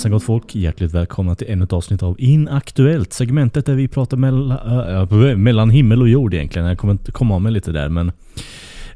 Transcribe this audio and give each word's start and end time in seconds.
Jajamensan 0.00 0.10
gott 0.10 0.42
folk, 0.42 0.54
hjärtligt 0.54 0.94
välkomna 0.94 1.34
till 1.34 1.50
ännu 1.50 1.64
ett 1.64 1.72
avsnitt 1.72 2.02
av 2.02 2.16
Inaktuellt. 2.18 3.12
Segmentet 3.12 3.66
där 3.66 3.74
vi 3.74 3.88
pratar 3.88 4.16
mellan, 4.16 4.50
äh, 4.50 5.30
äh 5.30 5.36
mellan 5.36 5.70
himmel 5.70 6.02
och 6.02 6.08
jord 6.08 6.34
egentligen. 6.34 6.68
Jag 6.68 6.78
kommer 6.78 6.92
inte 6.92 7.12
komma 7.12 7.34
av 7.34 7.42
mig 7.42 7.52
lite 7.52 7.72
där 7.72 7.88
men 7.88 8.12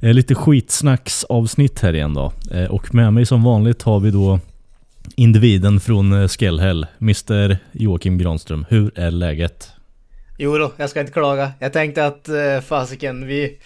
äh, 0.00 0.12
Lite 0.12 0.34
skitsnacksavsnitt 0.34 1.80
här 1.80 1.94
igen 1.94 2.14
då. 2.14 2.32
Äh, 2.50 2.64
och 2.64 2.94
med 2.94 3.12
mig 3.12 3.26
som 3.26 3.42
vanligt 3.42 3.82
har 3.82 4.00
vi 4.00 4.10
då 4.10 4.40
Individen 5.16 5.80
från 5.80 6.12
eh, 6.12 6.28
Skellhäll, 6.28 6.86
Mr 7.00 7.58
Joakim 7.72 8.18
Granström. 8.18 8.66
Hur 8.68 8.98
är 8.98 9.10
läget? 9.10 9.70
Jo 10.38 10.58
då, 10.58 10.72
jag 10.76 10.90
ska 10.90 11.00
inte 11.00 11.12
klaga. 11.12 11.52
Jag 11.58 11.72
tänkte 11.72 12.06
att 12.06 12.28
eh, 12.28 12.60
fasiken, 12.66 13.26
vi 13.26 13.58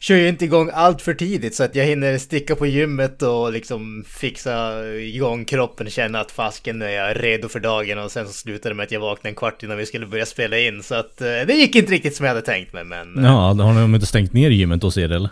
kör 0.00 0.16
ju 0.16 0.28
inte 0.28 0.44
igång 0.44 0.70
allt 0.74 1.02
för 1.02 1.14
tidigt 1.14 1.54
så 1.54 1.64
att 1.64 1.74
jag 1.74 1.84
hinner 1.84 2.18
sticka 2.18 2.56
på 2.56 2.66
gymmet 2.66 3.22
och 3.22 3.52
liksom 3.52 4.04
fixa 4.08 4.86
igång 4.94 5.44
kroppen, 5.44 5.90
känna 5.90 6.20
att 6.20 6.30
fasken 6.30 6.82
är 6.82 6.88
jag 6.88 7.24
redo 7.24 7.48
för 7.48 7.60
dagen 7.60 7.98
och 7.98 8.10
sen 8.10 8.26
så 8.26 8.32
slutade 8.32 8.70
det 8.70 8.74
med 8.76 8.84
att 8.84 8.92
jag 8.92 9.00
vaknade 9.00 9.28
en 9.28 9.34
kvart 9.34 9.62
innan 9.62 9.76
vi 9.76 9.86
skulle 9.86 10.06
börja 10.06 10.26
spela 10.26 10.58
in 10.58 10.82
så 10.82 10.94
att 10.94 11.20
eh, 11.20 11.26
det 11.26 11.54
gick 11.54 11.76
inte 11.76 11.92
riktigt 11.92 12.16
som 12.16 12.26
jag 12.26 12.30
hade 12.34 12.46
tänkt 12.46 12.72
mig 12.72 12.84
men... 12.84 13.24
Ja, 13.24 13.52
har 13.52 13.80
de 13.80 13.94
inte 13.94 14.06
stängt 14.06 14.32
ner 14.32 14.50
gymmet 14.50 14.82
hos 14.82 14.98
er 14.98 15.12
eller? 15.12 15.30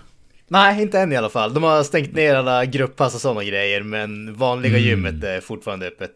Nej, 0.48 0.82
inte 0.82 1.00
än 1.00 1.12
i 1.12 1.16
alla 1.16 1.30
fall. 1.30 1.54
De 1.54 1.62
har 1.62 1.82
stängt 1.82 2.14
ner 2.14 2.34
alla 2.34 2.64
grupppass 2.64 3.14
och 3.14 3.20
sådana 3.20 3.44
grejer 3.44 3.82
men 3.82 4.34
vanliga 4.34 4.78
mm. 4.78 4.88
gymmet 4.88 5.24
är 5.24 5.40
fortfarande 5.40 5.86
öppet. 5.86 6.10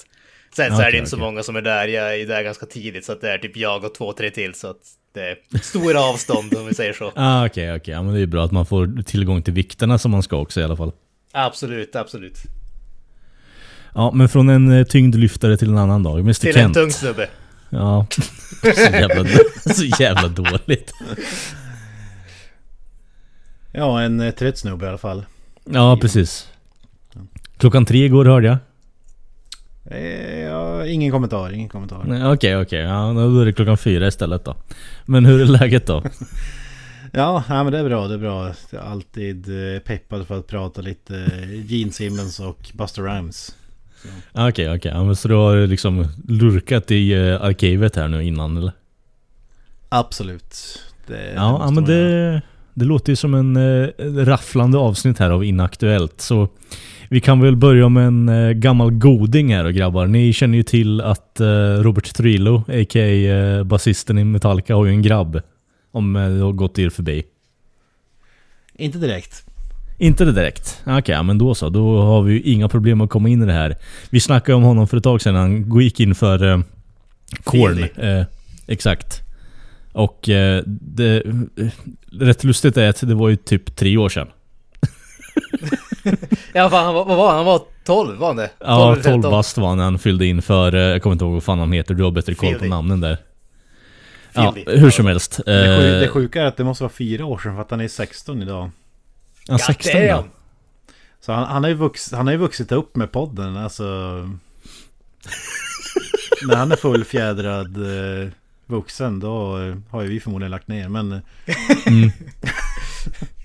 Sen 0.57 0.71
så 0.71 0.75
okay, 0.75 0.87
är 0.87 0.93
det 0.93 0.99
inte 0.99 1.09
okay. 1.09 1.11
så 1.11 1.17
många 1.17 1.43
som 1.43 1.57
är 1.57 1.63
där, 1.63 1.89
jag 1.89 2.21
är 2.21 2.27
där 2.27 2.43
ganska 2.43 2.67
tidigt 2.67 3.05
så 3.05 3.13
att 3.13 3.21
det 3.21 3.31
är 3.31 3.39
typ 3.39 3.57
jag 3.57 3.85
och 3.85 3.95
två, 3.95 4.13
tre 4.13 4.31
till 4.31 4.55
så 4.55 4.71
att 4.71 4.83
det 5.13 5.21
är 5.21 5.59
stora 5.59 6.01
avstånd 6.01 6.55
om 6.55 6.67
vi 6.67 6.75
säger 6.75 6.93
så. 6.93 7.13
Ah, 7.17 7.47
okej, 7.47 7.67
okay, 7.67 7.77
okej. 7.77 7.95
Ja, 7.95 8.03
men 8.03 8.15
det 8.15 8.21
är 8.21 8.27
bra 8.27 8.45
att 8.45 8.53
man 8.53 8.67
får 8.67 9.03
tillgång 9.03 9.43
till 9.43 9.55
vikterna 9.55 9.99
som 9.99 10.11
man 10.11 10.23
ska 10.23 10.37
också 10.37 10.61
i 10.61 10.65
alla 10.65 10.77
fall. 10.77 10.93
Absolut, 11.33 11.97
absolut. 11.97 12.39
Ja, 13.95 14.13
men 14.15 14.29
från 14.29 14.49
en 14.49 14.73
eh, 14.73 14.85
tyngdlyftare 14.85 15.57
till 15.57 15.69
en 15.69 15.79
annan 15.79 16.03
dag. 16.03 16.21
Mr 16.21 16.33
till 16.33 16.55
Kent. 16.55 16.77
en 16.77 16.83
tung 16.83 16.91
snubbe. 16.91 17.29
Ja, 17.71 18.07
så 18.63 18.69
jävla, 18.69 19.25
så 19.75 19.85
jävla 19.85 20.29
dåligt. 20.29 20.93
Ja, 23.73 24.03
en 24.03 24.21
eh, 24.21 24.31
trött 24.31 24.59
snubbe 24.59 24.87
i 24.87 24.89
alla 24.89 24.99
fall. 24.99 25.25
Ja, 25.65 25.99
precis. 26.01 26.49
Klockan 27.57 27.85
tre 27.85 28.05
igår 28.05 28.25
hörde 28.25 28.47
jag. 28.47 28.59
Eh, 29.85 30.41
ja, 30.41 30.87
ingen 30.87 31.13
kommentar, 31.13 31.53
ingen 31.53 31.69
kommentar. 31.69 32.01
Okej, 32.01 32.27
okej. 32.27 32.33
Okay, 32.33 32.63
okay. 32.63 32.81
Ja, 32.81 33.13
då 33.13 33.41
är 33.41 33.47
det 33.47 33.53
klockan 33.53 33.79
fyra 33.79 34.07
istället 34.07 34.45
då. 34.45 34.57
Men 35.07 35.25
hur 35.25 35.41
är 35.41 35.45
läget 35.45 35.87
då? 35.87 36.03
ja, 37.13 37.45
ja, 37.49 37.65
men 37.65 37.73
det 37.73 37.79
är 37.79 37.85
bra, 37.85 38.09
det 38.09 38.15
är 38.15 38.19
bra. 38.19 38.53
Jag 38.71 38.83
är 38.85 38.87
alltid 38.87 39.75
eh, 39.75 39.81
peppad 39.81 40.27
för 40.27 40.39
att 40.39 40.47
prata 40.47 40.81
lite 40.81 41.17
eh, 41.17 41.73
Gene 41.73 41.93
Simmons 41.93 42.41
och 42.41 42.71
Buster 42.75 43.03
Rhymes. 43.03 43.55
Okej, 44.33 44.49
okej. 44.49 44.77
Okay, 44.77 45.01
okay. 45.01 45.15
så 45.15 45.29
du 45.29 45.35
har 45.35 45.67
liksom 45.67 46.07
lurkat 46.29 46.91
i 46.91 47.15
arkivet 47.41 47.97
här 47.97 48.09
nu 48.09 48.25
innan 48.25 48.57
eller? 48.57 48.73
Absolut. 49.89 50.83
Det, 51.07 51.33
ja, 51.35 51.65
det 51.67 51.75
men 51.75 51.85
det, 51.85 52.43
det 52.75 52.85
låter 52.85 53.13
ju 53.13 53.17
som 53.17 53.35
en 53.35 53.87
rafflande 54.27 54.79
avsnitt 54.79 55.19
här 55.19 55.31
av 55.31 55.45
Inaktuellt. 55.45 56.21
Så 56.21 56.49
vi 57.13 57.21
kan 57.21 57.41
väl 57.41 57.57
börja 57.57 57.89
med 57.89 58.07
en 58.07 58.29
eh, 58.29 58.51
gammal 58.51 58.91
goding 58.91 59.55
här 59.55 59.65
och 59.65 59.75
grabbar. 59.75 60.07
Ni 60.07 60.33
känner 60.33 60.57
ju 60.57 60.63
till 60.63 61.01
att 61.01 61.41
eh, 61.41 61.47
Robert 61.83 62.15
Trujillo, 62.15 62.57
a.k.a. 62.57 63.01
Eh, 63.01 63.65
basisten 63.65 64.19
i 64.19 64.25
Metallica, 64.25 64.75
har 64.75 64.85
ju 64.85 64.91
en 64.91 65.03
grabb. 65.03 65.41
Om 65.93 66.13
det 66.13 66.45
har 66.45 66.53
gått 66.53 66.79
er 66.79 66.91
förbi. 66.91 67.23
Inte 68.75 68.99
direkt. 68.99 69.45
Inte 69.99 70.25
det 70.25 70.33
direkt? 70.33 70.81
Okej, 70.83 70.99
okay, 70.99 71.23
men 71.23 71.39
då 71.39 71.55
så. 71.55 71.69
Då 71.69 72.01
har 72.03 72.23
vi 72.23 72.33
ju 72.33 72.41
inga 72.41 72.69
problem 72.69 73.01
att 73.01 73.11
komma 73.11 73.29
in 73.29 73.43
i 73.43 73.47
det 73.47 73.53
här. 73.53 73.77
Vi 74.11 74.21
snackade 74.21 74.57
om 74.57 74.63
honom 74.63 74.89
för 74.89 74.97
ett 74.97 75.05
tag 75.05 75.23
sedan. 75.23 75.35
Han 75.35 75.81
gick 75.81 76.01
in 76.01 76.15
för 76.15 76.53
eh, 76.53 76.61
Korn. 77.45 77.83
Eh, 77.97 78.25
exakt. 78.67 79.21
Och 79.93 80.29
eh, 80.29 80.63
det... 80.67 81.23
Rätt 82.13 82.45
lustigt 82.45 82.77
är 82.77 82.89
att 82.89 83.01
det 83.01 83.15
var 83.15 83.29
ju 83.29 83.37
typ 83.37 83.77
tre 83.77 83.97
år 83.97 84.09
sedan. 84.09 84.29
ja, 86.53 86.71
fan, 86.71 86.85
han 86.85 86.95
var, 86.95 87.05
vad 87.05 87.17
var 87.17 87.29
han? 87.29 87.37
Han 87.37 87.47
var 87.47 87.63
12 87.85 88.19
var 88.19 88.27
han 88.27 88.37
det? 88.37 88.49
12 88.49 88.59
ja, 88.61 88.97
12 89.03 89.23
bast 89.23 89.59
var 89.59 89.69
han 89.69 89.77
när 89.77 89.85
han 89.85 89.99
fyllde 89.99 90.27
in 90.27 90.43
för, 90.43 90.75
eh, 90.75 90.81
jag 90.81 91.03
kommer 91.03 91.13
inte 91.13 91.25
ihåg 91.25 91.35
vad 91.35 91.43
fan 91.43 91.59
han 91.59 91.73
heter, 91.73 91.95
du 91.95 92.05
har 92.05 92.11
bättre 92.11 92.35
koll 92.35 92.55
på 92.55 92.65
namnen 92.65 93.01
där. 93.01 93.19
Ja, 94.33 94.55
hur 94.67 94.91
som 94.91 95.07
helst. 95.07 95.41
Det, 95.47 95.79
sjuk, 95.79 96.01
det 96.01 96.09
sjuka 96.09 96.43
är 96.43 96.47
att 96.47 96.57
det 96.57 96.65
måste 96.65 96.85
vara 96.85 96.93
fyra 96.93 97.25
år 97.25 97.39
sedan 97.39 97.55
för 97.55 97.63
att 97.63 97.71
han 97.71 97.81
är 97.81 97.89
16 97.89 98.43
idag. 98.43 98.71
Ja, 99.47 99.59
16 99.59 100.01
ja. 100.01 100.25
Så 101.21 101.33
han, 101.33 101.45
han, 101.45 101.63
har 101.65 101.69
ju 101.69 101.77
vux, 101.77 102.13
han 102.13 102.27
har 102.27 102.33
ju 102.33 102.39
vuxit 102.39 102.73
upp 102.73 102.97
med 102.97 103.13
podden, 103.13 103.57
alltså... 103.57 103.85
när 106.49 106.57
han 106.57 106.73
är 106.73 106.77
fullfjädrad 106.77 107.77
eh, 107.77 108.29
vuxen, 108.67 109.21
då 109.21 109.59
har 109.91 110.03
ju 110.03 110.09
vi 110.09 110.21
förmodligen 110.21 110.51
lagt 110.51 110.69
ner, 110.69 110.89
men... 110.89 111.21
Mm. 111.87 112.11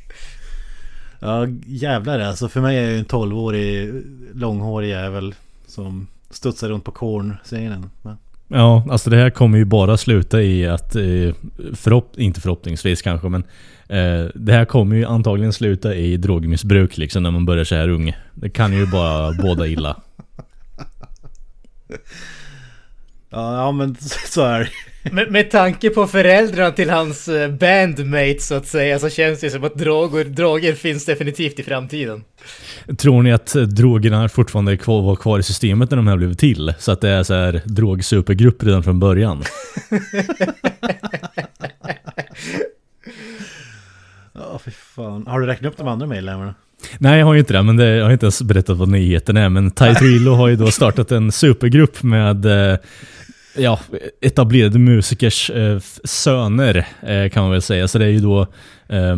Ja 1.26 1.48
jävlar 1.66 2.20
alltså 2.20 2.50
för 2.50 2.62
mig 2.62 2.78
är 2.78 2.90
jag 2.90 3.00
en 3.00 3.06
12-årig 3.06 4.04
långhårig 4.34 4.90
jävel 4.90 5.36
som 5.68 6.08
studsar 6.30 6.70
runt 6.70 6.84
på 6.84 6.92
korn-scenen. 6.92 7.90
Ja, 8.48 8.88
alltså 8.90 9.10
det 9.10 9.18
här 9.18 9.30
kommer 9.30 9.58
ju 9.58 9.66
bara 9.66 9.98
sluta 9.98 10.42
i 10.42 10.68
att, 10.68 10.96
eh, 10.96 11.02
förhopp 11.74 12.20
inte 12.20 12.42
förhoppningsvis 12.42 13.02
kanske, 13.02 13.30
men 13.30 13.44
eh, 13.90 14.26
det 14.36 14.54
här 14.54 14.66
kommer 14.66 14.96
ju 14.96 15.06
antagligen 15.06 15.54
sluta 15.54 15.96
i 15.96 16.18
drogmissbruk 16.18 16.98
liksom 16.98 17.24
när 17.24 17.32
man 17.32 17.46
börjar 17.46 17.64
så 17.64 17.76
här 17.76 17.90
ung. 17.90 18.14
Det 18.34 18.50
kan 18.50 18.74
ju 18.74 18.88
bara 18.88 19.34
båda 19.34 19.68
illa. 19.68 20.02
Ja 23.30 23.72
men 23.72 23.96
så 24.28 24.42
är 24.42 24.60
det 24.60 24.70
med, 25.12 25.32
med 25.32 25.52
tanke 25.52 25.90
på 25.90 26.08
föräldrarna 26.08 26.72
till 26.72 26.90
hans 26.90 27.28
eh, 27.28 27.52
bandmates 27.52 28.48
så 28.48 28.56
att 28.56 28.68
säga 28.68 29.00
så 29.00 29.10
känns 29.10 29.40
det 29.40 29.50
som 29.50 29.64
att 29.64 29.76
droger, 29.76 30.24
droger 30.24 30.74
finns 30.74 31.06
definitivt 31.06 31.60
i 31.60 31.64
framtiden. 31.64 32.24
Tror 32.98 33.24
ni 33.24 33.34
att 33.34 33.56
eh, 33.56 33.62
drogerna 33.62 34.30
fortfarande 34.30 34.72
är 34.72 34.76
kvar, 34.76 35.02
var 35.02 35.16
kvar 35.16 35.40
i 35.40 35.44
systemet 35.44 35.90
när 35.90 35.98
de 35.98 36.08
här 36.08 36.18
blev 36.18 36.34
till? 36.34 36.74
Så 36.80 36.92
att 36.92 37.02
det 37.02 37.10
är 37.10 37.24
så 37.24 37.34
här 37.34 37.62
drogsupergrupp 37.66 38.64
redan 38.64 38.84
från 38.84 39.00
början? 39.00 39.44
Ja, 44.38 44.42
oh, 44.42 44.60
fy 44.60 44.72
fan. 44.72 45.28
Har 45.28 45.40
du 45.40 45.46
räknat 45.46 45.72
upp 45.72 45.78
de 45.78 45.88
andra 45.88 46.08
medlemmarna? 46.08 46.56
Nej, 46.98 47.20
jag 47.20 47.26
har 47.26 47.34
ju 47.34 47.40
inte 47.40 47.54
det, 47.54 47.64
men 47.64 47.78
det, 47.78 47.96
jag 47.96 48.06
har 48.06 48.12
inte 48.12 48.26
ens 48.26 48.42
berättat 48.42 48.78
vad 48.78 48.90
nyheten 48.90 49.38
är. 49.38 49.50
Men 49.50 49.72
Trillo 49.72 50.34
har 50.34 50.48
ju 50.48 50.56
då 50.56 50.72
startat 50.72 51.12
en 51.12 51.32
supergrupp 51.32 52.04
med 52.04 52.46
eh, 52.46 52.78
ja, 53.58 53.80
etablerade 54.22 54.80
musikers 54.80 55.50
eh, 55.50 55.80
söner 56.04 56.88
eh, 57.02 57.30
kan 57.30 57.44
man 57.44 57.52
väl 57.52 57.62
säga. 57.62 57.88
Så 57.88 57.98
det 57.98 58.06
är 58.06 58.10
ju 58.10 58.20
då 58.20 58.42
eh, 58.88 59.16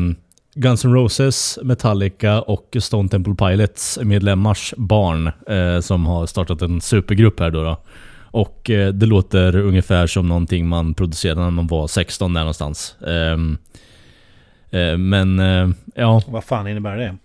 Guns 0.56 0.86
N' 0.86 0.94
Roses, 0.94 1.60
Metallica 1.64 2.42
och 2.42 2.78
Stone 2.80 3.10
Temple 3.10 3.36
Pilots 3.36 4.00
medlemmars 4.02 4.74
barn 4.78 5.32
eh, 5.48 5.80
som 5.80 6.06
har 6.06 6.26
startat 6.26 6.62
en 6.62 6.82
supergrupp 6.82 7.40
här 7.40 7.52
då. 7.52 7.64
då. 7.64 7.78
Och 8.32 8.70
eh, 8.70 8.94
det 8.94 9.06
låter 9.06 9.56
ungefär 9.56 10.08
som 10.08 10.28
någonting 10.28 10.68
man 10.68 10.94
producerade 10.94 11.42
när 11.42 11.52
man 11.52 11.68
var 11.68 11.88
16 11.88 12.34
där 12.34 12.42
någonstans. 12.42 12.96
Ehm, 13.08 13.58
eh, 14.70 14.98
men 14.98 15.40
ja... 15.96 16.22
Vad 16.28 16.44
fan 16.44 16.68
innebär 16.68 16.98
det? 16.98 17.18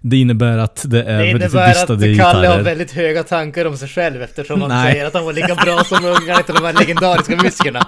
Det 0.00 0.16
innebär 0.16 0.58
att 0.58 0.84
det 0.86 1.02
är 1.02 1.18
det 1.18 1.32
väldigt 1.32 1.42
distade 1.42 1.68
gitarrer. 1.68 1.96
Det 1.96 2.06
innebär 2.08 2.24
att 2.24 2.32
Kalle 2.32 2.48
har 2.48 2.60
väldigt 2.60 2.92
höga 2.92 3.22
tankar 3.22 3.64
om 3.64 3.76
sig 3.76 3.88
själv 3.88 4.22
eftersom 4.22 4.60
han 4.60 4.70
Nej. 4.70 4.92
säger 4.92 5.06
att 5.06 5.14
han 5.14 5.24
var 5.24 5.32
lika 5.32 5.54
bra 5.54 5.84
som 5.84 6.04
ungarna 6.04 6.42
till 6.42 6.54
de 6.54 6.64
här 6.64 6.72
legendariska 6.72 7.36
musikerna. 7.36 7.86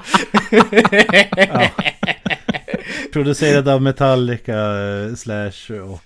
ja. 1.37 1.71
Producerad 3.13 3.69
av 3.69 3.83
Metallica 3.83 4.55
eh, 4.55 5.15
slash 5.15 5.75
och... 5.83 6.03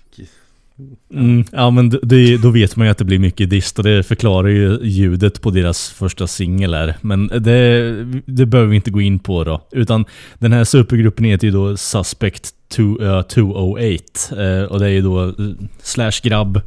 Mm, 1.15 1.45
ja 1.53 1.71
men 1.71 1.91
det, 2.03 2.37
då 2.37 2.51
vet 2.51 2.77
man 2.77 2.87
ju 2.87 2.91
att 2.91 2.99
det 2.99 3.05
blir 3.05 3.19
mycket 3.19 3.51
dist 3.51 3.79
och 3.79 3.85
det 3.85 4.03
förklarar 4.03 4.49
ju 4.49 4.79
ljudet 4.83 5.41
på 5.41 5.51
deras 5.51 5.91
första 5.91 6.27
singel 6.27 6.75
här. 6.75 6.97
Men 7.01 7.27
det, 7.27 8.05
det 8.27 8.47
behöver 8.47 8.71
vi 8.71 8.77
inte 8.77 8.91
gå 8.91 9.01
in 9.01 9.19
på 9.19 9.45
då. 9.45 9.69
Utan 9.73 10.05
den 10.39 10.53
här 10.53 10.65
supergruppen 10.65 11.25
heter 11.25 11.47
ju 11.47 11.53
då 11.53 11.77
Suspect 11.77 12.51
208. 12.69 14.03
Uh, 14.33 14.39
uh, 14.39 14.65
och 14.65 14.79
det 14.79 14.87
är 14.87 14.91
ju 14.91 15.03
då 15.03 15.25
uh, 15.25 15.55
Slash 15.83 16.21
Grabb. 16.23 16.61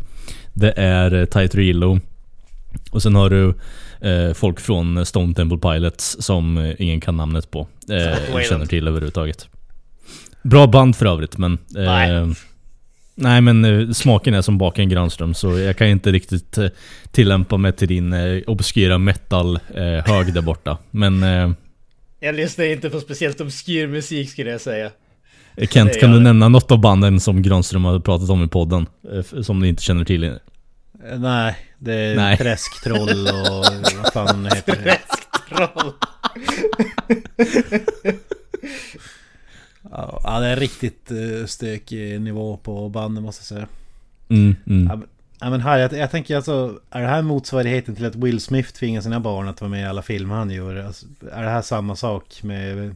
Det 0.54 0.72
är 0.72 1.26
Tight 1.26 1.56
Rilo. 1.56 2.00
Och 2.92 3.04
sen 3.04 3.16
har 3.16 3.30
du 3.30 3.54
folk 4.34 4.60
från 4.60 5.06
Stone 5.06 5.34
Temple 5.34 5.58
Pilots 5.58 6.18
som 6.20 6.74
ingen 6.80 7.02
kan 7.02 7.18
namnet 7.18 7.52
på. 7.52 7.68
Uh, 7.92 8.42
känner 8.50 8.66
till 8.66 8.88
överhuvudtaget. 8.88 9.48
Bra 10.44 10.68
band 10.68 10.96
för 10.96 11.06
övrigt 11.06 11.38
men... 11.38 11.58
Nej. 11.70 12.36
Nej 13.20 13.42
men 13.42 13.94
smaken 13.94 14.34
är 14.34 14.42
som 14.42 14.58
baken 14.58 14.90
Granström 14.90 15.34
så 15.34 15.60
jag 15.60 15.78
kan 15.78 15.88
inte 15.88 16.12
riktigt 16.12 16.58
tillämpa 17.12 17.58
mig 17.58 17.72
till 17.74 17.88
din 17.88 18.14
obskyra 18.48 18.98
metal-hög 18.98 20.34
där 20.34 20.42
borta. 20.42 20.78
Men... 20.92 21.26
Jag 22.20 22.36
lyssnar 22.36 22.66
inte 22.66 22.90
på 22.90 23.00
speciellt 23.00 23.42
obskyr 23.42 23.88
musik 23.88 24.30
skulle 24.30 24.52
jag 24.52 24.62
säga. 24.62 24.92
Kent, 25.66 26.00
kan 26.00 26.12
du 26.12 26.20
nämna 26.20 26.50
något 26.50 26.72
av 26.72 26.80
banden 26.80 27.20
som 27.20 27.42
Granström 27.42 27.86
har 27.86 28.00
pratat 28.00 28.30
om 28.30 28.44
i 28.44 28.48
podden? 28.48 28.86
Eh, 29.14 29.42
som 29.42 29.60
du 29.60 29.68
inte 29.68 29.84
känner 29.84 30.06
till? 30.06 30.24
Eh, 30.24 30.32
Nej, 31.18 31.56
det 31.80 31.94
är 31.94 32.16
Nej. 32.16 32.38
träsktroll 32.38 33.28
och 33.28 33.66
vad 34.04 34.14
fan 34.14 34.46
heter 34.46 34.76
det? 34.76 34.84
Träsktroll. 34.84 35.94
Ja, 39.92 40.40
det 40.40 40.48
är 40.48 40.56
riktigt 40.56 41.12
eh, 41.12 41.46
stökig 41.46 42.22
nivå 42.22 42.58
på 42.58 42.90
bandet 42.90 43.24
måste 43.24 43.42
jag 43.42 43.48
säga. 43.48 43.68
Mm, 44.30 44.56
mm. 44.68 45.02
Ja, 45.40 45.50
men- 45.50 45.62
här, 45.62 45.78
jag, 45.80 45.94
jag 45.94 46.12
tänker 46.12 46.36
alltså, 46.36 46.80
är 46.92 47.02
det 47.02 47.08
här 47.08 47.22
motsvarigheten 47.22 47.96
till 47.96 48.06
att 48.06 48.16
Will 48.16 48.42
Smith 48.42 48.70
tvingar 48.74 49.02
sina 49.02 49.20
barn 49.20 49.48
att 49.48 49.62
vara 49.62 49.72
med 49.72 49.82
i 49.82 49.86
alla 49.86 50.02
filmer 50.02 50.36
han 50.36 50.50
gör? 50.50 50.76
Alltså, 50.76 51.06
är 51.32 51.44
det 51.44 51.50
här 51.50 51.62
samma 51.62 51.96
sak 51.96 52.44
med 52.44 52.96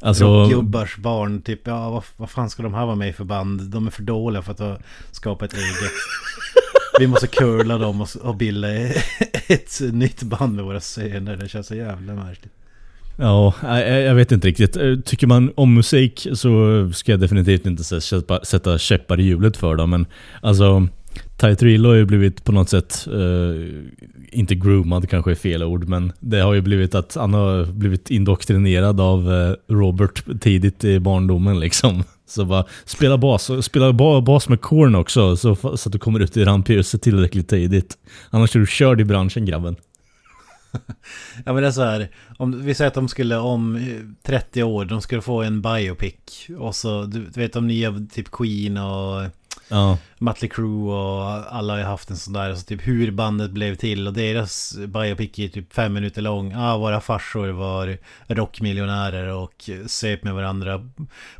Alltså, 0.00 0.24
rockgubbars 0.24 0.96
barn? 0.96 1.42
Typ, 1.42 1.66
ja 1.66 1.90
vad, 1.90 2.04
vad 2.16 2.30
fan 2.30 2.50
ska 2.50 2.62
de 2.62 2.74
här 2.74 2.86
vara 2.86 2.96
med 2.96 3.08
i 3.08 3.12
för 3.12 3.24
band? 3.24 3.62
De 3.62 3.86
är 3.86 3.90
för 3.90 4.02
dåliga 4.02 4.42
för 4.42 4.72
att 4.74 4.82
skapa 5.10 5.44
ett 5.44 5.54
eget. 5.54 5.92
Vi 6.98 7.06
måste 7.06 7.26
curla 7.26 7.78
dem 7.78 8.00
och, 8.00 8.08
och 8.22 8.36
bilda 8.36 8.68
ett 9.46 9.80
nytt 9.92 10.22
band 10.22 10.56
med 10.56 10.64
våra 10.64 10.80
söner. 10.80 11.36
Det 11.36 11.48
känns 11.48 11.66
så 11.66 11.74
jävla 11.74 12.14
märkligt 12.14 12.52
ja, 13.16 13.54
jag, 13.80 14.14
vet 14.14 14.32
inte 14.32 14.48
riktigt. 14.48 14.76
Eh, 14.76 14.96
tycker 15.04 15.26
man 15.26 15.52
om 15.54 15.74
musik 15.74 16.26
så 16.32 16.90
ska 16.94 17.12
jag 17.12 17.20
definitivt 17.20 17.66
inte 17.66 17.84
sätta, 18.44 18.78
käppar 18.78 19.20
i 19.20 19.22
hjulet 19.22 19.56
för 19.56 19.76
dem. 19.76 19.90
Men 19.90 20.06
alltså, 20.40 20.88
Ty 21.36 21.54
Trillo 21.54 21.88
har 21.88 21.96
ju 21.96 22.04
blivit 22.04 22.44
på 22.44 22.52
något 22.52 22.68
sätt, 22.68 23.06
eh, 23.06 24.38
inte 24.38 24.54
groomad 24.54 25.08
kanske 25.08 25.30
är 25.30 25.34
fel 25.34 25.62
ord, 25.62 25.88
men 25.88 26.12
det 26.20 26.40
har 26.40 26.54
ju 26.54 26.60
blivit 26.60 26.94
att 26.94 27.14
han 27.14 27.34
har 27.34 27.64
blivit 27.64 28.10
indoktrinerad 28.10 29.00
av 29.00 29.32
eh, 29.32 29.74
Robert 29.74 30.40
tidigt 30.40 30.84
i 30.84 31.00
barndomen 31.00 31.60
liksom. 31.60 32.04
Så 32.26 32.44
bara, 32.44 32.64
spela 32.84 33.18
bas, 33.18 33.50
spela 33.64 33.92
ba, 33.92 34.20
bas 34.20 34.48
med 34.48 34.60
korn 34.60 34.94
också, 34.94 35.36
så, 35.36 35.54
så 35.54 35.88
att 35.88 35.92
du 35.92 35.98
kommer 35.98 36.20
ut 36.20 36.36
i 36.36 36.44
rampljuset 36.44 37.02
tillräckligt 37.02 37.48
tidigt. 37.48 37.98
Annars 38.30 38.56
är 38.56 38.60
du 38.60 38.66
körd 38.66 39.00
i 39.00 39.04
branschen 39.04 39.46
grabben. 39.46 39.76
Ja 41.44 41.52
men 41.52 41.62
det 41.62 41.66
är 41.66 41.72
så 41.72 41.84
här, 41.84 42.08
om 42.38 42.62
vi 42.64 42.74
säger 42.74 42.88
att 42.88 42.94
de 42.94 43.08
skulle 43.08 43.36
om 43.36 43.76
eh, 43.76 44.00
30 44.22 44.62
år, 44.62 44.84
de 44.84 45.00
skulle 45.02 45.22
få 45.22 45.42
en 45.42 45.62
biopic. 45.62 46.48
Och 46.58 46.74
så, 46.74 47.02
du 47.04 47.24
du 47.24 47.40
vet 47.40 47.52
de 47.52 47.66
nya 47.66 48.06
typ 48.12 48.30
Queen 48.30 48.76
och 48.76 49.22
Ja. 49.68 49.98
Mötley 50.18 50.50
Crüe 50.50 50.88
och 50.88 51.54
alla 51.56 51.72
har 51.72 51.78
ju 51.78 51.84
haft 51.84 52.10
en 52.10 52.16
sån 52.16 52.32
där, 52.32 52.50
alltså 52.50 52.66
typ 52.66 52.86
hur 52.86 53.10
bandet 53.10 53.50
blev 53.50 53.74
till 53.74 54.06
och 54.06 54.12
deras 54.12 54.76
biopic 54.86 55.38
är 55.38 55.48
typ 55.48 55.72
fem 55.74 55.92
minuter 55.92 56.22
lång. 56.22 56.52
Ja, 56.52 56.78
våra 56.78 57.00
farsor 57.00 57.48
var 57.48 57.98
rockmiljonärer 58.26 59.34
och 59.34 59.70
söp 59.86 60.24
med 60.24 60.34
varandra 60.34 60.88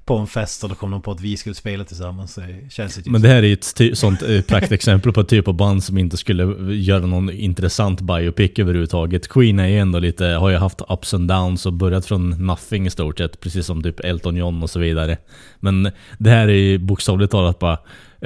på 0.04 0.16
en 0.16 0.26
fest 0.26 0.62
och 0.64 0.68
då 0.70 0.74
kom 0.74 0.90
de 0.90 1.02
på 1.02 1.10
att 1.10 1.20
vi 1.20 1.36
skulle 1.36 1.54
spela 1.54 1.84
tillsammans. 1.84 2.34
Det 2.34 2.72
känns 2.72 2.98
ju 2.98 3.02
typ 3.02 3.12
Men 3.12 3.22
det 3.22 3.28
här 3.28 3.42
är 3.42 3.52
ett 3.52 3.74
ty- 3.76 3.94
sånt 3.94 4.22
eh, 4.22 4.40
praktexempel 4.40 5.12
på 5.12 5.20
ett 5.20 5.28
typ 5.28 5.48
av 5.48 5.54
band 5.54 5.84
som 5.84 5.98
inte 5.98 6.16
skulle 6.16 6.74
göra 6.74 7.06
någon 7.06 7.30
intressant 7.30 8.00
biopic 8.00 8.50
överhuvudtaget. 8.58 9.28
Queen 9.28 9.58
är 9.58 9.68
ju 9.68 9.78
ändå 9.78 9.98
lite, 9.98 10.24
har 10.24 10.50
ju 10.50 10.56
haft 10.56 10.80
ups 10.88 11.14
and 11.14 11.28
downs 11.28 11.66
och 11.66 11.72
börjat 11.72 12.06
från 12.06 12.46
nothing 12.46 12.86
i 12.86 12.90
stort 12.90 13.18
sett, 13.18 13.40
precis 13.40 13.66
som 13.66 13.82
typ 13.82 14.00
Elton 14.00 14.36
John 14.36 14.62
och 14.62 14.70
så 14.70 14.78
vidare. 14.80 15.18
Men 15.60 15.90
det 16.18 16.30
här 16.30 16.48
är 16.48 16.52
ju 16.52 16.78
bokstavligt 16.78 17.32
talat 17.32 17.58
bara 17.58 17.78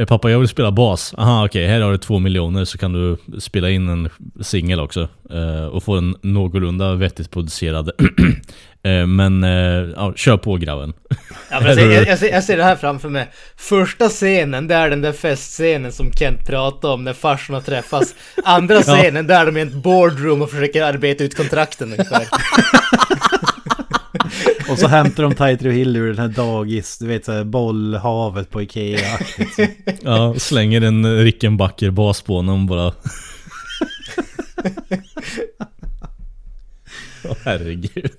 Pappa 0.04 0.31
jag 0.31 0.38
vill 0.38 0.48
spela 0.48 0.70
bas. 0.72 1.14
Aha 1.19 1.44
okej, 1.46 1.66
här 1.66 1.81
har 1.81 1.93
du 1.93 1.98
två 1.98 2.19
miljoner 2.19 2.64
så 2.64 2.78
kan 2.78 2.93
du 2.93 3.16
spela 3.40 3.70
in 3.70 3.88
en 3.88 4.08
singel 4.44 4.81
också. 4.81 5.08
eh, 5.31 5.66
och 5.66 5.82
få 5.82 5.94
en 5.96 6.16
någorlunda 6.22 6.94
vettigt 6.94 7.31
producerad. 7.31 7.90
Eh, 8.82 9.06
Men 9.06 9.44
eh, 9.44 9.50
ja, 9.96 10.12
kör 10.16 10.37
på 10.37 10.56
grabben. 10.56 10.93
Ja, 11.50 11.60
men 11.60 11.66
jag, 11.69 11.76
ser, 11.76 11.90
jag, 11.93 12.06
jag, 12.06 12.19
ser, 12.19 12.31
jag 12.32 12.44
ser 12.44 12.56
det 12.56 12.64
här 12.64 12.76
framför 12.76 13.08
mig. 13.08 13.28
Första 13.56 14.08
scenen, 14.08 14.69
det 14.69 14.75
är 14.75 14.90
den 14.90 15.00
där 15.00 15.12
festscenen 15.12 15.93
som 15.93 16.12
Kent 16.12 16.46
pratade 16.46 16.94
om 16.94 17.04
när 17.04 17.12
farsorna 17.12 17.60
träffas. 17.60 18.14
Andra 18.44 18.82
scenen, 18.82 19.26
där 19.26 19.46
de 19.46 19.56
är 19.56 19.60
i 19.60 19.62
ett 19.69 19.75
boardroom 19.75 20.43
och 20.43 20.50
försöker 20.50 20.82
arbeta 20.82 21.25
ut 21.25 21.37
kontrakten 21.37 21.93
ungefär. 21.93 22.22
Och 24.71 24.79
så 24.79 24.87
hämtar 24.89 25.23
de 25.23 25.35
Tighter 25.35 25.71
Hill 25.71 25.97
ur 25.97 26.07
den 26.09 26.19
här 26.19 26.29
dagis, 26.29 26.99
du 26.99 27.07
vet 27.07 27.25
såhär 27.25 27.45
bollhavet 27.45 28.51
på 28.51 28.63
Ikea. 28.63 29.19
Ja, 30.03 30.35
slänger 30.39 30.81
en 30.81 31.17
Rickenbacker 31.23 31.91
bas 31.91 32.23
på 32.23 32.37
honom 32.37 32.67
bara. 32.67 32.93
Åh 37.25 37.37
herregud. 37.45 38.13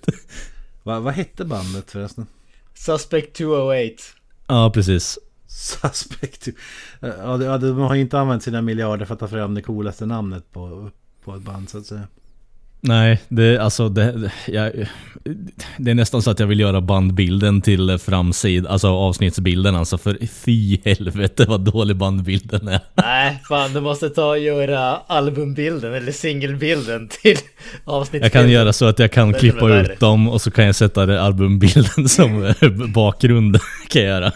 Va, 0.84 1.00
vad 1.00 1.14
hette 1.14 1.46
bandet 1.46 1.92
förresten? 1.92 2.26
Suspect 2.74 3.36
208. 3.38 3.94
Ja, 4.48 4.72
precis. 4.74 5.20
Suspect. 5.48 6.48
Ja, 7.00 7.38
de- 7.38 7.46
ja, 7.46 7.58
de 7.58 7.78
har 7.78 7.96
ju 7.96 8.02
inte 8.02 8.20
använt 8.20 8.44
sina 8.44 8.62
miljarder 8.62 9.06
för 9.06 9.14
att 9.14 9.20
ta 9.20 9.28
fram 9.28 9.54
det 9.54 9.62
coolaste 9.62 10.06
namnet 10.06 10.52
på, 10.54 10.90
på 11.24 11.36
ett 11.36 11.42
band 11.42 11.70
så 11.70 11.78
att 11.78 11.86
säga. 11.86 12.08
Nej, 12.82 13.20
det, 13.30 13.58
alltså 13.58 13.90
det, 13.90 14.32
jag, 14.48 14.72
det 15.78 15.92
är 15.92 15.96
nästan 15.96 16.22
så 16.22 16.32
att 16.32 16.40
jag 16.40 16.48
vill 16.48 16.60
göra 16.60 16.82
bandbilden 16.82 17.62
till 17.62 17.98
framsid, 17.98 18.68
alltså 18.68 18.88
avsnittsbilden 18.88 19.76
alltså 19.76 19.98
för 19.98 20.18
fy 20.28 20.78
helvete 20.86 21.46
vad 21.48 21.62
dålig 21.62 21.96
bandbilden 21.96 22.68
är. 22.68 22.80
Nej, 22.96 23.42
fan 23.50 23.74
du 23.74 23.82
måste 23.82 24.10
ta 24.10 24.26
och 24.30 24.40
göra 24.40 24.98
albumbilden 25.08 25.94
eller 25.94 26.12
singelbilden 26.12 27.08
till 27.22 27.38
avsnittet. 27.86 28.26
Jag 28.34 28.42
kan 28.42 28.52
göra 28.52 28.74
så 28.74 28.86
att 28.86 29.00
jag 29.00 29.12
kan 29.12 29.34
klippa 29.34 29.70
ut 29.80 30.00
dem 30.00 30.30
och 30.30 30.42
så 30.42 30.52
kan 30.52 30.66
jag 30.66 30.76
sätta 30.76 31.06
det 31.06 31.22
albumbilden 31.22 32.10
som 32.10 32.54
bakgrund. 32.94 33.60
kan 33.88 34.02
jag 34.02 34.10
göra. 34.10 34.32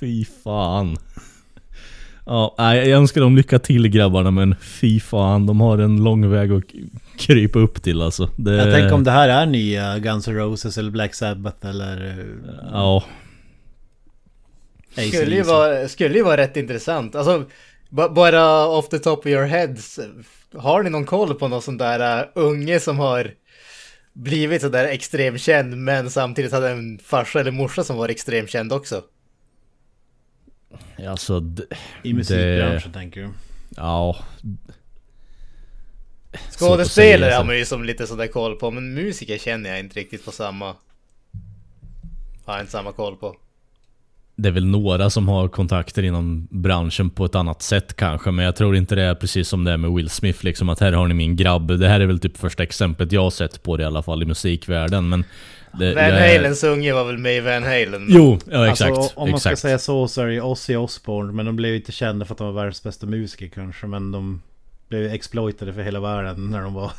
fy 0.00 0.24
fan. 0.44 0.96
Ja, 2.30 2.54
jag 2.58 2.88
önskar 2.88 3.20
dem 3.20 3.36
lycka 3.36 3.58
till 3.58 3.88
grabbarna 3.88 4.30
men 4.30 4.54
fy 4.60 5.00
fan, 5.00 5.46
de 5.46 5.60
har 5.60 5.78
en 5.78 6.04
lång 6.04 6.30
väg 6.30 6.52
att 6.52 6.62
krypa 7.18 7.58
upp 7.58 7.82
till 7.82 8.02
alltså. 8.02 8.30
Det, 8.36 8.54
Jag 8.56 8.74
tänker 8.74 8.92
om 8.94 9.04
det 9.04 9.10
här 9.10 9.28
är 9.28 9.46
nya 9.46 9.98
Guns 9.98 10.28
N' 10.28 10.34
Roses 10.34 10.78
eller 10.78 10.90
Black 10.90 11.14
Sabbath 11.14 11.66
eller... 11.66 12.06
eh, 12.06 12.54
Ja. 12.72 13.04
Skulle 15.08 15.34
ju, 15.36 15.42
vara, 15.42 15.88
skulle 15.88 16.14
ju 16.18 16.22
vara 16.24 16.36
rätt 16.36 16.56
intressant. 16.56 17.14
Alltså, 17.14 17.44
ba- 17.90 18.08
bara 18.08 18.66
off 18.66 18.88
the 18.88 18.98
top 18.98 19.18
of 19.18 19.26
your 19.26 19.44
heads. 19.46 20.00
Har 20.56 20.82
ni 20.82 20.90
någon 20.90 21.04
koll 21.04 21.34
på 21.34 21.48
någon 21.48 21.62
sån 21.62 21.78
där 21.78 22.20
uh, 22.20 22.26
unge 22.34 22.80
som 22.80 22.98
har 22.98 23.30
blivit 24.12 24.62
sådär 24.62 24.84
extremkänd 24.84 25.76
men 25.76 26.10
samtidigt 26.10 26.52
hade 26.52 26.70
en 26.70 26.98
farsa 27.04 27.40
eller 27.40 27.50
morsa 27.50 27.84
som 27.84 27.96
var 27.96 28.08
extremkänd 28.08 28.72
också? 28.72 29.02
Alltså... 31.08 31.42
I 32.02 32.14
musikbranschen 32.14 32.92
tänker 32.92 33.20
du? 33.20 33.28
Ja. 33.76 34.16
Skådespelare 36.50 37.32
har 37.32 37.44
man 37.44 37.58
ju 37.58 37.64
som 37.64 37.84
lite 37.84 38.06
sådär 38.06 38.26
koll 38.26 38.56
på 38.56 38.70
men 38.70 38.94
musiker 38.94 39.38
känner 39.38 39.70
jag 39.70 39.80
inte 39.80 40.00
riktigt 40.00 40.24
på 40.24 40.30
samma... 40.30 40.74
Har 42.44 42.54
jag 42.54 42.60
inte 42.60 42.72
samma 42.72 42.92
koll 42.92 43.16
på. 43.16 43.36
Det 44.36 44.48
är 44.48 44.52
väl 44.52 44.66
några 44.66 45.10
som 45.10 45.28
har 45.28 45.48
kontakter 45.48 46.02
inom 46.02 46.48
branschen 46.50 47.10
på 47.10 47.24
ett 47.24 47.34
annat 47.34 47.62
sätt 47.62 47.96
kanske, 47.96 48.30
men 48.30 48.44
jag 48.44 48.56
tror 48.56 48.76
inte 48.76 48.94
det 48.94 49.02
är 49.02 49.14
precis 49.14 49.48
som 49.48 49.64
det 49.64 49.72
är 49.72 49.76
med 49.76 49.92
Will 49.92 50.10
Smith 50.10 50.44
liksom 50.44 50.68
att 50.68 50.80
här 50.80 50.92
har 50.92 51.08
ni 51.08 51.14
min 51.14 51.36
grabb. 51.36 51.78
Det 51.78 51.88
här 51.88 52.00
är 52.00 52.06
väl 52.06 52.18
typ 52.18 52.36
första 52.36 52.62
exemplet 52.62 53.12
jag 53.12 53.22
har 53.22 53.30
sett 53.30 53.62
på 53.62 53.76
det 53.76 53.82
i 53.82 53.86
alla 53.86 54.02
fall 54.02 54.22
i 54.22 54.26
musikvärlden, 54.26 55.08
men... 55.08 55.24
Det, 55.72 55.94
Van 55.94 56.04
jag 56.04 56.34
Halens 56.34 56.64
unge 56.64 56.92
var 56.92 57.04
väl 57.04 57.18
med 57.18 57.36
i 57.36 57.40
Van 57.40 57.62
Halen. 57.62 58.06
Jo, 58.08 58.38
ja 58.50 58.70
exakt. 58.70 58.96
Alltså, 58.96 59.20
om 59.20 59.30
man 59.30 59.40
ska 59.40 59.48
exakt. 59.48 59.62
säga 59.62 59.78
så 59.78 60.08
så 60.08 60.22
är 60.22 60.26
det 60.26 60.32
ju 60.32 60.40
Ozzy 60.40 60.76
Osbourne. 60.76 61.32
Men 61.32 61.46
de 61.46 61.56
blev 61.56 61.74
inte 61.74 61.92
kända 61.92 62.24
för 62.24 62.34
att 62.34 62.38
de 62.38 62.46
var 62.46 62.54
världens 62.54 62.82
bästa 62.82 63.06
musiker 63.06 63.48
kanske. 63.48 63.86
Men 63.86 64.12
de 64.12 64.42
blev 64.88 65.12
exploitade 65.12 65.72
för 65.72 65.82
hela 65.82 66.00
världen 66.00 66.50
när 66.50 66.62
de 66.62 66.74
var... 66.74 66.92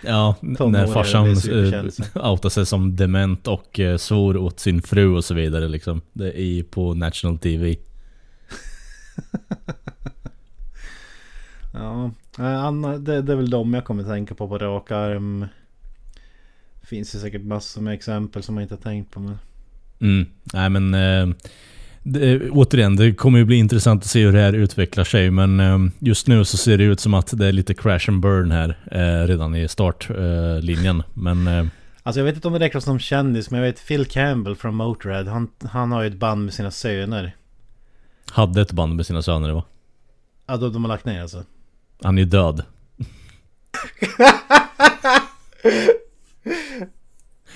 Ja, 0.00 0.34
när 0.40 0.86
farsan 0.86 1.26
äh, 1.26 2.30
outade 2.30 2.50
sig 2.50 2.66
som 2.66 2.96
dement 2.96 3.48
och 3.48 3.80
äh, 3.80 3.96
svor 3.96 4.36
åt 4.36 4.60
sin 4.60 4.82
fru 4.82 5.16
och 5.16 5.24
så 5.24 5.34
vidare 5.34 5.68
liksom. 5.68 6.00
Det 6.12 6.40
är 6.40 6.62
på 6.62 6.94
National 6.94 7.38
TV. 7.38 7.76
Ja, 11.76 12.10
eh, 12.38 12.64
Anna, 12.64 12.98
det, 12.98 13.22
det 13.22 13.32
är 13.32 13.36
väl 13.36 13.50
de 13.50 13.74
jag 13.74 13.84
kommer 13.84 14.02
att 14.02 14.08
tänka 14.08 14.34
på 14.34 14.48
på 14.48 14.58
rak 14.58 14.90
arm. 14.90 15.46
Finns 16.88 17.14
ju 17.14 17.18
säkert 17.18 17.44
massor 17.44 17.80
med 17.80 17.94
exempel 17.94 18.42
som 18.42 18.56
jag 18.56 18.64
inte 18.64 18.74
har 18.74 18.82
tänkt 18.82 19.10
på. 19.10 19.20
Men... 19.20 19.38
Mm. 20.00 20.26
Nej 20.52 20.70
men... 20.70 20.94
Eh, 20.94 21.28
det, 22.02 22.50
återigen, 22.50 22.96
det 22.96 23.14
kommer 23.14 23.38
ju 23.38 23.44
bli 23.44 23.56
intressant 23.56 24.02
att 24.02 24.08
se 24.10 24.24
hur 24.24 24.32
det 24.32 24.40
här 24.40 24.52
utvecklar 24.52 25.04
sig. 25.04 25.30
Men 25.30 25.60
eh, 25.60 25.78
just 25.98 26.26
nu 26.26 26.44
så 26.44 26.56
ser 26.56 26.78
det 26.78 26.84
ut 26.84 27.00
som 27.00 27.14
att 27.14 27.38
det 27.38 27.46
är 27.46 27.52
lite 27.52 27.74
crash 27.74 28.08
and 28.10 28.20
burn 28.20 28.50
här. 28.50 28.78
Eh, 28.90 29.26
redan 29.26 29.54
i 29.54 29.68
startlinjen. 29.68 30.98
Eh, 31.00 31.04
men... 31.14 31.46
Eh, 31.46 31.66
Alltså 32.02 32.20
jag 32.20 32.24
vet 32.24 32.34
inte 32.34 32.48
om 32.48 32.54
det 32.54 32.60
räknas 32.60 32.84
som 32.84 32.98
kändis 32.98 33.50
men 33.50 33.60
jag 33.60 33.66
vet 33.66 33.86
Phil 33.86 34.06
Campbell 34.06 34.56
från 34.56 34.74
Motörhead. 34.74 35.24
Han, 35.24 35.48
han 35.62 35.92
har 35.92 36.02
ju 36.02 36.08
ett 36.08 36.18
band 36.18 36.44
med 36.44 36.54
sina 36.54 36.70
söner. 36.70 37.36
hade 38.30 38.60
ett 38.60 38.72
band 38.72 38.96
med 38.96 39.06
sina 39.06 39.22
söner 39.22 39.52
va? 39.52 39.64
Ja, 40.46 40.56
de, 40.56 40.72
de 40.72 40.84
har 40.84 40.88
lagt 40.88 41.04
ner 41.04 41.22
alltså. 41.22 41.44
Han 42.02 42.18
är 42.18 42.24
död. 42.24 42.62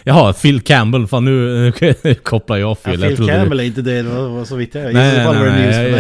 Jaha, 0.04 0.33
Phil 0.33 0.61
Campbell. 0.61 1.07
Fan 1.07 1.25
nu 1.25 1.66
eh, 1.69 2.14
kopplar 2.23 2.57
jag 2.57 2.71
Ja, 2.71 2.75
fel. 2.75 2.92
Phil 2.92 3.02
jag 3.02 3.16
trodde- 3.16 3.33
Campbell 3.33 3.61
är 3.61 3.64
inte 3.64 3.83
det, 3.83 4.02
det 4.02 4.09
var, 4.09 4.28
var 4.28 4.45
så 4.45 4.57
vitt 4.57 4.75
jag 4.75 4.95
Nej, 4.95 5.16
så 5.16 5.23
fall 5.25 5.37
var 5.38 5.45
det 5.47 5.52
nej, 5.52 5.62
news 5.62 5.76
för 5.76 5.90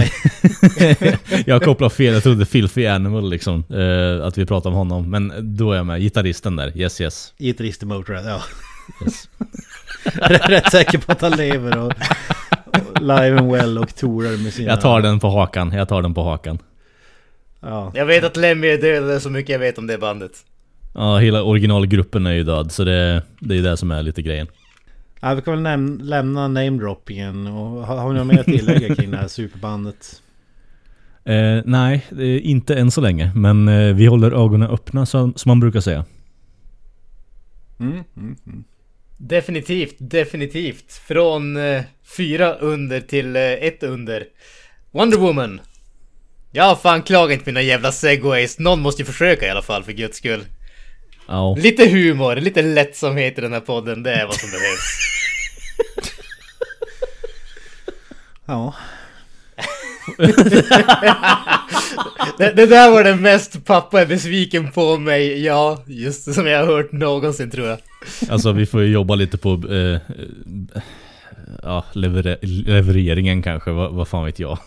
nej. 0.80 0.96
mig. 1.00 1.42
jag 1.46 1.62
kopplar 1.62 1.88
fel, 1.88 2.14
jag 2.14 2.22
trodde 2.22 2.46
Filthy 2.46 2.86
Animal 2.86 3.30
liksom. 3.30 3.64
eh, 3.70 4.26
att 4.26 4.38
vi 4.38 4.46
pratade 4.46 4.68
om 4.68 4.78
honom. 4.78 5.10
Men 5.10 5.32
då 5.56 5.72
är 5.72 5.76
jag 5.76 5.86
med. 5.86 6.00
Gitarristen 6.00 6.56
där. 6.56 6.72
Yes 6.78 7.00
yes. 7.00 7.34
Gitarrist 7.38 7.82
i 7.82 7.86
Motörhead, 7.86 8.28
ja. 8.30 8.42
yes. 9.04 9.28
Rätt 10.48 10.70
säker 10.70 10.98
på 10.98 11.12
att 11.12 11.20
han 11.20 11.32
lever 11.32 11.78
och, 11.78 11.92
och 12.66 13.00
live 13.00 13.38
and 13.38 13.52
well 13.52 13.78
och 13.78 13.94
tourar 13.96 14.42
med 14.44 14.52
sina... 14.52 14.70
Jag 14.70 14.80
tar 14.80 15.00
den 15.00 15.20
på 15.20 15.28
hakan. 15.30 15.72
Jag 15.72 15.88
tar 15.88 16.02
den 16.02 16.14
på 16.14 16.22
hakan. 16.22 16.58
Ja. 17.62 17.92
Jag 17.94 18.06
vet 18.06 18.24
att 18.24 18.36
Lemmy 18.36 18.66
är 18.68 18.78
död, 18.78 19.02
det 19.02 19.14
är 19.14 19.18
så 19.18 19.30
mycket 19.30 19.50
jag 19.52 19.58
vet 19.58 19.78
om 19.78 19.86
det 19.86 19.98
bandet. 19.98 20.32
Ja, 20.94 21.18
hela 21.18 21.42
originalgruppen 21.42 22.26
är 22.26 22.32
ju 22.32 22.42
död. 22.44 22.72
Så 22.72 22.84
det, 22.84 23.22
det 23.40 23.58
är 23.58 23.62
det 23.62 23.76
som 23.76 23.90
är 23.90 24.02
lite 24.02 24.22
grejen. 24.22 24.46
ja, 25.20 25.34
vi 25.34 25.42
kan 25.42 25.54
väl 25.54 25.62
näm- 25.72 26.02
lämna 26.02 26.48
namedroppingen 26.48 27.46
och 27.46 27.86
har, 27.86 27.96
har 27.96 28.12
ni 28.12 28.18
något 28.18 28.26
mer 28.26 28.38
att 28.40 28.46
tillägga 28.46 28.94
kring 28.94 29.10
det 29.10 29.16
här 29.16 29.28
superbandet? 29.28 30.22
Eh, 31.24 31.62
nej, 31.64 32.06
inte 32.42 32.74
än 32.74 32.90
så 32.90 33.00
länge. 33.00 33.32
Men 33.34 33.68
eh, 33.68 33.94
vi 33.94 34.06
håller 34.06 34.32
ögonen 34.32 34.70
öppna 34.70 35.06
som, 35.06 35.34
som 35.36 35.50
man 35.50 35.60
brukar 35.60 35.80
säga. 35.80 36.04
Mm, 37.80 37.92
mm, 38.16 38.36
mm. 38.46 38.64
Definitivt, 39.16 39.94
definitivt. 39.98 40.92
Från 40.92 41.56
eh, 41.56 41.82
fyra 42.16 42.54
under 42.54 43.00
till 43.00 43.36
eh, 43.36 43.42
ett 43.42 43.82
under. 43.82 44.24
Wonder 44.90 45.18
Woman. 45.18 45.60
Ja, 46.52 46.78
fan 46.82 47.02
klaga 47.02 47.32
inte 47.34 47.46
mina 47.46 47.62
jävla 47.62 47.92
segways. 47.92 48.58
Någon 48.58 48.80
måste 48.80 49.02
ju 49.02 49.06
försöka 49.06 49.46
i 49.46 49.50
alla 49.50 49.62
fall 49.62 49.82
för 49.84 49.92
guds 49.92 50.16
skull. 50.18 50.44
Ja. 51.30 51.54
Lite 51.58 51.88
humor, 51.88 52.36
lite 52.36 52.62
lättsamhet 52.62 53.38
i 53.38 53.40
den 53.40 53.52
här 53.52 53.60
podden, 53.60 54.02
det 54.02 54.12
är 54.12 54.26
vad 54.26 54.34
som 54.34 54.50
behövs. 54.50 54.98
Ja. 58.46 58.74
Det, 62.38 62.52
det 62.52 62.66
där 62.66 62.90
var 62.90 63.04
det 63.04 63.16
mest 63.16 63.64
pappa 63.64 64.00
är 64.00 64.06
besviken 64.06 64.72
på 64.72 64.96
mig, 64.96 65.44
ja, 65.44 65.82
just 65.86 66.26
det, 66.26 66.32
som 66.32 66.46
jag 66.46 66.58
har 66.58 66.66
hört 66.66 66.92
någonsin 66.92 67.50
tror 67.50 67.68
jag. 67.68 67.78
Alltså 68.30 68.52
vi 68.52 68.66
får 68.66 68.82
ju 68.82 68.92
jobba 68.92 69.14
lite 69.14 69.38
på... 69.38 69.62
Eh, 69.70 69.76
eh, 69.76 70.00
ja, 71.62 71.84
lever 71.92 72.38
levereringen 72.42 73.42
kanske. 73.42 73.70
Vad, 73.70 73.92
vad 73.92 74.08
fan 74.08 74.24
vet 74.24 74.38
jag. 74.38 74.58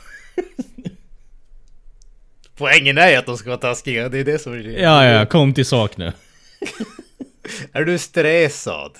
Poängen 2.57 2.97
är 2.97 3.09
ju 3.09 3.15
att 3.15 3.25
de 3.25 3.37
ska 3.37 3.49
vara 3.49 3.59
taskiga, 3.59 4.09
det 4.09 4.19
är 4.19 4.23
det 4.23 4.39
som 4.39 4.53
är 4.53 4.81
Ja, 4.81 5.05
ja, 5.05 5.25
kom 5.25 5.53
till 5.53 5.65
sak 5.65 5.97
nu. 5.97 6.11
Är 7.73 7.85
du 7.85 7.97
stressad? 7.97 8.97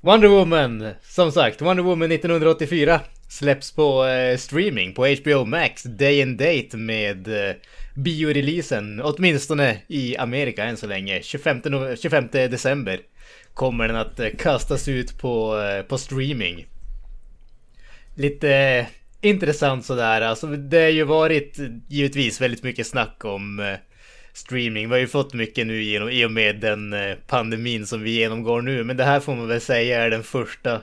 Wonder 0.00 0.28
Woman, 0.28 0.90
som 1.02 1.32
sagt, 1.32 1.62
Wonder 1.62 1.82
Woman 1.82 2.12
1984 2.12 3.00
släpps 3.28 3.72
på 3.72 4.06
eh, 4.06 4.36
streaming 4.36 4.94
på 4.94 5.06
HBO 5.06 5.44
Max 5.44 5.82
day 5.82 6.22
and 6.22 6.38
date 6.38 6.76
med 6.76 7.28
eh, 7.28 7.54
bioreleasen, 7.94 9.00
åtminstone 9.00 9.78
i 9.86 10.16
Amerika 10.16 10.64
än 10.64 10.76
så 10.76 10.86
länge. 10.86 11.22
25, 11.22 11.62
25 11.96 12.28
december 12.32 13.00
kommer 13.54 13.88
den 13.88 13.96
att 13.96 14.20
eh, 14.20 14.28
kastas 14.38 14.88
ut 14.88 15.18
på, 15.18 15.58
eh, 15.60 15.82
på 15.82 15.98
streaming. 15.98 16.66
Lite 18.14 18.54
eh, 18.54 18.86
intressant 19.20 19.84
sådär, 19.84 20.20
alltså 20.20 20.46
det 20.46 20.82
har 20.82 20.88
ju 20.88 21.04
varit 21.04 21.58
eh, 21.58 21.66
givetvis 21.88 22.40
väldigt 22.40 22.62
mycket 22.62 22.86
snack 22.86 23.24
om 23.24 23.60
eh, 23.60 23.74
streaming. 24.38 24.88
Vi 24.88 24.94
har 24.94 25.00
ju 25.00 25.06
fått 25.06 25.34
mycket 25.34 25.66
nu 25.66 25.82
genom, 25.82 26.10
i 26.10 26.24
och 26.24 26.30
med 26.30 26.60
den 26.60 26.92
eh, 26.92 27.16
pandemin 27.26 27.86
som 27.86 28.02
vi 28.02 28.10
genomgår 28.10 28.62
nu. 28.62 28.84
Men 28.84 28.96
det 28.96 29.04
här 29.04 29.20
får 29.20 29.34
man 29.34 29.48
väl 29.48 29.60
säga 29.60 30.02
är 30.04 30.10
den 30.10 30.22
första 30.22 30.80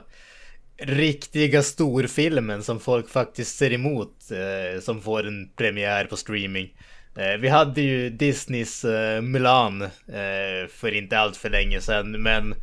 riktiga 0.78 1.62
storfilmen 1.62 2.62
som 2.62 2.80
folk 2.80 3.08
faktiskt 3.08 3.56
ser 3.56 3.72
emot. 3.72 4.30
Eh, 4.30 4.80
som 4.80 5.02
får 5.02 5.26
en 5.26 5.48
premiär 5.56 6.04
på 6.04 6.16
streaming. 6.16 6.68
Eh, 7.16 7.36
vi 7.40 7.48
hade 7.48 7.80
ju 7.80 8.10
Disneys 8.10 8.84
eh, 8.84 9.22
Mulan 9.22 9.82
eh, 9.82 10.68
för 10.70 10.94
inte 10.94 11.18
allt 11.18 11.36
för 11.36 11.50
länge 11.50 11.80
sedan. 11.80 12.22
Men 12.22 12.54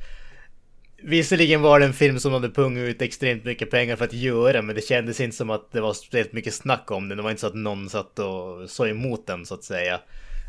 Visserligen 1.05 1.61
var 1.61 1.79
det 1.79 1.85
en 1.85 1.93
film 1.93 2.19
som 2.19 2.33
hade 2.33 2.49
pungat 2.49 2.81
ut 2.81 3.01
extremt 3.01 3.43
mycket 3.43 3.71
pengar 3.71 3.95
för 3.95 4.05
att 4.05 4.13
göra, 4.13 4.61
men 4.61 4.75
det 4.75 4.81
kändes 4.81 5.21
inte 5.21 5.35
som 5.35 5.49
att 5.49 5.71
det 5.71 5.81
var 5.81 5.93
speciellt 5.93 6.33
mycket 6.33 6.53
snack 6.53 6.91
om 6.91 7.09
den. 7.09 7.17
Det 7.17 7.23
var 7.23 7.29
inte 7.29 7.41
så 7.41 7.47
att 7.47 7.55
någon 7.55 7.89
satt 7.89 8.19
och 8.19 8.69
såg 8.69 8.87
emot 8.87 9.27
den 9.27 9.45
så 9.45 9.53
att 9.53 9.63
säga. 9.63 9.99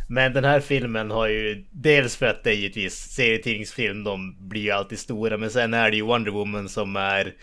Men 0.08 0.32
den 0.32 0.44
här 0.44 0.60
filmen 0.60 1.10
har 1.10 1.28
ju 1.28 1.64
dels 1.70 2.16
för 2.16 2.26
att 2.26 2.44
det 2.44 2.50
är 2.50 2.54
givetvis 2.54 2.94
serietidningsfilm, 2.94 4.04
de 4.04 4.48
blir 4.48 4.62
ju 4.62 4.70
alltid 4.70 4.98
stora, 4.98 5.36
men 5.36 5.50
sen 5.50 5.74
är 5.74 5.90
det 5.90 5.96
ju 5.96 6.02
Wonder 6.02 6.30
Woman 6.30 6.68
som 6.68 6.96
är 6.96 7.34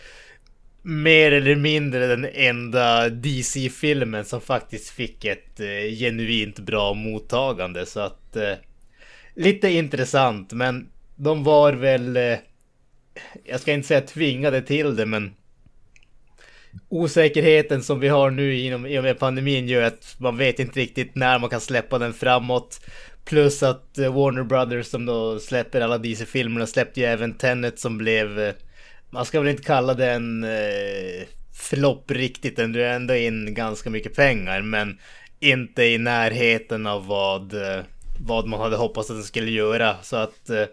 mer 0.81 1.31
eller 1.31 1.55
mindre 1.55 2.07
den 2.07 2.27
enda 2.33 3.09
DC-filmen 3.09 4.25
som 4.25 4.41
faktiskt 4.41 4.89
fick 4.89 5.25
ett 5.25 5.59
eh, 5.59 5.95
genuint 5.99 6.59
bra 6.59 6.93
mottagande. 6.93 7.85
Så 7.85 7.99
att 7.99 8.35
eh, 8.35 8.53
lite 9.35 9.69
intressant, 9.69 10.53
men 10.53 10.89
de 11.15 11.43
var 11.43 11.73
väl 11.73 12.17
eh, 12.17 12.37
jag 13.43 13.59
ska 13.59 13.73
inte 13.73 13.87
säga 13.87 14.01
tvingade 14.01 14.61
till 14.61 14.95
det, 14.95 15.05
men 15.05 15.33
osäkerheten 16.89 17.83
som 17.83 17.99
vi 17.99 18.07
har 18.07 18.31
nu 18.31 18.59
inom, 18.59 18.85
i 18.85 18.99
och 18.99 19.03
med 19.03 19.19
pandemin 19.19 19.67
gör 19.67 19.83
att 19.83 20.15
man 20.17 20.37
vet 20.37 20.59
inte 20.59 20.79
riktigt 20.79 21.15
när 21.15 21.39
man 21.39 21.49
kan 21.49 21.61
släppa 21.61 21.99
den 21.99 22.13
framåt. 22.13 22.79
Plus 23.25 23.63
att 23.63 23.97
eh, 23.97 24.13
Warner 24.13 24.43
Brothers 24.43 24.87
som 24.87 25.05
då 25.05 25.39
släpper 25.39 25.81
alla 25.81 25.97
DC-filmerna 25.97 26.67
släppte 26.67 26.99
ju 26.99 27.05
även 27.05 27.33
Tenet 27.33 27.79
som 27.79 27.97
blev, 27.97 28.39
eh, 28.39 28.53
man 29.09 29.25
ska 29.25 29.39
väl 29.39 29.49
inte 29.49 29.63
kalla 29.63 29.93
det 29.93 30.11
en 30.11 30.43
eh, 30.43 31.27
flopp 31.53 32.11
riktigt, 32.11 32.55
den 32.55 32.73
drar 32.73 32.83
ändå 32.83 33.15
in 33.15 33.53
ganska 33.53 33.89
mycket 33.89 34.15
pengar, 34.15 34.61
men 34.61 34.99
inte 35.39 35.83
i 35.83 35.97
närheten 35.97 36.87
av 36.87 37.07
vad, 37.07 37.53
eh, 37.53 37.83
vad 38.19 38.47
man 38.47 38.59
hade 38.61 38.75
hoppats 38.75 39.09
att 39.09 39.15
den 39.15 39.23
skulle 39.23 39.51
göra. 39.51 39.95
Så 40.01 40.15
att 40.15 40.49
eh, 40.49 40.65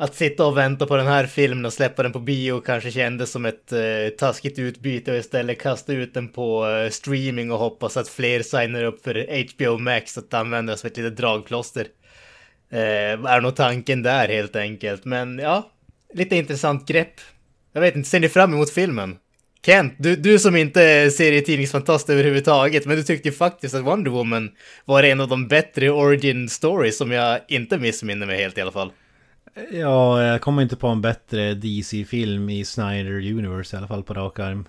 att 0.00 0.14
sitta 0.14 0.46
och 0.46 0.56
vänta 0.56 0.86
på 0.86 0.96
den 0.96 1.06
här 1.06 1.26
filmen 1.26 1.64
och 1.64 1.72
släppa 1.72 2.02
den 2.02 2.12
på 2.12 2.18
bio 2.18 2.60
kanske 2.60 2.90
kändes 2.90 3.30
som 3.30 3.46
ett 3.46 3.72
eh, 3.72 4.08
taskigt 4.18 4.58
utbyte 4.58 5.12
och 5.12 5.18
istället 5.18 5.60
kasta 5.60 5.92
ut 5.92 6.14
den 6.14 6.28
på 6.28 6.68
eh, 6.68 6.90
streaming 6.90 7.52
och 7.52 7.58
hoppas 7.58 7.96
att 7.96 8.08
fler 8.08 8.42
signar 8.42 8.84
upp 8.84 9.04
för 9.04 9.44
HBO 9.54 9.78
Max 9.78 10.18
att 10.18 10.34
använda 10.34 10.76
som 10.76 10.86
ett 10.86 10.96
litet 10.96 11.16
dragplåster. 11.16 11.86
Eh, 12.70 12.80
är 13.24 13.40
nog 13.40 13.56
tanken 13.56 14.02
där 14.02 14.28
helt 14.28 14.56
enkelt. 14.56 15.04
Men 15.04 15.38
ja, 15.38 15.70
lite 16.14 16.36
intressant 16.36 16.88
grepp. 16.88 17.14
Jag 17.72 17.80
vet 17.80 17.96
inte, 17.96 18.08
ser 18.08 18.20
ni 18.20 18.28
fram 18.28 18.54
emot 18.54 18.70
filmen? 18.70 19.16
Kent, 19.66 19.94
du, 19.98 20.16
du 20.16 20.38
som 20.38 20.56
inte 20.56 20.82
är 20.82 21.10
serietidningsfantast 21.10 22.10
överhuvudtaget, 22.10 22.86
men 22.86 22.96
du 22.96 23.02
tyckte 23.02 23.28
ju 23.28 23.34
faktiskt 23.34 23.74
att 23.74 23.84
Wonder 23.84 24.10
Woman 24.10 24.50
var 24.84 25.02
en 25.02 25.20
av 25.20 25.28
de 25.28 25.48
bättre 25.48 25.90
origin 25.90 26.48
stories 26.48 26.98
som 26.98 27.10
jag 27.10 27.40
inte 27.48 27.78
missminner 27.78 28.26
mig 28.26 28.42
helt 28.42 28.58
i 28.58 28.60
alla 28.60 28.72
fall. 28.72 28.92
Ja, 29.54 30.22
jag 30.22 30.40
kommer 30.40 30.62
inte 30.62 30.76
på 30.76 30.86
en 30.88 31.00
bättre 31.00 31.54
DC-film 31.54 32.50
i 32.50 32.64
Snyder 32.64 33.30
Universe 33.30 33.76
i 33.76 33.78
alla 33.78 33.88
fall 33.88 34.02
på 34.02 34.14
rak 34.14 34.38
arm. 34.38 34.68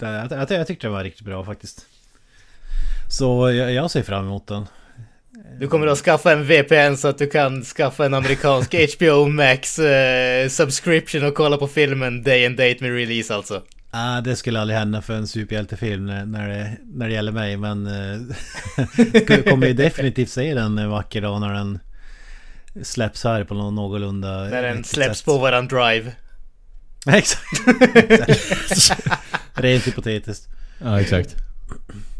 Jag, 0.00 0.32
jag, 0.32 0.50
jag 0.50 0.66
tyckte 0.66 0.86
den 0.86 0.92
var 0.92 1.04
riktigt 1.04 1.26
bra 1.26 1.44
faktiskt. 1.44 1.86
Så 3.10 3.50
jag, 3.50 3.72
jag 3.72 3.90
ser 3.90 4.02
fram 4.02 4.24
emot 4.24 4.46
den. 4.46 4.66
Du 5.60 5.68
kommer 5.68 5.86
att 5.86 5.98
skaffa 5.98 6.32
en 6.32 6.44
VPN 6.44 6.96
så 6.96 7.08
att 7.08 7.18
du 7.18 7.26
kan 7.26 7.62
skaffa 7.62 8.06
en 8.06 8.14
amerikansk 8.14 8.74
HBO 8.96 9.28
Max 9.28 9.78
eh, 9.78 10.48
subscription 10.48 11.24
och 11.24 11.34
kolla 11.34 11.56
på 11.56 11.68
filmen 11.68 12.22
day 12.22 12.46
and 12.46 12.56
date 12.56 12.76
med 12.80 12.94
release 12.94 13.34
alltså. 13.34 13.62
Ah, 13.90 14.20
det 14.20 14.36
skulle 14.36 14.60
aldrig 14.60 14.78
hända 14.78 15.02
för 15.02 15.14
en 15.14 15.28
superhjältefilm 15.28 16.06
när, 16.06 16.48
det, 16.48 16.76
när 16.84 17.08
det 17.08 17.14
gäller 17.14 17.32
mig 17.32 17.56
men... 17.56 17.86
Eh, 17.86 19.42
kommer 19.50 19.66
ju 19.66 19.72
definitivt 19.72 20.30
se 20.30 20.54
den 20.54 20.78
en 20.78 20.90
vacker 20.90 21.20
dag 21.20 21.40
när 21.40 21.54
den 21.54 21.78
släpps 22.82 23.24
här 23.24 23.44
på 23.44 23.54
någon 23.54 23.74
någorlunda... 23.74 24.44
När 24.44 24.62
den 24.62 24.84
släpps 24.84 25.18
sätt. 25.18 25.26
på 25.26 25.38
våran 25.38 25.68
drive. 25.68 26.12
Exakt. 27.06 27.60
Rent 29.54 29.86
hypotetiskt. 29.86 30.48
Ja, 30.78 31.00
exakt. 31.00 31.36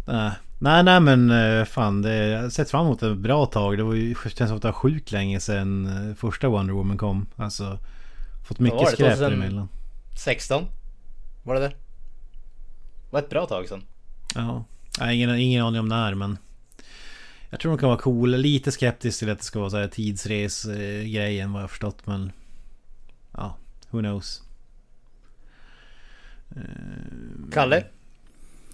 Nej, 0.07 0.31
nej, 0.59 0.83
nej 0.83 1.01
men 1.01 1.31
eh, 1.31 1.65
fan 1.65 2.03
det 2.03 2.15
jag 2.15 2.43
har 2.43 2.51
sett 2.51 2.71
fram 2.71 2.87
emot 2.87 3.03
ett 3.03 3.19
bra 3.19 3.47
tag. 3.47 3.77
Det 3.77 3.83
var 3.83 3.95
ju 3.95 4.15
det 4.25 4.37
känns 4.37 4.49
som 4.49 4.57
att 4.57 4.63
det 4.63 4.69
var 4.69 4.73
sjukt 4.73 5.13
länge 5.13 5.41
sedan 5.41 5.87
eh, 5.87 6.15
första 6.15 6.49
Wonder 6.49 6.75
Woman 6.75 6.99
kom. 6.99 7.27
Alltså 7.37 7.79
fått 8.49 8.59
mycket 8.59 8.81
det? 8.81 8.87
skräp 8.87 8.99
2000? 8.99 9.25
däremellan. 9.25 9.69
16? 10.17 10.65
Var 11.43 11.55
det 11.55 11.61
det? 11.61 11.73
var 13.15 13.21
ett 13.21 13.31
bra 13.31 13.47
tag 13.47 13.69
sedan. 13.69 13.83
Ja, 14.35 14.65
nej, 15.01 15.17
ingen, 15.17 15.37
ingen 15.39 15.65
aning 15.65 15.81
om 15.81 15.89
när 15.89 16.15
men 16.15 16.39
jag 17.51 17.61
tror 17.61 17.73
de 17.73 17.79
kan 17.79 17.89
vara 17.89 17.99
cool. 17.99 18.37
Lite 18.37 18.73
skeptisk 18.73 19.19
till 19.19 19.31
att 19.31 19.39
det 19.39 19.45
ska 19.45 19.59
vara 19.59 19.71
så 19.71 19.77
här 19.77 19.89
tidsres-grejen 19.89 21.53
vad 21.53 21.63
jag 21.63 21.71
förstått 21.71 21.99
men 22.05 22.33
ja, 23.33 23.57
who 23.91 23.99
knows. 23.99 24.43
Kalle? 27.53 27.85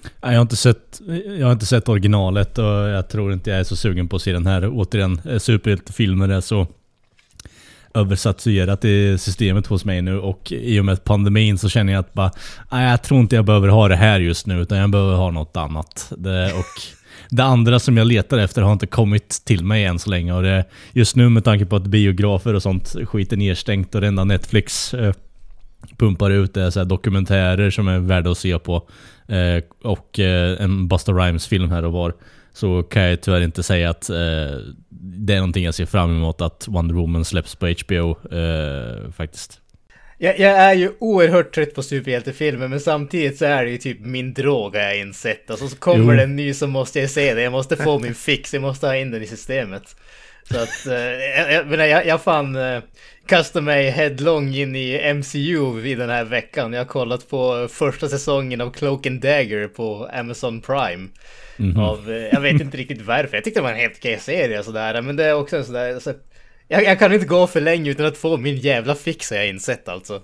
Nej, 0.02 0.32
Jag 0.32 0.38
har, 0.38 0.42
inte 0.42 0.56
sett, 0.56 1.00
jag 1.38 1.46
har 1.46 1.52
inte 1.52 1.66
sett 1.66 1.88
originalet 1.88 2.58
och 2.58 2.64
jag 2.64 3.08
tror 3.08 3.32
inte 3.32 3.50
jag 3.50 3.60
är 3.60 3.64
så 3.64 3.76
sugen 3.76 4.08
på 4.08 4.16
att 4.16 4.22
se 4.22 4.32
den 4.32 4.46
här. 4.46 4.68
Återigen, 4.72 5.20
eh, 5.24 5.38
superhjältefilmer 5.38 6.28
är 6.28 6.40
så... 6.40 6.66
översaturerat 7.94 8.84
i 8.84 9.18
systemet 9.18 9.66
hos 9.66 9.84
mig 9.84 10.02
nu 10.02 10.18
och 10.18 10.52
i 10.52 10.80
och 10.80 10.84
med 10.84 11.04
pandemin 11.04 11.58
så 11.58 11.68
känner 11.68 11.92
jag 11.92 12.00
att 12.00 12.12
bara, 12.12 12.30
nej 12.70 12.90
jag 12.90 13.02
tror 13.02 13.20
inte 13.20 13.36
jag 13.36 13.44
behöver 13.44 13.68
ha 13.68 13.88
det 13.88 13.96
här 13.96 14.20
just 14.20 14.46
nu 14.46 14.60
utan 14.62 14.78
jag 14.78 14.90
behöver 14.90 15.14
ha 15.14 15.30
något 15.30 15.56
annat. 15.56 16.12
Det, 16.16 16.52
och 16.52 16.99
det 17.30 17.44
andra 17.44 17.78
som 17.78 17.96
jag 17.96 18.06
letar 18.06 18.38
efter 18.38 18.62
har 18.62 18.72
inte 18.72 18.86
kommit 18.86 19.42
till 19.44 19.64
mig 19.64 19.84
än 19.84 19.98
så 19.98 20.10
länge 20.10 20.32
och 20.32 20.42
det, 20.42 20.64
just 20.92 21.16
nu 21.16 21.28
med 21.28 21.44
tanke 21.44 21.66
på 21.66 21.76
att 21.76 21.86
biografer 21.86 22.54
och 22.54 22.62
sånt 22.62 22.96
skit 23.04 23.32
är 23.32 23.36
nedstängt 23.36 23.94
och 23.94 24.00
det 24.00 24.06
enda 24.06 24.24
Netflix 24.24 24.94
eh, 24.94 25.14
pumpar 25.96 26.30
ut 26.30 26.56
är 26.56 26.70
så 26.70 26.84
dokumentärer 26.84 27.70
som 27.70 27.88
är 27.88 27.98
värda 27.98 28.30
att 28.30 28.38
se 28.38 28.58
på. 28.58 28.88
Eh, 29.28 29.64
och 29.82 30.18
eh, 30.18 30.62
en 30.62 30.88
Busta 30.88 31.12
Rhymes-film 31.12 31.70
här 31.70 31.84
och 31.84 31.92
var. 31.92 32.14
Så 32.52 32.82
kan 32.82 33.02
jag 33.02 33.20
tyvärr 33.20 33.40
inte 33.40 33.62
säga 33.62 33.90
att 33.90 34.10
eh, 34.10 34.16
det 34.88 35.34
är 35.34 35.36
någonting 35.36 35.64
jag 35.64 35.74
ser 35.74 35.86
fram 35.86 36.16
emot 36.16 36.40
att 36.40 36.68
Wonder 36.68 36.94
Woman 36.94 37.24
släpps 37.24 37.54
på 37.54 37.66
HBO 37.66 38.34
eh, 38.36 39.12
faktiskt. 39.12 39.60
Jag, 40.22 40.38
jag, 40.38 40.58
är 40.58 40.74
ju 40.74 40.92
oerhört 40.98 41.54
trött 41.54 41.74
på 41.74 41.82
superhjältefilmer 41.82 42.68
men 42.68 42.80
samtidigt 42.80 43.38
så 43.38 43.44
är 43.44 43.64
det 43.64 43.70
ju 43.70 43.78
typ 43.78 44.00
min 44.00 44.34
drog 44.34 44.76
har 44.76 44.82
jag 44.82 44.98
insett. 44.98 45.50
Alltså 45.50 45.68
så 45.68 45.76
kommer 45.76 46.16
det 46.16 46.22
en 46.22 46.36
ny 46.36 46.54
så 46.54 46.66
måste 46.66 47.00
jag 47.00 47.10
se 47.10 47.34
det. 47.34 47.42
Jag 47.42 47.52
måste 47.52 47.76
få 47.76 47.98
min 47.98 48.14
fix, 48.14 48.54
jag 48.54 48.60
måste 48.60 48.86
ha 48.86 48.96
in 48.96 49.10
den 49.10 49.22
i 49.22 49.26
systemet. 49.26 49.96
Så 50.44 50.58
att, 50.58 50.86
eh, 50.86 50.94
jag, 51.54 51.88
jag, 51.88 52.06
jag, 52.06 52.22
fan 52.22 52.56
eh, 52.56 52.82
kastade 53.26 53.64
mig 53.64 53.90
headlong 53.90 54.54
in 54.54 54.76
i 54.76 55.14
MCU 55.14 55.80
vid 55.80 55.98
den 55.98 56.10
här 56.10 56.24
veckan. 56.24 56.72
Jag 56.72 56.80
har 56.80 56.86
kollat 56.86 57.28
på 57.28 57.68
första 57.70 58.08
säsongen 58.08 58.60
av 58.60 58.70
Cloak 58.70 59.06
and 59.06 59.20
Dagger 59.20 59.68
på 59.68 60.10
Amazon 60.12 60.60
Prime. 60.60 61.08
Mm 61.58 61.72
-hmm. 61.72 61.82
av, 61.82 62.10
eh, 62.10 62.28
jag 62.32 62.40
vet 62.40 62.60
inte 62.60 62.76
riktigt 62.76 63.02
varför, 63.02 63.36
jag 63.36 63.44
tyckte 63.44 63.60
det 63.60 63.64
var 63.64 63.70
en 63.70 63.76
helt 63.76 63.96
okej 63.98 64.18
serie 64.18 64.58
och 64.58 64.64
sådär. 64.64 65.02
Men 65.02 65.16
det 65.16 65.24
är 65.24 65.34
också 65.34 65.56
en 65.56 65.64
sådär, 65.64 65.94
alltså, 65.94 66.14
jag, 66.70 66.84
jag, 66.84 66.98
kan 66.98 67.12
inte 67.12 67.26
gå 67.26 67.46
för 67.46 67.60
länge 67.60 67.90
utan 67.90 68.06
att 68.06 68.16
få 68.16 68.36
min 68.36 68.56
jävla 68.56 68.94
fix 68.94 69.30
har 69.30 69.36
jag 69.36 69.48
insett 69.48 69.88
alltså. 69.88 70.20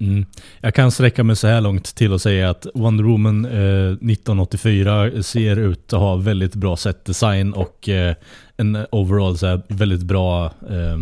Mm. 0.00 0.26
Jag 0.60 0.74
kan 0.74 0.90
sträcka 0.90 1.24
mig 1.24 1.36
så 1.36 1.46
här 1.46 1.60
långt 1.60 1.94
till 1.94 2.12
att 2.12 2.22
säga 2.22 2.50
att 2.50 2.66
Wonder 2.74 3.04
Woman 3.04 3.44
eh, 3.44 3.50
1984 3.50 5.22
ser 5.22 5.56
ut 5.56 5.92
att 5.92 6.00
ha 6.00 6.16
väldigt 6.16 6.54
bra 6.54 6.76
set 6.76 7.04
design 7.04 7.52
och 7.52 7.88
eh, 7.88 8.14
en 8.56 8.86
overall 8.92 9.38
så 9.38 9.46
här, 9.46 9.62
väldigt 9.68 10.02
bra 10.02 10.44
eh, 10.70 10.96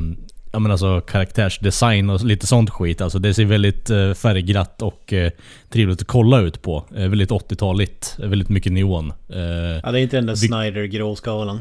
ja, 0.52 0.58
men 0.58 0.70
alltså, 0.70 1.00
karaktärsdesign 1.00 2.10
och 2.10 2.24
lite 2.24 2.46
sånt 2.46 2.70
skit. 2.70 3.00
Alltså, 3.00 3.18
det 3.18 3.34
ser 3.34 3.44
väldigt 3.44 3.90
eh, 3.90 4.14
färgglatt 4.14 4.82
och 4.82 5.12
eh, 5.12 5.30
trevligt 5.70 6.00
att 6.00 6.06
kolla 6.06 6.40
ut 6.40 6.62
på. 6.62 6.84
Eh, 6.96 7.08
väldigt 7.08 7.30
80-taligt, 7.30 8.18
väldigt 8.18 8.48
mycket 8.48 8.72
neon. 8.72 9.12
Eh, 9.28 9.38
ja, 9.82 9.92
det 9.92 10.00
är 10.00 10.02
inte 10.02 10.16
den 10.16 10.26
där 10.26 10.34
Snyder-gråskalan. 10.34 11.60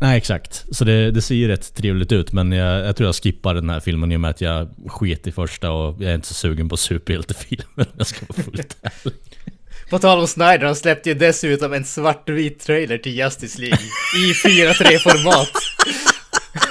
Nej 0.00 0.16
exakt. 0.16 0.64
Så 0.70 0.84
det, 0.84 1.10
det 1.10 1.22
ser 1.22 1.34
ju 1.34 1.48
rätt 1.48 1.74
trevligt 1.74 2.12
ut 2.12 2.32
men 2.32 2.52
jag, 2.52 2.86
jag, 2.86 2.96
tror 2.96 3.08
jag 3.08 3.14
skippar 3.14 3.54
den 3.54 3.70
här 3.70 3.80
filmen 3.80 4.12
i 4.12 4.16
och 4.16 4.20
med 4.20 4.30
att 4.30 4.40
jag 4.40 4.68
sket 4.86 5.26
i 5.26 5.32
första 5.32 5.70
och 5.70 6.02
jag 6.02 6.10
är 6.10 6.14
inte 6.14 6.28
så 6.28 6.34
sugen 6.34 6.68
på 6.68 6.76
superhjältefilmer 6.76 7.86
jag 7.96 8.06
ska 8.06 8.26
vara 8.28 8.42
fullt 8.42 8.76
ärlig. 8.82 9.14
På 9.90 9.98
tal 9.98 10.18
om 10.18 10.26
Snyder, 10.26 10.66
han 10.66 10.76
släppte 10.76 11.08
ju 11.08 11.14
dessutom 11.14 11.72
en 11.72 11.84
svartvit 11.84 12.60
trailer 12.60 12.98
till 12.98 13.14
Justice 13.18 13.60
League 13.60 13.78
i 14.16 14.32
4.3-format. 14.32 15.48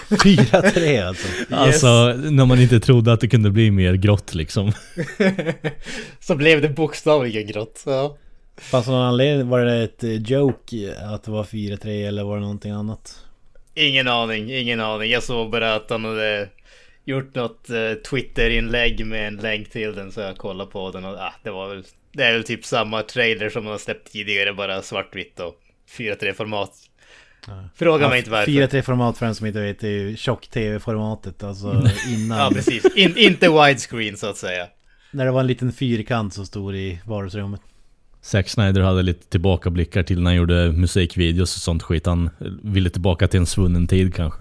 4-3 0.10 1.04
alltså? 1.08 1.28
Yes. 1.28 1.52
Alltså, 1.52 2.14
när 2.30 2.46
man 2.46 2.60
inte 2.60 2.80
trodde 2.80 3.14
att 3.14 3.20
det 3.20 3.28
kunde 3.28 3.50
bli 3.52 3.72
mer 3.72 3.94
grått 3.94 4.36
liksom. 4.36 4.72
Så 6.20 6.36
blev 6.36 6.62
det 6.62 6.70
bokstavligen 6.70 7.48
grått, 7.48 7.84
ja. 7.86 8.18
Fanns 8.58 8.86
det 8.86 8.92
någon 8.92 9.02
anledning? 9.02 9.50
Var 9.50 9.60
det 9.60 9.84
ett 9.84 10.04
eh, 10.04 10.12
joke 10.12 10.96
att 11.14 11.24
det 11.24 11.32
var 11.32 11.44
4-3 11.44 12.08
eller 12.08 12.24
var 12.24 12.36
det 12.36 12.42
någonting 12.42 12.72
annat? 12.72 13.26
Ingen 13.74 14.08
aning, 14.08 14.54
ingen 14.54 14.80
aning. 14.80 15.12
Jag 15.12 15.24
såg 15.24 15.52
bara 15.52 15.76
att 15.76 15.90
han 15.90 16.06
hade 16.06 16.50
gjort 17.06 17.36
något 17.36 17.70
uh, 17.70 17.94
Twitter-inlägg 17.94 19.06
med 19.06 19.28
en 19.28 19.36
länk 19.36 19.70
till 19.70 19.96
den 19.96 20.12
så 20.12 20.22
jag 20.22 20.38
kollade 20.38 20.72
på 20.72 20.92
den 20.92 21.06
och 21.06 21.14
ah, 21.14 21.34
det 21.44 21.52
var 21.52 21.70
väl 21.70 21.84
Det 22.12 22.24
är 22.24 22.34
väl 22.34 22.44
typ 22.44 22.66
samma 22.66 23.02
trailer 23.02 23.50
som 23.50 23.64
man 23.64 23.72
har 23.72 23.78
släppt 23.78 24.12
tidigare 24.12 24.54
bara 24.54 24.82
svartvitt 24.82 25.40
och 25.40 25.56
4-3 25.98 26.34
format. 26.34 26.72
Ja. 27.48 27.70
Fråga 27.76 28.04
ja, 28.04 28.10
mig 28.10 28.20
inte 28.20 28.32
varför. 28.32 28.52
4-3 28.52 28.82
format 28.82 29.18
för 29.18 29.26
den 29.26 29.36
som 29.36 29.48
inte 29.48 29.62
vet 29.62 29.80
det 29.80 29.88
är 29.88 29.92
ju 29.92 30.18
tjock-tv-formatet 30.18 31.44
alltså 31.44 31.70
mm. 31.70 31.88
innan. 32.10 32.38
ja 32.40 32.50
precis, 32.54 32.86
In, 32.96 33.18
inte 33.18 33.50
widescreen 33.50 34.18
så 34.18 34.28
att 34.28 34.38
säga. 34.38 34.68
När 35.12 35.26
det 35.26 35.32
var 35.32 35.40
en 35.40 35.48
liten 35.48 35.72
fyrkant 35.72 36.34
så 36.34 36.46
stor 36.46 36.76
i 36.76 37.00
vardagsrummet. 37.06 37.62
Zack 38.24 38.50
Snyder 38.50 38.82
hade 38.82 39.02
lite 39.02 39.28
tillbakablickar 39.30 40.04
till 40.04 40.22
när 40.22 40.32
han 40.32 40.36
gjorde 40.36 40.72
musikvideos 40.72 41.56
och 41.56 41.62
sånt 41.62 41.84
skit. 41.84 42.06
Han 42.06 42.30
ville 42.64 42.90
tillbaka 42.90 43.28
till 43.28 43.40
en 43.40 43.46
svunnen 43.46 43.88
tid 43.88 44.16
kanske. 44.16 44.40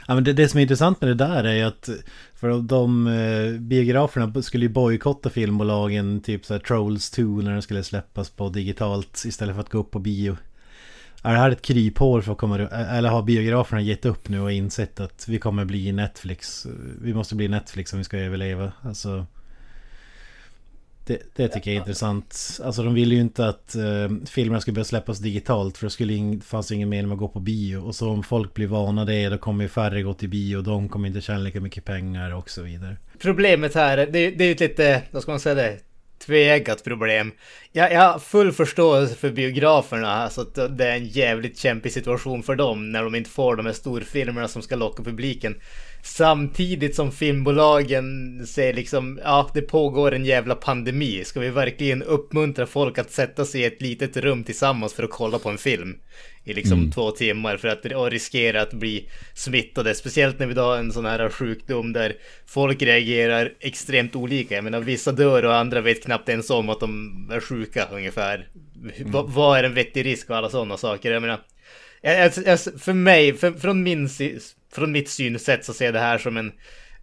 ja, 0.06 0.14
men 0.14 0.24
det, 0.24 0.32
det 0.32 0.48
som 0.48 0.58
är 0.58 0.62
intressant 0.62 1.00
med 1.00 1.11
det 1.11 1.14
där 1.14 1.44
är 1.44 1.54
ju 1.54 1.62
att 1.62 1.88
för 2.35 2.48
de, 2.48 2.66
de 2.66 3.06
eh, 3.06 3.61
biograferna 3.61 4.42
skulle 4.42 4.64
ju 4.64 4.72
bojkotta 4.72 5.30
filmbolagen 5.30 6.20
typ 6.20 6.44
såhär 6.44 6.61
Trolls 6.61 7.11
2 7.11 7.22
när 7.22 7.52
den 7.52 7.62
skulle 7.62 7.82
släppas 7.82 8.30
på 8.30 8.48
digitalt 8.48 9.22
istället 9.26 9.54
för 9.54 9.61
att 9.61 9.70
gå 9.70 9.78
upp 9.78 9.90
på 9.90 9.98
bio. 9.98 10.37
Är 11.22 11.32
det 11.32 11.38
här 11.38 11.50
ett 11.50 11.62
kryphål 11.62 12.22
för 12.22 12.32
att 12.32 12.38
komma 12.38 12.58
Eller 12.58 13.08
har 13.08 13.22
biograferna 13.22 13.80
gett 13.80 14.06
upp 14.06 14.28
nu 14.28 14.40
och 14.40 14.52
insett 14.52 15.00
att 15.00 15.24
vi 15.28 15.38
kommer 15.38 15.64
bli 15.64 15.92
Netflix? 15.92 16.66
Vi 17.02 17.14
måste 17.14 17.35
bli 17.35 17.48
Netflix 17.48 17.92
om 17.92 17.98
vi 17.98 18.04
ska 18.04 18.18
överleva. 18.18 18.72
Alltså... 18.82 19.26
Det, 21.06 21.22
det, 21.36 21.48
tycker 21.48 21.70
jag 21.70 21.76
är 21.76 21.80
intressant. 21.80 22.60
Alltså 22.64 22.82
de 22.82 22.94
ville 22.94 23.14
ju 23.14 23.20
inte 23.20 23.48
att 23.48 23.74
eh, 23.74 24.26
filmerna 24.30 24.60
skulle 24.60 24.74
börja 24.74 24.84
släppas 24.84 25.18
digitalt 25.18 25.78
för 25.78 25.86
det 25.86 25.90
skulle 25.90 26.14
in, 26.14 26.40
fanns 26.40 26.72
ingen 26.72 26.88
mening 26.88 27.08
med 27.08 27.14
att 27.14 27.18
gå 27.18 27.28
på 27.28 27.40
bio. 27.40 27.76
Och 27.76 27.94
så 27.94 28.10
om 28.10 28.22
folk 28.22 28.54
blir 28.54 28.66
vana 28.66 29.04
det 29.04 29.28
då 29.28 29.38
kommer 29.38 29.64
ju 29.64 29.68
färre 29.68 30.02
gå 30.02 30.14
till 30.14 30.28
bio 30.28 30.56
och 30.56 30.64
de 30.64 30.88
kommer 30.88 31.08
inte 31.08 31.20
tjäna 31.20 31.38
lika 31.38 31.60
mycket 31.60 31.84
pengar 31.84 32.34
och 32.34 32.50
så 32.50 32.62
vidare. 32.62 32.96
Problemet 33.18 33.74
här, 33.74 33.96
det, 33.96 34.30
det 34.30 34.44
är 34.44 34.46
ju 34.46 34.52
ett 34.52 34.60
lite, 34.60 35.02
vad 35.10 35.22
ska 35.22 35.32
man 35.32 35.40
säga 35.40 35.54
det? 35.54 35.78
Tveeggat 36.26 36.84
problem. 36.84 37.32
Jag, 37.72 37.92
jag 37.92 38.00
har 38.00 38.18
full 38.18 38.52
förståelse 38.52 39.14
för 39.14 39.30
biograferna, 39.30 40.12
alltså 40.12 40.40
att 40.40 40.54
det 40.78 40.86
är 40.86 40.96
en 40.96 41.06
jävligt 41.06 41.58
kämpig 41.58 41.92
situation 41.92 42.42
för 42.42 42.56
dem 42.56 42.92
när 42.92 43.02
de 43.02 43.14
inte 43.14 43.30
får 43.30 43.56
de 43.56 43.66
här 43.66 43.72
storfilmerna 43.72 44.48
som 44.48 44.62
ska 44.62 44.76
locka 44.76 45.02
publiken. 45.02 45.54
Samtidigt 46.04 46.94
som 46.94 47.12
filmbolagen 47.12 48.46
säger 48.46 48.74
liksom, 48.74 49.20
ja 49.24 49.50
det 49.54 49.62
pågår 49.62 50.14
en 50.14 50.24
jävla 50.24 50.54
pandemi. 50.54 51.24
Ska 51.24 51.40
vi 51.40 51.50
verkligen 51.50 52.02
uppmuntra 52.02 52.66
folk 52.66 52.98
att 52.98 53.10
sätta 53.10 53.44
sig 53.44 53.60
i 53.60 53.64
ett 53.64 53.82
litet 53.82 54.16
rum 54.16 54.44
tillsammans 54.44 54.94
för 54.94 55.02
att 55.02 55.10
kolla 55.10 55.38
på 55.38 55.48
en 55.48 55.58
film? 55.58 55.98
I 56.44 56.54
liksom 56.54 56.78
mm. 56.78 56.90
två 56.90 57.10
timmar 57.10 57.56
för 57.56 57.68
att 57.68 57.84
och 57.84 58.10
riskera 58.10 58.62
att 58.62 58.72
bli 58.72 59.08
smittade. 59.34 59.94
Speciellt 59.94 60.38
när 60.38 60.46
vi 60.46 60.60
har 60.60 60.76
en 60.76 60.92
sån 60.92 61.04
här 61.04 61.28
sjukdom 61.28 61.92
där 61.92 62.16
folk 62.46 62.82
reagerar 62.82 63.52
extremt 63.60 64.16
olika. 64.16 64.54
Jag 64.54 64.64
menar 64.64 64.80
vissa 64.80 65.12
dör 65.12 65.44
och 65.44 65.56
andra 65.56 65.80
vet 65.80 66.04
knappt 66.04 66.28
ens 66.28 66.50
om 66.50 66.68
att 66.68 66.80
de 66.80 67.30
är 67.32 67.40
sjuka 67.40 67.88
ungefär. 67.92 68.48
Mm. 68.98 69.12
vad 69.12 69.58
är 69.58 69.64
en 69.64 69.74
vettig 69.74 70.06
risk 70.06 70.30
och 70.30 70.36
alla 70.36 70.50
sådana 70.50 70.76
saker? 70.76 71.12
Jag 71.12 71.22
menar, 71.22 71.40
jag, 72.00 72.32
jag, 72.46 72.60
för 72.60 72.92
mig, 72.92 73.34
för, 73.34 73.52
från 73.52 73.82
min 73.82 74.08
från 74.74 74.92
mitt 74.92 75.08
synsätt 75.08 75.64
så 75.64 75.74
ser 75.74 75.85
jag 75.85 75.94
det 75.94 76.00
här 76.00 76.18
som 76.18 76.37
en 76.37 76.52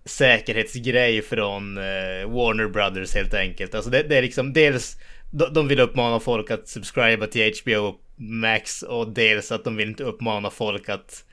säkerhetsgrej 0.05 1.21
från 1.21 1.77
eh, 1.77 1.83
Warner 2.27 2.67
Brothers 2.67 3.15
helt 3.15 3.33
enkelt. 3.33 3.75
Alltså 3.75 3.91
det, 3.91 4.03
det 4.03 4.17
är 4.17 4.21
liksom 4.21 4.53
dels 4.53 4.97
de, 5.31 5.67
vill 5.67 5.79
uppmana 5.79 6.19
folk 6.19 6.51
att 6.51 6.67
subscriba 6.67 7.27
till 7.27 7.53
HBO 7.63 7.95
Max 8.15 8.83
och 8.83 9.13
dels 9.13 9.51
att 9.51 9.63
de 9.63 9.75
vill 9.75 9.89
inte 9.89 10.03
uppmana 10.03 10.49
folk 10.49 10.89
att 10.89 11.25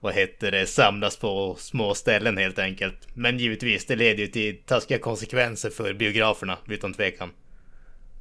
vad 0.00 0.14
heter 0.14 0.50
det, 0.50 0.66
samlas 0.66 1.16
på 1.16 1.56
små 1.58 1.94
ställen 1.94 2.36
helt 2.36 2.58
enkelt. 2.58 3.08
Men 3.14 3.38
givetvis, 3.38 3.86
det 3.86 3.96
leder 3.96 4.18
ju 4.18 4.26
till 4.26 4.62
taskiga 4.66 4.98
konsekvenser 4.98 5.70
för 5.70 5.94
biograferna 5.94 6.58
utan 6.66 6.94
tvekan. 6.94 7.30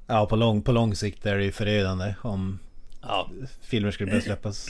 Ja, 0.08 0.26
på 0.26 0.36
lång, 0.36 0.62
på 0.62 0.72
lång 0.72 0.96
sikt 0.96 1.26
är 1.26 1.38
det 1.38 1.44
ju 1.44 1.52
förödande 1.52 2.16
om 2.22 2.60
ja. 3.02 3.30
filmer 3.62 3.92
skulle 3.92 4.10
börja 4.10 4.22
släppas. 4.22 4.70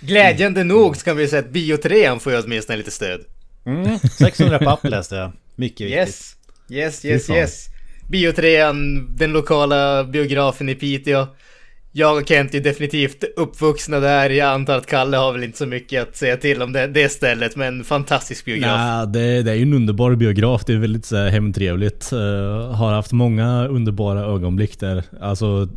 Glädjande 0.00 0.64
nog 0.64 0.96
så 0.96 1.04
kan 1.04 1.16
vi 1.16 1.28
säga 1.28 1.40
att 1.40 1.50
Biotrean 1.50 2.20
får 2.20 2.32
ju 2.32 2.42
åtminstone 2.42 2.76
lite 2.76 2.90
stöd. 2.90 3.20
Mm, 3.66 3.98
600 3.98 4.58
papp 4.58 4.84
läste 4.84 5.14
jag. 5.14 5.32
Mycket 5.56 5.80
viktigt. 5.80 5.98
Yes, 5.98 6.36
yes, 6.70 7.04
yes, 7.04 7.30
yes. 7.30 7.66
Biotrean, 8.08 9.08
den 9.16 9.32
lokala 9.32 10.04
biografen 10.04 10.68
i 10.68 10.74
Piteå. 10.74 11.26
Jag 11.92 12.16
och 12.16 12.28
Kent 12.28 12.54
är 12.54 12.60
definitivt 12.60 13.24
uppvuxna 13.36 14.00
där. 14.00 14.30
Jag 14.30 14.48
antar 14.48 14.76
att 14.76 14.86
Kalle 14.86 15.16
har 15.16 15.32
väl 15.32 15.44
inte 15.44 15.58
så 15.58 15.66
mycket 15.66 16.08
att 16.08 16.16
säga 16.16 16.36
till 16.36 16.62
om 16.62 16.72
det, 16.72 16.86
det 16.86 17.08
stället, 17.08 17.56
men 17.56 17.84
fantastisk 17.84 18.44
biograf. 18.44 18.78
Ja, 18.78 19.06
det, 19.06 19.42
det, 19.42 19.50
är 19.50 19.54
ju 19.54 19.62
en 19.62 19.72
underbar 19.72 20.14
biograf. 20.14 20.64
Det 20.64 20.72
är 20.72 20.76
väldigt 20.76 21.06
så 21.06 21.16
här, 21.16 21.28
hemtrevligt. 21.28 22.12
Uh, 22.12 22.18
har 22.72 22.92
haft 22.92 23.12
många 23.12 23.66
underbara 23.66 24.20
ögonblick 24.20 24.80
där. 24.80 25.04
Alltså 25.20 25.68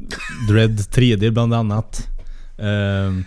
Dread 0.49 0.77
3D 0.77 1.29
bland 1.29 1.53
annat. 1.53 2.07
Uh, 2.59 3.23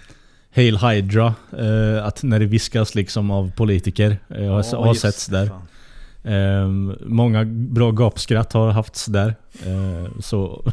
Hail 0.57 0.77
Hydra, 0.79 1.35
eh, 1.59 2.05
att 2.07 2.23
när 2.23 2.38
det 2.40 2.47
viskas 2.47 2.95
liksom 2.95 3.31
av 3.31 3.51
politiker. 3.57 4.19
Eh, 4.29 4.45
jag 4.45 4.53
har, 4.53 4.85
har 4.85 4.95
setts 4.95 5.27
där. 5.27 5.51
Eh, 6.25 6.69
många 7.07 7.45
bra 7.45 7.90
gapskratt 7.90 8.53
har 8.53 8.71
haft 8.71 9.12
där. 9.12 9.35
Eh, 9.66 10.11
så 10.21 10.64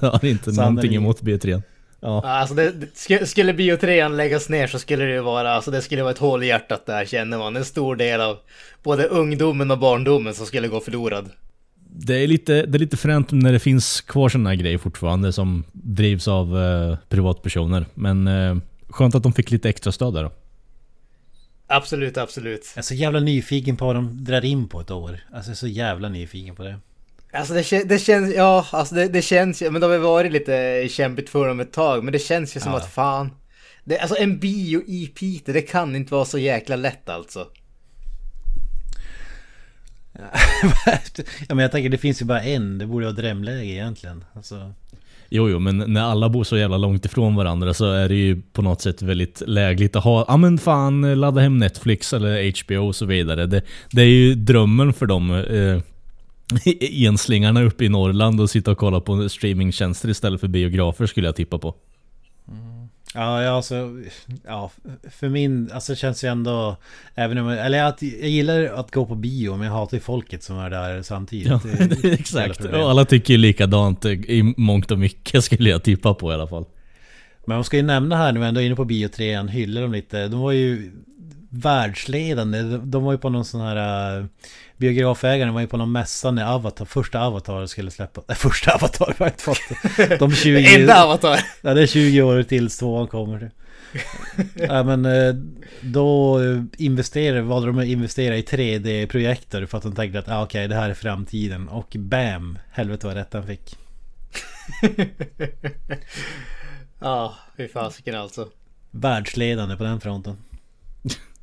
har 0.00 0.24
inte 0.24 0.52
Sannerligen. 0.52 0.54
någonting 0.74 0.94
emot 0.94 1.22
B3. 1.22 1.62
Ja. 2.00 2.22
Alltså 2.24 2.54
det, 2.54 2.70
det, 2.72 2.86
sk- 2.86 3.24
skulle 3.24 3.52
bio 3.54 3.76
3 3.76 4.08
läggas 4.08 4.48
ner 4.48 4.66
så 4.66 4.78
skulle 4.78 5.04
det 5.04 5.20
vara, 5.22 5.52
alltså 5.52 5.70
det 5.70 5.82
skulle 5.82 6.02
vara 6.02 6.12
ett 6.12 6.18
hål 6.18 6.42
i 6.42 6.46
hjärtat 6.46 6.86
där 6.86 7.04
känner 7.04 7.38
man. 7.38 7.56
En 7.56 7.64
stor 7.64 7.96
del 7.96 8.20
av 8.20 8.36
både 8.82 9.04
ungdomen 9.04 9.70
och 9.70 9.78
barndomen 9.78 10.34
som 10.34 10.46
skulle 10.46 10.68
gå 10.68 10.80
förlorad. 10.80 11.30
Det 11.96 12.14
är 12.22 12.26
lite, 12.26 12.52
det 12.66 12.76
är 12.76 12.78
lite 12.78 12.96
fränt 12.96 13.32
när 13.32 13.52
det 13.52 13.58
finns 13.58 14.00
kvar 14.00 14.28
sådana 14.28 14.54
grejer 14.54 14.78
fortfarande 14.78 15.32
som 15.32 15.64
drivs 15.72 16.28
av 16.28 16.58
eh, 16.58 16.96
privatpersoner. 17.08 17.86
Men 17.94 18.26
eh, 18.28 18.56
skönt 18.94 19.14
att 19.14 19.22
de 19.22 19.32
fick 19.32 19.50
lite 19.50 19.68
extra 19.68 19.92
stöd 19.92 20.14
där 20.14 20.22
då. 20.22 20.32
Absolut, 21.66 22.16
absolut. 22.16 22.72
Jag 22.74 22.82
är 22.82 22.86
så 22.86 22.94
jävla 22.94 23.20
nyfiken 23.20 23.76
på 23.76 23.86
vad 23.86 23.94
de 23.94 24.24
drar 24.24 24.44
in 24.44 24.68
på 24.68 24.80
ett 24.80 24.90
år. 24.90 25.20
Alltså 25.32 25.50
jag 25.50 25.54
är 25.54 25.56
så 25.56 25.66
jävla 25.66 26.08
nyfiken 26.08 26.54
på 26.56 26.62
det. 26.62 26.78
Alltså 27.32 27.54
det, 27.54 27.84
det 27.84 27.98
känns, 27.98 28.34
ja, 28.34 28.66
alltså 28.70 28.94
det, 28.94 29.08
det 29.08 29.22
känns 29.22 29.62
ju, 29.62 29.70
men 29.70 29.80
det 29.80 29.86
har 29.86 29.98
varit 29.98 30.32
lite 30.32 30.86
kämpigt 30.90 31.30
för 31.30 31.48
dem 31.48 31.60
ett 31.60 31.72
tag, 31.72 32.04
men 32.04 32.12
det 32.12 32.18
känns 32.18 32.56
ju 32.56 32.60
som 32.60 32.72
Ja. 32.72 32.78
att 32.78 32.92
fan. 32.92 33.30
Det, 33.84 33.98
alltså 33.98 34.16
en 34.18 34.38
bio 34.38 34.82
i 34.86 35.06
Piteå, 35.06 35.52
det 35.54 35.62
kan 35.62 35.96
inte 35.96 36.14
vara 36.14 36.24
så 36.24 36.38
jäkla 36.38 36.76
lätt 36.76 37.08
alltså. 37.08 37.46
ja 41.48 41.54
men 41.54 41.58
jag 41.58 41.72
tänker 41.72 41.88
det 41.88 41.98
finns 41.98 42.22
ju 42.22 42.26
bara 42.26 42.42
en. 42.42 42.78
Det 42.78 42.86
borde 42.86 43.06
vara 43.06 43.16
drömläge 43.16 43.72
egentligen. 43.72 44.24
Alltså, 44.32 44.72
Jo, 45.28 45.48
jo, 45.48 45.58
men 45.58 45.78
när 45.78 46.02
alla 46.02 46.28
bor 46.28 46.44
så 46.44 46.56
jävla 46.56 46.76
långt 46.76 47.04
ifrån 47.04 47.36
varandra 47.36 47.74
så 47.74 47.92
är 47.92 48.08
det 48.08 48.14
ju 48.14 48.42
på 48.52 48.62
något 48.62 48.80
sätt 48.80 49.02
väldigt 49.02 49.42
lägligt 49.46 49.96
att 49.96 50.04
ha, 50.04 50.24
ja 50.28 50.36
men 50.36 50.58
fan, 50.58 51.20
ladda 51.20 51.40
hem 51.40 51.58
Netflix 51.58 52.12
eller 52.12 52.64
HBO 52.64 52.86
och 52.86 52.96
så 52.96 53.06
vidare. 53.06 53.46
Det, 53.46 53.62
det 53.90 54.02
är 54.02 54.06
ju 54.06 54.34
drömmen 54.34 54.92
för 54.92 55.06
dem 55.06 55.30
eh, 55.30 55.80
enslingarna 57.06 57.62
uppe 57.62 57.84
i 57.84 57.88
Norrland 57.88 58.40
och 58.40 58.50
sitta 58.50 58.70
och 58.70 58.78
kolla 58.78 59.00
på 59.00 59.28
streamingtjänster 59.28 60.08
istället 60.08 60.40
för 60.40 60.48
biografer 60.48 61.06
skulle 61.06 61.26
jag 61.26 61.36
tippa 61.36 61.58
på. 61.58 61.74
Ja, 63.16 63.42
ja, 63.42 63.50
alltså, 63.50 63.90
ja, 64.44 64.70
för 65.10 65.28
min, 65.28 65.70
alltså 65.72 65.92
det 65.92 65.96
känns 65.96 66.24
ju 66.24 66.28
ändå, 66.28 66.76
även 67.14 67.38
om, 67.38 67.48
eller 67.48 67.84
att, 67.84 68.02
jag 68.02 68.28
gillar 68.28 68.64
att 68.64 68.90
gå 68.90 69.06
på 69.06 69.14
bio, 69.14 69.56
men 69.56 69.66
jag 69.66 69.74
hatar 69.74 69.96
ju 69.96 70.00
folket 70.00 70.42
som 70.42 70.58
är 70.58 70.70
där 70.70 71.02
samtidigt. 71.02 71.48
Ja, 71.48 71.60
Det 72.02 72.12
exakt. 72.12 72.64
Och 72.64 72.90
alla 72.90 73.04
tycker 73.04 73.34
ju 73.34 73.38
likadant 73.38 74.04
i 74.04 74.54
mångt 74.56 74.90
och 74.90 74.98
mycket 74.98 75.44
skulle 75.44 75.70
jag 75.70 75.82
tippa 75.82 76.14
på 76.14 76.30
i 76.30 76.34
alla 76.34 76.46
fall. 76.46 76.64
Men 77.46 77.56
man 77.56 77.64
ska 77.64 77.76
ju 77.76 77.82
nämna 77.82 78.16
här 78.16 78.32
när 78.32 78.40
vi 78.40 78.46
ändå 78.46 78.60
är 78.60 78.64
inne 78.66 78.76
på 78.76 78.84
bio 78.84 79.08
3 79.08 79.42
hyllar 79.42 79.82
dem 79.82 79.92
lite. 79.92 80.28
De 80.28 80.40
var 80.40 80.52
ju 80.52 80.92
världsledande. 81.54 82.62
De- 82.62 83.04
var 83.04 83.12
ju 83.12 83.18
på 83.18 83.28
någon 83.28 83.44
sån 83.44 83.60
här 83.60 84.18
uh, 84.18 84.26
biografägaren 84.76 85.54
var 85.54 85.60
ju 85.60 85.66
på 85.66 85.76
någon 85.76 85.92
mässa 85.92 86.30
när 86.30 86.54
Avatar, 86.54 86.84
första 86.84 87.20
Avatar 87.20 87.66
skulle 87.66 87.90
släppa. 87.90 88.22
Nej, 88.28 88.36
första 88.36 88.74
Avatar 88.74 89.14
var 89.18 89.26
inte 89.26 89.42
fått. 89.42 89.60
De 90.18 90.32
20... 90.34 90.74
Enda 90.74 91.04
avatar! 91.04 91.40
Ja, 91.62 91.74
det 91.74 91.82
är 91.82 91.86
20 91.86 92.22
år 92.22 92.42
tills 92.42 92.78
tvåan 92.78 93.06
kommer. 93.08 93.50
ja, 94.54 94.82
men 94.82 95.04
eh, 95.04 95.34
då 95.80 96.40
eh, 96.42 96.62
investerar, 96.78 97.40
valde 97.40 97.66
de 97.66 97.78
att 97.78 97.84
investera 97.86 98.36
i 98.36 98.42
3D-projektor 98.42 99.66
för 99.66 99.78
att 99.78 99.84
de 99.84 99.94
tänkte 99.94 100.18
att 100.18 100.28
ah, 100.28 100.42
okej, 100.42 100.68
det 100.68 100.74
här 100.74 100.90
är 100.90 100.94
framtiden. 100.94 101.68
Och 101.68 101.96
bam! 101.98 102.58
Helvete 102.72 103.06
vad 103.06 103.16
rätt 103.16 103.32
han 103.32 103.46
fick. 103.46 103.76
Ja, 106.98 107.34
fy 107.56 107.68
fasiken 107.68 108.14
alltså. 108.14 108.48
Världsledande 108.90 109.76
på 109.76 109.84
den 109.84 110.00
fronten. 110.00 110.36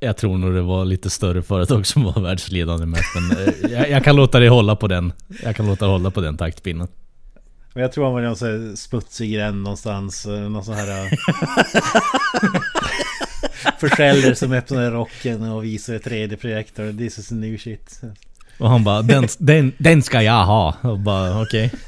Jag 0.00 0.16
tror 0.16 0.38
nog 0.38 0.54
det 0.54 0.62
var 0.62 0.84
lite 0.84 1.10
större 1.10 1.42
företag 1.42 1.86
som 1.86 2.04
var 2.04 2.20
världsledande 2.22 2.86
med. 2.86 3.00
Men 3.14 3.30
eh, 3.38 3.52
jag, 3.72 3.90
jag 3.90 4.04
kan 4.04 4.16
låta 4.16 4.38
dig 4.40 4.48
hålla 4.48 4.76
på 4.76 4.88
den. 4.88 5.12
Jag 5.42 5.56
kan 5.56 5.66
låta 5.66 5.84
dig 5.84 5.92
hålla 5.92 6.10
på 6.10 6.20
den 6.20 6.36
taktpinnen. 6.36 6.88
Men 7.74 7.82
jag 7.82 7.92
tror 7.92 8.04
han 8.04 8.14
var 8.14 8.20
någon 8.22 8.36
sån 8.36 8.48
här 8.48 8.76
smutsig 8.76 9.32
gränd 9.34 9.62
någonstans. 9.62 10.26
eh, 10.26 10.32
Någon 10.40 10.64
sån 10.64 10.74
här... 10.74 11.04
eh, 11.06 11.10
Försäljare 13.80 14.34
som 14.34 14.52
öppnade 14.52 14.90
rocken 14.90 15.42
och 15.42 15.64
visade 15.64 15.98
3D-projektor. 15.98 16.98
This 16.98 17.18
is 17.18 17.30
new 17.30 17.58
shit. 17.58 18.00
Och 18.58 18.70
han 18.70 18.84
bara 18.84 19.02
den, 19.02 19.28
den, 19.38 19.72
den 19.78 20.02
ska 20.02 20.22
jag 20.22 20.44
ha. 20.44 20.74
Och 20.82 20.98
bara 20.98 21.42
okej. 21.42 21.72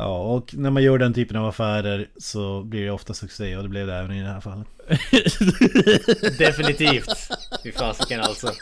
Ja, 0.00 0.18
och 0.18 0.54
när 0.54 0.70
man 0.70 0.82
gör 0.82 0.98
den 0.98 1.14
typen 1.14 1.36
av 1.36 1.46
affärer 1.46 2.08
så 2.18 2.62
blir 2.62 2.84
det 2.84 2.90
ofta 2.90 3.14
succé 3.14 3.56
och 3.56 3.62
det 3.62 3.68
blev 3.68 3.86
det 3.86 3.94
även 3.94 4.12
i 4.12 4.22
det 4.22 4.28
här 4.28 4.40
fallet. 4.40 4.66
Definitivt. 6.38 7.08
Fy 7.62 7.72
fasiken 7.72 8.20
alltså. 8.20 8.52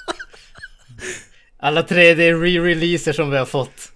Alla 1.59 1.83
3D 1.83 2.43
re-releaser 2.43 3.13
som 3.13 3.31
vi 3.31 3.39
har 3.39 3.47
fått. 3.47 3.93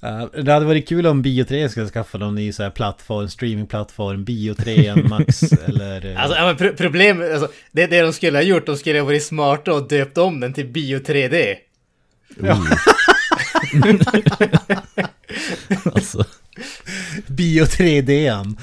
Ja, 0.00 0.30
det 0.42 0.52
hade 0.52 0.66
varit 0.66 0.88
kul 0.88 1.06
om 1.06 1.22
Bio 1.22 1.44
3 1.44 1.68
skulle 1.68 1.88
skaffa 1.88 2.18
någon 2.18 2.34
ny 2.34 2.52
så 2.52 2.62
här 2.62 2.70
plattform, 2.70 3.28
streamingplattform, 3.28 4.24
Bio 4.24 4.54
3 4.54 4.94
Max 5.08 5.42
eller... 5.42 6.06
eh, 6.06 6.22
Alltså, 6.22 6.36
ja, 6.38 6.46
men 6.46 6.56
pro- 6.56 6.74
problemet, 6.76 7.32
alltså, 7.32 7.48
det, 7.72 7.86
det 7.86 8.00
de 8.00 8.12
skulle 8.12 8.38
ha 8.38 8.42
gjort, 8.42 8.66
de 8.66 8.76
skulle 8.76 8.98
ha 8.98 9.06
varit 9.06 9.22
smarta 9.24 9.72
och 9.74 9.88
döpt 9.88 10.18
om 10.18 10.40
den 10.40 10.52
till 10.52 10.66
Bio 10.66 10.98
3D. 10.98 11.54
Alltså, 15.94 16.24
Bio 17.26 17.64
3D-an. 17.64 18.56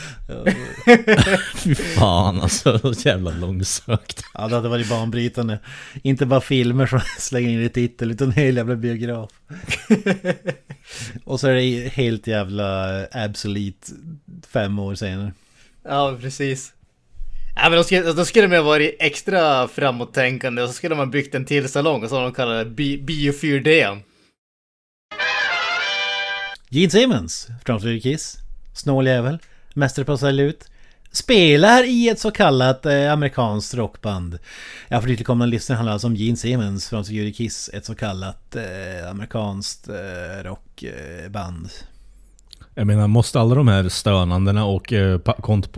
fy 1.56 1.76
fan 1.76 2.42
alltså. 2.42 2.94
Så 2.94 3.08
jävla 3.08 3.32
långsökt. 3.32 4.22
Ja, 4.34 4.48
det 4.48 4.56
hade 4.56 4.70
varit 4.70 4.90
banbrytande. 4.90 5.60
Inte 6.04 6.26
bara 6.26 6.42
filmer 6.42 6.86
som 6.88 7.00
slänger 7.20 7.50
in 7.50 7.62
i 7.62 7.70
titel, 7.70 8.12
utan 8.12 8.28
en 8.28 8.34
hel 8.34 8.58
jävla 8.58 8.76
biograf. 8.76 9.30
Och 11.24 11.40
så 11.40 11.48
är 11.48 11.54
det 11.54 11.90
helt 11.94 12.28
jävla 12.28 12.90
absolut 13.12 13.90
fem 14.54 14.80
år 14.80 14.96
senare. 14.96 15.34
Ja, 15.84 16.18
precis. 16.22 16.74
Ja, 17.56 17.70
men 17.70 17.78
då 17.78 17.84
skulle, 17.84 18.14
då 18.14 18.26
skulle 18.26 18.48
de 18.48 18.56
ha 18.56 18.64
varit 18.64 18.96
extra 19.00 19.68
framåttänkande 19.68 20.62
och 20.62 20.68
så 20.70 20.74
skulle 20.74 20.96
man 20.96 21.12
byggt 21.12 21.36
en 21.36 21.46
till 21.46 21.70
salong 21.70 22.04
och 22.04 22.10
så 22.10 22.16
har 22.16 22.24
de 22.24 22.34
kallat 22.34 22.66
det 22.66 22.72
Bi- 22.72 23.02
Bio 23.04 23.32
4D. 23.32 24.02
Gene 26.74 26.90
Simmons, 26.90 27.48
framför 27.66 28.00
Kiss, 28.00 28.38
snål 28.74 29.08
jävel, 29.08 29.40
mästare 29.74 30.06
på 30.06 30.12
att 30.12 30.20
sälja 30.20 30.46
ut. 30.46 30.70
Spelar 31.12 31.84
i 31.84 32.10
ett 32.10 32.20
så 32.20 32.32
kallat 32.32 32.86
eh, 32.86 33.12
amerikanskt 33.12 33.74
rockband. 33.74 34.40
Ja, 34.88 35.02
för 35.02 35.08
nytillkomna 35.08 35.46
lyssnare 35.46 35.76
handlar 35.76 35.94
alltså 35.94 36.08
om 36.08 36.16
Gene 36.16 36.38
Simmons 36.38 36.90
från 36.90 37.06
Security 37.06 37.34
Kiss. 37.34 37.70
Ett 37.74 37.86
så 37.86 37.96
kallat 37.96 38.56
eh, 38.56 39.10
amerikanskt 39.10 39.90
eh, 39.90 40.44
rockband. 40.44 41.70
Jag 42.74 42.88
menar, 42.88 43.08
måste 43.08 43.40
alla 43.40 43.56
de 43.56 43.68
här 43.68 43.90
stönandena 43.90 44.66
och 44.66 44.94
eh, 44.94 45.20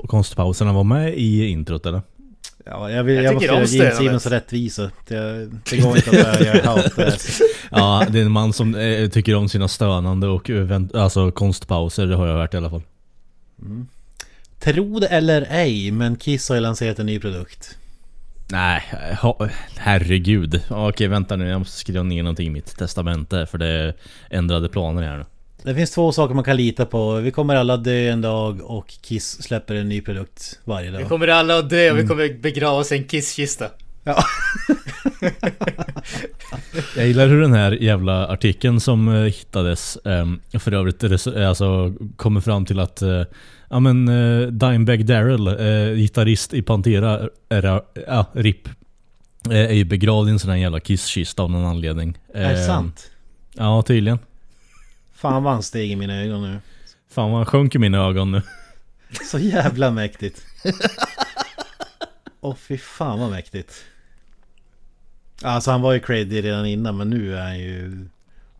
konstpauserna 0.08 0.74
vara 0.74 0.84
med 0.84 1.14
i 1.18 1.46
introt 1.48 1.86
eller? 1.86 2.02
Ja, 2.66 2.92
jag, 2.92 3.04
vill, 3.04 3.16
Jag 3.16 3.44
jag, 3.44 3.60
måste 3.60 3.78
göra 3.78 3.88
Gene. 3.88 3.98
Simmons 3.98 4.26
rättvisa. 4.26 4.92
Det, 5.08 5.50
det 5.70 5.78
går 5.78 5.98
inte 5.98 6.10
att 6.10 6.40
börja 6.40 6.56
göra 6.56 6.66
halt. 6.70 7.42
Ja, 7.72 8.08
det 8.10 8.20
är 8.20 8.26
en 8.26 8.32
man 8.32 8.54
som 8.54 8.76
eh, 8.76 9.10
tycker 9.10 9.36
om 9.36 9.50
sina 9.50 9.68
stönande 9.68 10.28
och 10.28 10.50
alltså 10.94 11.32
konstpauser, 11.32 12.06
det 12.06 12.16
har 12.16 12.28
jag 12.28 12.38
hört 12.38 12.54
i 12.54 12.58
alla 12.58 12.70
fall. 12.70 12.82
Tro 14.60 15.00
det 15.00 15.08
eller 15.08 15.48
ej, 15.50 15.92
men 15.92 16.16
Kiss 16.16 16.50
har 16.50 16.56
ju 16.56 16.62
lanserat 16.62 17.00
en 17.00 17.06
ny 17.06 17.20
produkt. 17.20 17.78
Nej, 18.48 18.84
herregud. 19.78 20.62
Okej, 20.70 21.08
vänta 21.08 21.36
nu. 21.36 21.48
Jag 21.48 21.60
måste 21.60 21.78
skriva 21.78 22.04
ner 22.04 22.24
någonting 22.24 22.48
i 22.48 22.50
mitt 22.50 22.78
testamente 22.78 23.46
för 23.46 23.58
det 23.58 23.68
är 23.68 23.94
ändrade 24.30 24.70
planer 24.70 25.02
här 25.04 25.18
nu. 25.18 25.26
Det 25.66 25.76
finns 25.76 25.92
två 25.92 26.12
saker 26.12 26.36
man 26.36 26.44
kan 26.44 26.58
lita 26.58 26.86
på. 26.86 27.16
Vi 27.16 27.32
kommer 27.32 27.56
alla 27.56 27.78
dö 27.78 28.10
en 28.12 28.22
dag 28.22 28.62
och 28.62 28.88
Kiss 29.02 29.44
släpper 29.44 29.76
en 29.76 29.90
ny 29.90 30.02
produkt 30.02 30.60
varje 30.64 30.92
Vi 30.92 30.98
dag. 30.98 31.08
kommer 31.10 31.28
alla 31.28 31.58
att 31.60 31.70
dö 31.70 31.92
och 31.92 31.98
vi 31.98 32.08
kommer 32.08 32.40
begrava 32.42 32.78
oss 32.80 32.92
i 32.92 32.96
en 32.98 33.08
kisskista. 33.08 33.66
Ja. 34.04 34.24
Jag 36.96 37.08
gillar 37.08 37.28
hur 37.28 37.42
den 37.42 37.54
här 37.54 37.72
jävla 37.72 38.28
artikeln 38.28 38.80
som 38.80 39.08
eh, 39.08 39.22
hittades 39.22 39.98
ehm, 40.06 40.40
för 40.60 40.72
övrigt 40.74 41.04
res- 41.04 41.28
alltså, 41.48 41.94
kommer 42.16 42.42
fram 42.42 42.66
till 42.66 42.80
att 42.80 43.02
eh, 43.02 43.22
Ja 43.70 43.80
men 43.80 44.06
Dimebag 44.60 45.06
Darrell, 45.06 45.50
gitarrist 45.98 46.54
i 46.54 46.62
Pantera, 46.62 47.30
är, 47.50 47.82
ja, 48.08 48.26
RIP 48.34 48.68
eh, 49.50 49.58
Är 49.60 49.74
ju 49.74 49.86
begravd 49.86 50.28
i 50.30 50.32
en 50.32 50.40
sån 50.40 50.50
här 50.50 50.58
jävla 50.58 50.80
kisskista 50.80 51.44
av 51.44 51.52
någon 51.52 51.66
anledning 51.66 52.18
Är 52.34 52.54
det 52.54 52.60
Eh, 52.62 52.68
sant? 52.68 53.12
Ja 53.58 53.82
tydligen 53.88 54.20
Fan 55.26 55.44
vad 55.44 55.54
han 55.54 55.64
steg 55.64 55.92
i 55.92 55.96
mina 55.96 56.22
ögon 56.22 56.42
nu. 56.42 56.60
Fan 57.10 57.30
vad 57.30 57.40
han 57.40 57.46
sjönk 57.46 57.76
i 57.76 57.80
mina 57.80 57.98
ögon 57.98 58.32
nu 58.32 58.42
Så 59.32 59.40
jävla 59.40 59.92
mäktigt. 59.92 60.46
Åh 62.42 62.56
fy 62.56 62.78
fan 62.78 63.20
vad 63.20 63.30
mäktigt. 63.30 63.86
Alltså 65.42 65.72
han 65.72 65.82
var 65.82 65.94
ju 65.94 66.00
crazy 66.00 66.42
redan 66.42 66.66
innan 66.66 66.98
men 66.98 67.10
nu 67.10 67.38
är 67.38 67.42
han 67.42 67.60
ju 67.60 68.08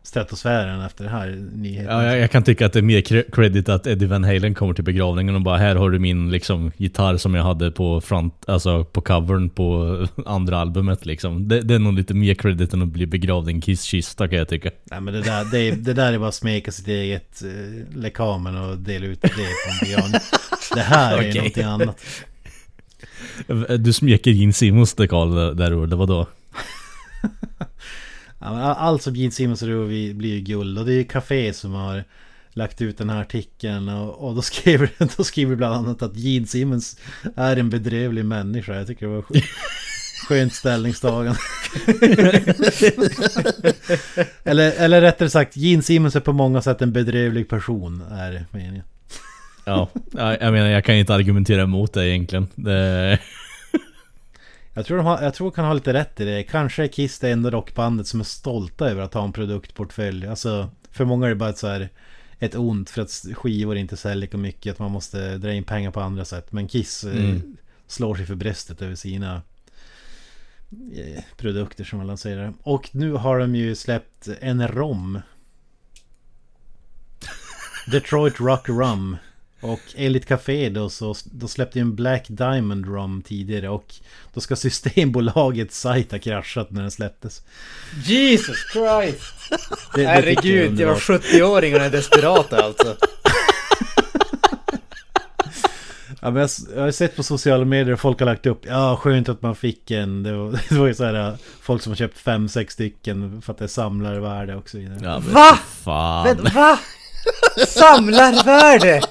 stratosfären 0.06 0.82
efter 0.82 1.04
det 1.04 1.10
här 1.10 1.44
nyheten. 1.56 1.92
Ja, 1.98 2.04
jag, 2.06 2.20
jag 2.20 2.32
kan 2.32 2.44
tycka 2.44 2.66
att 2.66 2.74
det 2.74 2.80
är 2.80 2.84
mer 2.84 3.02
cre- 3.02 3.32
credit 3.32 3.70
att 3.70 3.88
Eddie 3.88 4.06
Van 4.06 4.24
Halen 4.24 4.54
kommer 4.54 4.74
till 4.74 4.84
begravningen 4.84 5.36
och 5.36 5.42
bara 5.42 5.58
här 5.58 5.76
har 5.76 5.90
du 5.90 6.00
min 6.00 6.32
liksom 6.32 6.72
gitarr 6.78 7.18
som 7.18 7.36
jag 7.36 7.44
hade 7.44 7.72
på 7.72 8.02
front, 8.02 8.44
alltså 8.48 8.84
på 8.84 9.02
covern 9.02 9.50
på 9.50 10.08
andra 10.26 10.58
albumet 10.58 11.06
liksom. 11.06 11.48
Det, 11.48 11.62
det 11.62 11.76
är 11.76 11.80
nog 11.80 11.94
lite 11.94 12.14
mer 12.14 12.34
credit 12.34 12.74
än 12.74 12.82
att 12.82 12.88
bli 12.88 13.06
begravd 13.06 13.50
i 13.50 13.52
en 13.52 13.62
kisskista 13.62 14.28
kan 14.28 14.38
jag 14.38 14.48
tycka. 14.50 14.70
Nej 14.84 15.02
men 15.02 15.14
det 15.14 15.22
där, 15.22 15.46
det, 15.52 15.72
det 15.72 15.94
där 15.94 16.14
är 16.14 16.18
bara 16.20 16.30
att 16.30 16.36
smeka 16.36 16.72
sitt 16.72 16.88
eget 16.88 17.42
eh, 17.44 17.98
lekamen 17.98 18.56
och 18.58 18.78
dela 18.78 19.06
ut 19.06 19.22
det 19.22 19.28
på 19.30 19.42
en 19.42 19.88
begravning. 19.90 20.20
Det 20.74 20.82
här 20.82 21.18
är 21.18 21.22
ju 21.28 21.34
någonting 21.34 21.64
annat. 21.64 21.98
Du 23.80 23.94
smeker 23.94 24.32
Gene 24.32 24.54
Simmons 24.54 24.94
dekal 24.94 25.36
där- 25.36 25.54
där 25.54 25.88
det 25.88 25.96
var 25.96 26.08
då. 26.08 26.28
Allt 28.40 29.02
som 29.02 29.16
Gene 29.16 29.32
Simmons 29.32 29.62
och 29.62 29.68
Ruby 29.68 30.14
blir 30.14 30.34
ju 30.34 30.40
guld 30.42 30.80
och 30.80 30.86
det 30.86 30.92
är 30.92 30.98
ju 30.98 31.04
Café 31.04 31.54
som 31.54 31.74
har 31.74 32.04
lagt 32.54 32.82
ut 32.82 32.98
den 32.98 33.10
här 33.10 33.22
artikeln 33.22 33.90
och, 33.90 34.28
och 34.28 34.36
då 34.36 34.42
skriver 34.42 34.90
då 35.18 35.24
skriver 35.24 35.56
bland 35.56 35.76
annat 35.76 36.02
att 36.02 36.16
Gene 36.18 36.48
Simmons 36.48 36.98
är 37.36 37.58
en 37.58 37.70
bedrövlig 37.70 38.26
människa. 38.26 38.76
Jag 38.76 38.88
tycker 38.88 39.08
det 39.08 39.16
var 39.16 39.22
sk- 39.22 39.44
skönt 40.28 40.54
ställningstagande. 40.54 41.40
eller, 44.44 44.72
eller 44.72 45.02
rättare 45.02 45.30
sagt, 45.30 45.58
Gene 45.58 45.84
Simmons 45.84 46.16
är 46.16 46.20
på 46.20 46.34
många 46.34 46.62
sätt 46.62 46.82
en 46.82 46.94
bedrövlig 46.94 47.50
person, 47.50 48.04
är 48.12 48.46
meningen. 48.52 48.84
Ja, 49.66 49.90
jag 50.12 50.42
jag 50.42 50.54
menar 50.54 50.70
jag 50.70 50.86
kan 50.86 50.96
inte 50.96 51.14
argumentera 51.14 51.62
emot 51.62 51.94
det 51.94 52.10
egentligen. 52.10 52.48
Det, 52.56 53.20
Jag 54.78 54.86
tror, 54.86 54.98
de 54.98 55.06
har, 55.06 55.22
jag 55.22 55.34
tror 55.34 55.52
kan 55.52 55.66
ha 55.66 55.74
lite 55.74 55.94
rätt 55.94 56.20
i 56.20 56.26
det. 56.26 56.44
Kanske 56.44 56.84
är 56.84 56.88
Kiss 56.88 57.20
det 57.20 57.30
enda 57.32 57.52
rockbandet 57.52 58.08
som 58.08 58.20
är 58.20 58.24
stolta 58.24 58.90
över 58.90 59.02
att 59.02 59.14
ha 59.14 59.24
en 59.24 59.34
produktportfölj. 59.34 60.28
Alltså, 60.28 60.70
för 60.92 61.06
många 61.06 61.26
är 61.26 61.30
det 61.30 61.36
bara 61.36 61.50
ett, 61.50 61.58
så 61.58 61.68
här, 61.68 61.90
ett 62.40 62.56
ont 62.56 62.90
för 62.90 63.02
att 63.02 63.26
skivor 63.34 63.78
inte 63.78 63.98
säljer 63.98 64.16
lika 64.22 64.38
mycket. 64.38 64.72
Att 64.74 64.80
man 64.80 64.92
måste 64.92 65.38
dra 65.38 65.54
in 65.54 65.64
pengar 65.64 65.92
på 65.92 66.02
andra 66.02 66.26
sätt. 66.26 66.52
Men 66.52 66.68
Kiss 66.68 67.04
eh, 67.04 67.16
Mm. 67.16 67.58
slår 67.88 68.16
sig 68.16 68.26
för 68.26 68.36
bröstet 68.36 68.82
över 68.82 68.96
sina 68.96 69.42
eh, 70.96 71.24
produkter 71.38 71.84
som 71.84 71.98
man 71.98 72.08
lanserar. 72.08 72.54
Och 72.64 72.90
nu 72.96 73.12
har 73.12 73.40
de 73.40 73.56
ju 73.56 73.76
släppt 73.76 74.28
en 74.42 74.68
rom. 74.68 75.22
Detroit 77.92 78.40
Rock 78.40 78.70
Rum. 78.70 79.18
Och 79.62 79.80
enligt 79.96 80.26
Café 80.26 80.70
då 80.70 80.90
så 80.90 81.16
då 81.24 81.48
släppte 81.48 81.80
ju 81.80 81.82
en 81.82 81.96
Black 81.96 82.26
Diamond 82.28 82.86
Rum 82.86 83.22
tidigare 83.22 83.70
och 83.70 83.96
då 84.34 84.42
ska 84.42 84.56
Systembolagets 84.66 85.80
sajt 85.80 86.12
ha 86.12 86.20
kraschat 86.20 86.72
när 86.72 86.82
den 86.82 86.92
släpptes. 86.92 87.42
Jesus 88.06 88.58
Christ! 88.74 89.34
Det, 89.96 90.02
det 90.02 90.02
tycker 90.02 90.02
jag 90.02 90.12
är 90.12 90.22
Herregud, 90.22 90.80
jag 90.80 90.88
var 90.88 90.96
underbart. 90.96 91.24
70-åringarna 91.24 91.84
är 91.84 91.90
desperata 91.90 92.64
alltså. 92.64 92.98
Ja, 96.22 96.32
men 96.32 96.42
jag, 96.42 96.50
jag 96.76 96.82
har 96.82 96.92
sett 96.92 97.16
på 97.16 97.24
sociala 97.24 97.66
medier 97.66 97.94
och 97.94 98.00
folk 98.00 98.20
har 98.20 98.26
lagt 98.26 98.46
upp 98.46 98.66
Ja 98.66 98.98
skönt 99.02 99.30
att 99.30 99.42
man 99.42 99.56
fick 99.56 99.92
en 99.92 100.24
Det 100.24 100.34
var, 100.34 100.60
det 100.70 100.76
var 100.76 100.88
ju 100.88 100.94
så 100.94 101.04
här 101.04 101.30
äh, 101.30 101.34
Folk 101.62 101.82
som 101.82 101.92
har 101.92 101.98
köpt 101.98 102.18
fem, 102.18 102.50
sex 102.50 102.74
stycken 102.74 103.42
För 103.42 103.54
att 103.54 103.58
det 103.60 103.66
är 103.66 103.68
samlarvärde 103.68 104.56
och 104.56 104.70
så 104.70 104.78
vidare 104.78 105.00
ja, 105.04 105.20
men 105.20 105.34
Va? 105.34 105.60
Fan. 105.84 106.38
Men 106.44 106.54
va? 106.54 106.80
Samlarvärde! 107.68 109.02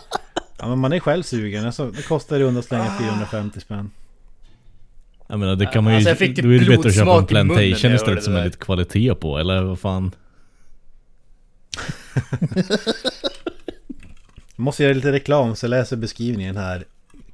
men 0.68 0.79
man 0.79 0.92
är 0.92 1.00
själv 1.00 1.22
sugen. 1.22 1.66
Alltså, 1.66 1.90
Det 1.90 2.03
kostar 2.03 2.37
i 2.37 2.38
runda 2.38 2.62
slänga 2.62 2.98
450 2.98 3.61
spänn. 3.61 3.90
Jag 5.27 5.38
menar 5.38 5.57
det 5.57 5.66
kan 5.66 5.85
man 5.85 5.92
ju... 5.92 5.96
Alltså, 5.96 6.11
jag 6.11 6.18
fick 6.18 6.37
typ 6.37 6.44
då 6.44 6.50
är 6.50 6.59
det 6.59 6.77
bättre 6.77 6.88
att 6.88 6.94
köpa 6.94 7.18
en 7.18 7.27
plantation 7.27 7.94
istället 7.94 8.24
som 8.24 8.37
är 8.37 8.44
lite 8.44 8.59
kvalitet 8.59 9.14
på, 9.14 9.38
eller 9.38 9.62
vad 9.62 9.79
fan? 9.79 10.14
Jag 12.31 12.59
måste 14.64 14.83
göra 14.83 14.94
lite 14.94 15.12
reklam 15.12 15.57
så 15.57 15.66
jag 15.66 15.70
läser 15.70 15.96
beskrivningen 15.96 16.57
här. 16.57 16.85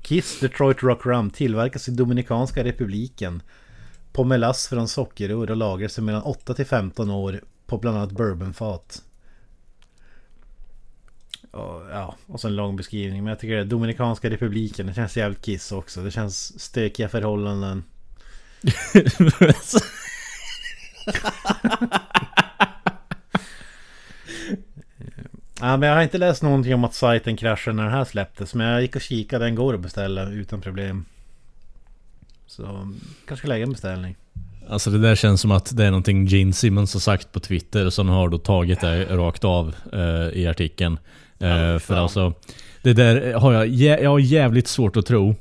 Kiss 0.03 0.41
Detroit 0.41 0.83
Rock 0.83 1.07
Rum 1.07 1.31
tillverkas 1.31 1.89
i 1.89 1.91
Dominikanska 1.91 2.65
republiken. 2.65 3.43
På 4.13 4.25
melass 4.25 4.69
från 4.69 4.89
sockerrör 4.89 5.51
och 5.51 5.57
lagras 5.57 5.99
i 5.99 6.01
mellan 6.01 6.23
8 6.23 6.55
till 6.55 6.67
15 6.67 7.11
år 7.11 7.41
På 7.67 7.79
bland 7.79 7.97
annat 7.97 8.13
bourbonfat 8.13 9.03
och, 11.51 11.83
Ja, 11.91 12.17
och 12.27 12.41
så 12.41 12.49
en 12.49 12.57
lång 12.57 12.77
beskrivning. 12.77 13.25
Men 13.25 13.31
jag 13.31 13.39
tycker 13.39 13.57
det 13.57 13.65
Dominikanska 13.65 14.31
republiken 14.31 14.87
Det 14.87 14.95
känns 14.95 15.17
jävligt 15.17 15.43
Kiss 15.43 15.73
också. 15.73 16.03
Det 16.03 16.11
känns 16.11 16.61
stökiga 16.61 17.09
förhållanden. 17.09 17.85
Ja, 25.63 25.77
men 25.77 25.89
jag 25.89 25.97
har 25.97 26.03
inte 26.03 26.19
läst 26.19 26.43
någonting 26.43 26.75
om 26.75 26.85
att 26.85 26.95
sajten 26.95 27.37
kraschade 27.37 27.77
när 27.77 27.83
den 27.83 27.93
här 27.93 28.05
släpptes 28.05 28.55
Men 28.55 28.67
jag 28.67 28.83
gick 28.83 28.97
och 28.97 29.03
kikade, 29.03 29.45
den 29.45 29.55
går 29.55 29.75
att 29.75 29.81
beställa 29.81 30.31
utan 30.31 30.61
problem. 30.61 31.05
Så 32.47 32.93
kanske 33.27 33.47
lägga 33.47 33.63
en 33.63 33.73
beställning. 33.73 34.17
Alltså 34.69 34.91
det 34.91 34.99
där 34.99 35.15
känns 35.15 35.41
som 35.41 35.51
att 35.51 35.77
det 35.77 35.85
är 35.85 35.91
någonting 35.91 36.27
Gene 36.27 36.53
Simmons 36.53 36.93
har 36.93 37.01
sagt 37.01 37.33
på 37.33 37.41
Twitter 37.41 37.91
som 37.91 38.09
har 38.09 38.29
då 38.29 38.39
tagit 38.39 38.81
det 38.81 39.17
rakt 39.17 39.45
av 39.45 39.75
eh, 39.93 40.41
i 40.41 40.47
artikeln. 40.47 40.99
Eh, 41.41 41.49
Ja, 41.49 41.79
för 41.79 41.95
fan. 41.95 41.99
alltså, 41.99 42.33
det 42.83 42.93
där 42.93 43.33
har 43.35 43.53
jag, 43.53 43.67
jag 44.01 44.11
har 44.11 44.19
jävligt 44.19 44.69
svårt 44.69 44.97
att 44.97 45.07
tro 45.07 45.35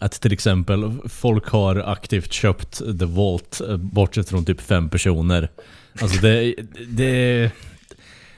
att 0.00 0.12
till 0.12 0.32
exempel 0.32 0.92
folk 1.08 1.46
har 1.48 1.76
aktivt 1.76 2.32
köpt 2.32 2.78
The 2.98 3.04
Vault 3.04 3.60
eh, 3.68 3.76
bortsett 3.76 4.28
från 4.28 4.44
typ 4.44 4.60
fem 4.60 4.88
personer. 4.88 5.48
Alltså 6.00 6.20
det, 6.22 6.54
det 6.88 7.50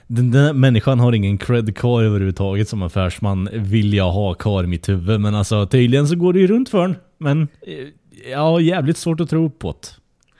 den 0.07 0.31
där 0.31 0.53
människan 0.53 1.01
har 1.01 1.13
ingen 1.13 1.39
cred 1.39 1.77
kvar 1.77 2.03
överhuvudtaget 2.03 2.69
som 2.69 2.83
affärsman 2.83 3.49
vill 3.53 3.95
jag 3.95 4.13
ha 4.13 4.35
kvar 4.35 4.65
i 4.65 4.67
mitt 4.67 4.89
huvud. 4.89 5.21
Men 5.21 5.35
alltså 5.35 5.67
tydligen 5.67 6.09
så 6.09 6.17
går 6.17 6.33
det 6.33 6.39
ju 6.39 6.47
runt 6.47 6.69
för 6.69 6.83
den. 6.83 6.97
Men 7.19 7.43
eh, 7.43 7.75
jag 8.31 8.39
har 8.39 8.61
jävligt 8.61 8.97
svårt 8.97 9.21
att 9.21 9.31
tro 9.31 9.51
på 9.51 9.73
det. 9.73 9.89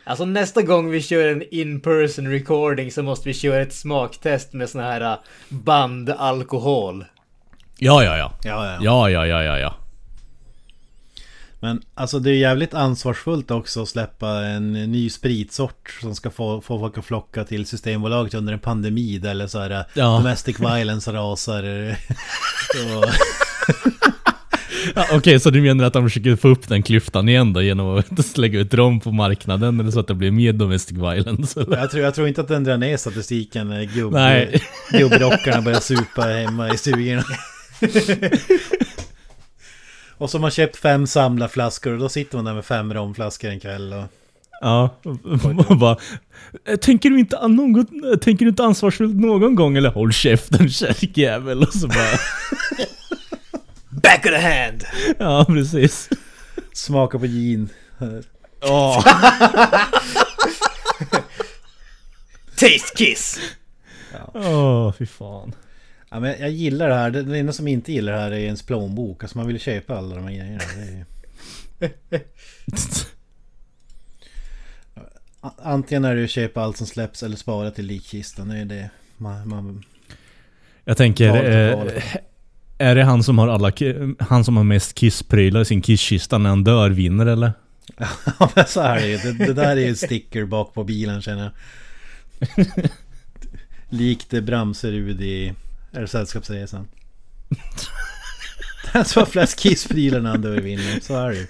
Alltså 0.05 0.25
nästa 0.25 0.63
gång 0.63 0.91
vi 0.91 1.03
kör 1.03 1.29
en 1.29 1.43
in-person 1.51 2.29
recording 2.31 2.93
så 2.93 3.03
måste 3.03 3.29
vi 3.29 3.35
köra 3.35 3.63
ett 3.63 3.75
smaktest 3.75 4.53
med 4.53 4.71
sån 4.71 4.81
här 4.81 5.01
äh, 5.01 5.19
bandalkohol. 5.49 7.05
Ja, 7.79 8.05
ja, 8.05 8.17
ja. 8.17 8.33
Ja, 8.45 8.67
ja. 8.67 8.79
Ja, 8.81 9.11
ja, 9.11 9.27
ja, 9.27 9.43
ja, 9.43 9.59
ja. 9.59 9.75
Men 11.61 11.83
alltså 11.95 12.19
det 12.19 12.31
är 12.31 12.35
jävligt 12.35 12.75
ansvarsfullt 12.75 13.51
också 13.51 13.83
att 13.83 13.89
släppa 13.89 14.29
en 14.29 14.73
ny 14.73 15.11
spritsort 15.11 15.99
som 16.01 16.15
ska 16.15 16.31
få, 16.31 16.61
få 16.61 16.79
folk 16.79 16.99
att 16.99 17.05
flocka 17.05 17.45
till 17.45 17.67
Systembolaget 17.67 18.35
under 18.35 18.53
en 18.53 18.59
pandemi 18.59 19.19
där 19.19 19.31
eller 19.31 19.47
så 19.47 19.59
här 19.59 19.85
Ja. 19.95 20.05
domestic 20.05 20.61
violence 20.61 21.13
rasar. 21.13 21.63
och, 22.97 23.05
ja 24.95 25.07
Okej, 25.13 25.41
så 25.41 25.51
du 25.51 25.63
menar 25.63 25.85
att 25.85 25.93
de 25.93 26.03
försöker 26.03 26.37
få 26.37 26.49
upp 26.49 26.69
den 26.69 26.83
klyftan 26.83 27.29
igen 27.29 27.53
då 27.53 27.63
genom 27.63 27.99
att 27.99 28.37
lägga 28.39 28.61
ut 28.61 28.75
rom 28.75 29.01
på 29.01 29.13
marknaden 29.13 29.81
eller 29.81 29.91
så 29.91 30.01
att 30.01 30.09
det 30.09 30.15
blir 30.15 30.31
mer 30.31 30.53
domestic 30.53 30.97
violence? 30.97 31.61
Eller? 31.61 31.77
jag, 31.77 31.91
tror, 31.91 32.03
jag 32.03 32.15
tror 32.15 32.29
inte 32.29 32.41
att 32.41 32.49
den 32.49 32.65
drar 32.65 32.77
ner 32.77 32.97
statistiken 32.97 33.69
när 33.69 33.85
gubb, 33.85 34.13
Nej. 34.13 34.63
gubbrockarna 34.91 35.63
börjar 35.63 35.81
supa 35.81 36.23
hemma 36.23 36.75
i 36.75 36.77
stugorna. 36.77 37.25
Och 40.19 40.31
så 40.31 40.39
har 40.39 40.41
man 40.41 40.51
köpt 40.51 40.77
fem 40.77 41.07
samlarflaskor 41.07 41.93
och 41.93 41.99
då 41.99 42.09
sitter 42.09 42.37
man 42.37 42.45
där 42.45 42.55
med 42.55 42.65
fem 42.65 42.95
romflaskor 42.95 43.51
en 43.51 43.61
kväll 43.61 43.93
och... 43.93 44.05
Ja, 44.61 44.97
och 45.69 45.77
bara, 45.77 45.97
tänker 46.81 47.11
du 47.11 47.19
inte 47.19 47.49
något, 47.49 47.89
tänker 48.23 48.45
du 48.45 48.49
inte 48.49 48.65
ansvarsfullt 48.65 49.15
någon 49.15 49.55
gång 49.55 49.77
eller 49.77 49.91
håll 49.91 50.13
käften 50.13 50.71
kärkjävel 50.71 51.63
och 51.63 51.75
så 51.75 51.89
bara, 51.89 52.19
Back 54.05 54.27
of 54.27 54.33
the 54.33 54.39
hand! 54.39 54.85
ja 55.19 55.45
precis. 55.49 56.11
Smaka 56.73 57.19
på 57.19 57.27
gin. 57.27 57.69
Åh. 58.61 59.05
Taste 62.57 62.97
kiss! 62.97 63.41
Åh, 64.35 64.93
fy 64.93 65.07
fan. 65.07 65.55
Ja, 66.11 66.21
men 66.21 66.41
jag 66.41 66.51
gillar 66.51 66.89
det 66.89 66.95
här. 66.95 67.11
Det 67.11 67.39
enda 67.39 67.53
som 67.53 67.69
inte 67.69 67.93
gillar 67.93 68.13
det 68.13 68.19
här 68.19 68.31
är 68.31 68.39
ens 68.39 68.63
plånbok. 68.63 69.23
Alltså 69.23 69.39
man 69.39 69.47
vill 69.47 69.61
köpa 69.61 69.97
alla 69.97 70.15
de 70.15 70.25
här 70.25 70.35
grejerna. 70.35 70.61
Det 70.77 70.83
är 70.83 70.97
ju... 70.97 71.05
Antingen 75.63 76.05
är 76.05 76.17
det 76.17 76.25
att 76.25 76.31
köpa 76.31 76.63
allt 76.63 76.77
som 76.77 76.87
släpps 76.87 77.23
eller 77.23 77.37
spara 77.37 77.71
till 77.71 77.87
likkistan. 77.87 78.49
Det 78.49 78.59
är 78.59 78.65
det. 78.65 78.91
Man, 79.17 79.49
man... 79.49 79.85
Jag 80.85 80.97
tänker, 80.97 81.45
eh. 81.51 81.95
Är 82.79 82.95
det 82.95 83.05
han 83.05 83.23
som 83.23 83.39
har 83.39 83.49
alla, 83.49 83.73
han 84.19 84.45
som 84.45 84.57
har 84.57 84.65
mest 84.65 84.95
kissprylar 84.95 85.61
i 85.61 85.65
sin 85.65 85.83
kisskista 85.83 86.39
när 86.39 86.51
han 86.51 86.65
dör 86.65 86.91
vinner 86.91 87.27
eller? 87.27 87.53
Ja 88.39 88.51
men 88.55 88.67
så 88.67 88.81
är 88.81 89.01
det 89.01 89.07
ju. 89.07 89.17
Det, 89.17 89.47
det 89.47 89.53
där 89.53 89.77
är 89.77 89.87
ju 89.87 89.95
sticker 89.95 90.45
bak 90.45 90.75
på 90.75 90.85
bilen 90.85 91.23
känner 91.23 91.43
jag. 91.43 91.53
Likt 93.89 94.31
Bramserud 94.31 95.21
i... 95.23 95.53
Är 95.93 96.01
det 96.01 96.09
Sällskapsresan? 96.09 96.89
Den 98.93 99.05
som 99.05 99.21
har 99.21 99.27
flest 99.27 99.61
kissprylar 99.61 100.21
när 100.21 100.31
han 100.31 100.43
dör 100.43 100.61
vinner. 100.61 101.01
Så 101.01 101.17
är 101.17 101.31
det 101.31 101.37
ju. 101.37 101.47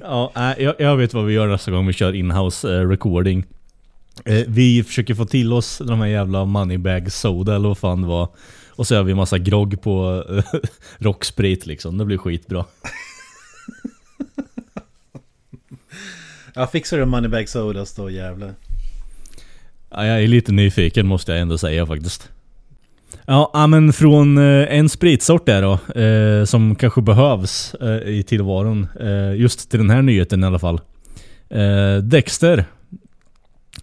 Ja, 0.00 0.32
nej, 0.34 0.56
jag, 0.58 0.74
jag 0.78 0.96
vet 0.96 1.14
vad 1.14 1.24
vi 1.24 1.32
gör 1.32 1.46
nästa 1.46 1.70
gång 1.70 1.86
vi 1.86 1.92
kör 1.92 2.12
inhouse 2.12 2.76
eh, 2.76 2.88
recording. 2.88 3.44
Eh, 4.24 4.44
vi 4.46 4.84
försöker 4.84 5.14
få 5.14 5.24
till 5.24 5.52
oss 5.52 5.78
de 5.84 6.00
här 6.00 6.06
jävla 6.06 6.44
moneybag 6.44 7.12
soda 7.12 7.56
eller 7.56 7.68
vad 7.68 7.78
fan 7.78 8.02
det 8.02 8.08
var. 8.08 8.28
Och 8.78 8.86
så 8.86 8.94
gör 8.94 9.02
vi 9.02 9.14
massa 9.14 9.38
grogg 9.38 9.82
på 9.82 10.24
eh, 10.30 10.60
rocksprit 10.98 11.66
liksom. 11.66 11.98
Det 11.98 12.04
blir 12.04 12.18
skitbra. 12.18 12.64
Ja, 16.54 16.66
fixar 16.66 16.98
du 16.98 17.04
Moneybag 17.04 17.48
Sodas 17.48 17.94
då 17.94 18.10
jävlar. 18.10 18.54
Ja, 19.90 20.06
jag 20.06 20.22
är 20.22 20.26
lite 20.26 20.52
nyfiken 20.52 21.06
måste 21.06 21.32
jag 21.32 21.40
ändå 21.40 21.58
säga 21.58 21.86
faktiskt. 21.86 22.28
Ja, 23.26 23.66
men 23.68 23.92
från 23.92 24.38
eh, 24.38 24.78
en 24.78 24.88
spritsort 24.88 25.46
där 25.46 25.62
då, 25.62 26.00
eh, 26.00 26.44
som 26.44 26.74
kanske 26.74 27.02
behövs 27.02 27.74
eh, 27.74 28.08
i 28.08 28.22
tillvaron. 28.22 28.86
Eh, 29.00 29.34
just 29.34 29.70
till 29.70 29.78
den 29.78 29.90
här 29.90 30.02
nyheten 30.02 30.44
i 30.44 30.46
alla 30.46 30.58
fall. 30.58 30.80
Dexter. 32.02 32.64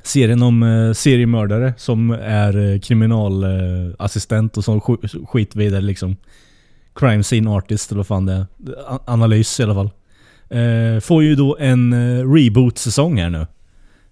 Serien 0.04 0.42
om 0.42 0.64
eh, 0.64 0.94
seriemördare 0.94 1.74
som 1.78 2.12
är 2.12 2.58
eh, 2.74 2.80
kriminalassistent 2.80 4.58
och 4.58 4.64
sån 4.64 4.80
sk- 4.82 5.26
skit 5.26 5.56
vidare 5.56 5.82
liksom. 5.82 6.16
Crime 6.96 7.24
scene 7.24 7.50
artist 7.50 7.92
eller 7.92 7.98
vad 8.00 8.08
fan 8.08 8.26
det 8.26 8.34
är. 8.34 8.46
A- 8.88 9.00
Analys 9.06 9.60
i 9.60 9.64
alla 9.64 9.74
fall. 9.74 9.90
Eh, 10.50 11.00
får 11.00 11.24
ju 11.24 11.36
då 11.36 11.58
en 11.60 11.94
eh, 11.94 12.32
reboot-säsong 12.34 13.18
här 13.20 13.30
nu. 13.30 13.48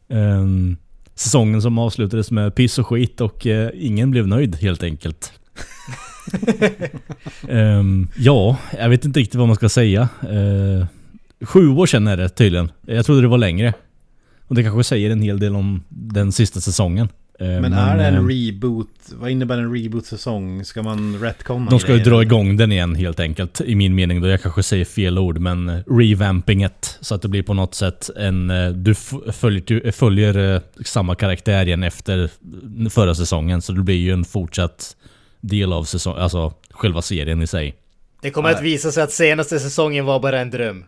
Ehm, 0.10 0.78
säsongen 1.16 1.62
som 1.62 1.78
avslutades 1.78 2.32
med 2.32 2.56
piss 2.56 2.80
och 2.80 2.88
skit 2.88 3.22
och 3.22 3.48
eh, 3.48 3.70
ingen 3.74 4.12
blev 4.12 4.28
nöjd 4.28 4.56
helt 4.56 4.84
enkelt. 4.84 5.32
Ehm, 7.50 8.08
ja, 8.18 8.58
jag 8.80 8.90
vet 8.90 9.06
inte 9.06 9.20
riktigt 9.20 9.36
vad 9.36 9.48
man 9.48 9.56
ska 9.56 9.70
säga. 9.70 10.10
Sju 11.42 11.68
år 11.70 11.86
sedan 11.86 12.08
är 12.08 12.18
det 12.18 12.30
tydligen. 12.30 12.72
Jag 12.88 13.06
trodde 13.06 13.22
det 13.22 13.28
var 13.28 13.38
längre. 13.38 13.74
Och 14.54 14.58
det 14.58 14.64
kanske 14.64 14.84
säger 14.84 15.10
en 15.10 15.22
hel 15.22 15.40
del 15.40 15.56
om 15.56 15.84
den 15.90 16.32
sista 16.32 16.62
säsongen. 16.62 17.10
Eh, 17.40 17.48
Men, 17.48 17.74
är 17.74 17.98
det 17.98 18.06
en 18.06 18.16
eh, 18.16 18.28
reboot? 18.28 18.90
Vad 19.14 19.30
innebär 19.30 19.58
en 19.58 19.76
reboot-säsong? 19.76 20.66
Ska 20.66 20.84
man 20.84 21.20
retconna 21.22 21.70
De 21.70 21.80
ska 21.80 21.94
ju 21.94 22.04
dra 22.04 22.22
igång 22.22 22.58
den 22.58 22.72
igen 22.72 22.96
helt 22.96 23.20
enkelt. 23.20 23.62
I 23.62 23.76
min 23.76 23.96
mening 23.96 24.22
då. 24.22 24.28
Jag 24.28 24.42
kanske 24.42 24.64
säger 24.64 24.86
fel 24.86 25.18
ord 25.20 25.38
men 25.38 25.70
eh, 25.70 25.80
revampinget. 25.88 26.98
Så 27.02 27.16
att 27.16 27.22
det 27.22 27.28
blir 27.28 27.44
på 27.44 27.54
något 27.54 27.76
sätt 27.76 28.10
en... 28.18 28.48
Du 28.84 28.96
följer, 29.32 29.64
du 29.66 29.92
följer 29.92 30.62
samma 30.86 31.16
karaktär 31.16 31.66
igen 31.66 31.84
efter 31.84 32.30
förra 32.90 33.16
säsongen. 33.16 33.62
Så 33.62 33.74
det 33.74 33.82
blir 33.82 33.96
ju 33.96 34.14
en 34.14 34.26
fortsatt 34.26 34.96
del 35.42 35.74
av 35.74 35.84
säsong, 35.84 36.16
alltså 36.18 36.54
själva 36.72 37.02
serien 37.02 37.42
i 37.42 37.48
sig. 37.48 37.76
Det 38.22 38.32
kommer 38.32 38.52
att 38.52 38.64
visa 38.64 38.92
sig 38.92 39.04
att 39.04 39.12
senaste 39.12 39.60
säsongen 39.60 40.06
var 40.06 40.20
bara 40.20 40.40
en 40.40 40.50
dröm. 40.50 40.86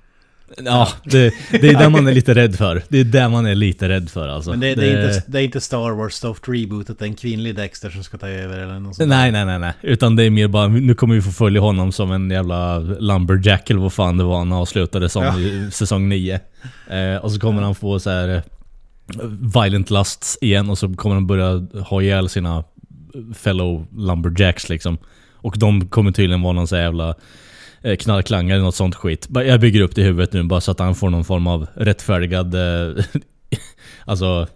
Ja, 0.57 0.87
det, 1.03 1.33
det 1.51 1.69
är 1.69 1.79
det 1.79 1.89
man 1.89 2.07
är 2.07 2.11
lite 2.11 2.33
rädd 2.33 2.55
för. 2.55 2.83
Det 2.89 2.99
är 2.99 3.03
det 3.03 3.29
man 3.29 3.45
är 3.45 3.55
lite 3.55 3.89
rädd 3.89 4.09
för 4.09 4.27
alltså. 4.27 4.49
Men 4.51 4.59
det, 4.59 4.75
det, 4.75 4.87
är 4.87 5.07
inte, 5.07 5.23
det 5.27 5.39
är 5.39 5.43
inte 5.43 5.61
Star 5.61 5.91
Wars 5.91 6.13
Soft 6.13 6.43
Rebootet, 6.47 6.99
det 6.99 7.05
är 7.05 7.07
en 7.07 7.15
kvinnlig 7.15 7.55
Dexter 7.55 7.89
som 7.89 8.03
ska 8.03 8.17
ta 8.17 8.27
över 8.27 8.59
eller 8.59 8.79
något 8.79 8.95
sånt. 8.95 9.09
Nej, 9.09 9.31
nej, 9.31 9.45
nej, 9.45 9.59
nej. 9.59 9.73
Utan 9.81 10.15
det 10.15 10.23
är 10.23 10.29
mer 10.29 10.47
bara, 10.47 10.67
nu 10.67 10.93
kommer 10.93 11.15
vi 11.15 11.21
få 11.21 11.31
följa 11.31 11.61
honom 11.61 11.91
som 11.91 12.11
en 12.11 12.29
jävla 12.31 12.79
lumberjack 12.79 13.69
eller 13.69 13.81
vad 13.81 13.93
fan 13.93 14.17
det 14.17 14.23
var 14.23 14.37
han 14.37 14.51
avslutade 14.51 15.09
som 15.09 15.23
Ja. 15.23 15.39
i 15.39 15.69
säsong 15.71 16.09
9. 16.09 16.39
Eh, 16.89 17.15
och 17.15 17.31
så 17.31 17.39
kommer 17.39 17.61
han 17.61 17.75
få 17.75 17.99
så 17.99 18.09
här 18.09 18.29
eh, 18.29 18.41
violent 19.55 19.89
lusts 19.89 20.37
igen 20.41 20.69
och 20.69 20.77
så 20.77 20.93
kommer 20.93 21.15
han 21.15 21.27
börja 21.27 21.67
ha 21.83 22.01
ihjäl 22.01 22.29
sina 22.29 22.63
fellow 23.35 23.87
lumberjacks 23.97 24.69
liksom. 24.69 24.97
Och 25.33 25.55
de 25.57 25.87
kommer 25.87 26.11
tydligen 26.11 26.41
vara 26.41 26.53
någon 26.53 26.67
så 26.67 26.75
jävla 26.75 27.15
knarklangare 27.99 28.55
eller 28.55 28.65
något 28.65 28.75
sånt 28.75 28.95
skit. 28.95 29.27
Jag 29.33 29.59
bygger 29.59 29.81
upp 29.81 29.95
det 29.95 30.01
i 30.01 30.03
huvudet 30.03 30.33
nu 30.33 30.43
bara 30.43 30.61
så 30.61 30.71
att 30.71 30.79
han 30.79 30.95
får 30.95 31.09
någon 31.09 31.25
form 31.25 31.47
av 31.47 31.67
rättfärdigad 31.75 32.55
eh, 32.55 33.03
alltså 34.05 34.47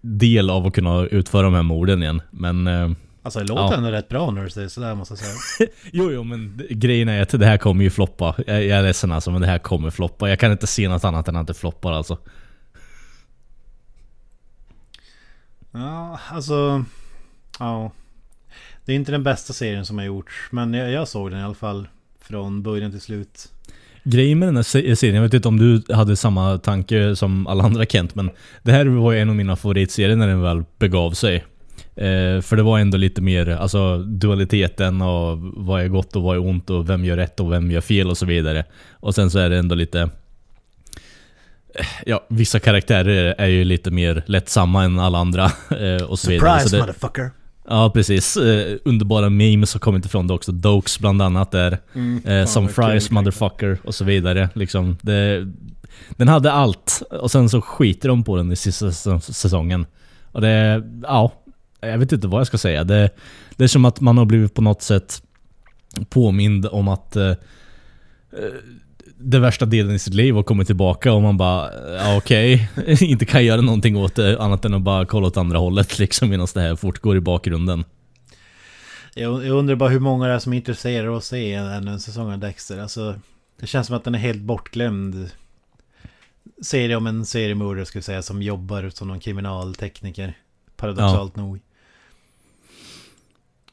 del 0.00 0.50
av 0.50 0.66
att 0.66 0.74
kunna 0.74 1.00
utföra 1.06 1.42
de 1.42 1.54
här 1.54 1.62
morden 1.62 2.02
igen. 2.02 2.22
Men 2.30 2.66
eh, 2.66 2.90
Alltså 3.22 3.38
det 3.38 3.44
låter 3.48 3.62
Ja. 3.62 3.74
ändå 3.74 3.90
rätt 3.90 4.08
bra 4.08 4.30
när 4.30 4.44
du 4.44 4.50
säger 4.50 4.68
sådär 4.68 4.94
måste 4.94 5.12
jag 5.14 5.18
säga. 5.18 5.68
Jo, 5.92 6.10
jo, 6.12 6.24
men 6.24 6.62
grejen 6.70 7.08
är 7.08 7.22
att 7.22 7.28
det 7.28 7.46
här 7.46 7.58
kommer 7.58 7.84
ju 7.84 7.90
floppa. 7.90 8.34
Jag, 8.46 8.64
jag 8.64 8.78
är 8.78 8.82
ledsen 8.82 9.12
alltså, 9.12 9.30
men 9.30 9.40
det 9.40 9.46
här 9.46 9.58
kommer 9.58 9.90
floppa. 9.90 10.28
Jag 10.28 10.38
kan 10.38 10.52
inte 10.52 10.66
se 10.66 10.88
något 10.88 11.04
annat 11.04 11.28
än 11.28 11.36
att 11.36 11.46
det 11.46 11.54
floppar 11.54 11.92
alltså. 11.92 12.18
Ja, 15.72 16.20
alltså... 16.30 16.84
Ja. 17.58 17.90
Det 18.84 18.92
är 18.92 18.96
inte 18.96 19.12
den 19.12 19.22
bästa 19.22 19.52
serien 19.52 19.86
som 19.86 19.98
har 19.98 20.04
gjorts. 20.04 20.32
Men 20.50 20.74
jag, 20.74 20.90
jag 20.90 21.08
såg 21.08 21.30
den 21.30 21.40
i 21.40 21.42
alla 21.42 21.54
fall. 21.54 21.88
Från 22.28 22.62
början 22.62 22.90
till 22.90 23.00
slut. 23.00 23.48
Grejen 24.04 24.38
med 24.38 24.48
den 24.48 24.56
här 24.56 24.62
se- 24.62 24.96
serien, 24.96 25.16
jag 25.16 25.22
vet 25.22 25.34
inte 25.34 25.48
om 25.48 25.58
du 25.58 25.94
hade 25.94 26.16
samma 26.16 26.58
tanke 26.58 27.16
som 27.16 27.46
alla 27.46 27.64
andra 27.64 27.86
Kent, 27.86 28.14
men 28.14 28.30
det 28.62 28.72
här 28.72 28.86
var 28.86 29.12
ju 29.12 29.18
en 29.18 29.28
av 29.30 29.36
mina 29.36 29.56
favoritserier 29.56 30.16
när 30.16 30.28
den 30.28 30.42
väl 30.42 30.64
begav 30.78 31.10
sig. 31.10 31.36
Eh, 31.96 32.40
för 32.40 32.56
det 32.56 32.62
var 32.62 32.78
ändå 32.78 32.96
lite 32.98 33.22
mer, 33.22 33.48
alltså 33.48 33.98
dualiteten 33.98 35.02
och 35.02 35.38
vad 35.40 35.82
är 35.82 35.88
gott 35.88 36.16
och 36.16 36.22
vad 36.22 36.36
är 36.36 36.40
ont 36.40 36.70
och 36.70 36.88
vem 36.90 37.04
gör 37.04 37.16
rätt 37.16 37.40
och 37.40 37.52
vem 37.52 37.70
gör 37.70 37.80
fel 37.80 38.10
och 38.10 38.18
så 38.18 38.26
vidare. 38.26 38.64
Och 38.90 39.14
sen 39.14 39.30
så 39.30 39.38
är 39.38 39.50
det 39.50 39.58
ändå 39.58 39.74
lite... 39.74 40.00
eh, 41.74 41.86
Ja, 42.06 42.24
vissa 42.28 42.60
karaktärer 42.60 43.34
är 43.38 43.46
ju 43.46 43.64
lite 43.64 43.90
mer 43.90 44.22
lättsamma 44.26 44.84
än 44.84 44.98
alla 44.98 45.18
andra 45.18 45.44
eh, 45.80 46.02
och 46.02 46.18
så 46.18 46.30
vidare. 46.30 46.50
Surprise 46.60 46.68
Så 46.68 46.76
det, 46.76 46.82
motherfucker! 46.82 47.30
Ja, 47.68 47.90
precis. 47.94 48.36
Eh, 48.36 48.76
underbara 48.84 49.30
memes 49.30 49.72
har 49.72 49.80
kommit 49.80 50.06
ifrån 50.06 50.26
det 50.26 50.34
också. 50.34 50.52
Dokes 50.52 50.98
bland 50.98 51.22
annat 51.22 51.50
där. 51.50 51.78
Mm, 51.94 52.22
Eh, 52.26 52.46
som 52.46 52.68
fries, 52.68 53.10
motherfucker 53.10 53.78
och 53.84 53.94
så 53.94 54.04
vidare. 54.04 54.48
Liksom, 54.54 54.96
det, 55.02 55.46
den 56.10 56.28
hade 56.28 56.52
allt. 56.52 57.02
Och 57.10 57.30
sen 57.30 57.48
så 57.48 57.60
skiter 57.60 58.08
de 58.08 58.24
på 58.24 58.36
den 58.36 58.52
i 58.52 58.56
sista 58.56 58.86
säs- 58.92 59.32
säsongen. 59.32 59.86
Och 60.32 60.40
det, 60.40 60.82
ja. 61.02 61.32
Jag 61.80 61.98
vet 61.98 62.12
inte 62.12 62.26
vad 62.28 62.40
jag 62.40 62.46
ska 62.46 62.58
säga. 62.58 62.84
Det, 62.84 63.10
det 63.56 63.64
är 63.64 63.68
som 63.68 63.84
att 63.84 64.00
man 64.00 64.18
har 64.18 64.24
blivit 64.24 64.54
på 64.54 64.62
något 64.62 64.82
sätt 64.82 65.22
påmind 66.08 66.66
om 66.66 66.88
att 66.88 67.16
eh, 67.16 67.32
det 69.18 69.38
värsta 69.38 69.66
delen 69.66 69.94
i 69.94 69.98
sitt 69.98 70.14
liv 70.14 70.34
har 70.34 70.42
kommit 70.42 70.66
tillbaka 70.66 71.12
och 71.12 71.22
man 71.22 71.36
bara, 71.36 71.70
ja, 71.96 72.16
okej, 72.16 72.70
inte 73.00 73.24
kan 73.24 73.44
göra 73.44 73.60
någonting 73.60 73.96
åt 73.96 74.14
det 74.14 74.40
annat 74.40 74.64
än 74.64 74.74
att 74.74 74.82
bara 74.82 75.06
kolla 75.06 75.26
åt 75.26 75.36
andra 75.36 75.58
hållet 75.58 75.98
liksom 75.98 76.28
medan 76.28 76.46
det 76.54 76.60
här 76.60 76.76
fortgår 76.76 77.16
i 77.16 77.20
bakgrunden. 77.20 77.84
Jag, 79.14 79.46
jag 79.46 79.56
undrar 79.56 79.76
bara 79.76 79.88
hur 79.88 80.00
många 80.00 80.26
det 80.26 80.32
är 80.32 80.38
som 80.38 80.52
är 80.52 80.56
intresserade 80.56 81.10
av 81.10 81.16
att 81.16 81.24
se 81.24 81.52
en, 81.52 81.88
en, 81.88 82.00
säsong 82.00 82.32
av 82.32 82.38
Dexter. 82.38 82.78
Alltså, 82.78 83.20
det 83.60 83.66
känns 83.66 83.86
som 83.86 83.96
att 83.96 84.04
den 84.04 84.14
är 84.14 84.18
helt 84.18 84.42
bortglömd. 84.42 85.30
Serie 86.62 86.96
om 86.96 87.06
en 87.06 87.26
seriemördare 87.26 87.86
skulle 87.86 88.02
säga 88.02 88.22
som 88.22 88.42
jobbar 88.42 88.90
som 88.94 89.08
någon 89.08 89.20
kriminaltekniker. 89.20 90.38
Paradoxalt 90.76 91.36
nog. 91.36 91.60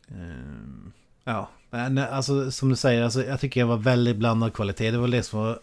Ehm, 0.07 0.91
ja, 1.23 1.49
men 1.71 1.97
alltså 1.97 2.51
som 2.51 2.69
du 2.69 2.75
säger, 2.75 3.03
alltså, 3.03 3.25
jag 3.25 3.39
tycker 3.39 3.59
jag 3.59 3.67
var 3.67 3.77
väldigt 3.77 4.17
blandad 4.17 4.53
kvalitet. 4.53 4.91
Det 4.91 4.97
var 4.97 5.07
det 5.07 5.23
som 5.23 5.39
var... 5.39 5.59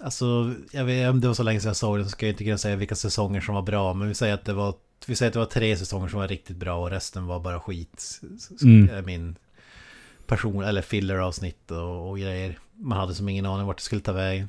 Alltså, 0.00 0.54
jag 0.72 0.84
vet 0.84 1.10
om 1.10 1.20
det 1.20 1.26
var 1.26 1.34
så 1.34 1.42
länge 1.42 1.60
sedan 1.60 1.68
jag 1.68 1.76
såg 1.76 1.98
det 1.98 2.04
så 2.04 2.10
ska 2.10 2.26
jag 2.26 2.32
inte 2.32 2.44
kunna 2.44 2.58
säga 2.58 2.76
vilka 2.76 2.94
säsonger 2.94 3.40
som 3.40 3.54
var 3.54 3.62
bra. 3.62 3.94
Men 3.94 4.08
vi 4.08 4.14
säger 4.14 4.34
att 4.34 4.44
det 4.44 4.52
var, 4.52 4.74
vi 5.06 5.16
säger 5.16 5.30
att 5.30 5.32
det 5.32 5.38
var 5.38 5.46
tre 5.46 5.76
säsonger 5.76 6.08
som 6.08 6.20
var 6.20 6.28
riktigt 6.28 6.56
bra 6.56 6.78
och 6.78 6.90
resten 6.90 7.26
var 7.26 7.40
bara 7.40 7.60
skit. 7.60 8.20
Mm. 8.62 9.04
min 9.06 9.36
person, 10.26 10.64
eller 10.64 10.82
filler-avsnitt 10.82 11.70
och, 11.70 12.10
och 12.10 12.18
grejer. 12.18 12.58
Man 12.76 12.98
hade 12.98 13.14
som 13.14 13.28
ingen 13.28 13.46
aning 13.46 13.66
vart 13.66 13.76
det 13.76 13.82
skulle 13.82 14.00
ta 14.00 14.12
vägen. 14.12 14.48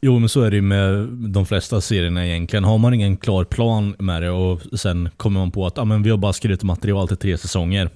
Jo 0.00 0.18
men 0.18 0.28
så 0.28 0.40
är 0.40 0.50
det 0.50 0.56
ju 0.56 0.62
med 0.62 1.08
de 1.08 1.46
flesta 1.46 1.80
serierna 1.80 2.26
egentligen. 2.26 2.64
Har 2.64 2.78
man 2.78 2.94
ingen 2.94 3.16
klar 3.16 3.44
plan 3.44 3.96
med 3.98 4.22
det 4.22 4.30
och 4.30 4.60
sen 4.80 5.10
kommer 5.16 5.40
man 5.40 5.50
på 5.50 5.66
att 5.66 5.78
ah, 5.78 5.84
men 5.84 6.02
vi 6.02 6.10
har 6.10 6.16
bara 6.16 6.32
skrivit 6.32 6.62
material 6.62 7.08
till 7.08 7.16
tre 7.16 7.38
säsonger. 7.38 7.90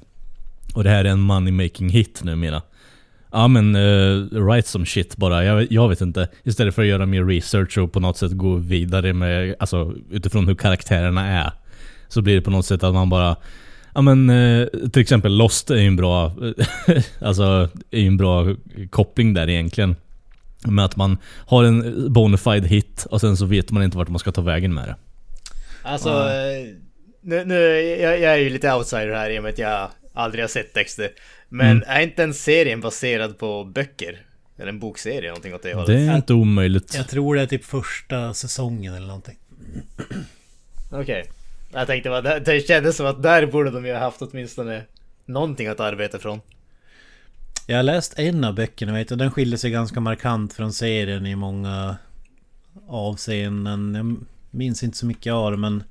Och 0.78 0.84
det 0.84 0.90
här 0.90 1.04
är 1.04 1.08
en 1.08 1.20
money 1.20 1.52
making 1.52 1.88
hit 1.88 2.20
numera. 2.24 2.62
Ja 3.32 3.48
men 3.48 3.76
uh, 3.76 4.28
write 4.30 4.68
some 4.68 4.86
shit 4.86 5.16
bara. 5.16 5.44
Jag, 5.44 5.72
jag 5.72 5.88
vet 5.88 6.00
inte. 6.00 6.28
Istället 6.44 6.74
för 6.74 6.82
att 6.82 6.88
göra 6.88 7.06
mer 7.06 7.24
research 7.24 7.78
och 7.78 7.92
på 7.92 8.00
något 8.00 8.16
sätt 8.16 8.32
gå 8.32 8.54
vidare 8.54 9.12
med, 9.12 9.54
alltså 9.58 9.94
utifrån 10.10 10.48
hur 10.48 10.54
karaktärerna 10.54 11.26
är. 11.26 11.52
Så 12.08 12.22
blir 12.22 12.34
det 12.34 12.42
på 12.42 12.50
något 12.50 12.66
sätt 12.66 12.82
att 12.82 12.94
man 12.94 13.10
bara 13.10 13.36
Ja 13.94 14.00
men 14.00 14.30
eh, 14.30 14.66
till 14.92 15.02
exempel 15.02 15.36
Lost 15.36 15.70
är 15.70 15.76
ju 15.76 15.86
en 15.86 15.96
bra, 15.96 16.32
alltså 17.20 17.68
är 17.90 18.00
ju 18.00 18.06
en 18.06 18.16
bra 18.16 18.54
koppling 18.90 19.34
där 19.34 19.48
egentligen. 19.48 19.96
Med 20.66 20.84
att 20.84 20.96
man 20.96 21.18
har 21.46 21.64
en 21.64 22.12
bonafide 22.12 22.68
hit 22.68 23.06
och 23.10 23.20
sen 23.20 23.36
så 23.36 23.46
vet 23.46 23.70
man 23.70 23.82
inte 23.82 23.96
vart 23.96 24.08
man 24.08 24.18
ska 24.18 24.32
ta 24.32 24.40
vägen 24.40 24.74
med 24.74 24.88
det. 24.88 24.96
Alltså, 25.82 26.08
eh, 26.08 26.74
nu, 27.20 27.44
nu 27.44 27.54
jag, 27.80 28.20
jag 28.20 28.32
är 28.32 28.36
ju 28.36 28.50
lite 28.50 28.74
outsider 28.74 29.14
här 29.14 29.30
i 29.30 29.38
och 29.38 29.42
med 29.42 29.52
att 29.52 29.58
jag 29.58 29.88
aldrig 30.18 30.44
har 30.44 30.48
sett 30.48 30.74
Dexter. 30.74 31.10
Men 31.48 31.76
Mm. 31.76 31.84
är 31.88 32.00
inte 32.00 32.22
den 32.22 32.34
serien 32.34 32.80
baserad 32.80 33.38
på 33.38 33.64
böcker? 33.64 34.22
Eller 34.56 34.68
en 34.68 34.78
bokserie, 34.78 35.28
någonting 35.28 35.54
åt 35.54 35.62
det 35.62 35.74
hållet? 35.74 35.86
Det 35.86 36.12
är 36.12 36.16
inte 36.16 36.34
omöjligt. 36.34 36.94
Jag 36.94 37.08
tror 37.08 37.34
det 37.34 37.42
är 37.42 37.46
typ 37.46 37.64
första 37.64 38.34
säsongen 38.34 38.94
eller 38.94 39.06
någonting. 39.06 39.38
Okej. 40.90 41.24
Jag 41.72 41.86
tänkte 41.86 42.08
bara, 42.10 42.20
det, 42.22 42.40
det 42.40 42.60
kändes 42.66 42.96
som 42.96 43.06
att 43.06 43.22
där 43.22 43.46
borde 43.46 43.70
de 43.70 43.86
ju 43.86 43.92
ha 43.92 44.00
haft 44.00 44.22
åtminstone 44.22 44.82
någonting 45.24 45.66
att 45.66 45.80
arbeta 45.80 46.18
från. 46.18 46.40
Jag 47.66 47.76
har 47.76 47.82
läst 47.82 48.18
en 48.18 48.44
av 48.44 48.54
böckerna 48.54 48.92
vet 48.92 49.08
du, 49.08 49.16
den 49.16 49.30
skiljer 49.30 49.56
sig 49.56 49.70
ganska 49.70 50.00
markant 50.00 50.52
från 50.52 50.72
serien 50.72 51.26
i 51.26 51.36
många 51.36 51.96
avseenden. 52.88 53.94
Jag 53.94 54.16
minns 54.58 54.82
inte 54.82 54.96
så 54.98 55.06
mycket 55.06 55.32
av 55.32 55.50
det 55.50 55.56
men 55.56 55.82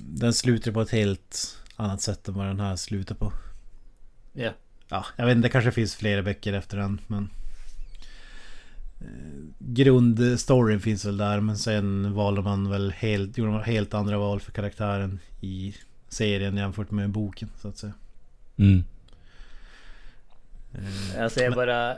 Den 0.00 0.32
slutar 0.32 0.72
på 0.72 0.80
ett 0.80 0.90
helt 0.90 1.56
annat 1.78 2.00
sätt 2.00 2.28
än 2.28 2.34
vad 2.34 2.46
den 2.46 2.60
här 2.60 2.76
slutar 2.76 3.14
på. 3.14 3.32
Ja. 4.32 4.50
Ja, 4.88 5.06
jag 5.16 5.26
vet 5.26 5.36
inte, 5.36 5.48
det 5.48 5.52
kanske 5.52 5.72
finns 5.72 5.94
flera 5.94 6.22
böcker 6.22 6.52
efter 6.52 6.76
den 6.76 7.00
men... 7.06 7.30
eh, 9.00 9.06
Grundstoryn 9.58 10.80
finns 10.80 11.04
väl 11.04 11.16
där 11.16 11.40
men 11.40 11.58
sen 11.58 12.14
valde 12.14 12.42
man 12.42 12.70
väl 12.70 12.92
helt, 12.92 13.38
gjorde 13.38 13.50
man 13.50 13.62
helt 13.62 13.94
andra 13.94 14.18
val 14.18 14.40
för 14.40 14.52
karaktären 14.52 15.18
i 15.40 15.74
serien 16.08 16.56
jämfört 16.56 16.90
med 16.90 17.10
boken 17.10 17.48
så 17.60 17.68
att 17.68 17.78
säga. 17.78 17.92
Mm. 18.56 18.84
Jag 21.16 21.32
säger 21.32 21.50
bara... 21.50 21.96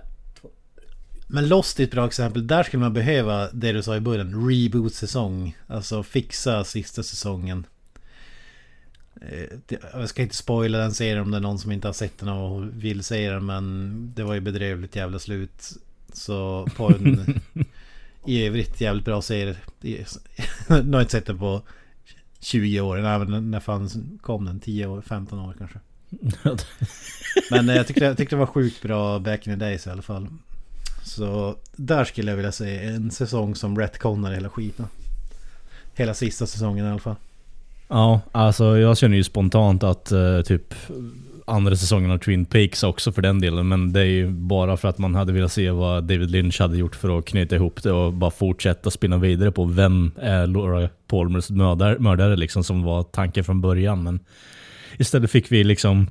Men 1.26 1.48
Lost 1.48 1.80
är 1.80 1.84
ett 1.84 1.90
bra 1.90 2.06
exempel. 2.06 2.46
Där 2.46 2.62
skulle 2.62 2.80
man 2.80 2.92
behöva 2.92 3.50
det 3.52 3.72
du 3.72 3.82
sa 3.82 3.96
i 3.96 4.00
början. 4.00 4.48
Reboot-säsong. 4.50 5.56
Alltså 5.66 6.02
fixa 6.02 6.64
sista 6.64 7.02
säsongen. 7.02 7.66
Eh, 9.20 9.78
Jag 9.92 10.08
ska 10.08 10.22
inte 10.22 10.36
spoila 10.36 10.78
den 10.78 10.94
serien 10.94 11.18
om 11.18 11.30
det 11.30 11.36
är 11.36 11.40
någon 11.40 11.58
som 11.58 11.72
inte 11.72 11.88
har 11.88 11.92
sett 11.92 12.18
den 12.18 12.28
och 12.28 12.84
vill 12.84 13.04
se 13.04 13.30
den. 13.30 13.46
Men 13.46 14.12
det 14.16 14.22
var 14.22 14.34
ju 14.34 14.40
bedrövligt 14.40 14.96
jävla 14.96 15.18
slut. 15.18 15.72
Så 16.12 16.68
på 16.76 16.88
en 16.88 17.40
i 18.26 18.46
övrigt 18.46 18.80
jävligt 18.80 19.04
bra 19.04 19.22
serie. 19.22 19.56
Nu 20.68 20.92
har 20.92 21.00
inte 21.00 21.12
sett 21.12 21.26
den 21.26 21.38
på 21.38 21.62
20 22.40 22.80
år. 22.80 22.96
Nej 22.98 23.18
men 23.18 23.50
när 23.50 23.60
fan 23.60 23.90
kom 24.22 24.44
den? 24.44 24.60
10 24.60 24.86
år? 24.86 25.00
15 25.02 25.38
år 25.38 25.54
kanske. 25.58 25.78
Men 27.50 27.68
eh, 27.68 27.76
jag 27.76 27.86
tyckte, 27.86 28.04
jag 28.04 28.16
tyckte 28.16 28.36
det 28.36 28.40
var 28.40 28.46
sjukt 28.46 28.82
bra 28.82 29.18
back 29.18 29.46
in 29.46 29.52
the 29.52 29.64
days 29.64 29.86
i 29.86 29.90
alla 29.90 30.02
fall. 30.02 30.28
Så 31.04 31.56
där 31.76 32.04
skulle 32.04 32.30
jag 32.30 32.36
vilja 32.36 32.52
se 32.52 32.78
en 32.84 33.10
säsong 33.10 33.54
som 33.54 33.78
retconar 33.78 34.32
hela 34.32 34.50
skiten. 34.50 34.86
Hela 35.94 36.14
sista 36.14 36.46
säsongen 36.46 36.86
i 36.86 36.88
alla 36.90 36.98
fall. 37.00 37.16
Ja, 37.90 38.20
alltså 38.32 38.78
jag 38.78 38.98
känner 38.98 39.16
ju 39.16 39.24
spontant 39.24 39.82
att 39.82 40.12
eh, 40.12 40.40
typ 40.40 40.74
andra 41.44 41.76
säsongen 41.76 42.10
av 42.10 42.18
Twin 42.18 42.44
Peaks 42.44 42.82
också 42.82 43.12
för 43.12 43.22
den 43.22 43.40
delen. 43.40 43.68
Men 43.68 43.92
det 43.92 44.00
är 44.00 44.04
ju 44.04 44.30
bara 44.30 44.76
för 44.76 44.88
att 44.88 44.98
man 44.98 45.14
hade 45.14 45.32
velat 45.32 45.52
se 45.52 45.70
vad 45.70 46.04
David 46.04 46.30
Lynch 46.30 46.60
hade 46.60 46.76
gjort 46.76 46.96
för 46.96 47.18
att 47.18 47.24
knyta 47.24 47.56
ihop 47.56 47.82
det 47.82 47.92
och 47.92 48.12
bara 48.12 48.30
fortsätta 48.30 48.90
spinna 48.90 49.18
vidare 49.18 49.52
på 49.52 49.64
vem 49.64 50.12
är 50.20 50.46
Laura 50.46 50.88
Palmers 51.06 51.50
mördare, 51.50 51.98
mördare 51.98 52.36
liksom 52.36 52.64
som 52.64 52.82
var 52.82 53.02
tanken 53.02 53.44
från 53.44 53.60
början. 53.60 54.02
Men 54.02 54.20
istället 54.98 55.30
fick 55.30 55.52
vi 55.52 55.64
liksom 55.64 56.06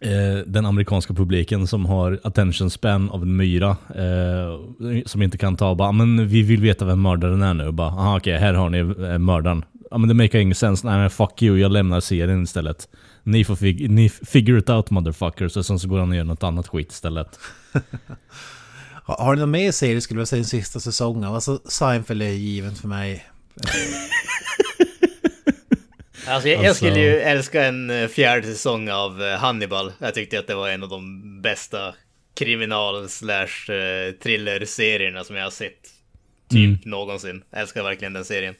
eh, 0.00 0.46
den 0.46 0.66
amerikanska 0.66 1.14
publiken 1.14 1.66
som 1.66 1.86
har 1.86 2.20
attention 2.24 2.70
span 2.70 3.10
av 3.10 3.22
en 3.22 3.36
myra. 3.36 3.76
Eh, 3.94 5.04
som 5.06 5.22
inte 5.22 5.38
kan 5.38 5.56
ta 5.56 5.74
bara, 5.74 5.88
ah, 5.88 5.92
men 5.92 6.28
vi 6.28 6.42
vill 6.42 6.60
veta 6.60 6.84
vem 6.84 7.02
mördaren 7.02 7.42
är 7.42 7.54
nu. 7.54 7.72
Bara, 7.72 7.88
aha 7.88 8.16
okej, 8.16 8.38
här 8.38 8.54
har 8.54 8.70
ni 8.70 8.78
eh, 8.78 9.18
mördaren. 9.18 9.64
Ja 9.90 9.98
men 9.98 10.08
det 10.08 10.14
make 10.14 10.40
ingen 10.40 10.54
sense. 10.54 10.86
Nej 10.86 10.98
men 10.98 11.10
fuck 11.10 11.42
you, 11.42 11.58
jag 11.58 11.72
lämnar 11.72 12.00
serien 12.00 12.42
istället. 12.42 12.88
Ni 13.22 13.44
får 13.44 13.56
fig- 13.56 13.88
ni 13.88 14.08
figure 14.08 14.58
it 14.58 14.68
out 14.70 14.90
motherfuckers. 14.90 15.56
Och 15.56 15.66
sen 15.66 15.78
så 15.78 15.88
går 15.88 15.98
han 15.98 16.10
och 16.10 16.16
gör 16.16 16.24
något 16.24 16.42
annat 16.42 16.68
skit 16.68 16.92
istället. 16.92 17.38
Har, 19.04 19.34
ni 19.34 19.40
någon 19.40 19.50
mer 19.50 19.72
serie 19.72 20.00
skulle 20.00 20.20
jag 20.20 20.28
säga 20.28 20.38
en 20.38 20.44
sista 20.44 20.80
säsong 20.80 21.24
av? 21.24 21.34
Alltså 21.34 21.60
Seinfeld 21.64 22.22
är 22.22 22.28
given 22.28 22.74
för 22.74 22.88
mig. 22.88 23.26
Alltså 26.26 26.48
jag, 26.48 26.58
jag 26.58 26.66
Alltså- 26.68 26.84
skulle 26.86 27.00
ju 27.00 27.20
älska 27.20 27.64
en 27.64 27.90
eh, 27.90 28.08
fjärde 28.08 28.46
säsong 28.46 28.88
av 28.90 29.22
eh, 29.22 29.38
Hannibal. 29.38 29.92
Jag 29.98 30.14
tyckte 30.14 30.38
att 30.38 30.46
det 30.46 30.54
var 30.54 30.68
en 30.68 30.82
av 30.82 30.88
de 30.88 31.42
bästa 31.42 31.94
kriminal 32.34 33.08
slash 33.08 33.72
eh, 33.72 34.12
thriller-serierna 34.22 35.24
som 35.24 35.36
jag 35.36 35.44
har 35.44 35.50
sett. 35.50 35.88
Typ 36.50 36.84
någonsin. 36.84 37.42
Jag 37.50 37.60
älskar 37.60 37.82
verkligen 37.82 38.12
den 38.12 38.24
serien. 38.24 38.54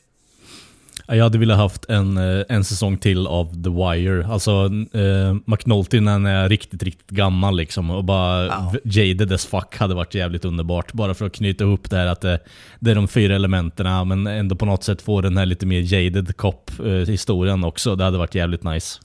Ja, 1.10 1.14
Jag 1.16 1.24
hade 1.24 1.38
velat 1.38 1.56
haft 1.58 1.84
en, 1.88 2.16
eh, 2.16 2.44
en 2.48 2.64
säsong 2.64 2.98
till 2.98 3.26
av 3.26 3.62
The 3.64 3.70
Wire. 3.70 4.26
Alltså 4.26 4.50
eh, 4.92 5.36
McNulty 5.46 6.00
när 6.00 6.12
han 6.12 6.26
är 6.26 6.48
riktigt, 6.48 6.82
riktigt 6.82 7.10
gammal 7.10 7.56
liksom. 7.56 7.90
Och 7.90 8.04
bara 8.04 8.48
v- 8.72 8.78
jaded 8.84 9.32
as 9.32 9.46
fuck 9.46 9.76
hade 9.76 9.94
varit 9.94 10.14
jävligt 10.14 10.44
underbart. 10.44 10.92
Bara 10.92 11.14
för 11.14 11.26
att 11.26 11.32
knyta 11.32 11.64
ihop 11.64 11.90
det 11.90 11.96
här 11.96 12.06
att 12.06 12.20
det, 12.20 12.38
det 12.80 12.90
är 12.90 12.94
de 12.94 13.08
fyra 13.08 13.34
elementen 13.34 14.08
men 14.08 14.26
ändå 14.26 14.56
på 14.56 14.66
något 14.66 14.84
sätt 14.84 15.02
få 15.02 15.20
den 15.20 15.36
här 15.36 15.46
lite 15.46 15.66
mer 15.66 15.80
jaded 15.94 16.36
cop-historien 16.36 17.64
också. 17.64 17.96
Det 17.96 18.04
hade 18.04 18.18
varit 18.18 18.34
jävligt 18.34 18.62
nice. 18.62 19.00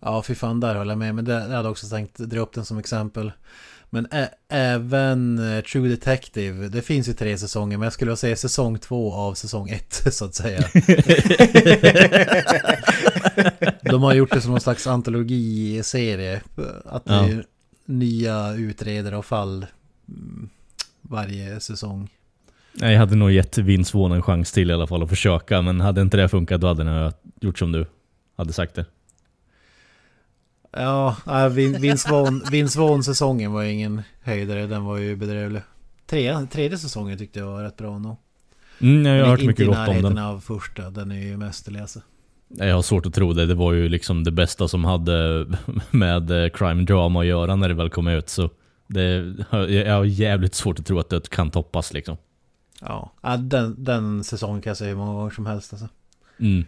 Ja, 0.00 0.22
fy 0.22 0.34
fan, 0.34 0.60
där 0.60 0.74
håller 0.74 0.90
jag 0.90 0.98
med. 0.98 1.14
Men 1.14 1.24
det, 1.24 1.32
jag 1.32 1.56
hade 1.56 1.68
också 1.68 1.86
tänkt 1.86 2.18
dra 2.18 2.40
upp 2.40 2.52
den 2.54 2.64
som 2.64 2.78
exempel. 2.78 3.32
Men 3.94 4.06
ä- 4.06 4.28
även 4.48 5.38
eh, 5.56 5.60
True 5.64 5.88
Detective, 5.88 6.68
det 6.68 6.82
finns 6.82 7.08
ju 7.08 7.12
tre 7.12 7.38
säsonger, 7.38 7.78
men 7.78 7.86
jag 7.86 7.92
skulle 7.92 8.16
säga 8.16 8.36
säsong 8.36 8.78
två 8.78 9.12
av 9.12 9.34
säsong 9.34 9.68
ett, 9.68 10.02
så 10.14 10.24
att 10.24 10.34
säga. 10.34 10.60
De 13.82 14.02
har 14.02 14.14
gjort 14.14 14.30
det 14.30 14.40
som 14.40 14.50
någon 14.50 14.60
slags 14.60 14.86
antologiserie. 14.86 16.40
Att 16.84 17.04
det 17.04 17.14
Ja. 17.14 17.28
är 17.28 17.44
nya 17.86 18.52
utredare 18.54 19.16
och 19.16 19.24
fall 19.26 19.66
mm, 20.08 20.48
varje 21.02 21.60
säsong. 21.60 22.08
Nej, 22.72 22.92
Jag 22.92 22.98
hade 23.00 23.16
nog 23.16 23.32
gett 23.32 23.58
Vince 23.58 23.96
Vaughn 23.98 24.12
en 24.12 24.22
chans 24.22 24.52
till 24.52 24.70
i 24.70 24.74
alla 24.74 24.86
fall 24.86 25.02
att 25.02 25.08
försöka. 25.08 25.62
Men 25.62 25.80
hade 25.80 26.00
inte 26.00 26.16
det 26.16 26.28
funkat 26.28 26.60
då 26.60 26.66
hade 26.66 26.84
jag 26.90 27.12
gjort 27.40 27.58
som 27.58 27.72
du 27.72 27.86
hade 28.36 28.52
sagt 28.52 28.74
det. 28.74 28.84
Ja, 30.72 31.16
nej, 31.26 31.50
Vin- 31.50 31.80
Vince 31.80 32.08
Vaughn- 32.08 32.50
Vince 32.50 32.78
Vaughn-säsongen 32.78 33.52
var 33.52 33.62
ju 33.62 33.70
ingen 33.72 34.02
höjdare, 34.22 34.66
den 34.66 34.84
var 34.84 34.96
ju 34.96 35.16
bedrövlig. 35.16 35.62
Tre, 36.06 36.46
tredje 36.50 36.78
säsongen 36.78 37.18
tyckte 37.18 37.38
jag 37.38 37.46
var 37.46 37.62
rätt 37.62 37.76
bra 37.76 37.98
nog. 37.98 38.16
Mm, 38.80 39.06
jag 39.06 39.12
har 39.12 39.20
Men 39.20 39.30
hört 39.30 39.38
inte 39.40 39.46
mycket 39.48 39.62
i 39.62 39.66
gott 39.66 39.76
om 39.78 39.84
närheten 39.84 40.14
den. 40.14 40.24
av 40.24 40.40
första, 40.40 40.90
den 40.90 41.10
är 41.12 41.20
ju 41.20 41.36
mest 41.36 41.66
att 41.68 41.72
läsa. 41.72 42.00
Nej, 42.48 42.68
Jag 42.68 42.74
har 42.74 42.82
svårt 42.82 43.06
att 43.06 43.14
tro 43.14 43.32
det. 43.32 43.46
Det 43.46 43.54
var 43.54 43.72
ju 43.72 43.88
liksom 43.88 44.24
det 44.24 44.30
bästa 44.30 44.68
som 44.68 44.84
hade 44.84 45.46
med 45.90 46.30
eh, 46.44 46.48
crime 46.50 46.82
drama 46.84 47.20
att 47.20 47.26
göra 47.26 47.56
när 47.56 47.68
det 47.68 47.74
väl 47.74 47.90
kom 47.90 48.08
ut. 48.08 48.28
Så 48.28 48.50
det, 48.86 49.34
jag 49.68 49.94
har 49.96 50.04
jävligt 50.04 50.54
svårt 50.54 50.78
att 50.78 50.86
tro 50.86 50.98
att 50.98 51.10
det 51.10 51.30
kan 51.30 51.50
toppas 51.50 51.92
liksom. 51.92 52.16
Ja, 52.80 53.10
den, 53.38 53.84
den 53.84 54.24
säsongen 54.24 54.62
kan 54.62 54.70
jag 54.70 54.76
säga 54.76 54.88
hur 54.90 54.96
många 54.96 55.12
gånger 55.12 55.30
som 55.30 55.46
helst 55.46 55.72
alltså. 55.72 55.88
Mm. 56.38 56.64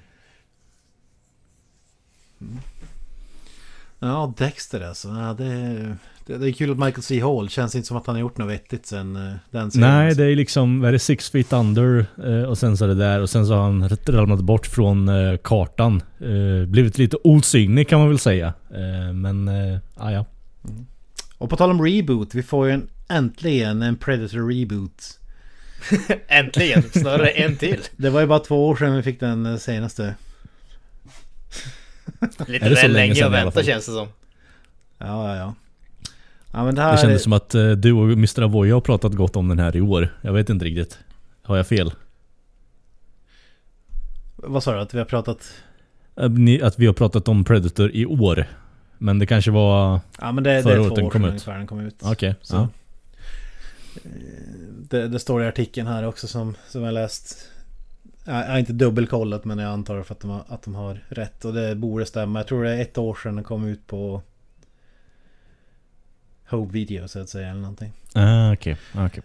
Ja, 4.04 4.34
Dexter 4.36 4.80
alltså. 4.80 5.08
Ja, 5.08 5.34
det, 5.38 5.96
det, 6.26 6.38
det 6.38 6.50
är 6.50 6.52
kul 6.52 6.70
att 6.70 6.78
Michael 6.78 7.02
C. 7.02 7.20
Hall 7.20 7.48
känns 7.48 7.74
inte 7.74 7.88
som 7.88 7.96
att 7.96 8.06
han 8.06 8.14
har 8.16 8.20
gjort 8.20 8.38
något 8.38 8.50
vettigt 8.50 8.86
sen 8.86 9.16
eh, 9.16 9.32
den 9.50 9.70
serien. 9.70 9.90
Nej, 9.90 10.14
det 10.14 10.24
är 10.24 10.36
liksom, 10.36 10.80
vad 10.80 10.88
är 10.88 10.92
det, 10.92 10.98
Six 10.98 11.30
Feet 11.30 11.52
Under 11.52 12.06
eh, 12.24 12.42
och 12.42 12.58
sen 12.58 12.76
så 12.76 12.84
är 12.84 12.88
det 12.88 12.94
där 12.94 13.20
och 13.20 13.30
sen 13.30 13.46
så 13.46 13.54
har 13.54 13.62
han 13.62 13.88
ramlat 14.06 14.40
bort 14.40 14.66
från 14.66 15.08
eh, 15.08 15.36
kartan. 15.36 16.02
Blivit 16.66 16.98
lite 16.98 17.16
osynlig 17.24 17.88
kan 17.88 17.98
man 17.98 18.08
väl 18.08 18.18
säga. 18.18 18.54
Men, 19.14 19.48
eh, 19.48 19.78
ah, 19.96 20.10
ja. 20.10 20.24
Och 21.38 21.50
på 21.50 21.56
tal 21.56 21.70
om 21.70 21.84
reboot, 21.84 22.34
vi 22.34 22.42
får 22.42 22.66
ju 22.66 22.72
en, 22.72 22.88
äntligen 23.08 23.82
en 23.82 23.96
Predator 23.96 24.48
reboot. 24.48 25.20
Äntligen! 26.28 26.82
Snarare 26.82 27.28
en 27.28 27.56
till. 27.56 27.80
Det 27.96 28.10
var 28.10 28.20
ju 28.20 28.26
bara 28.26 28.38
två 28.38 28.68
år 28.68 28.76
sedan 28.76 28.96
vi 28.96 29.02
fick 29.02 29.20
den 29.20 29.58
senaste. 29.58 30.14
Lite 32.46 32.66
Är 32.66 32.70
det 32.70 32.76
så 32.76 32.82
väl 32.82 32.92
länge 32.92 33.06
länge 33.06 33.14
sedan 33.14 33.26
att 33.26 33.32
vänta 33.32 33.62
känns 33.62 33.86
det 33.86 33.92
som. 33.92 34.08
Ja, 34.98 35.28
ja, 35.28 35.36
ja. 35.36 35.54
Ja, 36.52 36.64
men 36.64 36.74
det 36.74 36.82
här... 36.82 36.92
Det 36.92 36.98
kändes 36.98 37.22
som 37.22 37.32
att 37.32 37.54
eh, 37.54 37.70
du 37.70 37.92
och 37.92 38.04
Mr. 38.04 38.42
Avoya 38.42 38.74
har 38.74 38.80
pratat 38.80 39.12
gott 39.12 39.36
om 39.36 39.48
den 39.48 39.58
här 39.58 39.76
i 39.76 39.80
år. 39.80 40.18
Jag 40.22 40.32
vet 40.32 40.50
inte 40.50 40.64
riktigt. 40.64 40.98
Har 41.42 41.56
jag 41.56 41.66
fel? 41.66 41.92
Vad 44.36 44.62
sa 44.62 44.72
du? 44.74 44.80
Att 44.80 44.94
vi 44.94 44.98
har 44.98 45.04
pratat... 45.04 45.52
Eh, 46.16 46.66
Att 46.66 46.78
vi 46.78 46.86
har 46.86 46.92
pratat 46.92 47.28
om 47.28 47.44
Predator 47.44 47.90
i 47.94 48.06
år. 48.06 48.46
Men 48.98 49.18
det 49.18 49.26
kanske 49.26 49.50
var... 49.50 50.00
Ja, 50.20 50.32
men 50.32 50.44
det, 50.44 50.56
det 50.56 50.62
Förra 50.62 50.74
är 50.74 50.80
året 50.80 50.94
den 50.94 51.10
kom 51.10 51.24
ut. 51.24 51.44
den 51.44 51.66
kom 51.66 51.80
ut. 51.80 51.96
Okej. 52.02 52.34
Så. 52.42 52.56
ja. 52.56 52.68
Det, 54.90 55.08
det 55.08 55.18
står 55.18 55.42
i 55.42 55.46
artikeln 55.46 55.86
här 55.86 56.06
också 56.06 56.26
som, 56.28 56.54
som 56.68 56.82
jag 56.82 56.94
läst. 56.94 57.48
Jag 58.24 58.34
har 58.34 58.58
inte 58.58 58.72
dubbelkollat 58.72 59.44
men 59.44 59.58
jag 59.58 59.72
antar 59.72 60.02
för 60.02 60.14
att 60.14 60.20
de, 60.20 60.30
har, 60.30 60.44
att 60.48 60.62
de 60.62 60.74
har 60.74 61.04
rätt. 61.08 61.44
Och 61.44 61.54
det 61.54 61.74
borde 61.74 62.06
stämma. 62.06 62.38
Jag 62.38 62.46
tror 62.46 62.64
det 62.64 62.70
är 62.70 62.80
ett 62.82 62.98
år 62.98 63.18
sedan 63.22 63.34
den 63.34 63.44
kom 63.44 63.68
ut 63.68 63.86
på 63.86 64.22
Hope 66.48 66.72
Video 66.72 67.08
så 67.08 67.20
att 67.20 67.28
säga 67.28 67.48
eller 67.50 67.60
någonting. 67.60 67.92
Ah, 68.12 68.52
okej. 68.52 68.76
okej. 68.94 69.22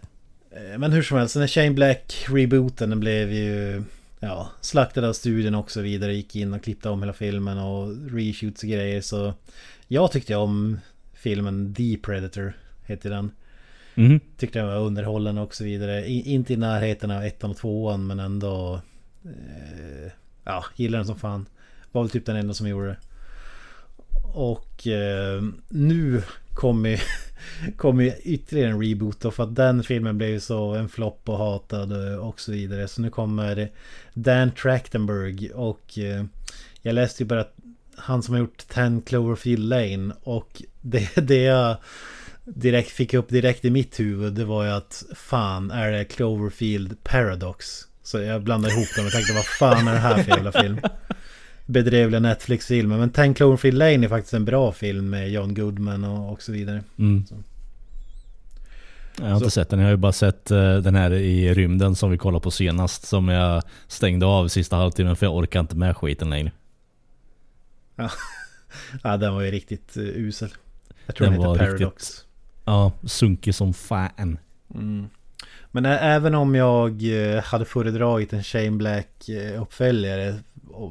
Eh, 0.52 0.78
Men 0.78 0.92
hur 0.92 1.02
som 1.02 1.18
helst, 1.18 1.34
den 1.34 1.42
här 1.42 1.48
Shane 1.48 1.72
Black 1.72 2.26
rebooten 2.30 2.90
den 2.90 3.00
blev 3.00 3.34
ju 3.34 3.84
ja, 4.20 4.50
slaktad 4.62 5.08
av 5.08 5.14
studion 5.14 5.56
och 5.56 5.72
så 5.72 5.82
vidare. 5.82 6.14
Gick 6.14 6.36
in 6.36 6.54
och 6.54 6.64
klippte 6.64 6.90
om 6.90 7.02
hela 7.02 7.14
filmen 7.14 7.58
och 7.58 8.12
reshoots 8.12 8.64
och 8.64 8.70
grejer. 8.70 9.02
Så 9.02 9.34
jag 9.88 10.12
tyckte 10.12 10.36
om 10.36 10.80
filmen 11.14 11.74
The 11.76 11.98
Predator, 11.98 12.54
heter 12.86 13.10
den. 13.10 13.32
Mhm. 13.96 14.20
Tyckte 14.38 14.60
den 14.60 14.68
var 14.68 14.78
underhållande 14.78 15.42
och 15.42 15.56
så 15.56 15.64
vidare. 15.64 16.06
I, 16.06 16.34
inte 16.34 16.54
i 16.54 16.58
närheten 16.58 17.12
av 17.12 17.24
ettan 17.24 17.52
och 17.52 17.58
tvåan 17.58 18.08
men 18.08 18.20
ändå... 18.20 18.82
Eh, 19.26 20.12
ja, 20.44 20.66
gillar 20.76 21.00
den 21.00 21.08
som 21.08 21.20
fan. 21.20 21.46
Var 21.92 22.02
väl 22.02 22.10
typ 22.10 22.26
den 22.26 22.36
enda 22.36 22.54
som 22.54 22.68
gjorde 22.68 22.88
det. 22.88 22.98
Och 24.34 24.88
eh, 24.88 25.44
nu 25.70 26.22
kommer 26.54 26.90
ju, 26.90 26.98
kom 27.78 28.02
ju 28.02 28.14
ytterligare 28.24 28.72
en 28.72 28.84
reboot 28.84 29.20
då 29.20 29.32
för 29.32 29.44
att 29.44 29.56
den 29.56 29.84
filmen 29.84 30.18
blev 30.18 30.30
ju 30.30 30.40
så 30.40 30.74
en 30.76 30.90
flopp 30.90 31.30
och 31.30 31.38
hatad 31.38 32.18
och 32.20 32.40
så 32.40 32.52
vidare. 32.52 32.88
Så 32.88 33.02
nu 33.02 33.10
kommer 33.10 33.72
Dan 34.14 34.52
Trachtenberg 34.52 35.52
och 35.52 35.98
eh, 35.98 36.26
jag 36.82 36.96
läste 36.96 37.24
ju 37.24 37.28
bara 37.28 37.42
att 37.42 37.56
han 37.96 38.24
som 38.24 38.34
har 38.34 38.40
gjort 38.40 38.68
10 38.68 39.02
Cloverfield 39.06 39.66
Lane 39.66 40.14
och 40.24 40.62
det, 40.82 41.16
det 41.16 41.42
jag 41.42 41.78
direkt 42.44 42.92
fick 42.92 43.14
upp 43.14 43.30
direkt 43.30 43.66
i 43.66 43.70
mitt 43.70 44.00
huvud 44.00 44.34
det 44.34 44.46
var 44.46 44.66
ju 44.66 44.72
att 44.72 45.04
fan 45.16 45.72
är 45.72 45.92
det 45.92 46.06
Cloverfield 46.06 47.04
Paradox? 47.04 47.89
Så 48.10 48.20
jag 48.20 48.44
blandade 48.44 48.74
ihop 48.74 48.88
dem 48.96 49.06
och 49.06 49.12
tänkte 49.12 49.34
vad 49.34 49.46
fan 49.46 49.88
är 49.88 49.94
det 49.94 50.00
här 50.00 50.24
för 50.24 50.32
jävla 50.32 50.52
film? 50.52 50.80
Bedrevliga 51.66 52.20
Netflix-filmer. 52.20 52.98
Men 52.98 53.10
10 53.10 53.34
Cloverfield 53.34 53.78
Lane 53.78 54.06
är 54.06 54.08
faktiskt 54.10 54.34
en 54.34 54.46
bra 54.46 54.72
film 54.72 55.10
med 55.10 55.32
John 55.32 55.54
Goodman 55.54 56.04
och, 56.04 56.32
och 56.34 56.42
så 56.42 56.52
vidare. 56.52 56.84
Mm. 57.00 57.26
Så. 57.26 57.36
Jag 59.18 59.26
har 59.26 59.34
inte 59.36 59.46
Så- 59.46 59.50
sett 59.52 59.70
den, 59.70 59.80
jag 59.80 59.86
har 59.88 59.92
ju 59.92 59.98
bara 59.98 60.12
sett 60.12 60.52
eh, 60.52 60.76
den 60.78 60.96
här 60.96 61.14
i 61.14 61.54
rymden 61.54 61.96
som 61.96 62.12
vi 62.12 62.18
kollade 62.18 62.44
på 62.44 62.52
senast. 62.52 63.06
Som 63.08 63.28
jag 63.30 63.64
stängde 63.88 64.26
av 64.26 64.48
sista 64.48 64.76
halvtimmen 64.76 65.16
för 65.16 65.26
jag 65.26 65.36
orkar 65.36 65.60
inte 65.60 65.76
med 65.76 65.98
skiten 65.98 66.30
längre. 66.30 66.52
Ja, 69.04 69.18
den 69.18 69.34
var 69.34 69.42
ju 69.42 69.52
riktigt 69.52 69.98
uh, 69.98 70.04
usel. 70.04 70.50
Jag 71.06 71.16
tror 71.16 71.28
Den 71.28 71.34
den, 71.40 71.44
var 71.48 71.54
heter 71.56 71.66
riktigt- 71.66 71.80
Paradox. 71.80 72.26
Ja, 72.66 72.92
sunkig 73.04 73.56
som 73.56 73.74
fan. 73.74 74.38
Mm. 74.76 75.08
Men 75.72 75.86
även 75.86 76.36
om 76.36 76.56
jag 76.56 77.04
eh, 77.04 77.44
hade 77.44 77.66
föredragit 77.66 78.34
en 78.34 78.44
Shane 78.44 78.72
Black 78.72 79.30
eh, 79.30 79.62
uppföljare 79.62 80.36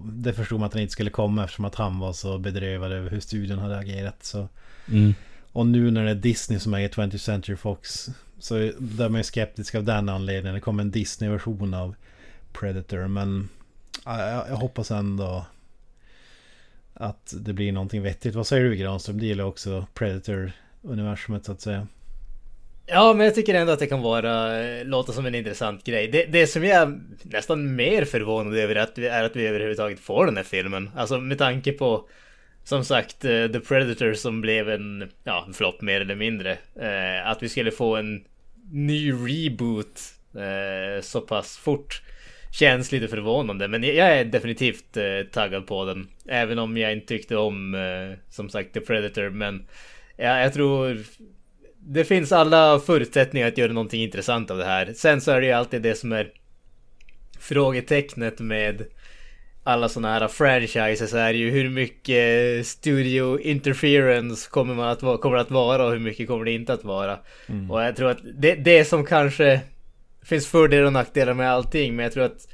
Det 0.04 0.32
förstod 0.32 0.60
man 0.60 0.66
att 0.66 0.72
den 0.72 0.82
inte 0.82 0.92
skulle 0.92 1.10
komma 1.10 1.44
eftersom 1.44 1.64
att 1.64 1.74
han 1.74 1.98
var 1.98 2.12
så 2.12 2.38
bedrövad 2.38 2.92
över 2.92 3.10
hur 3.10 3.20
studion 3.20 3.58
hade 3.58 3.78
agerat 3.78 4.24
så 4.24 4.48
Mm. 4.90 5.14
Och 5.52 5.66
nu 5.66 5.90
när 5.90 6.04
det 6.04 6.10
är 6.10 6.14
Disney 6.14 6.58
som 6.58 6.74
äger 6.74 6.88
20th 6.88 7.16
Century 7.16 7.56
Fox 7.56 8.08
Så 8.38 8.54
är- 8.56 8.72
där 8.78 9.04
är 9.04 9.08
man 9.08 9.20
ju 9.20 9.24
skeptisk 9.24 9.74
av 9.74 9.84
den 9.84 10.08
anledningen 10.08 10.54
Det 10.54 10.60
kommer 10.60 10.82
en 10.82 10.90
Disney-version 10.90 11.74
av 11.74 11.94
Predator 12.52 13.08
men 13.08 13.48
ja, 14.04 14.28
jag, 14.30 14.48
jag 14.48 14.56
hoppas 14.56 14.90
ändå 14.90 15.46
Att 16.94 17.34
det 17.40 17.52
blir 17.52 17.72
någonting 17.72 18.02
vettigt 18.02 18.34
Vad 18.34 18.46
säger 18.46 18.64
du 18.64 18.76
Granström? 18.76 19.18
Du 19.20 19.26
gillar 19.26 19.44
också 19.44 19.86
Predator-universumet 19.94 21.44
så 21.46 21.52
att 21.52 21.60
säga 21.60 21.86
Ja, 22.91 23.14
men 23.14 23.26
jag 23.26 23.34
tycker 23.34 23.55
ändå 23.55 23.72
att 23.72 23.78
det 23.78 23.86
kan 23.86 24.03
vara, 24.03 24.62
eh, 24.62 24.84
låta 24.84 25.12
som 25.12 25.26
en 25.26 25.34
intressant 25.34 25.84
grej. 25.84 26.09
Det, 26.09 26.24
det 26.24 26.47
som 26.47 26.64
jag 26.64 26.82
är 26.82 27.01
nästan 27.22 27.76
mer 27.76 28.05
förvånad 28.05 28.57
över 28.57 28.74
är 28.74 28.80
att 28.80 28.99
vi, 28.99 29.07
är 29.07 29.24
att 29.24 29.36
vi 29.36 29.47
överhuvudtaget 29.47 30.01
får 30.01 30.26
den 30.26 30.36
här 30.36 30.45
filmen. 30.45 30.91
Alltså 30.97 31.18
med 31.18 31.39
tanke 31.39 31.72
på, 31.72 32.09
som 32.64 32.84
sagt, 32.84 33.24
eh, 33.24 33.47
The 33.47 33.61
Predator 33.61 34.14
som 34.14 34.41
blev 34.41 34.70
en, 34.70 35.11
ja, 35.24 35.45
en 35.47 35.55
flopp 35.55 35.80
mer 35.80 36.01
eller 36.01 36.14
mindre. 36.14 36.53
Eh, 36.80 37.26
att 37.26 37.43
vi 37.43 37.49
skulle 37.49 37.70
få 37.70 37.97
en 37.97 38.24
ny 38.72 39.12
reboot 39.12 40.01
eh, 40.34 41.03
så 41.03 41.20
pass 41.20 41.57
fort. 41.57 42.03
Känns 42.53 42.93
lite 42.93 43.09
förvånande, 43.09 43.68
men 43.68 43.82
jag 43.82 44.18
är 44.18 44.24
definitivt 44.24 44.97
eh, 44.97 45.30
taggad 45.32 45.66
på 45.66 45.84
den. 45.84 46.09
Även 46.28 46.59
om 46.59 46.76
jag 46.76 46.93
inte 46.93 47.07
tyckte 47.07 47.36
om, 47.36 47.74
eh, 47.74 48.18
som 48.30 48.49
sagt, 48.49 48.72
The 48.74 48.80
Predator, 48.80 49.30
men 49.30 49.66
ja, 50.16 50.41
jag 50.41 50.53
tror 50.53 50.99
det 51.91 52.05
finns 52.05 52.32
alla 52.32 52.80
förutsättningar 52.80 53.49
att 53.49 53.59
göra 53.59 53.72
någonting 53.72 54.03
intressant 54.03 54.51
av 54.51 54.59
det 54.59 54.64
här. 54.64 54.93
Sen 54.97 55.20
så 55.20 55.30
är 55.30 55.41
det 55.41 55.47
ju 55.47 55.53
alltid 55.53 55.82
det 55.82 55.95
som 55.95 56.12
är 56.12 56.30
frågetecknet 57.39 58.41
med 58.41 58.84
alla 59.64 59.89
sådana 59.89 60.12
här 60.12 60.28
franchises 60.28 61.14
är 61.14 61.34
ju 61.34 61.51
hur 61.51 61.68
mycket 61.68 62.66
studio 62.66 63.41
interference 63.41 64.51
kommer 64.51 64.74
man 64.74 64.89
att 64.89 65.20
kommer 65.20 65.36
att 65.36 65.51
vara 65.51 65.84
och 65.84 65.93
hur 65.93 65.99
mycket 65.99 66.28
kommer 66.28 66.45
det 66.45 66.53
inte 66.53 66.72
att 66.72 66.84
vara. 66.84 67.18
Och 67.70 67.82
jag 67.82 67.97
tror 67.97 68.11
att 68.11 68.18
det, 68.39 68.55
det 68.55 68.84
som 68.84 69.05
kanske 69.05 69.61
finns 70.22 70.47
fördelar 70.47 70.84
och 70.84 70.93
nackdelar 70.93 71.34
med 71.34 71.51
allting, 71.51 71.97
men 71.97 72.03
jag 72.03 72.12
tror 72.12 72.24
att 72.24 72.49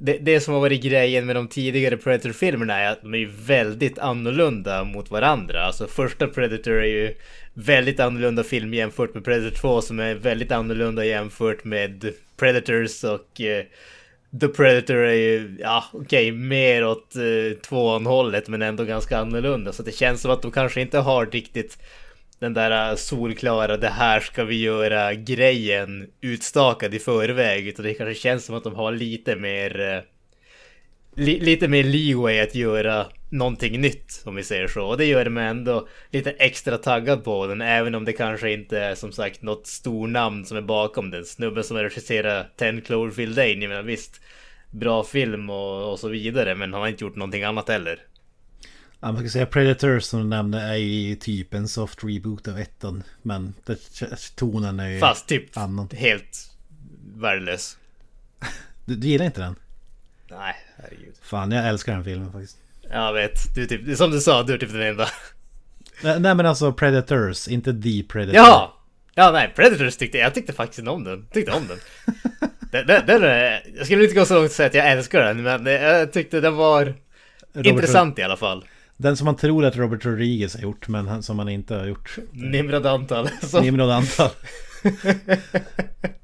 det, 0.00 0.18
det 0.18 0.40
som 0.40 0.54
har 0.54 0.60
varit 0.60 0.82
grejen 0.82 1.26
med 1.26 1.36
de 1.36 1.48
tidigare 1.48 1.96
Predator-filmerna 1.96 2.78
är 2.78 2.92
att 2.92 3.02
de 3.02 3.14
är 3.14 3.18
ju 3.18 3.30
väldigt 3.46 3.98
annorlunda 3.98 4.84
mot 4.84 5.10
varandra. 5.10 5.64
Alltså 5.64 5.86
första 5.86 6.26
Predator 6.26 6.72
är 6.72 6.86
ju 6.86 7.14
väldigt 7.54 8.00
annorlunda 8.00 8.44
film 8.44 8.74
jämfört 8.74 9.14
med 9.14 9.24
Predator 9.24 9.56
2 9.56 9.80
som 9.82 10.00
är 10.00 10.14
väldigt 10.14 10.52
annorlunda 10.52 11.04
jämfört 11.04 11.64
med 11.64 12.12
Predators 12.36 13.04
och 13.04 13.40
eh, 13.40 13.64
The 14.40 14.48
Predator 14.48 14.96
är 14.96 15.14
ju, 15.14 15.56
ja 15.60 15.84
okej, 15.92 16.32
mer 16.32 16.86
åt 16.86 17.16
eh, 17.16 17.58
tvåan 17.58 18.06
hållet 18.06 18.48
men 18.48 18.62
ändå 18.62 18.84
ganska 18.84 19.18
annorlunda. 19.18 19.72
Så 19.72 19.82
det 19.82 19.92
känns 19.92 20.20
som 20.20 20.30
att 20.30 20.42
de 20.42 20.50
kanske 20.50 20.80
inte 20.80 20.98
har 20.98 21.26
riktigt 21.26 21.78
den 22.38 22.54
där 22.54 22.90
äh, 22.90 22.96
solklara, 22.96 23.76
det 23.76 23.88
här 23.88 24.20
ska 24.20 24.44
vi 24.44 24.62
göra 24.62 25.14
grejen 25.14 26.10
utstakad 26.20 26.94
i 26.94 26.98
förväg. 26.98 27.68
Utan 27.68 27.84
det 27.84 27.94
kanske 27.94 28.20
känns 28.22 28.44
som 28.44 28.54
att 28.54 28.64
de 28.64 28.74
har 28.74 28.92
lite 28.92 29.36
mer 29.36 29.80
äh, 29.80 30.02
li, 31.24 31.40
lite 31.40 31.68
mer 31.68 31.84
leeway 31.84 32.40
att 32.40 32.54
göra 32.54 33.06
någonting 33.30 33.80
nytt 33.80 34.22
om 34.24 34.34
vi 34.34 34.42
säger 34.42 34.68
så. 34.68 34.86
Och 34.86 34.98
det 34.98 35.04
gör 35.04 35.28
mig 35.28 35.46
ändå 35.46 35.88
lite 36.10 36.30
extra 36.30 36.78
taggad 36.78 37.24
på 37.24 37.46
den. 37.46 37.60
Även 37.60 37.94
om 37.94 38.04
det 38.04 38.12
kanske 38.12 38.52
inte 38.52 38.78
är 38.78 38.94
som 38.94 39.12
sagt 39.12 39.42
något 39.42 39.66
stornamn 39.66 40.44
som 40.44 40.56
är 40.56 40.62
bakom 40.62 41.10
den. 41.10 41.24
Snubben 41.24 41.64
som 41.64 41.76
regisserar 41.76 42.48
10 42.56 42.80
Cloverfield 42.80 43.36
Lane, 43.36 43.48
jag 43.48 43.68
menar 43.68 43.82
visst. 43.82 44.20
Bra 44.70 45.04
film 45.04 45.50
och, 45.50 45.92
och 45.92 45.98
så 45.98 46.08
vidare 46.08 46.54
men 46.54 46.72
han 46.72 46.82
har 46.82 46.88
inte 46.88 47.04
gjort 47.04 47.16
någonting 47.16 47.42
annat 47.42 47.68
heller. 47.68 48.00
Ja, 49.00 49.12
man 49.12 49.18
ska 49.18 49.28
säga 49.30 49.46
Predator 49.46 49.98
som 50.00 50.20
du 50.20 50.26
nämnde 50.26 50.58
är 50.60 50.74
ju 50.76 51.14
typ 51.16 51.54
en 51.54 51.68
soft 51.68 52.04
reboot 52.04 52.48
av 52.48 52.58
ettan. 52.58 53.02
Men 53.22 53.54
tonen 54.36 54.80
är 54.80 54.88
ju 54.88 54.98
Fast 55.00 55.26
typ 55.28 55.56
annan. 55.56 55.88
helt 55.92 56.50
värdelös. 57.14 57.78
Du, 58.84 58.94
du 58.96 59.08
gillar 59.08 59.24
inte 59.26 59.40
den? 59.40 59.56
Nej, 60.30 60.54
herregud. 60.76 61.14
Fan, 61.22 61.50
jag 61.52 61.68
älskar 61.68 61.92
den 61.92 62.04
filmen 62.04 62.32
faktiskt. 62.32 62.58
Jag 62.90 63.12
vet, 63.12 63.54
du 63.54 63.66
typ, 63.66 63.96
som 63.98 64.10
du 64.10 64.20
sa, 64.20 64.42
du 64.42 64.54
är 64.54 64.58
typ 64.58 64.72
den 64.72 64.82
enda. 64.82 65.08
Nej, 66.02 66.20
nej 66.20 66.34
men 66.34 66.46
alltså 66.46 66.72
Predators, 66.72 67.48
inte 67.48 67.72
The 67.82 68.02
Predator. 68.02 68.34
Jaha! 68.36 68.70
Ja, 69.14 69.30
nej, 69.32 69.52
Predators 69.56 69.96
tyckte 69.96 70.18
jag 70.18 70.34
tyckte 70.34 70.52
faktiskt 70.52 70.88
om 70.88 71.04
den. 71.04 71.26
Tyckte 71.32 71.52
om 71.52 71.66
den. 71.68 71.78
den, 72.72 72.86
den, 72.86 73.06
den 73.06 73.22
är, 73.22 73.62
jag 73.76 73.86
skulle 73.86 74.02
inte 74.04 74.14
gå 74.14 74.24
så 74.24 74.34
långt 74.34 74.46
att 74.46 74.52
säga 74.52 74.66
att 74.66 74.74
jag 74.74 74.90
älskar 74.90 75.22
den, 75.22 75.42
men 75.42 75.66
jag 75.66 76.12
tyckte 76.12 76.40
den 76.40 76.54
var 76.56 76.94
Robert- 77.52 77.66
intressant 77.66 78.18
i 78.18 78.22
alla 78.22 78.36
fall. 78.36 78.64
Den 79.00 79.16
som 79.16 79.24
man 79.24 79.36
tror 79.36 79.64
att 79.64 79.76
Robert 79.76 80.04
Rodriguez 80.04 80.54
har 80.54 80.62
gjort, 80.62 80.88
men 80.88 81.08
han, 81.08 81.22
som 81.22 81.38
han 81.38 81.48
inte 81.48 81.74
har 81.74 81.86
gjort. 81.86 82.18
Nimrod 82.32 82.86
antal. 82.86 83.28
Nimrod 83.62 83.90
Antal. 83.90 84.30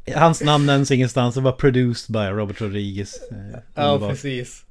Hans 0.14 0.42
namn 0.42 0.66
nämns 0.66 0.90
ingenstans, 0.90 1.34
det 1.34 1.40
var 1.40 1.52
produced 1.52 2.12
by 2.12 2.18
Robert 2.18 2.60
Rodriguez. 2.60 3.14
Eh, 3.30 3.58
ja, 3.74 4.08
precis. 4.08 4.64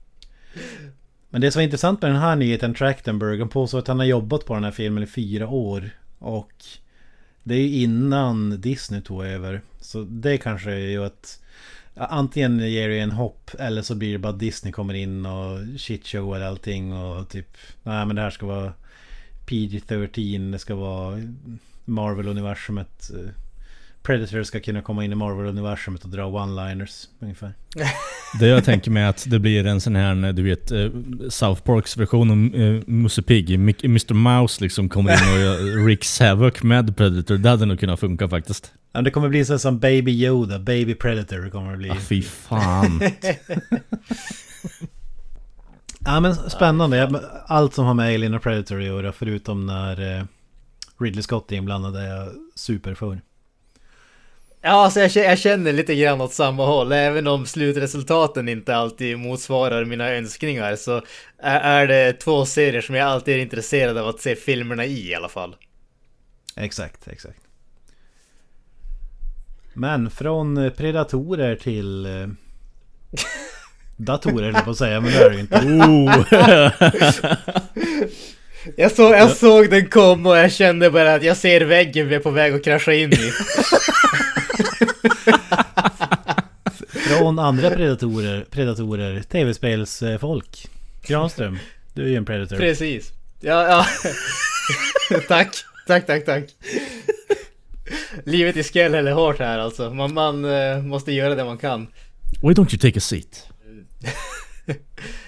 Men 1.29 1.41
det 1.41 1.51
som 1.51 1.59
var 1.59 1.63
intressant 1.63 2.01
med 2.01 2.11
den 2.11 2.21
här 2.21 2.35
nyheten, 2.35 2.73
Trachtenberg, 2.73 3.39
han 3.39 3.49
påstår 3.49 3.79
att 3.79 3.87
han 3.87 3.99
har 3.99 4.05
jobbat 4.05 4.45
på 4.45 4.53
den 4.53 4.63
här 4.63 4.71
filmen 4.71 5.03
i 5.03 5.07
fyra 5.07 5.47
år. 5.47 5.89
Och 6.19 6.53
det 7.43 7.55
är 7.55 7.59
ju 7.59 7.81
innan 7.81 8.61
Disney 8.61 9.01
tog 9.01 9.25
över. 9.25 9.61
Så 9.81 10.03
det 10.03 10.37
kanske 10.37 10.71
är 10.71 10.89
ju 10.89 11.05
att 11.05 11.39
antingen 11.95 12.59
ger 12.59 12.89
det 12.89 12.99
en 12.99 13.11
hopp 13.11 13.51
eller 13.59 13.81
så 13.81 13.95
blir 13.95 14.11
det 14.11 14.19
bara 14.19 14.33
att 14.33 14.39
Disney 14.39 14.71
kommer 14.71 14.93
in 14.93 15.25
och 15.25 15.59
shitshowar 15.77 16.41
allting 16.41 16.93
och 16.93 17.29
typ 17.29 17.57
nej 17.83 18.05
men 18.05 18.15
det 18.15 18.21
här 18.21 18.29
ska 18.29 18.45
vara 18.45 18.73
PG-13, 19.45 20.51
det 20.51 20.59
ska 20.59 20.75
vara 20.75 21.21
Marvel-universumet. 21.85 23.11
Eh, 23.13 23.29
Predator 24.03 24.43
ska 24.43 24.59
kunna 24.59 24.81
komma 24.81 25.05
in 25.05 25.11
i 25.11 25.15
Marvel-universumet 25.15 26.03
och 26.03 26.09
dra 26.09 26.23
one-liners 26.23 27.07
ungefär. 27.19 27.53
Det 28.39 28.47
jag 28.47 28.65
tänker 28.65 28.91
mig 28.91 29.03
är 29.03 29.09
att 29.09 29.25
det 29.29 29.39
blir 29.39 29.65
en 29.65 29.81
sån 29.81 29.95
här, 29.95 30.33
du 30.33 30.43
vet, 30.43 30.71
eh, 30.71 30.89
South 31.29 31.61
Parks 31.61 31.97
version 31.97 32.31
av 32.31 32.61
eh, 32.61 32.81
Musse 32.87 33.21
Pigg. 33.21 33.51
Mr 33.53 34.13
Mouse 34.13 34.63
liksom 34.63 34.89
kommer 34.89 35.11
in 35.11 35.33
och 35.33 35.39
gör 35.39 35.85
Rick 35.85 36.05
Havoc 36.19 36.63
med 36.63 36.97
Predator. 36.97 37.37
Det 37.37 37.49
hade 37.49 37.65
nog 37.65 37.79
kunnat 37.79 37.99
funka 37.99 38.29
faktiskt. 38.29 38.73
Det 38.93 39.11
kommer 39.11 39.29
bli 39.29 39.45
så 39.45 39.59
som 39.59 39.79
Baby 39.79 40.11
Yoda, 40.11 40.59
Baby 40.59 40.95
Predator 40.95 41.49
kommer 41.49 41.71
det 41.71 41.77
bli. 41.77 41.89
Ah, 41.89 41.95
fy 41.95 42.21
fan. 42.21 43.01
Ja 46.05 46.19
men 46.19 46.35
spännande. 46.35 47.21
Allt 47.47 47.73
som 47.73 47.85
har 47.85 47.93
med 47.93 48.13
Alien 48.15 48.33
och 48.33 48.43
Predator 48.43 48.79
att 48.79 48.85
göra 48.85 49.11
förutom 49.11 49.65
när 49.65 50.17
eh, 50.17 50.23
Ridley 50.99 51.23
Scott 51.23 51.51
är 51.51 51.55
inblandad 51.55 51.95
är 51.95 52.07
jag 52.07 52.29
super 52.55 52.93
för. 52.93 53.21
Ja, 54.61 54.71
alltså 54.71 54.99
jag, 54.99 55.11
jag 55.15 55.39
känner 55.39 55.73
lite 55.73 55.95
grann 55.95 56.21
åt 56.21 56.33
samma 56.33 56.65
håll. 56.65 56.91
Även 56.91 57.27
om 57.27 57.45
slutresultaten 57.45 58.49
inte 58.49 58.75
alltid 58.75 59.19
motsvarar 59.19 59.85
mina 59.85 60.09
önskningar 60.09 60.75
så 60.75 61.01
är, 61.37 61.59
är 61.59 61.87
det 61.87 62.13
två 62.13 62.45
serier 62.45 62.81
som 62.81 62.95
jag 62.95 63.07
alltid 63.07 63.35
är 63.35 63.39
intresserad 63.39 63.97
av 63.97 64.07
att 64.07 64.21
se 64.21 64.35
filmerna 64.35 64.85
i 64.85 65.09
i 65.09 65.15
alla 65.15 65.29
fall. 65.29 65.55
Exakt, 66.55 67.07
exakt. 67.07 67.42
Men 69.73 70.09
från 70.09 70.57
eh, 70.57 70.69
predatorer 70.69 71.55
till 71.55 72.05
eh, 72.05 72.27
datorer 73.97 74.45
höll 74.45 74.53
jag 74.53 74.65
på 74.65 74.71
att 74.71 74.77
säga, 74.77 75.01
men 75.01 75.11
det 75.11 75.17
är 75.17 75.29
det 75.29 75.35
ju 75.35 75.41
inte. 75.41 75.57
Oh. 75.57 76.25
Jag, 78.75 78.91
så, 78.91 79.01
jag 79.01 79.31
såg 79.31 79.69
den 79.69 79.89
komma 79.89 80.29
och 80.29 80.37
jag 80.37 80.51
kände 80.51 80.91
bara 80.91 81.13
att 81.13 81.23
jag 81.23 81.37
ser 81.37 81.61
väggen 81.61 82.07
vi 82.07 82.15
är 82.15 82.19
på 82.19 82.31
väg 82.31 82.53
att 82.53 82.63
krascha 82.63 82.93
in 82.93 83.13
i. 83.13 83.17
Från 86.87 87.39
andra 87.39 87.69
predatorer, 87.69 88.45
predatorer 88.49 89.21
tv-spelsfolk. 89.21 90.67
Granström, 91.07 91.59
du 91.93 92.03
är 92.03 92.07
ju 92.07 92.15
en 92.15 92.25
predator. 92.25 92.57
Precis. 92.57 93.11
Ja, 93.41 93.67
ja. 93.67 93.85
tack, 95.27 95.55
tack, 95.87 96.05
tack, 96.05 96.25
tack. 96.25 96.43
Livet 98.25 98.57
i 98.57 98.63
Skell 98.63 98.93
är 98.93 99.11
hårt 99.11 99.39
här 99.39 99.59
alltså. 99.59 99.93
Man, 99.93 100.13
man 100.13 100.45
eh, 100.45 100.81
måste 100.81 101.11
göra 101.11 101.35
det 101.35 101.43
man 101.43 101.57
kan. 101.57 101.87
Why 102.41 102.53
don't 102.53 102.73
you 102.73 102.79
take 102.79 102.97
a 102.97 103.01
seat? 103.01 103.49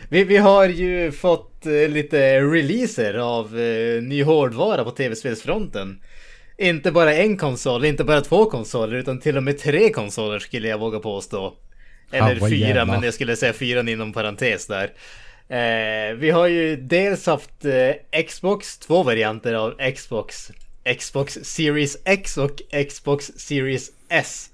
vi, 0.09 0.23
vi 0.23 0.37
har 0.37 0.65
ju 0.65 1.11
fått 1.11 1.65
eh, 1.65 1.89
lite 1.89 2.41
releaser 2.41 3.13
av 3.13 3.59
eh, 3.59 4.01
ny 4.01 4.23
hårdvara 4.23 4.83
på 4.83 4.91
tv-spelsfronten. 4.91 6.01
Inte 6.57 6.91
bara 6.91 7.13
en 7.13 7.37
konsol, 7.37 7.85
inte 7.85 8.03
bara 8.03 8.21
två 8.21 8.45
konsoler, 8.45 8.97
utan 8.97 9.19
till 9.19 9.37
och 9.37 9.43
med 9.43 9.59
tre 9.59 9.89
konsoler 9.89 10.39
skulle 10.39 10.67
jag 10.67 10.77
våga 10.77 10.99
påstå. 10.99 11.53
Eller 12.11 12.35
vad 12.39 12.49
fyra, 12.49 12.67
jävla. 12.67 12.85
men 12.85 13.03
jag 13.03 13.13
skulle 13.13 13.35
säga 13.35 13.53
fyra 13.53 13.79
inom 13.79 14.13
parentes 14.13 14.67
där. 14.67 14.93
Vi 16.15 16.29
har 16.29 16.47
ju 16.47 16.75
dels 16.75 17.25
haft 17.25 17.65
Xbox, 18.27 18.77
två 18.77 19.03
varianter 19.03 19.53
av 19.53 19.91
Xbox. 19.95 20.51
Xbox 20.99 21.38
Series 21.43 21.97
X 22.05 22.38
och 22.38 22.61
Xbox 22.89 23.31
Series 23.36 23.91
S. 24.09 24.49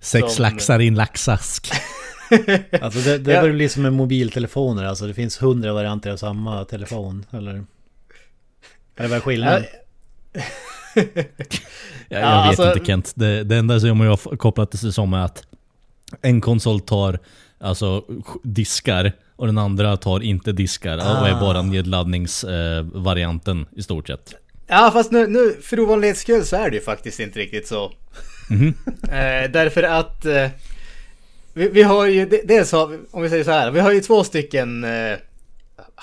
Sex 0.00 0.32
Som- 0.32 0.42
laxar 0.42 0.80
i 0.80 0.86
en 0.88 0.94
laxask. 0.94 1.70
Alltså 2.80 3.00
det, 3.00 3.18
det 3.18 3.32
Ja. 3.32 3.40
börjar 3.40 3.54
bli 3.54 3.68
som 3.68 3.82
med 3.82 3.92
mobiltelefoner 3.92 4.84
alltså. 4.84 5.06
Det 5.06 5.14
finns 5.14 5.42
hundra 5.42 5.72
varianter 5.72 6.10
av 6.10 6.16
samma 6.16 6.64
telefon. 6.64 7.26
Eller? 7.30 7.64
Eller 8.96 9.08
vad 9.08 9.12
är 9.16 9.20
skillnaden? 9.20 9.64
Ja, 10.94 11.02
Jag, 12.08 12.22
jag 12.22 12.22
Ja, 12.22 12.40
vet 12.40 12.48
alltså- 12.48 12.72
inte 12.72 12.84
Kent. 12.86 13.12
Det, 13.16 13.44
det 13.44 13.56
enda 13.56 13.80
som 13.80 14.00
jag 14.00 14.10
har 14.10 14.36
kopplat 14.36 14.70
det 14.70 14.92
som 14.92 15.12
är 15.14 15.24
att 15.24 15.42
en 16.22 16.40
konsol 16.40 16.80
tar 16.80 17.18
alltså 17.60 18.04
diskar 18.42 19.12
och 19.36 19.46
den 19.46 19.58
andra 19.58 19.96
tar 19.96 20.20
inte 20.20 20.52
diskar 20.52 20.96
och 20.96 21.28
är 21.28 21.32
Ah. 21.34 21.40
bara 21.40 21.62
nedladdningsvarianten 21.62 23.60
eh, 23.60 23.78
i 23.78 23.82
stort 23.82 24.06
sett. 24.06 24.34
Ja 24.70 24.90
fast 24.92 25.10
nu, 25.12 25.26
nu 25.26 25.56
för 25.62 25.80
ovanlighets 25.80 26.20
skull 26.20 26.44
så 26.44 26.56
är 26.56 26.70
det 26.70 26.76
ju 26.76 26.82
faktiskt 26.82 27.20
inte 27.20 27.38
riktigt 27.38 27.66
så. 27.68 27.92
Mhm. 28.50 28.74
Eh, 29.12 29.50
därför 29.50 29.82
att 29.82 30.24
eh, 30.26 30.48
vi, 31.54 31.68
vi 31.68 31.82
har 31.82 32.06
ju, 32.06 32.26
de- 32.26 32.42
dels 32.44 32.72
har 32.72 32.86
vi, 32.86 32.98
om 33.10 33.22
vi 33.22 33.28
säger 33.28 33.44
så 33.44 33.50
här, 33.50 33.70
vi 33.70 33.80
har 33.80 33.92
ju 33.92 34.00
två 34.00 34.24
stycken 34.24 34.84
eh, 34.84 35.16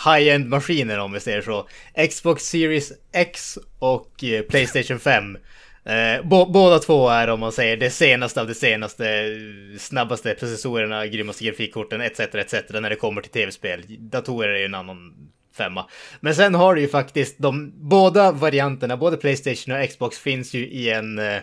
high-end 0.05 0.49
maskiner 0.49 0.99
om 0.99 1.11
vi 1.11 1.19
säger 1.19 1.41
så. 1.41 1.67
Xbox 2.09 2.43
Series 2.43 2.91
X 3.11 3.57
och 3.79 4.23
eh, 4.23 4.41
Playstation 4.41 4.99
5. 4.99 5.37
Eh, 5.85 6.25
bo, 6.27 6.45
båda 6.45 6.79
två 6.79 7.09
är 7.09 7.27
om 7.27 7.39
man 7.39 7.51
säger 7.51 7.77
det 7.77 7.89
senaste 7.89 8.41
av 8.41 8.47
det 8.47 8.55
senaste, 8.55 9.09
eh, 9.09 9.77
snabbaste 9.79 10.33
processorerna, 10.33 11.07
grymmaste 11.07 11.45
grafikkorten 11.45 12.01
etc. 12.01 12.19
etc. 12.19 12.53
när 12.69 12.89
det 12.89 12.95
kommer 12.95 13.21
till 13.21 13.31
tv-spel. 13.31 13.83
Datorer 13.99 14.49
är 14.49 14.59
ju 14.59 14.65
en 14.65 14.75
annan 14.75 15.13
femma. 15.57 15.89
Men 16.19 16.35
sen 16.35 16.55
har 16.55 16.75
du 16.75 16.81
ju 16.81 16.87
faktiskt 16.87 17.35
de 17.39 17.73
båda 17.75 18.31
varianterna, 18.31 18.97
både 18.97 19.17
Playstation 19.17 19.75
och 19.75 19.89
Xbox 19.89 20.19
finns 20.19 20.53
ju 20.53 20.67
i 20.67 20.89
en 20.89 21.19
eh, 21.19 21.41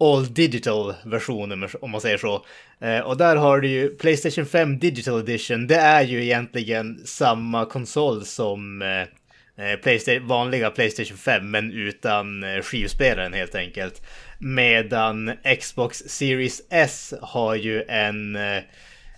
all 0.00 0.34
digital 0.34 0.94
version 1.04 1.66
om- 1.80 1.90
man 1.90 2.00
säger 2.00 2.18
så. 2.18 2.44
Eh, 2.80 3.00
och 3.00 3.16
där 3.16 3.36
har 3.36 3.60
du 3.60 3.68
ju 3.68 3.88
Playstation 3.88 4.46
5 4.46 4.78
Digital 4.78 5.20
Edition. 5.20 5.66
Det 5.66 5.76
är 5.76 6.02
ju 6.02 6.24
egentligen 6.24 7.00
samma 7.04 7.64
konsol 7.64 8.24
som 8.24 8.82
eh, 8.82 9.00
eh 9.66 9.76
Playstation, 9.76 10.26
vanliga 10.26 10.70
Playstation 10.70 11.16
5 11.16 11.50
men 11.50 11.72
utan 11.72 12.44
eh, 12.44 12.62
skivspelaren 12.62 13.32
helt 13.32 13.54
enkelt. 13.54 14.02
Medan 14.38 15.32
Xbox 15.60 15.98
Series 15.98 16.62
S 16.70 17.14
har 17.20 17.54
ju 17.54 17.82
en 17.82 18.36
eh, 18.36 18.62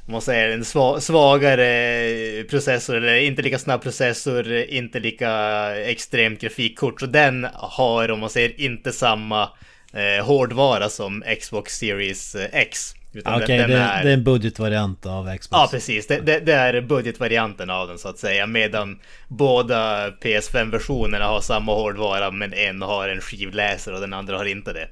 man 0.07 0.21
säger 0.21 0.51
en 0.51 0.63
sva- 0.63 1.01
svagare 1.01 2.45
processor 2.45 2.97
eller 2.97 3.17
inte 3.17 3.43
lika 3.43 3.59
snabb 3.59 3.83
processor, 3.83 4.53
inte 4.53 5.01
lika 5.01 5.31
extremt 5.77 6.41
grafikkort. 6.41 7.01
Så 7.01 7.07
den 7.07 7.47
har 7.55 8.11
om 8.11 8.21
man 8.21 8.31
säger 8.31 8.61
inte 8.61 8.93
samma 8.93 9.49
eh, 9.93 10.25
hårdvara 10.27 10.89
som 10.89 11.25
Xbox 11.41 11.79
Series 11.79 12.35
eh, 12.35 12.49
X. 12.53 12.95
Utan 13.13 13.43
Okej, 13.43 13.59
den, 13.59 13.71
det, 13.71 13.77
är... 13.77 14.05
det 14.05 14.11
är 14.11 14.15
en 14.15 14.25
budgetvariant 14.25 15.07
av 15.07 15.37
Xbox. 15.37 15.49
Ja, 15.51 15.69
precis. 15.71 16.07
Det, 16.07 16.21
det, 16.21 16.41
det 16.41 16.53
är 16.53 16.81
budgetvarianten 16.81 17.71
av 17.71 17.89
den 17.89 17.99
så 17.99 18.09
att 18.09 18.19
säga. 18.19 18.47
Medan 18.47 18.99
båda 19.29 20.11
PS5-versionerna 20.11 21.25
har 21.25 21.41
samma 21.41 21.75
hårdvara 21.75 22.31
men 22.31 22.53
en 22.53 22.83
har 22.83 23.09
en 23.09 23.21
skivläsare 23.21 23.95
och 23.95 24.01
den 24.01 24.13
andra 24.13 24.37
har 24.37 24.45
inte 24.45 24.73
det. 24.73 24.89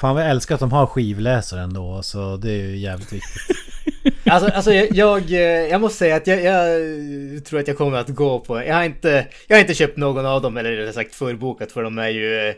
Fan 0.00 0.14
vad 0.14 0.24
jag 0.24 0.30
älskar 0.30 0.54
att 0.54 0.60
de 0.60 0.72
har 0.72 0.86
skivläsare 0.86 1.60
ändå. 1.60 2.02
Så 2.02 2.36
det 2.36 2.50
är 2.50 2.56
ju 2.56 2.76
jävligt 2.76 3.12
viktigt. 3.12 3.56
Alltså, 4.30 4.50
alltså 4.50 4.72
jag, 4.72 4.88
jag, 4.92 5.32
eh, 5.32 5.70
jag 5.70 5.80
måste 5.80 5.98
säga 5.98 6.16
att 6.16 6.26
jag, 6.26 6.42
jag 6.42 7.44
tror 7.44 7.60
att 7.60 7.68
jag 7.68 7.76
kommer 7.76 7.98
att 7.98 8.08
gå 8.08 8.40
på... 8.40 8.64
Jag 8.64 8.74
har 8.74 8.84
inte, 8.84 9.26
jag 9.46 9.56
har 9.56 9.60
inte 9.60 9.74
köpt 9.74 9.96
någon 9.96 10.26
av 10.26 10.42
dem, 10.42 10.56
eller 10.56 10.72
rättare 10.72 10.92
sagt 10.92 11.14
förbokat, 11.14 11.72
för 11.72 11.82
de 11.82 11.98
är 11.98 12.08
ju 12.08 12.48
eh, 12.48 12.54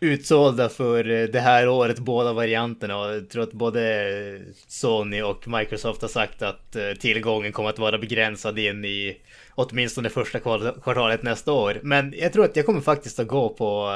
utsålda 0.00 0.68
för 0.68 1.10
eh, 1.10 1.24
det 1.24 1.40
här 1.40 1.68
året, 1.68 1.98
båda 1.98 2.32
varianterna. 2.32 2.98
Och 2.98 3.14
jag 3.14 3.30
tror 3.30 3.42
att 3.42 3.52
både 3.52 4.40
Sony 4.68 5.22
och 5.22 5.48
Microsoft 5.48 6.02
har 6.02 6.08
sagt 6.08 6.42
att 6.42 6.76
tillgången 7.00 7.52
kommer 7.52 7.68
att 7.68 7.78
vara 7.78 7.98
begränsad 7.98 8.58
in 8.58 8.84
i 8.84 9.16
åtminstone 9.50 10.10
första 10.10 10.38
kvartalet 10.38 11.22
nästa 11.22 11.52
år. 11.52 11.80
Men 11.82 12.14
jag 12.16 12.32
tror 12.32 12.44
att 12.44 12.56
jag 12.56 12.66
kommer 12.66 12.80
faktiskt 12.80 13.20
att 13.20 13.26
gå 13.28 13.48
på 13.48 13.90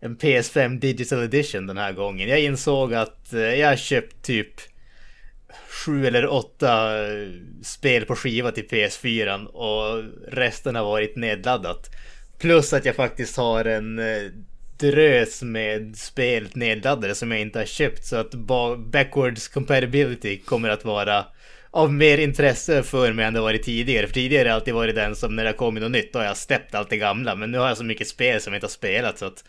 en 0.00 0.16
PS5 0.16 0.78
Digital 0.78 1.22
Edition 1.22 1.66
den 1.66 1.78
här 1.78 1.92
gången. 1.92 2.28
Jag 2.28 2.40
insåg 2.40 2.94
att 2.94 3.26
jag 3.32 3.68
har 3.68 3.76
köpt 3.76 4.22
typ 4.22 4.60
sju 5.86 6.06
eller 6.06 6.26
åtta 6.26 7.02
eh, 7.06 7.28
spel 7.62 8.04
på 8.04 8.16
skiva 8.16 8.52
till 8.52 8.68
PS4 8.68 9.44
och 9.44 10.04
resten 10.28 10.76
har 10.76 10.84
varit 10.84 11.16
nedladdat. 11.16 11.90
Plus 12.38 12.72
att 12.72 12.84
jag 12.84 12.96
faktiskt 12.96 13.36
har 13.36 13.64
en 13.64 13.98
eh, 13.98 14.30
drös 14.78 15.42
med 15.42 15.96
spel 15.96 16.48
nedladdade 16.52 17.14
som 17.14 17.30
jag 17.30 17.40
inte 17.40 17.58
har 17.58 17.66
köpt 17.66 18.04
så 18.04 18.16
att 18.16 18.34
backwards 18.78 19.48
compatibility 19.48 20.40
kommer 20.40 20.68
att 20.68 20.84
vara 20.84 21.24
av 21.70 21.92
mer 21.92 22.18
intresse 22.18 22.82
för 22.82 23.12
mig 23.12 23.24
än 23.24 23.34
det 23.34 23.40
varit 23.40 23.62
tidigare. 23.62 24.06
För 24.06 24.14
tidigare 24.14 24.40
har 24.40 24.44
det 24.44 24.54
alltid 24.54 24.74
varit 24.74 24.94
den 24.94 25.16
som 25.16 25.36
när 25.36 25.44
det 25.44 25.48
har 25.48 25.56
kommit 25.56 25.82
något 25.82 25.92
nytt 25.92 26.12
då 26.12 26.18
har 26.18 26.26
jag 26.26 26.36
släppt 26.36 26.74
allt 26.74 26.90
det 26.90 26.96
gamla. 26.96 27.34
Men 27.34 27.50
nu 27.50 27.58
har 27.58 27.68
jag 27.68 27.76
så 27.76 27.84
mycket 27.84 28.08
spel 28.08 28.40
som 28.40 28.52
jag 28.52 28.58
inte 28.58 28.66
har 28.66 28.70
spelat 28.70 29.18
så 29.18 29.24
att 29.26 29.44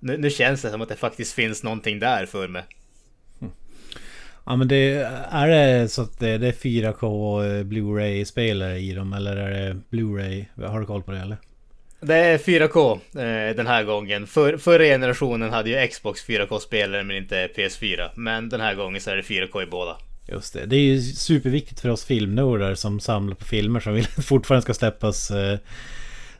nu, 0.00 0.16
nu 0.16 0.30
känns 0.30 0.62
det 0.62 0.70
som 0.70 0.82
att 0.82 0.88
det 0.88 0.96
faktiskt 0.96 1.32
finns 1.32 1.62
någonting 1.62 1.98
där 1.98 2.26
för 2.26 2.48
mig. 2.48 2.62
Ja 4.46 4.56
men 4.56 4.68
det 4.68 5.08
är 5.30 5.48
det 5.48 5.88
så 5.88 6.02
att 6.02 6.18
det, 6.18 6.38
det 6.38 6.48
är 6.48 6.52
4K 6.52 7.64
Blu-ray-spelare 7.64 8.78
i 8.78 8.92
dem 8.92 9.12
eller 9.12 9.36
är 9.36 9.50
det 9.50 9.80
Blu-ray? 9.90 10.44
Har 10.66 10.80
du 10.80 10.86
koll 10.86 11.02
på 11.02 11.12
det 11.12 11.18
eller? 11.18 11.36
Det 12.00 12.14
är 12.16 12.38
4K 12.38 12.92
eh, 12.92 13.56
den 13.56 13.66
här 13.66 13.84
gången. 13.84 14.26
För, 14.26 14.56
förra 14.56 14.84
generationen 14.84 15.50
hade 15.50 15.70
ju 15.70 15.86
Xbox 15.86 16.26
4K-spelare 16.26 17.02
men 17.04 17.16
inte 17.16 17.48
PS4. 17.56 18.10
Men 18.14 18.48
den 18.48 18.60
här 18.60 18.74
gången 18.74 19.00
så 19.00 19.10
är 19.10 19.16
det 19.16 19.22
4K 19.22 19.62
i 19.62 19.66
båda. 19.66 19.96
Just 20.28 20.54
det. 20.54 20.66
Det 20.66 20.76
är 20.76 20.80
ju 20.80 21.00
superviktigt 21.00 21.80
för 21.80 21.88
oss 21.88 22.04
filmnördar 22.04 22.74
som 22.74 23.00
samlar 23.00 23.34
på 23.34 23.44
filmer 23.44 23.80
som 23.80 23.94
vill 23.94 24.06
fortfarande 24.22 24.62
ska 24.62 24.74
släppas 24.74 25.30
eh, 25.30 25.58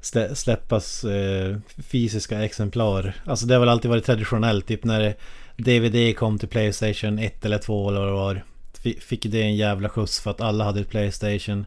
slä- 0.03 0.35
släppas 0.35 1.05
eh, 1.05 1.57
fysiska 1.91 2.45
exemplar. 2.45 3.13
Alltså 3.25 3.47
det 3.47 3.55
har 3.55 3.61
väl 3.61 3.69
alltid 3.69 3.91
varit 3.91 4.05
traditionellt. 4.05 4.67
Typ 4.67 4.85
när 4.85 5.15
DVD 5.57 6.17
kom 6.17 6.39
till 6.39 6.49
Playstation 6.49 7.19
1 7.19 7.45
eller 7.45 7.59
2 7.59 7.89
eller 7.91 8.01
vad 8.01 8.09
det 8.09 8.13
var. 8.15 8.45
Fi- 8.83 9.01
Fick 9.01 9.23
det 9.23 9.43
en 9.43 9.57
jävla 9.57 9.89
skjuts 9.89 10.21
för 10.21 10.31
att 10.31 10.41
alla 10.41 10.65
hade 10.65 10.81
ett 10.81 10.89
Playstation. 10.91 11.67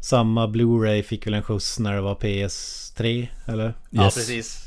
Samma 0.00 0.46
Blu-ray 0.46 1.02
fick 1.02 1.26
väl 1.26 1.34
en 1.34 1.42
skjuts 1.42 1.78
när 1.78 1.94
det 1.94 2.00
var 2.00 2.14
PS3 2.14 3.26
eller? 3.46 3.74
Ja, 3.90 4.04
Yes. 4.04 4.14
precis. 4.14 4.64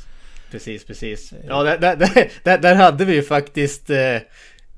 Precis, 0.50 0.84
precis. 0.84 1.32
Ja, 1.48 1.62
där, 1.62 1.78
där, 1.78 1.96
där, 2.44 2.58
där, 2.58 2.74
hade 2.74 3.04
vi 3.04 3.14
ju 3.14 3.22
faktiskt 3.22 3.90
eh, 3.90 4.16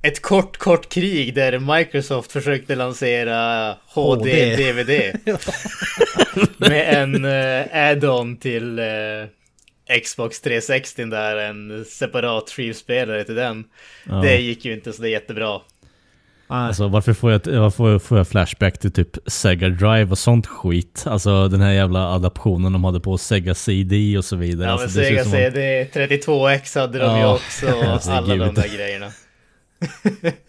ett 0.02 0.22
kort, 0.22 0.56
kort 0.56 0.88
krig 0.88 1.34
där 1.34 1.58
Microsoft 1.78 2.32
försökte 2.32 2.74
lansera 2.74 3.74
HD. 3.86 4.54
HD-DVD. 4.56 5.18
med 6.58 6.94
en 7.02 7.24
eh, 7.24 7.88
add-on 7.90 8.36
till 8.36 8.78
eh, 8.78 8.84
Xbox 10.04 10.40
360 10.40 11.04
där, 11.04 11.36
en 11.36 11.84
separat 11.84 12.50
skivspelare 12.50 13.24
till 13.24 13.34
den. 13.34 13.64
Ja. 14.08 14.14
Det 14.14 14.36
gick 14.36 14.64
ju 14.64 14.74
inte 14.74 14.92
så 14.92 15.02
det 15.02 15.08
är 15.08 15.12
jättebra. 15.12 15.60
Alltså 16.46 16.88
varför 16.88 17.12
får 17.12 17.32
jag, 17.32 17.40
varför 17.46 17.98
får 17.98 18.18
jag 18.18 18.28
flashback 18.28 18.78
till 18.78 18.92
typ 18.92 19.16
Sega 19.26 19.68
Drive 19.68 20.04
och 20.10 20.18
sånt 20.18 20.46
skit? 20.46 21.04
Alltså 21.06 21.48
den 21.48 21.60
här 21.60 21.72
jävla 21.72 22.08
adaptionen 22.08 22.72
de 22.72 22.84
hade 22.84 23.00
på 23.00 23.18
Sega 23.18 23.54
CD 23.54 24.18
och 24.18 24.24
så 24.24 24.36
vidare. 24.36 24.68
Ja 24.68 24.74
men 24.74 24.82
alltså, 24.82 24.98
det 24.98 25.04
ser 25.06 25.24
Sega 25.24 25.50
CD 25.52 25.84
32X 25.92 26.80
hade 26.80 26.98
de 26.98 27.16
ju 27.16 27.20
Ja. 27.22 27.34
också 27.34 27.66
och 27.72 27.84
Alltså, 27.84 28.10
alla 28.10 28.36
de 28.36 28.44
gud. 28.46 28.54
där 28.54 28.76
grejerna. 28.76 29.06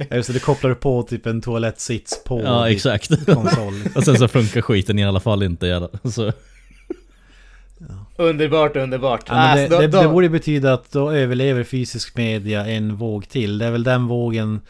Ja, 0.10 0.16
Just 0.16 0.28
det, 0.28 0.34
du 0.34 0.40
kopplar 0.40 0.74
på 0.74 1.04
typ 1.04 1.26
en 1.26 1.42
toalettsits 1.42 2.24
på 2.24 2.42
Ja 2.44 2.70
exakt. 2.70 3.26
konsol. 3.26 3.74
och 3.96 4.04
sen 4.04 4.18
så 4.18 4.28
funkar 4.28 4.62
skiten 4.62 5.00
i 5.00 5.06
alla 5.06 5.20
fall 5.20 5.44
inte. 5.44 5.68
jävla- 5.68 5.90
Så. 6.12 6.32
Underbart, 8.18 8.76
underbart. 8.76 9.24
Ja, 9.28 9.34
Alltså, 9.34 9.70
det, 9.70 9.76
då- 9.76 9.82
det, 9.82 9.88
då- 9.88 10.02
det 10.02 10.08
borde 10.08 10.30
betyda 10.30 10.74
att 10.74 10.92
då 10.92 11.12
överlever 11.12 11.64
fysisk 11.64 12.18
media 12.18 12.66
en 12.66 12.96
våg 12.96 13.30
till. 13.30 13.58
Det 13.58 13.66
är 13.66 13.72
väl 13.72 13.84
den 13.84 14.08
vågen 14.08 14.62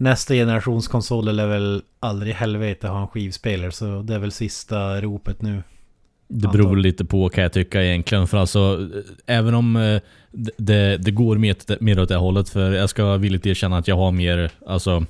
Nästa 0.00 0.34
generations 0.34 0.88
konsoler 0.88 1.32
lär 1.32 1.46
väl 1.46 1.82
aldrig 2.00 2.30
i 2.30 2.34
helvete 2.34 2.88
ha 2.88 3.00
en 3.00 3.08
skivspelare 3.08 3.72
så 3.72 4.02
det 4.02 4.14
är 4.14 4.18
väl 4.18 4.32
sista 4.32 5.00
ropet 5.00 5.42
nu. 5.42 5.62
Det 6.28 6.48
beror 6.48 6.50
Antagligen. 6.64 6.82
lite 6.82 7.04
på 7.04 7.28
kan 7.28 7.42
jag 7.42 7.52
tycka 7.52 7.82
egentligen. 7.84 8.26
För 8.26 8.38
alltså, 8.38 8.88
även 9.26 9.54
om 9.54 9.76
eh, 9.76 10.00
det- 10.56 10.96
det, 10.96 11.10
går 11.10 11.36
mer, 11.38 11.50
åt- 11.54 11.80
mer 11.80 12.00
åt 12.00 12.08
det 12.08 12.16
hållet. 12.16 12.48
För 12.48 12.72
jag 12.72 12.90
ska 12.90 13.16
villigt 13.16 13.46
erkänna 13.46 13.78
att 13.78 13.88
jag 13.88 13.96
har 13.96 14.10
mer 14.12 14.50
alltså, 14.66 15.04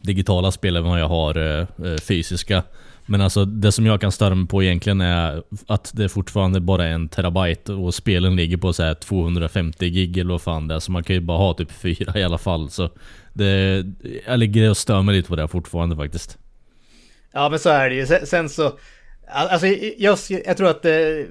digitala 0.00 0.52
spel 0.52 0.76
än 0.76 0.84
vad 0.84 1.00
jag 1.00 1.08
har 1.08 1.36
eh, 1.36 1.58
eh, 1.92 1.96
fysiska. 2.08 2.62
Men 3.10 3.20
alltså 3.20 3.44
det 3.44 3.72
som 3.72 3.86
jag 3.86 4.00
kan 4.00 4.12
störa 4.12 4.34
mig 4.34 4.48
på 4.48 4.62
egentligen 4.62 5.00
är 5.00 5.42
att 5.66 5.90
det 5.94 6.08
fortfarande 6.08 6.60
bara 6.60 6.84
är 6.84 6.90
en 6.90 7.08
terabyte 7.08 7.72
och 7.72 7.94
spelen 7.94 8.36
ligger 8.36 8.56
på 8.56 8.72
så 8.72 8.82
här 8.82 8.94
250 8.94 9.90
gig 9.90 10.18
eller 10.18 10.30
vad 10.30 10.42
fan 10.42 10.68
det 10.68 10.74
är. 10.74 10.78
Så 10.78 10.92
man 10.92 11.04
kan 11.04 11.14
ju 11.14 11.20
bara 11.20 11.38
ha 11.38 11.54
typ 11.54 11.72
fyra 11.82 12.18
i 12.20 12.22
alla 12.22 12.38
fall. 12.38 12.70
Så 12.70 12.90
det, 13.32 13.84
jag 14.26 14.38
ligger 14.38 14.70
och 14.70 14.76
stör 14.76 15.02
mig 15.02 15.14
lite 15.14 15.28
på 15.28 15.36
det 15.36 15.48
fortfarande 15.48 15.96
faktiskt. 15.96 16.38
Ja 17.32 17.48
men 17.48 17.58
så 17.58 17.68
är 17.70 17.90
det 17.90 17.94
ju. 17.94 18.26
Sen, 18.26 18.48
så... 18.48 18.78
Alltså 19.28 19.66
jag, 19.66 20.18
jag 20.46 20.56
tror 20.56 20.68
att 20.68 20.82
det... 20.82 21.26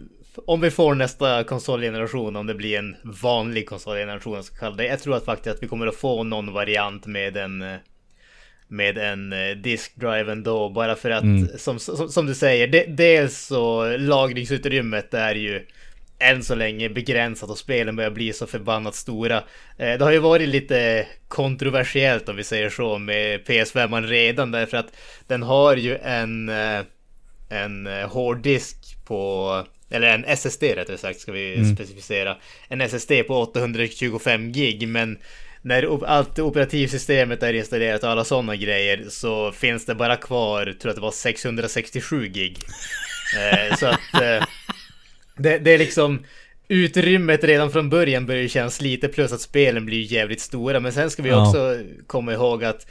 om 0.45 0.61
vi 0.61 0.71
får 0.71 0.95
nästa 0.95 1.43
konsolgeneration, 1.43 2.35
om 2.35 2.47
det 2.47 2.55
blir 2.55 2.79
en 2.79 2.95
vanlig 3.23 3.69
konsolgeneration, 3.69 4.37
så 4.37 4.43
ska 4.43 4.55
kalla 4.55 4.75
det. 4.75 4.85
Jag 4.85 4.99
tror 4.99 5.15
att 5.15 5.25
faktiskt 5.25 5.55
att 5.55 5.63
vi 5.63 5.67
kommer 5.67 5.87
att 5.87 5.95
få 5.95 6.23
någon 6.23 6.53
variant 6.53 7.05
med 7.05 7.37
en... 7.37 7.61
Eh, 7.61 7.77
med 8.71 8.97
en 8.97 9.33
eh, 9.33 9.55
diskdrive 9.57 10.31
ändå, 10.31 10.69
bara 10.69 10.95
för 10.95 11.09
att 11.09 11.23
Mm. 11.23 11.47
som, 11.57 11.79
som, 11.79 12.09
som 12.09 12.25
du 12.25 12.35
säger, 12.35 12.67
de, 12.67 12.85
dels 12.87 13.37
så 13.45 13.97
lagringsutrymmet 13.97 15.13
är 15.13 15.35
ju 15.35 15.65
än 16.19 16.43
så 16.43 16.55
länge 16.55 16.89
begränsat 16.89 17.49
och 17.49 17.57
spelen 17.57 17.95
börjar 17.95 18.11
bli 18.11 18.33
så 18.33 18.47
förbannat 18.47 18.95
stora. 18.95 19.37
Eh, 19.77 19.97
Det 19.97 20.03
har 20.03 20.11
ju 20.11 20.19
varit 20.19 20.49
lite 20.49 21.07
kontroversiellt 21.27 22.29
om 22.29 22.35
vi 22.35 22.43
säger 22.43 22.69
så 22.69 22.97
med 22.97 23.39
PS5 23.45 24.07
redan 24.07 24.51
därför 24.51 24.77
att 24.77 24.93
den 25.27 25.43
har 25.43 25.75
ju 25.75 25.97
en, 25.97 26.49
eh, 26.49 26.79
en 27.49 27.87
hårddisk 27.87 28.77
på, 29.05 29.63
eller 29.89 30.07
en 30.07 30.25
SSD 30.25 30.63
rättare 30.75 30.97
sagt 30.97 31.19
ska 31.19 31.31
vi 31.31 31.75
specificera. 31.75 32.37
En 32.67 32.81
SSD 32.81 33.23
på 33.27 33.35
825 33.41 34.51
gig 34.51 34.87
men 34.87 35.17
när 35.61 36.05
allt 36.05 36.39
operativsystemet 36.39 37.43
är 37.43 37.53
installerat 37.53 38.03
och 38.03 38.09
alla 38.09 38.23
sådana 38.23 38.55
grejer 38.55 39.05
så 39.09 39.51
finns 39.51 39.85
det 39.85 39.95
bara 39.95 40.15
kvar, 40.15 40.63
tror 40.65 40.75
jag 40.81 40.89
att 40.89 40.95
det 40.95 41.01
var 41.01 41.11
667 41.11 42.27
gig. 42.27 42.57
Eh, 43.37 43.75
så 43.75 43.85
att 43.85 44.13
eh, 44.21 44.43
det, 45.37 45.57
det 45.57 45.71
är 45.71 45.77
liksom 45.77 46.25
utrymmet 46.67 47.43
redan 47.43 47.71
från 47.71 47.89
början 47.89 48.25
börjar 48.25 48.41
ju 48.41 48.49
kännas 48.49 48.81
lite 48.81 49.07
plus 49.07 49.31
att 49.33 49.41
spelen 49.41 49.85
blir 49.85 50.13
jävligt 50.13 50.41
stora. 50.41 50.79
Men 50.79 50.93
sen 50.93 51.09
ska 51.09 51.23
vi 51.23 51.29
Ja. 51.29 51.47
också 51.47 51.77
komma 52.07 52.33
ihåg 52.33 52.63
att 52.63 52.87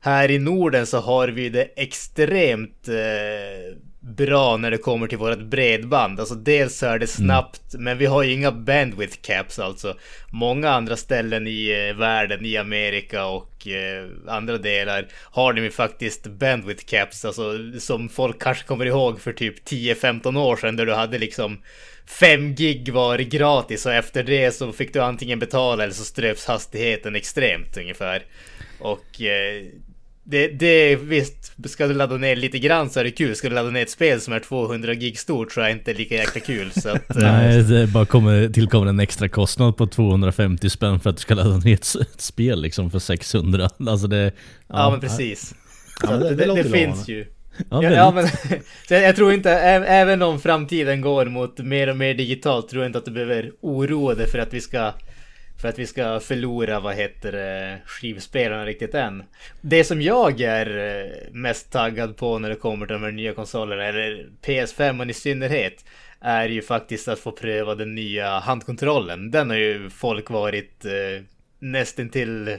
här 0.00 0.30
i 0.30 0.38
Norden 0.38 0.86
så 0.86 0.98
har 0.98 1.28
vi 1.28 1.48
det 1.48 1.62
extremt 1.76 2.88
eh, 2.88 3.76
bra 4.08 4.56
när 4.56 4.70
det 4.70 4.78
kommer 4.78 5.06
till 5.06 5.18
vårt 5.18 5.38
bredband. 5.42 6.20
Alltså 6.20 6.34
dels 6.34 6.78
så 6.78 6.86
är 6.86 6.98
det 6.98 7.06
snabbt, 7.06 7.62
men 7.72 7.98
vi 7.98 8.06
har 8.06 8.22
ju 8.22 8.32
inga 8.32 8.52
bandwidth 8.52 9.16
caps 9.22 9.58
alltså. 9.58 9.96
Många 10.32 10.70
andra 10.70 10.96
ställen 10.96 11.46
i 11.46 11.88
eh, 11.90 11.98
världen, 11.98 12.44
i 12.44 12.56
Amerika 12.56 13.26
och 13.26 13.68
eh, 13.68 14.06
andra 14.26 14.58
delar 14.58 15.06
har 15.12 15.52
de 15.52 15.62
ju 15.62 15.70
faktiskt 15.70 16.26
bandwidth 16.26 16.84
caps, 16.84 17.24
alltså 17.24 17.52
som 17.78 18.08
folk 18.08 18.42
kanske 18.42 18.64
kommer 18.64 18.86
ihåg 18.86 19.20
för 19.20 19.32
typ 19.32 19.68
10-15 19.68 20.38
år 20.38 20.56
sedan 20.56 20.76
där 20.76 20.86
du 20.86 20.94
hade 20.94 21.18
liksom 21.18 21.58
5 22.06 22.54
gig 22.54 22.92
var 22.92 23.18
gratis 23.18 23.86
och 23.86 23.92
efter 23.92 24.22
det 24.22 24.52
så 24.52 24.72
fick 24.72 24.92
du 24.92 25.02
antingen 25.02 25.38
betala 25.38 25.82
eller 25.82 25.94
så 25.94 26.04
ströps 26.04 26.46
hastigheten 26.46 27.16
extremt 27.16 27.76
ungefär. 27.76 28.22
Och 28.78 29.22
eh, 29.22 29.66
det, 30.30 30.48
det 30.48 30.96
visst, 30.96 31.52
ska 31.70 31.86
du 31.86 31.94
ladda 31.94 32.16
ner 32.16 32.36
lite 32.36 32.58
grann 32.58 32.90
så 32.90 33.00
är 33.00 33.04
det 33.04 33.10
kul. 33.10 33.36
Ska 33.36 33.48
du 33.48 33.54
ladda 33.54 33.70
ner 33.70 33.82
ett 33.82 33.90
spel 33.90 34.20
som 34.20 34.32
är 34.34 34.40
200 34.40 34.94
gig 34.94 35.18
stort 35.18 35.52
så 35.52 35.60
är 35.60 35.64
det 35.64 35.72
inte 35.72 35.94
lika 35.94 36.14
jäkla 36.14 36.40
kul. 36.40 36.70
Så 36.72 36.88
att, 36.88 37.10
eh, 37.16 37.22
Nej, 37.22 37.62
det 37.62 37.86
bara 37.86 38.06
kommer, 38.06 38.48
tillkommer 38.48 38.86
en 38.86 39.00
extra 39.00 39.28
kostnad 39.28 39.76
på 39.76 39.86
250 39.86 40.70
spänn 40.70 41.00
för 41.00 41.10
att 41.10 41.16
du 41.16 41.20
ska 41.20 41.34
ladda 41.34 41.56
ner 41.56 41.74
ett, 41.74 41.94
ett 42.00 42.20
spel 42.20 42.62
liksom 42.62 42.90
för 42.90 42.98
600. 42.98 43.68
Alltså 43.88 44.06
det... 44.06 44.32
ja, 44.68 44.90
men 44.90 45.00
precis. 45.00 45.54
Ja, 46.02 46.16
det- 46.16 46.34
det 46.34 46.54
det, 46.54 46.64
finns 46.70 47.08
ju. 47.08 47.26
Ja, 47.70 47.82
Ja, 47.82 47.90
ja, 47.90 48.10
men, 48.10 48.28
så 48.88 48.94
jag, 48.94 49.02
jag 49.02 49.16
tror 49.16 49.32
inte, 49.32 49.50
även 49.50 50.22
om 50.22 50.40
framtiden 50.40 51.00
går 51.00 51.26
mot 51.26 51.58
mer 51.58 51.88
och 51.88 51.96
mer 51.96 52.14
digitalt, 52.14 52.68
tror 52.68 52.82
jag 52.82 52.88
inte 52.88 52.98
att 52.98 53.04
du 53.04 53.10
behöver 53.10 53.50
oroa 53.60 54.14
dig 54.14 54.28
för 54.28 54.38
att 54.38 54.54
vi 54.54 54.60
ska 54.60 54.92
för 55.60 55.68
att 55.68 55.78
vi 55.78 55.86
ska 55.86 56.20
förlora, 56.20 56.80
vad 56.80 56.94
heter 56.94 57.32
det, 57.32 57.78
skivspelarna 57.86 58.66
riktigt 58.66 58.94
än. 58.94 59.22
Det 59.60 59.84
som 59.84 60.02
jag 60.02 60.40
är 60.40 60.78
eh, 60.78 61.32
mest 61.32 61.72
taggad 61.72 62.16
på 62.16 62.38
när 62.38 62.48
det 62.48 62.54
kommer 62.54 62.86
till 62.86 62.94
de 62.94 63.02
här 63.02 63.12
nya 63.12 63.34
konsolerna, 63.34 63.84
eller 63.84 64.26
PS5 64.42 65.10
i 65.10 65.14
synnerhet, 65.14 65.84
är 66.20 66.48
ju 66.48 66.62
faktiskt 66.62 67.08
att 67.08 67.18
få 67.18 67.32
pröva 67.32 67.74
den 67.74 67.94
nya 67.94 68.38
handkontrollen. 68.38 69.30
Den 69.30 69.50
har 69.50 69.56
ju 69.56 69.90
folk 69.90 70.30
varit 70.30 70.84
eh, 70.84 71.22
nästintill 71.58 72.56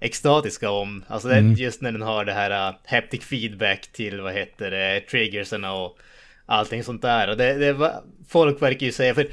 extatiska 0.00 0.70
om. 0.70 1.04
Alltså 1.08 1.30
Mm. 1.30 1.52
just 1.52 1.80
när 1.80 1.92
den 1.92 2.02
har 2.02 2.24
det 2.24 2.32
här 2.32 2.68
uh, 2.70 2.76
haptic 2.84 3.24
feedback 3.24 3.86
till 3.92 4.20
vad 4.20 4.32
heter 4.32 4.70
det, 4.70 5.00
triggerserna 5.00 5.72
och 5.72 5.98
allting 6.46 6.84
sånt 6.84 7.02
där. 7.02 7.30
Och 7.30 7.36
det, 7.36 7.54
det 7.54 7.72
var, 7.72 7.92
folk 8.28 8.62
verkar 8.62 8.86
ju 8.86 8.92
säga, 8.92 9.14
för 9.14 9.26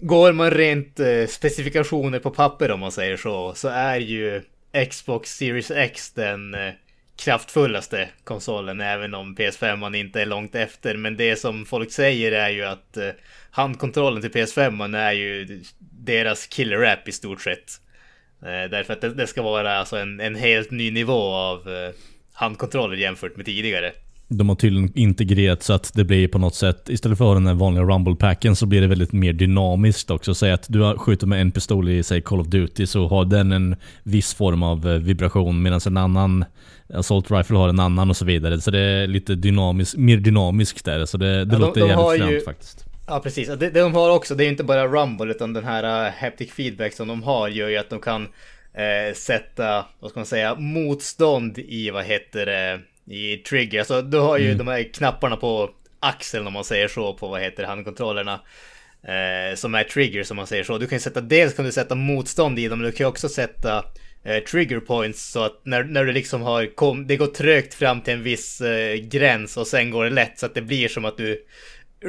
går 0.00 0.32
man 0.32 0.50
rent 0.50 1.00
eh, 1.00 1.26
specifikationer 1.26 2.18
på 2.18 2.30
papper 2.30 2.70
om 2.70 2.80
man 2.80 2.92
säger 2.92 3.16
så, 3.16 3.54
så 3.54 3.68
är 3.68 3.96
ju 3.96 4.42
Xbox 4.90 5.36
Series 5.36 5.70
X 5.70 6.12
den 6.12 6.54
eh, 6.54 6.72
kraftfullaste 7.16 8.08
konsolen, 8.24 8.80
även 8.80 9.14
om 9.14 9.36
PS5 9.36 9.76
man 9.76 9.94
inte 9.94 10.20
är 10.20 10.26
långt 10.26 10.54
efter. 10.54 10.96
Men 10.96 11.16
det 11.16 11.36
som 11.36 11.66
folk 11.66 11.92
säger 11.92 12.32
är 12.32 12.50
ju 12.50 12.64
att 12.64 12.96
eh, 12.96 13.10
handkontrollen 13.50 14.22
till 14.22 14.30
PS5 14.30 14.70
man 14.70 14.94
är 14.94 15.12
ju 15.12 15.60
deras 15.78 16.46
killer 16.46 16.82
app 16.82 17.08
i 17.08 17.12
stort 17.12 17.42
sett. 17.42 17.80
Därför 18.70 18.92
att 18.92 19.16
det, 19.16 19.26
ska 19.26 19.42
vara 19.42 19.78
alltså 19.78 19.96
en, 19.96 20.20
en 20.20 20.34
helt 20.34 20.70
ny 20.70 20.90
nivå 20.90 21.34
av 21.34 21.68
handkontroller 22.32 22.96
jämfört 22.96 23.36
med 23.36 23.46
tidigare. 23.46 23.92
De 24.28 24.48
har 24.48 24.56
tydligen 24.56 24.92
integrerat 24.98 25.62
så 25.62 25.72
att 25.72 25.90
det 25.94 26.04
blir 26.04 26.28
på 26.28 26.38
något 26.38 26.54
sätt, 26.54 26.88
istället 26.88 27.18
för 27.18 27.34
den 27.34 27.58
vanliga 27.58 27.84
rumble-packen 27.84 28.56
så 28.56 28.66
blir 28.66 28.80
det 28.80 28.86
väldigt 28.86 29.12
mer 29.12 29.32
dynamiskt 29.32 30.10
också. 30.10 30.34
Säg 30.34 30.52
att 30.52 30.66
du 30.68 30.80
har- 30.80 30.96
skjuter 30.96 31.26
med 31.26 31.40
en 31.40 31.50
pistol 31.50 31.88
i 31.88 32.02
säg 32.02 32.20
Call 32.22 32.40
of 32.40 32.46
Duty 32.46 32.86
så 32.86 33.06
har 33.08 33.24
den 33.24 33.52
en 33.52 33.76
viss 34.02 34.34
form 34.34 34.62
av 34.62 34.88
eh, 34.88 34.94
vibration 34.98 35.62
medan 35.62 35.80
en 35.86 35.96
annan 35.96 36.44
Assault 36.94 37.30
Rifle 37.30 37.56
har 37.58 37.68
en 37.68 37.80
annan 37.80 38.10
och 38.10 38.16
så 38.16 38.24
vidare. 38.24 38.60
Så 38.60 38.70
det 38.70 38.78
är 38.80 39.06
lite 39.06 39.34
dynamiskt, 39.34 39.96
mer 39.96 40.16
dynamiskt 40.16 40.84
där. 40.84 41.04
Så 41.06 41.18
det, 41.18 41.26
det 41.26 41.38
Ja, 41.38 41.44
de- 41.44 41.60
låter 41.60 41.80
de 41.80 41.90
har 41.94 42.14
jävligt 42.14 42.30
ju- 42.30 42.40
fränt 42.40 42.44
faktiskt. 42.44 42.84
Ja 43.08 43.20
precis, 43.20 43.48
det, 43.48 43.56
det 43.56 43.80
de 43.80 43.94
har 43.94 44.10
också, 44.10 44.34
det 44.34 44.44
är 44.44 44.48
inte 44.48 44.64
bara 44.64 44.86
rumble 44.86 45.30
utan 45.30 45.52
den 45.52 45.64
här 45.64 46.06
uh, 46.06 46.12
haptic 46.20 46.52
feedback 46.52 46.92
som 46.92 47.08
de 47.08 47.22
har 47.22 47.48
gör 47.48 47.68
ju 47.68 47.76
att 47.76 47.90
de 47.90 48.00
kan 48.00 48.22
eh, 48.74 49.14
sätta, 49.14 49.84
vad 50.00 50.10
ska 50.10 50.20
man 50.20 50.26
säga, 50.26 50.54
motstånd 50.54 51.58
i 51.58 51.90
vad 51.90 52.04
heter 52.04 52.46
det, 52.46 52.80
i 53.06 53.36
trigger. 53.36 53.78
Alltså 53.78 54.02
du 54.02 54.18
har 54.18 54.38
ju 54.38 54.54
de 54.54 54.68
här 54.68 54.92
knapparna 54.92 55.36
på 55.36 55.70
axeln 56.00 56.46
om 56.46 56.52
man 56.52 56.64
säger 56.64 56.88
så 56.88 57.14
på 57.14 57.28
vad 57.28 57.40
heter 57.40 57.64
handkontrollerna. 57.64 58.40
Eh, 59.02 59.54
som 59.54 59.74
är 59.74 59.84
triggers 59.84 60.30
om 60.30 60.36
man 60.36 60.46
säger 60.46 60.64
så. 60.64 60.78
Du 60.78 60.86
kan 60.86 61.00
sätta, 61.00 61.20
dels 61.20 61.54
kan 61.54 61.64
du 61.64 61.72
sätta 61.72 61.94
motstånd 61.94 62.58
i 62.58 62.68
dem 62.68 62.78
men 62.78 62.90
du 62.90 62.96
kan 62.96 63.06
också 63.06 63.28
sätta 63.28 63.84
eh, 64.24 64.38
trigger 64.38 64.80
points 64.80 65.30
så 65.32 65.42
att 65.42 65.60
när, 65.64 65.84
när 65.84 66.04
du 66.04 66.12
liksom 66.12 66.42
har 66.42 66.74
kom, 66.74 67.06
det 67.06 67.16
går 67.16 67.26
trögt 67.26 67.74
fram 67.74 68.00
till 68.00 68.14
en 68.14 68.22
viss 68.22 68.60
eh, 68.60 68.94
gräns 68.94 69.56
och 69.56 69.66
sen 69.66 69.90
går 69.90 70.04
det 70.04 70.10
lätt 70.10 70.38
så 70.38 70.46
att 70.46 70.54
det 70.54 70.62
blir 70.62 70.88
som 70.88 71.04
att 71.04 71.16
du 71.16 71.44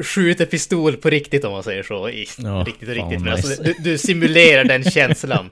skjuter 0.04 0.46
pistol 0.46 0.98
på 0.98 1.10
riktigt 1.10 1.46
om 1.46 1.52
man 1.52 1.64
säger 1.64 1.84
så. 1.84 2.10
I, 2.10 2.28
Ja, 2.38 2.64
riktigt 2.68 2.90
och 2.90 2.96
riktigt. 2.96 3.12
vad 3.12 3.22
Men 3.22 3.34
alltså, 3.34 3.64
nice. 3.64 3.64
du, 3.64 3.92
du 3.92 3.98
simulerar 3.98 4.64
den 4.64 4.84
känslan. 4.92 5.50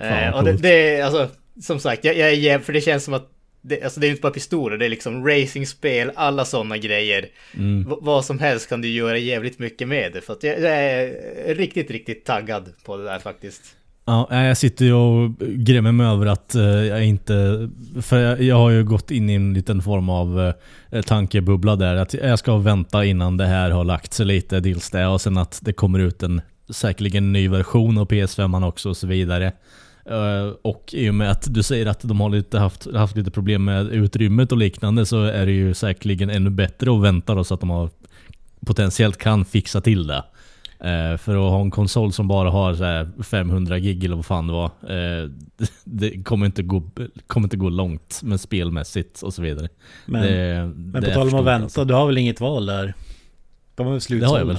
Eh, 0.00 0.34
och 0.34 0.44
det, 0.44 0.52
det 0.52 0.96
är 0.96 1.04
alltså, 1.04 1.28
som 1.60 1.80
sagt, 1.80 2.04
jag, 2.04 2.16
jag 2.16 2.28
är 2.28 2.36
jäv, 2.36 2.62
för 2.62 2.72
det 2.72 2.80
känns 2.80 3.04
som 3.04 3.14
att 3.14 3.28
det, 3.62 3.82
alltså 3.82 4.00
det 4.00 4.06
är 4.06 4.10
inte 4.10 4.20
bara 4.22 4.32
pistoler, 4.32 4.78
det 4.78 4.84
är 4.84 4.88
liksom 4.90 5.26
racingspel, 5.28 6.12
alla 6.14 6.44
sådana 6.44 6.78
grejer. 6.78 7.26
Mm. 7.56 7.88
V- 7.88 7.96
vad 8.00 8.24
som 8.24 8.38
helst 8.38 8.68
kan 8.68 8.80
du 8.80 8.88
göra 8.88 9.18
jävligt 9.18 9.58
mycket 9.58 9.88
med 9.88 10.12
det. 10.12 10.20
För 10.20 10.32
att 10.32 10.42
jag, 10.42 10.60
jag 10.60 10.72
är 10.72 11.54
riktigt, 11.54 11.90
riktigt 11.90 12.24
taggad 12.24 12.72
på 12.84 12.96
det 12.96 13.04
där 13.04 13.18
faktiskt. 13.18 13.62
Ja, 14.04 14.44
jag 14.44 14.56
sitter 14.56 14.84
ju 14.84 14.92
och 14.92 15.30
grämer 15.38 15.92
mig 15.92 16.06
över 16.06 16.26
att 16.26 16.54
eh, 16.54 16.62
jag 16.62 17.04
inte... 17.04 17.68
För 18.02 18.18
jag, 18.18 18.42
jag 18.42 18.56
har 18.56 18.70
ju 18.70 18.84
gått 18.84 19.10
in 19.10 19.30
i 19.30 19.34
en 19.34 19.54
liten 19.54 19.82
form 19.82 20.08
av 20.08 20.54
eh, 20.90 21.02
tankebubbla 21.02 21.76
där. 21.76 21.96
Att 21.96 22.14
jag 22.14 22.38
ska 22.38 22.56
vänta 22.56 23.04
innan 23.04 23.36
det 23.36 23.46
här 23.46 23.70
har 23.70 23.84
lagt 23.84 24.12
sig 24.12 24.26
lite, 24.26 24.60
dels 24.60 24.90
det. 24.90 25.06
Och 25.06 25.20
sen 25.20 25.38
att 25.38 25.58
det 25.62 25.72
kommer 25.72 25.98
ut 25.98 26.22
en 26.22 26.40
säkerligen 26.70 27.32
ny 27.32 27.48
version 27.48 27.98
av 27.98 28.08
PS5 28.08 28.68
också 28.68 28.88
och 28.88 28.96
så 28.96 29.06
vidare. 29.06 29.52
Eh, 30.04 30.54
och 30.62 30.90
i 30.92 31.10
och 31.10 31.14
med 31.14 31.30
att 31.30 31.54
du 31.54 31.62
säger 31.62 31.86
att 31.86 32.00
de 32.00 32.20
har 32.20 32.30
lite 32.30 32.58
haft, 32.58 32.94
haft 32.94 33.16
lite 33.16 33.30
problem 33.30 33.64
med 33.64 33.86
utrymmet 33.86 34.52
och 34.52 34.58
liknande 34.58 35.06
så 35.06 35.24
är 35.24 35.46
det 35.46 35.52
ju 35.52 35.74
säkerligen 35.74 36.30
ännu 36.30 36.50
bättre 36.50 36.94
att 36.94 37.02
vänta 37.02 37.34
då 37.34 37.44
så 37.44 37.54
att 37.54 37.60
de 37.60 37.70
har 37.70 37.90
potentiellt 38.66 39.18
kan 39.18 39.44
fixa 39.44 39.80
till 39.80 40.06
det. 40.06 40.24
Eh, 40.84 41.16
för 41.16 41.46
att 41.46 41.52
ha 41.52 41.60
en 41.60 41.70
konsol 41.70 42.12
som 42.12 42.28
bara 42.28 42.50
har 42.50 42.74
så 42.74 42.84
här 42.84 43.22
500 43.22 43.78
gig 43.78 44.04
eller 44.04 44.16
vad 44.16 44.26
fan 44.26 44.46
det 44.46 44.52
var. 44.52 44.66
Eh, 44.66 45.30
det 45.84 46.24
kommer 46.24 46.46
inte, 46.46 46.62
gå, 46.62 46.82
kommer 47.26 47.46
inte 47.46 47.56
gå 47.56 47.68
långt 47.68 48.20
med 48.22 48.40
spelmässigt 48.40 49.22
och 49.22 49.34
så 49.34 49.42
vidare. 49.42 49.68
Men, 50.06 50.22
det, 50.22 50.72
men 50.76 51.02
på 51.04 51.10
tal 51.10 51.28
om 51.28 51.34
att 51.34 51.44
vänta, 51.44 51.64
alltså. 51.64 51.84
du 51.84 51.94
har 51.94 52.06
väl 52.06 52.18
inget 52.18 52.40
val 52.40 52.66
där? 52.66 52.94
De 53.74 53.86
har 53.86 53.92
väl 53.92 54.20
Det 54.20 54.26
har 54.26 54.38
jag 54.38 54.46
väl. 54.46 54.58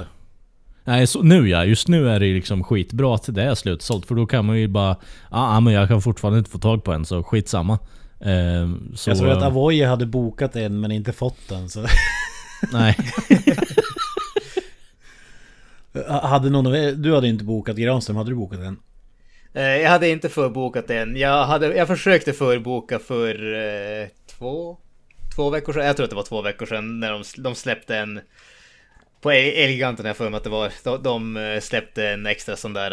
Nej, 0.84 1.08
så, 1.08 1.22
nu 1.22 1.50
ja. 1.50 1.66
Just 1.66 1.88
nu 1.88 2.10
är 2.10 2.20
det 2.20 2.34
liksom 2.34 2.64
skitbra 2.64 3.16
att 3.16 3.36
det 3.36 3.44
är 3.44 3.56
slutsålt. 3.56 4.06
För 4.06 4.16
då 4.16 4.26
kan 4.26 4.46
man 4.46 4.60
ju 4.60 4.68
bara... 4.68 4.90
Ja, 4.90 4.98
ah, 5.30 5.60
men 5.60 5.74
jag 5.74 5.88
kan 5.88 6.02
fortfarande 6.02 6.40
inte 6.40 6.52
få 6.52 6.60
tag 6.60 6.84
på 6.84 6.94
en, 6.94 7.06
så 7.06 7.24
skitsamma. 7.24 7.80
Eh, 8.20 8.70
så, 8.96 9.10
Jag 9.10 9.18
såg 9.18 9.30
att 9.30 9.44
Avoya 9.44 9.90
hade 9.90 10.06
bokat 10.06 10.56
en 10.56 10.80
men 10.80 10.92
inte 10.92 11.12
fått 11.12 11.50
den 11.50 11.70
så... 11.70 11.86
Nej. 12.74 12.98
hade 16.08 16.50
någon 16.50 16.68
av 16.68 16.76
er, 16.76 16.92
du 16.92 17.16
hade 17.16 17.28
inte 17.28 17.44
bokat 17.44 17.78
Granström, 17.78 18.18
hade 18.18 18.32
du 18.32 18.36
bokat 18.36 18.60
en? 18.60 18.80
Eh, 19.54 19.64
Jag 19.64 19.90
hade 19.90 20.10
inte 20.10 20.30
förbokat 20.30 20.90
än. 20.90 21.18
Jag, 21.18 21.46
hade, 21.46 21.76
jag 21.76 21.88
försökte 21.88 22.34
förboka 22.34 23.00
för 23.00 23.54
eh, 23.54 24.08
två, 24.38 24.78
två 25.36 25.50
veckor 25.50 25.74
sedan. 25.74 25.86
Jag 25.86 25.96
tror 25.96 26.04
att 26.04 26.10
det 26.10 26.16
var 26.16 26.24
två 26.24 26.42
veckor 26.42 26.66
sedan 26.66 27.00
när 27.00 27.12
de, 27.12 27.24
de 27.38 27.56
släppte 27.56 27.98
en... 27.98 28.20
På 29.24 29.32
El- 29.34 29.64
Elgiganten 29.64 30.06
har 30.06 30.10
jag 30.10 30.18
för 30.18 30.30
mig 30.30 30.38
att 30.38 30.44
det 30.44 30.50
var. 30.50 30.72
De, 30.84 31.04
de 31.04 31.38
eh, 31.38 31.60
släppte 31.60 32.08
en 32.08 32.26
extra 32.26 32.56
sån 32.56 32.74
där 32.74 32.92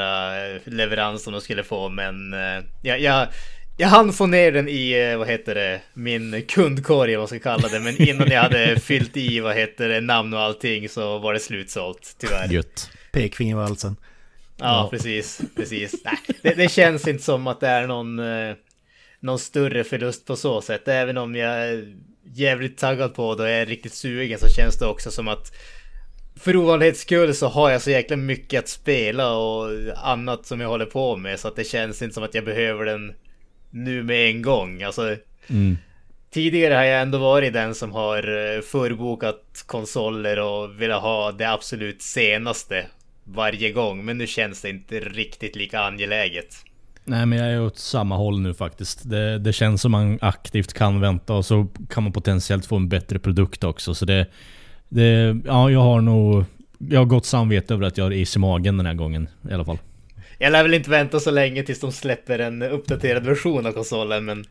eh, 0.54 0.60
leverans 0.64 1.22
som 1.22 1.32
de 1.32 1.40
skulle 1.40 1.62
få 1.62 1.88
men... 1.88 2.32
eh, 2.32 2.64
Jag, 2.82 3.00
jag, 3.00 3.28
jag 3.76 3.88
hann 3.88 4.12
få 4.12 4.26
ner 4.26 4.52
den 4.52 4.68
i, 4.68 5.14
vad 5.16 5.28
heter 5.28 5.54
det, 5.54 5.80
min 5.94 6.42
kundkorg 6.48 7.16
vad 7.16 7.20
man 7.20 7.28
ska 7.28 7.38
kalla 7.38 7.68
det. 7.68 7.80
Men 7.80 8.02
innan 8.02 8.28
jag 8.30 8.42
hade 8.42 8.80
fyllt 8.80 9.16
i, 9.16 9.40
vad 9.40 9.56
heter 9.56 9.88
det, 9.88 10.00
namn 10.00 10.34
och 10.34 10.40
allting 10.40 10.88
så 10.88 11.18
var 11.18 11.32
det 11.34 11.40
slutsålt 11.40 12.16
tyvärr. 12.18 12.48
Gött. 12.52 12.90
Pekfingervalsen. 13.12 13.96
Ja, 14.56 14.88
precis. 14.90 15.40
precis. 15.56 15.94
Nej, 16.04 16.18
det, 16.42 16.54
det 16.54 16.68
känns 16.72 17.08
inte 17.08 17.22
som 17.24 17.46
att 17.46 17.60
det 17.60 17.68
är 17.68 17.86
någon, 17.86 18.20
någon 19.20 19.38
större 19.38 19.84
förlust 19.84 20.26
på 20.26 20.36
så 20.36 20.60
sätt. 20.60 20.88
Även 20.88 21.16
om 21.18 21.34
jag 21.34 21.50
är 21.50 21.94
jävligt 22.34 22.78
taggad 22.78 23.14
på 23.14 23.34
det 23.34 23.42
och 23.42 23.48
är 23.48 23.66
riktigt 23.66 23.94
sugen 23.94 24.38
så 24.38 24.48
känns 24.48 24.78
det 24.78 24.86
också 24.86 25.10
som 25.10 25.28
att 25.28 25.52
för 26.40 26.56
ovanlighets 26.56 27.00
skull 27.00 27.34
så 27.34 27.48
har 27.48 27.70
jag 27.70 27.82
så 27.82 27.90
jäkla 27.90 28.16
mycket 28.16 28.58
att 28.58 28.68
spela 28.68 29.32
och 29.32 29.68
annat 29.96 30.46
som 30.46 30.60
jag 30.60 30.68
håller 30.68 30.86
på 30.86 31.16
med 31.16 31.40
så 31.40 31.48
att 31.48 31.56
det 31.56 31.64
känns 31.64 32.02
inte 32.02 32.14
som 32.14 32.24
att 32.24 32.34
jag 32.34 32.44
behöver 32.44 32.84
den 32.84 33.12
nu 33.70 34.02
med 34.02 34.30
en 34.30 34.42
gång. 34.42 34.82
Alltså, 34.82 35.16
Mm. 35.50 35.76
Tidigare 36.30 36.74
har 36.74 36.82
jag 36.82 37.02
ändå 37.02 37.18
varit 37.18 37.52
den 37.52 37.74
som 37.74 37.92
har 37.92 38.18
eh, 38.18 38.60
förbokat 38.60 39.64
konsoler 39.66 40.38
och 40.40 40.80
velat 40.80 41.02
ha 41.02 41.32
det 41.32 41.44
absolut 41.44 42.02
senaste 42.02 42.86
varje 43.24 43.72
gång. 43.72 44.04
Men 44.04 44.18
nu 44.18 44.26
känns 44.26 44.62
det 44.62 44.70
inte 44.70 45.00
riktigt 45.00 45.56
lika 45.56 45.80
angeläget. 45.80 46.54
Nej 47.04 47.26
men 47.26 47.38
jag 47.38 47.48
är 47.48 47.62
åt 47.62 47.78
samma 47.78 48.16
håll 48.16 48.40
nu 48.40 48.54
faktiskt. 48.54 49.10
Det, 49.10 49.38
det 49.38 49.52
känns 49.52 49.82
som 49.82 49.92
man 49.92 50.18
aktivt 50.20 50.72
kan 50.72 51.00
vänta 51.00 51.34
och 51.34 51.46
så 51.46 51.66
kan 51.90 52.02
man 52.02 52.12
potentiellt 52.12 52.66
få 52.66 52.76
en 52.76 52.88
bättre 52.88 53.18
produkt 53.18 53.64
också. 53.64 53.94
Så 53.94 54.04
det... 54.04 54.26
det 54.90 55.36
ja, 55.44 55.70
jag 55.70 55.80
har 55.80 56.00
nog... 56.00 56.44
Jag 56.78 57.00
har 57.00 57.06
gott 57.06 57.26
samvete 57.26 57.74
över 57.74 57.86
att 57.86 57.98
jag 57.98 58.04
har 58.04 58.10
is 58.10 58.36
i 58.36 58.38
magen 58.38 58.76
den 58.76 58.86
här 58.86 58.94
gången 58.94 59.28
i 59.50 59.52
alla 59.52 59.64
fall. 59.64 59.78
Jag 60.38 60.52
lär 60.52 60.62
väl 60.62 60.74
inte 60.74 60.90
vänta 60.90 61.20
så 61.20 61.30
länge 61.30 61.62
tills 61.62 61.80
de 61.80 61.92
släpper 61.92 62.38
en 62.38 62.62
uppdaterad 62.62 63.24
version 63.24 63.66
av 63.66 63.72
konsolen. 63.72 64.24
Men 64.24 64.44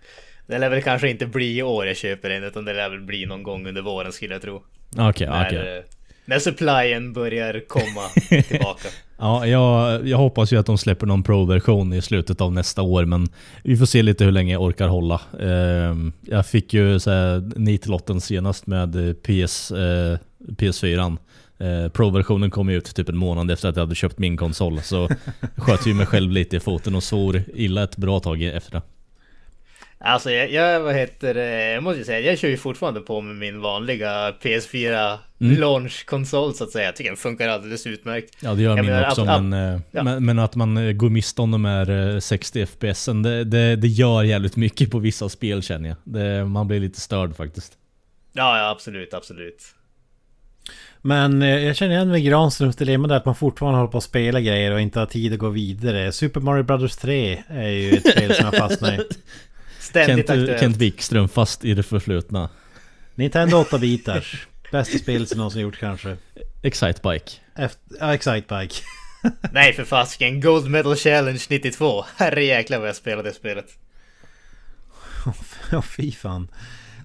det 0.47 0.57
lär 0.57 0.69
väl 0.69 0.81
kanske 0.81 1.09
inte 1.09 1.25
bli 1.25 1.57
i 1.57 1.63
år 1.63 1.87
jag 1.87 1.97
köper 1.97 2.29
den. 2.29 2.43
Utan 2.43 2.65
det 2.65 2.73
lär 2.73 2.89
väl 2.89 3.01
bli 3.01 3.25
någon 3.25 3.43
gång 3.43 3.67
under 3.67 3.81
våren 3.81 4.11
skulle 4.11 4.33
jag 4.33 4.41
tro. 4.41 4.63
Okej, 4.97 5.27
när, 5.27 5.45
okej. 5.45 5.77
eh, 5.77 5.83
när 6.25 6.39
supplyen 6.39 7.13
börjar 7.13 7.63
komma 7.67 8.41
tillbaka. 8.43 8.87
Ja, 9.17 9.47
jag, 9.47 10.07
jag 10.07 10.17
hoppas 10.17 10.53
ju 10.53 10.59
att 10.59 10.65
de 10.65 10.77
släpper 10.77 11.07
någon 11.07 11.23
Pro-version 11.23 11.93
i 11.93 12.01
slutet 12.01 12.41
av 12.41 12.53
nästa 12.53 12.81
år 12.81 13.05
men 13.05 13.27
vi 13.63 13.77
får 13.77 13.85
se 13.85 14.03
lite 14.03 14.25
hur 14.25 14.31
länge 14.31 14.53
jag 14.53 14.61
orkar 14.61 14.87
hålla. 14.87 15.21
Ehm, 15.41 16.13
jag 16.21 16.45
fick 16.45 16.73
ju 16.73 16.99
nitlotten 17.55 18.21
senast 18.21 18.67
med 18.67 19.15
PS, 19.23 19.71
eh, 19.71 20.17
PS4. 20.47 21.17
Eh, 21.59 21.89
Pro-versionen 21.91 22.51
kom 22.51 22.69
ut 22.69 22.95
typ 22.95 23.09
en 23.09 23.17
månad 23.17 23.51
efter 23.51 23.69
att 23.69 23.75
jag 23.75 23.83
hade 23.83 23.95
köpt 23.95 24.19
min 24.19 24.37
konsol 24.37 24.81
så 24.81 25.09
sköt 25.57 25.87
ju 25.87 25.93
mig 25.93 26.05
själv 26.05 26.31
lite 26.31 26.57
i 26.57 26.59
foten 26.59 26.95
och 26.95 27.03
svor 27.03 27.41
illa 27.53 27.83
ett 27.83 27.97
bra 27.97 28.19
tag 28.19 28.43
efter 28.43 28.71
det. 28.71 28.81
Alltså 30.01 30.31
jag, 30.31 30.51
jag 30.51 30.79
vad 30.79 30.95
heter 30.95 31.33
det, 31.33 31.71
jag 31.71 31.83
måste 31.83 31.99
ju 31.99 32.05
säga, 32.05 32.19
jag 32.19 32.37
kör 32.39 32.47
ju 32.47 32.57
fortfarande 32.57 32.99
på 33.01 33.21
med 33.21 33.35
min 33.35 33.61
vanliga 33.61 34.31
PS4 34.31 35.17
Mm. 35.41 35.59
launch-konsol 35.59 36.53
så 36.53 36.63
att 36.63 36.69
säga. 36.71 36.85
Jag 36.85 36.95
tycker 36.95 37.09
den 37.09 37.17
funkar 37.17 37.49
alldeles 37.49 37.87
utmärkt. 37.87 38.37
Ja 38.41 38.53
det 38.53 38.61
gör 38.61 38.69
Jag 38.77 38.85
min 38.85 38.93
menar, 38.93 39.07
också 39.09 39.21
ab- 39.21 39.43
men, 39.43 39.73
eh, 39.73 39.81
ja. 39.91 40.03
men, 40.03 40.25
men 40.25 40.39
att 40.39 40.55
man 40.55 40.77
eh, 40.77 40.91
går 40.91 41.09
miste 41.09 41.41
om 41.41 41.51
de 41.51 41.65
här 41.65 42.13
eh, 42.15 42.19
60 42.19 42.65
FPS 42.65 43.05
det, 43.05 43.43
det, 43.43 43.75
det 43.75 43.87
gör 43.87 44.23
jävligt 44.23 44.55
mycket 44.55 44.91
på 44.91 44.99
vissa 44.99 45.29
spel 45.29 45.61
känner 45.63 45.89
jag. 45.89 45.97
Det, 46.03 46.45
man 46.45 46.67
blir 46.67 46.79
lite 46.79 47.01
störd 47.01 47.35
faktiskt. 47.35 47.73
Ja, 48.33 48.57
ja 48.57 48.69
absolut, 48.69 49.13
absolut. 49.13 49.63
Men 51.01 51.41
eh, 51.41 51.65
jag 51.65 51.75
känner 51.75 51.95
igen 51.95 52.11
med 52.11 52.23
Granströms 52.23 52.75
dilemma 52.75 53.07
där 53.07 53.15
att 53.15 53.25
man 53.25 53.35
fortfarande 53.35 53.79
håller 53.79 53.91
på 53.91 53.97
att 53.97 54.03
spela 54.03 54.41
grejer 54.41 54.71
och 54.71 54.81
inte 54.81 54.99
har 54.99 55.05
tid 55.05 55.33
att 55.33 55.39
gå 55.39 55.49
vidare. 55.49 56.11
Super 56.11 56.39
Mario 56.41 56.63
Brothers 56.63 56.95
3 56.95 57.43
är 57.47 57.67
ju 57.67 57.91
ett 57.91 58.11
spel 58.11 58.35
som 58.35 58.45
jag 58.45 58.55
fastnar 58.55 58.93
i. 58.93 58.99
Ständigt 59.79 60.27
Kent, 60.27 60.29
aktuellt. 60.29 60.59
Kent 60.59 60.77
Wikström 60.77 61.29
fast 61.29 61.65
i 61.65 61.73
det 61.73 61.83
förflutna. 61.83 62.49
Nintendo 63.15 63.63
8-bitars. 63.63 64.47
Bästa 64.71 64.97
spel 64.97 65.27
som 65.27 65.37
någonsin 65.37 65.61
gjort 65.61 65.79
kanske. 65.79 66.17
Excitebike. 66.61 67.31
Efter, 67.55 67.81
ja, 67.99 68.13
Excitebike. 68.13 68.75
Nej 69.51 69.73
för 69.73 69.83
fasken, 69.83 70.41
Gold 70.41 70.71
Medal 70.71 70.95
Challenge 70.95 71.41
92. 71.49 72.05
Herre 72.15 72.43
jäklar 72.43 72.79
vad 72.79 72.87
jag 72.87 72.95
spelade 72.95 73.29
det 73.29 73.35
spelet. 73.35 73.65
Ja, 75.71 75.81
fy 75.81 76.11
fan. 76.11 76.47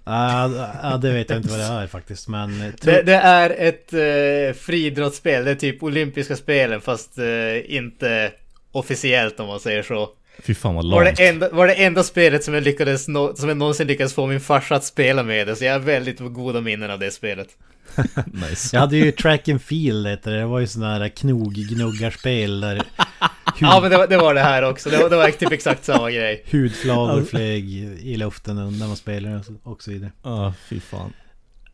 Ja, 0.04 0.98
det 1.02 1.12
vet 1.12 1.30
jag 1.30 1.38
inte 1.38 1.48
vad 1.50 1.58
det 1.58 1.64
är 1.64 1.86
faktiskt. 1.86 2.28
Men 2.28 2.72
Det, 2.82 3.02
det 3.02 3.14
är 3.14 3.50
ett 3.50 3.92
eh, 3.92 4.60
friidrottsspel, 4.60 5.44
det 5.44 5.50
är 5.50 5.54
typ 5.54 5.82
olympiska 5.82 6.36
spelen 6.36 6.80
fast 6.80 7.18
eh, 7.18 7.76
inte 7.76 8.32
officiellt 8.72 9.40
om 9.40 9.46
man 9.46 9.60
säger 9.60 9.82
så. 9.82 10.10
Fy 10.42 10.54
fan 10.54 10.74
vad 10.74 10.90
Var 10.90 11.04
lamt. 11.04 11.16
det, 11.16 11.28
enda, 11.28 11.50
var 11.50 11.66
det 11.66 11.74
enda 11.74 12.02
spelet 12.02 12.44
som 12.44 12.54
jag, 12.54 12.62
lyckades 12.62 13.04
som 13.04 13.34
jag 13.48 13.56
någonsin 13.56 13.86
lyckades 13.86 14.14
få 14.14 14.26
min 14.26 14.40
farsa 14.40 14.74
att 14.74 14.84
spela 14.84 15.22
med 15.22 15.46
det, 15.46 15.56
så 15.56 15.64
jag 15.64 15.72
har 15.72 15.78
väldigt 15.80 16.18
goda 16.18 16.60
minnen 16.60 16.90
av 16.90 16.98
det 16.98 17.10
spelet. 17.10 17.48
Nice. 18.26 18.76
jag 18.76 18.80
hade 18.80 18.96
ju 18.96 19.12
Track 19.12 19.48
and 19.48 19.62
Field 19.62 20.06
heter 20.06 20.30
det. 20.30 20.38
Det 20.38 20.46
var 20.46 20.60
ju 20.60 20.66
sådana 20.66 20.98
här 20.98 21.08
knog-gnuggarspel 21.08 22.60
där 22.60 22.82
Ja 23.60 23.80
men 23.80 23.90
det 23.90 23.96
var 23.96 24.06
det, 24.06 24.16
var 24.16 24.34
det 24.34 24.40
här 24.40 24.62
också, 24.62 24.90
det 24.90 24.96
var, 24.96 25.10
det 25.10 25.16
var 25.16 25.30
typ 25.30 25.52
exakt 25.52 25.84
samma 25.84 26.10
grej. 26.10 26.44
hudflagor 26.50 27.22
flög 27.22 27.74
i 28.00 28.16
luften 28.16 28.56
när 28.56 28.86
man 28.86 28.96
spelade 28.96 29.42
och 29.62 29.82
så 29.82 29.90
vidare. 29.90 30.12
Ja, 30.22 30.54
fy 30.68 30.80
fan. 30.80 31.12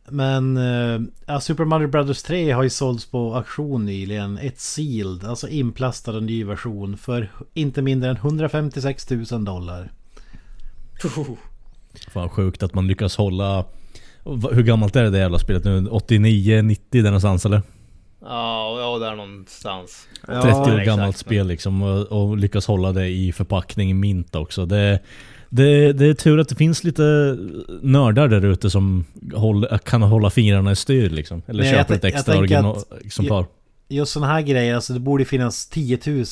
Men 0.09 0.57
eh, 0.57 1.01
ja, 1.25 1.39
Super 1.39 1.65
Mario 1.65 1.87
Brothers 1.87 2.23
3 2.23 2.51
har 2.51 2.63
ju 2.63 2.69
sålts 2.69 3.05
på 3.05 3.35
auktion 3.35 3.85
nyligen. 3.85 4.37
Ett 4.37 4.59
sealed, 4.59 5.23
alltså 5.23 5.47
inplastad 5.47 6.11
och 6.11 6.23
ny 6.23 6.43
version 6.43 6.97
för 6.97 7.31
inte 7.53 7.81
mindre 7.81 8.09
än 8.09 8.15
156 8.15 9.09
000 9.09 9.45
dollar. 9.45 9.91
Fan 12.11 12.29
sjukt 12.29 12.63
att 12.63 12.73
man 12.73 12.87
lyckas 12.87 13.15
hålla... 13.15 13.65
Hur 14.25 14.63
gammalt 14.63 14.95
är 14.95 15.03
det, 15.03 15.09
det 15.09 15.17
jävla 15.17 15.39
spelet 15.39 15.63
nu? 15.63 15.87
89, 15.87 16.61
90 16.61 16.83
där 16.91 17.03
någonstans 17.03 17.45
eller? 17.45 17.61
Ja, 18.21 18.79
ja 18.79 18.97
där 18.99 19.15
någonstans. 19.15 20.07
30 20.25 20.47
år 20.47 20.69
exakt, 20.69 20.85
gammalt 20.85 21.17
spel 21.17 21.47
liksom 21.47 21.81
och, 21.81 22.01
och 22.01 22.37
lyckas 22.37 22.67
hålla 22.67 22.91
det 22.91 23.07
i 23.07 23.31
förpackning 23.31 23.89
i 23.89 23.93
mint 23.93 24.35
också. 24.35 24.65
Det, 24.65 24.99
det, 25.49 25.93
det 25.93 26.05
är 26.05 26.13
tur 26.13 26.39
att 26.39 26.49
det 26.49 26.55
finns 26.55 26.83
lite 26.83 27.37
nördar 27.81 28.27
där 28.27 28.45
ute 28.45 28.69
som 28.69 29.05
håller, 29.33 29.77
kan 29.77 30.01
hålla 30.01 30.29
fingrarna 30.29 30.71
i 30.71 30.75
styr 30.75 31.09
liksom. 31.09 31.41
Eller 31.47 31.63
Nej, 31.63 31.71
jag 31.71 31.79
köper 31.79 31.95
ett 31.95 32.03
extra 32.05 32.37
original 32.37 32.77
att- 32.77 33.05
exemplar. 33.05 33.45
Just 33.91 34.11
sådana 34.11 34.33
här 34.33 34.41
grejer, 34.41 34.75
alltså 34.75 34.93
det 34.93 34.99
borde 34.99 35.25
finnas 35.25 35.65
10 35.65 35.99
000 36.05 36.25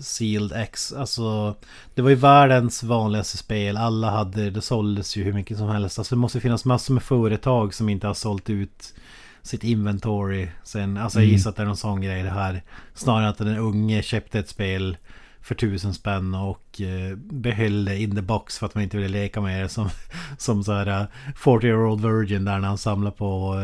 sealed 0.00 0.52
X. 0.52 0.92
Alltså 0.92 1.54
det 1.94 2.02
var 2.02 2.10
ju 2.10 2.16
världens 2.16 2.82
vanligaste 2.82 3.36
spel. 3.36 3.76
Alla 3.76 4.10
hade 4.10 4.50
det, 4.50 4.60
såldes 4.60 5.16
ju 5.16 5.24
hur 5.24 5.32
mycket 5.32 5.58
som 5.58 5.68
helst. 5.68 5.98
Alltså 5.98 6.14
det 6.14 6.18
måste 6.18 6.40
finnas 6.40 6.64
massor 6.64 6.94
med 6.94 7.02
företag 7.02 7.74
som 7.74 7.88
inte 7.88 8.06
har 8.06 8.14
sålt 8.14 8.50
ut 8.50 8.94
sitt 9.42 9.64
inventory 9.64 10.48
sen. 10.62 10.96
Alltså 10.96 11.18
jag 11.18 11.24
Mm. 11.24 11.34
gissar 11.36 11.50
att 11.50 11.56
det 11.56 11.62
är 11.62 11.66
någon 11.66 11.76
sån 11.76 12.00
grej 12.00 12.22
det 12.22 12.30
här. 12.30 12.62
Snarare 12.94 13.28
att 13.28 13.38
den 13.38 13.58
unge 13.58 14.02
köpte 14.02 14.38
ett 14.38 14.48
spel 14.48 14.96
för 15.40 15.54
tusen 15.54 15.94
spänn 15.94 16.34
och 16.34 16.80
eh, 16.80 17.16
behöll 17.16 17.84
det 17.84 17.98
in 18.00 18.14
the 18.16 18.22
box 18.22 18.58
för 18.58 18.66
att 18.66 18.74
man 18.74 18.84
inte 18.84 18.96
ville 18.96 19.08
leka 19.08 19.40
med 19.40 19.62
det 19.64 19.68
som, 19.68 19.88
som 20.38 20.64
så 20.64 20.72
här 20.72 20.86
eh, 21.00 21.06
40 21.36 21.66
year 21.66 21.86
old 21.86 22.02
virgin 22.06 22.44
där 22.44 22.58
när 22.58 22.68
han 22.68 22.78
samlar 22.78 23.10
på 23.10 23.54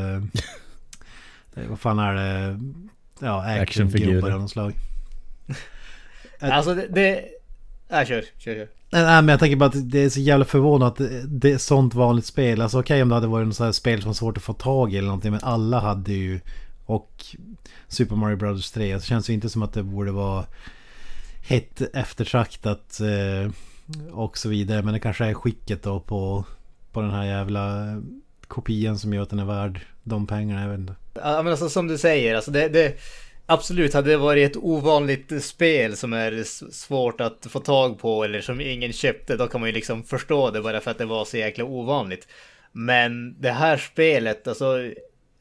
eh, 1.55 1.64
vad 1.68 1.80
fan 1.80 1.99
är 1.99 2.14
det? 2.14 2.61
Ja, 3.20 3.42
Actionfigurer. 3.42 4.02
actiongubbar 4.02 4.30
av 4.30 4.40
något 4.40 4.50
slag. 4.50 4.72
Alltså 6.42 6.74
det... 6.74 6.86
det... 6.90 7.24
Ja, 7.88 8.04
kör, 8.04 8.24
kör, 8.38 8.54
kör. 8.54 8.68
Nej 8.92 9.02
men 9.22 9.28
jag 9.28 9.40
tänker 9.40 9.56
bara 9.56 9.66
att 9.66 9.90
det 9.90 9.98
är 9.98 10.08
så 10.08 10.20
jävla 10.20 10.44
förvånande 10.44 10.86
att 10.86 11.24
det- 11.28 11.52
är 11.52 11.58
sånt 11.58 11.94
vanligt 11.94 12.26
spel. 12.26 12.60
Alltså 12.60 12.80
okej 12.80 13.02
om 13.02 13.08
det 13.08 13.14
hade 13.14 13.26
varit 13.26 13.46
något 13.46 13.56
sånt 13.56 13.66
här 13.66 13.72
spel 13.72 14.00
som 14.02 14.08
var 14.08 14.14
svårt 14.14 14.36
att 14.36 14.42
få 14.42 14.52
tag 14.52 14.92
i 14.94 14.98
eller 14.98 15.06
någonting. 15.08 15.30
Men 15.30 15.40
alla 15.42 15.80
hade 15.80 16.12
ju 16.12 16.40
Och 16.86 17.24
Super 17.88 18.16
Mario 18.16 18.36
Brothers 18.36 18.70
3. 18.70 18.94
Det 18.94 19.02
känns 19.04 19.30
ju 19.30 19.34
inte 19.34 19.48
som 19.48 19.62
att 19.62 19.72
det 19.72 19.82
borde 19.82 20.12
vara 20.12 20.44
hett 21.48 21.82
eftertraktat 21.94 23.00
eh, 23.00 23.52
och 24.12 24.38
så 24.38 24.48
vidare. 24.48 24.82
Men 24.82 24.94
det 24.94 25.00
kanske 25.00 25.24
är 25.26 25.34
skicket 25.34 25.82
då 25.82 26.00
på, 26.00 26.44
på 26.92 27.00
den 27.00 27.10
här 27.10 27.24
jävla 27.24 27.96
kopian 28.48 28.98
som 28.98 29.12
gör 29.14 29.22
att 29.22 29.30
den 29.30 29.38
är 29.38 29.44
värd 29.44 29.80
de 30.02 30.26
pengarna. 30.26 30.62
Jag 30.62 30.68
vet 30.68 30.78
inte. 30.80 30.94
Ja 31.14 31.42
men 31.42 31.52
alltså 31.52 31.68
som 31.68 31.88
du 31.88 31.98
säger, 31.98 32.34
alltså 32.34 32.50
det, 32.50 32.68
det 32.68 33.00
Absolut, 33.52 33.94
hade 33.94 34.11
det 34.11 34.16
varit 34.16 34.50
ett 34.50 34.62
ovanligt 34.62 35.44
spel 35.44 35.96
som 35.96 36.12
är 36.12 36.44
svårt 36.72 37.20
att 37.20 37.46
få 37.50 37.61
tag 37.61 37.98
på 37.98 38.24
eller 38.24 38.40
som 38.40 38.61
ingen 38.61 38.92
köpte, 38.92 39.36
då 39.36 39.46
kan 39.46 39.61
man 39.61 39.68
ju 39.68 39.74
liksom 39.74 40.04
förstå 40.04 40.50
det 40.50 40.61
bara 40.61 40.80
för 40.80 40.90
att 40.90 40.98
det 40.98 41.04
var 41.04 41.24
så 41.24 41.36
jäkla 41.36 41.64
ovanligt. 41.64 42.28
Men 42.72 43.40
det 43.40 43.50
här 43.50 43.76
spelet, 43.76 44.48
alltså 44.48 44.78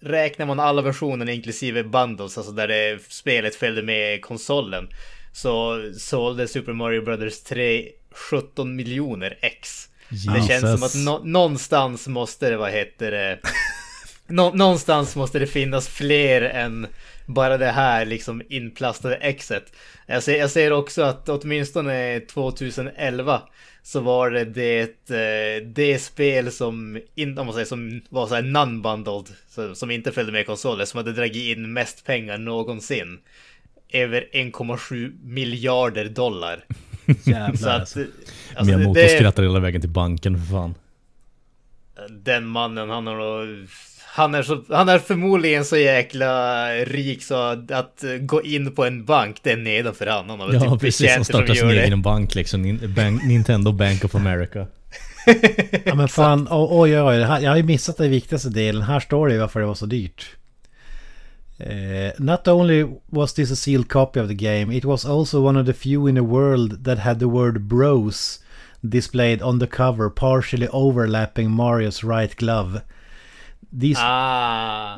räknar 0.01 0.45
man 0.45 0.59
alla 0.59 0.81
versioner 0.81 1.29
inklusive 1.29 1.83
bundles, 1.83 2.37
alltså 2.37 2.53
där 2.53 2.67
det 2.67 2.99
spelet 3.09 3.55
följde 3.55 3.83
med 3.83 4.21
konsolen, 4.21 4.89
så 5.33 5.83
sålde 5.97 6.47
Super 6.47 6.73
Mario 6.73 7.01
Brothers 7.01 7.43
3 7.43 7.87
17 8.11 8.75
miljoner 8.75 9.37
ex. 9.41 9.89
Jesus. 10.09 10.33
Det 10.33 10.47
känns 10.47 10.61
som 10.61 10.83
att 10.83 11.05
no 11.05 11.31
någonstans 11.31 12.07
måste 12.07 12.49
det, 12.49 12.57
vad 12.57 12.71
heter 12.71 13.11
det, 13.11 13.39
nå 14.29 14.53
någonstans 14.53 15.15
måste 15.15 15.39
det 15.39 15.47
finnas 15.47 15.87
fler 15.87 16.41
än 16.41 16.87
bara 17.25 17.57
det 17.57 17.71
här 17.71 18.05
liksom 18.05 18.41
inplastade 18.49 19.15
exet. 19.15 19.73
Jag 20.07 20.23
ser, 20.23 20.37
jag 20.37 20.49
ser 20.49 20.71
också 20.71 21.01
att 21.01 21.29
åtminstone 21.29 22.19
2011 22.19 23.41
så 23.83 23.99
var 23.99 24.31
det 24.31 24.45
det, 24.45 25.09
eh, 25.09 25.67
det 25.67 25.99
spel 25.99 26.51
som, 26.51 27.01
in, 27.15 27.37
om 27.37 27.45
man 27.45 27.53
säger, 27.53 27.65
som 27.65 28.01
var 28.09 28.27
så 28.27 28.35
här 28.35 28.41
non-bundled, 28.41 29.75
som 29.75 29.91
inte 29.91 30.11
följde 30.11 30.31
med 30.31 30.45
konsoler, 30.45 30.85
som 30.85 30.97
hade 30.97 31.13
dragit 31.13 31.57
in 31.57 31.73
mest 31.73 32.05
pengar 32.05 32.37
någonsin. 32.37 33.19
Över 33.89 34.27
1,7 34.33 35.11
miljarder 35.23 36.05
dollar. 36.05 36.65
Jävlar 37.23 37.55
så 37.55 37.69
att, 37.69 37.79
alltså. 37.79 37.99
alltså 38.55 38.77
Miyamoto 38.77 38.93
det, 38.93 39.09
skrattar 39.09 39.43
hela 39.43 39.59
vägen 39.59 39.81
till 39.81 39.89
banken 39.89 40.37
för 40.37 40.45
fan. 40.45 40.75
Den 42.09 42.45
mannen, 42.45 42.89
han 42.89 43.07
har 43.07 43.15
nog 43.15 43.67
han 44.15 44.35
är, 44.35 44.43
så, 44.43 44.63
han 44.69 44.89
är 44.89 44.99
förmodligen 44.99 45.65
så 45.65 45.77
jäkla 45.77 46.67
rik 46.71 47.23
så 47.23 47.35
att 47.69 48.03
gå 48.21 48.43
in 48.43 48.75
på 48.75 48.85
en 48.85 49.05
bank, 49.05 49.37
det 49.43 49.51
är 49.51 49.57
nedanför 49.57 50.07
han. 50.07 50.29
Han 50.29 50.39
har 50.39 50.53
ja, 50.53 50.59
typ 50.59 50.79
precis. 50.79 51.11
Han 51.11 51.25
startar 51.25 51.53
sin 51.53 51.69
egen 51.69 52.01
bank 52.01 52.35
liksom. 52.35 52.79
Bank, 52.95 53.23
Nintendo 53.23 53.71
Bank 53.71 54.05
of 54.05 54.15
America. 54.15 54.67
ja 55.85 55.95
men 55.95 56.07
fan, 56.07 56.47
oj 56.51 56.99
oj 56.99 57.01
oj. 57.01 57.17
Jag 57.17 57.49
har 57.49 57.57
ju 57.57 57.63
missat 57.63 57.97
den 57.97 58.09
viktigaste 58.09 58.49
delen. 58.49 58.81
Här 58.81 58.99
står 58.99 59.27
det 59.27 59.37
varför 59.37 59.59
det 59.59 59.65
var 59.65 59.75
så 59.75 59.85
dyrt. 59.85 60.35
Uh, 61.59 62.11
not 62.17 62.47
only 62.47 62.85
was 63.09 63.33
this 63.33 63.51
a 63.51 63.55
sealed 63.55 63.89
copy 63.89 64.19
of 64.19 64.27
the 64.27 64.33
game, 64.33 64.77
it 64.77 64.85
was 64.85 65.05
also 65.05 65.47
one 65.47 65.59
of 65.59 65.65
the 65.65 65.73
few 65.73 66.09
in 66.09 66.15
the 66.15 66.21
world 66.21 66.85
that 66.85 66.99
had 66.99 67.19
the 67.19 67.25
word 67.25 67.61
bros 67.61 68.39
displayed 68.81 69.41
on 69.41 69.59
the 69.59 69.67
cover, 69.67 70.09
partially 70.09 70.67
overlapping 70.67 71.49
Marios 71.49 72.03
right 72.03 72.35
glove. 72.37 72.81
De, 73.69 73.95
ah. 73.97 74.97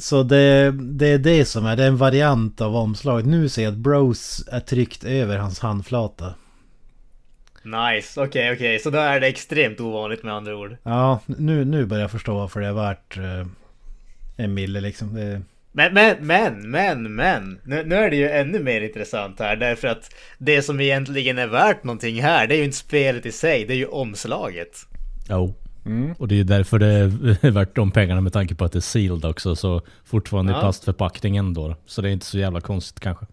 Så 0.00 0.22
det, 0.22 0.70
det 0.70 1.06
är 1.06 1.18
det 1.18 1.44
som 1.44 1.66
är, 1.66 1.76
det 1.76 1.82
är 1.82 1.88
en 1.88 1.96
variant 1.96 2.60
av 2.60 2.76
omslaget. 2.76 3.26
Nu 3.26 3.48
ser 3.48 3.62
jag 3.62 3.72
att 3.72 3.78
Bros 3.78 4.44
är 4.52 4.60
tryckt 4.60 5.04
över 5.04 5.38
hans 5.38 5.60
handflata. 5.60 6.34
Nice, 7.62 8.20
okej 8.20 8.26
okay, 8.26 8.54
okej. 8.54 8.54
Okay. 8.54 8.78
Så 8.78 8.90
då 8.90 8.98
är 8.98 9.20
det 9.20 9.26
extremt 9.26 9.80
ovanligt 9.80 10.22
med 10.22 10.34
andra 10.34 10.56
ord. 10.56 10.76
Ja, 10.82 11.20
nu, 11.26 11.64
nu 11.64 11.86
börjar 11.86 12.02
jag 12.02 12.10
förstå 12.10 12.34
varför 12.34 12.60
det 12.60 12.66
är 12.66 12.72
värt 12.72 13.16
eh, 13.16 13.46
en 14.36 14.54
mille 14.54 14.80
liksom. 14.80 15.14
Det... 15.14 15.42
Men, 15.72 15.94
men, 15.94 16.26
men, 16.26 16.70
men, 16.70 17.14
men. 17.14 17.60
Nu, 17.64 17.84
nu, 17.84 17.94
är 17.94 18.10
det 18.10 18.16
ju 18.16 18.30
ännu 18.30 18.58
mer 18.58 18.80
intressant 18.80 19.40
här. 19.40 19.56
Därför 19.56 19.88
att 19.88 20.14
det 20.38 20.62
som 20.62 20.80
egentligen 20.80 21.38
är 21.38 21.46
värt 21.46 21.84
någonting 21.84 22.22
här, 22.22 22.46
det 22.46 22.54
är 22.54 22.58
ju 22.58 22.64
inte 22.64 22.76
spelet 22.76 23.26
i 23.26 23.32
sig. 23.32 23.64
Det 23.64 23.74
är 23.74 23.76
ju 23.76 23.86
omslaget. 23.86 24.78
Jo. 25.28 25.36
Oh. 25.36 25.61
Mm. 25.84 26.12
Och 26.12 26.28
det 26.28 26.40
är 26.40 26.44
därför 26.44 26.78
det 26.78 26.86
är 26.86 27.50
värt 27.50 27.76
de 27.76 27.90
pengarna 27.90 28.20
med 28.20 28.32
tanke 28.32 28.54
på 28.54 28.64
att 28.64 28.72
det 28.72 28.78
är 28.78 28.80
sealed 28.80 29.24
också. 29.24 29.56
Så 29.56 29.82
fortfarande 30.04 30.52
ja. 30.52 30.58
i 30.58 30.60
plastförpackningen 30.60 31.54
då. 31.54 31.76
Så 31.86 32.02
det 32.02 32.08
är 32.08 32.12
inte 32.12 32.26
så 32.26 32.38
jävla 32.38 32.60
konstigt 32.60 33.00
kanske. 33.00 33.26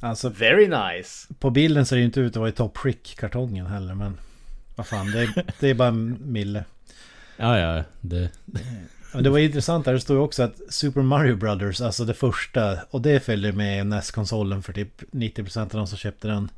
Alltså, 0.00 0.28
Very 0.28 0.68
nice. 0.68 1.34
På 1.38 1.50
bilden 1.50 1.86
ser 1.86 1.96
det 1.96 2.02
inte 2.02 2.20
ut 2.20 2.32
att 2.32 2.36
vara 2.36 2.48
i 2.48 2.52
top 2.52 2.78
kartongen 3.16 3.66
heller. 3.66 3.94
Men 3.94 4.18
vad 4.76 4.86
fan, 4.86 5.10
det, 5.10 5.44
det 5.60 5.70
är 5.70 5.74
bara 5.74 5.88
en 5.88 6.32
mille. 6.32 6.64
Ja, 7.36 7.58
ja. 7.58 7.84
Det... 8.00 8.30
Men 9.14 9.24
det 9.24 9.30
var 9.30 9.38
intressant 9.38 9.84
där, 9.84 9.92
det 9.92 10.00
står 10.00 10.16
ju 10.16 10.22
också 10.22 10.42
att 10.42 10.60
Super 10.68 11.02
Mario 11.02 11.36
Brothers, 11.36 11.80
alltså 11.80 12.04
det 12.04 12.14
första, 12.14 12.78
och 12.90 13.02
det 13.02 13.20
följde 13.20 13.52
med 13.52 13.86
NES-konsolen 13.86 14.62
för 14.62 14.72
typ 14.72 15.02
90% 15.12 15.60
av 15.60 15.68
de 15.68 15.86
som 15.86 15.98
köpte 15.98 16.28
den. 16.28 16.48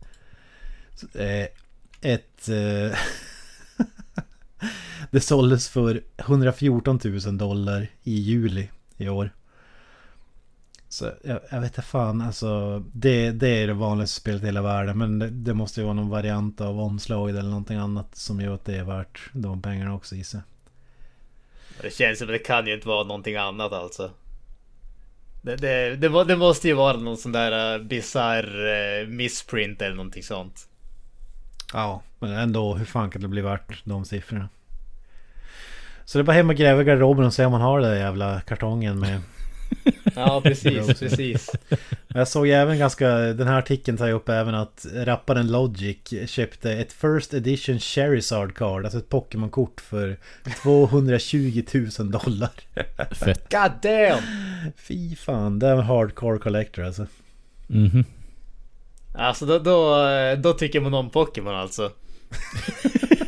Eh, 1.14 1.46
ett... 2.00 2.48
Eh, 2.48 2.98
det 5.10 5.20
såldes 5.20 5.68
för 5.68 6.02
114 6.16 7.00
000 7.04 7.38
dollar 7.38 7.86
i 8.02 8.14
juli 8.14 8.68
i 8.96 9.08
år. 9.08 9.30
Så 10.88 11.10
jag, 11.24 11.40
jag 11.50 11.60
vet 11.60 11.70
inte 11.70 11.82
fan, 11.82 12.20
alltså 12.22 12.78
det, 12.92 13.30
det 13.30 13.48
är 13.48 13.66
det 13.66 13.72
vanligaste 13.72 14.20
spelet 14.20 14.42
i 14.42 14.46
hela 14.46 14.62
världen. 14.62 14.98
Men 14.98 15.18
det, 15.18 15.30
det 15.30 15.54
måste 15.54 15.80
ju 15.80 15.84
vara 15.84 15.94
någon 15.94 16.08
variant 16.08 16.60
av 16.60 16.80
omslaget 16.80 17.36
eller 17.36 17.48
någonting 17.48 17.76
annat 17.76 18.16
som 18.16 18.40
gör 18.40 18.54
att 18.54 18.64
det 18.64 18.76
är 18.76 18.84
värt 18.84 19.30
de 19.32 19.62
pengarna 19.62 19.94
också 19.94 20.14
gissar 20.14 20.42
Det 21.82 21.94
känns 21.94 22.18
som 22.18 22.28
att 22.28 22.34
det 22.34 22.38
kan 22.38 22.66
ju 22.66 22.74
inte 22.74 22.88
vara 22.88 23.04
någonting 23.04 23.36
annat 23.36 23.72
alltså. 23.72 24.10
Det, 25.42 25.56
det, 25.56 25.96
det, 25.96 26.24
det 26.24 26.36
måste 26.36 26.68
ju 26.68 26.74
vara 26.74 26.96
någon 26.96 27.16
sån 27.16 27.32
där 27.32 27.74
eh, 27.74 27.80
uh, 27.80 27.86
bisarr 27.86 28.66
uh, 28.66 29.02
eh, 29.02 29.08
missprint 29.08 29.82
eller 29.82 29.96
någonting 29.96 30.22
sånt. 30.22 30.67
Ja, 31.72 32.02
men 32.18 32.32
ändå 32.32 32.74
hur 32.74 32.84
fan 32.84 33.10
kan 33.10 33.22
det 33.22 33.28
bli 33.28 33.40
värt 33.40 33.84
de 33.84 34.04
siffrorna? 34.04 34.48
Så 36.04 36.18
det 36.18 36.22
är 36.22 36.24
bara 36.24 36.32
hem 36.32 36.50
och 36.50 36.56
gräva 36.56 36.82
i 36.82 36.84
garderoben 36.84 37.26
och 37.26 37.34
se 37.34 37.44
om 37.44 37.52
man 37.52 37.60
har 37.60 37.80
den 37.80 37.90
där 37.90 37.96
jävla 37.96 38.40
kartongen 38.40 38.98
med... 38.98 39.20
ja, 40.14 40.40
precis, 40.44 41.00
precis. 41.00 41.50
Jag 42.08 42.28
såg 42.28 42.48
även 42.48 42.78
ganska... 42.78 43.08
Den 43.08 43.48
här 43.48 43.58
artikeln 43.58 43.96
tar 43.96 44.06
ju 44.06 44.12
upp 44.12 44.28
även 44.28 44.54
att 44.54 44.86
rapparen 44.94 45.52
Logic 45.52 46.14
köpte 46.26 46.72
ett 46.72 46.92
First 46.92 47.34
Edition 47.34 47.78
Charizard 47.78 48.54
Card, 48.54 48.84
alltså 48.84 48.98
ett 48.98 49.08
Pokémon-kort 49.08 49.80
för 49.80 50.16
220 50.62 51.62
000 51.98 52.10
dollar. 52.10 52.50
Fett. 53.10 53.52
God 53.52 53.72
damn! 53.82 54.22
Fy 54.76 55.16
fan, 55.16 55.58
det 55.58 55.66
är 55.66 55.72
en 55.72 55.82
hardcore 55.82 56.38
collector 56.38 56.84
alltså. 56.84 57.06
Mhm. 57.66 57.86
Mm 57.86 58.04
Alltså 59.18 59.46
då, 59.46 59.58
då, 59.58 60.06
eh, 60.06 60.38
då 60.38 60.52
tycker 60.52 60.80
man 60.80 60.94
om 60.94 61.10
Pokémon 61.10 61.54
alltså. 61.54 61.92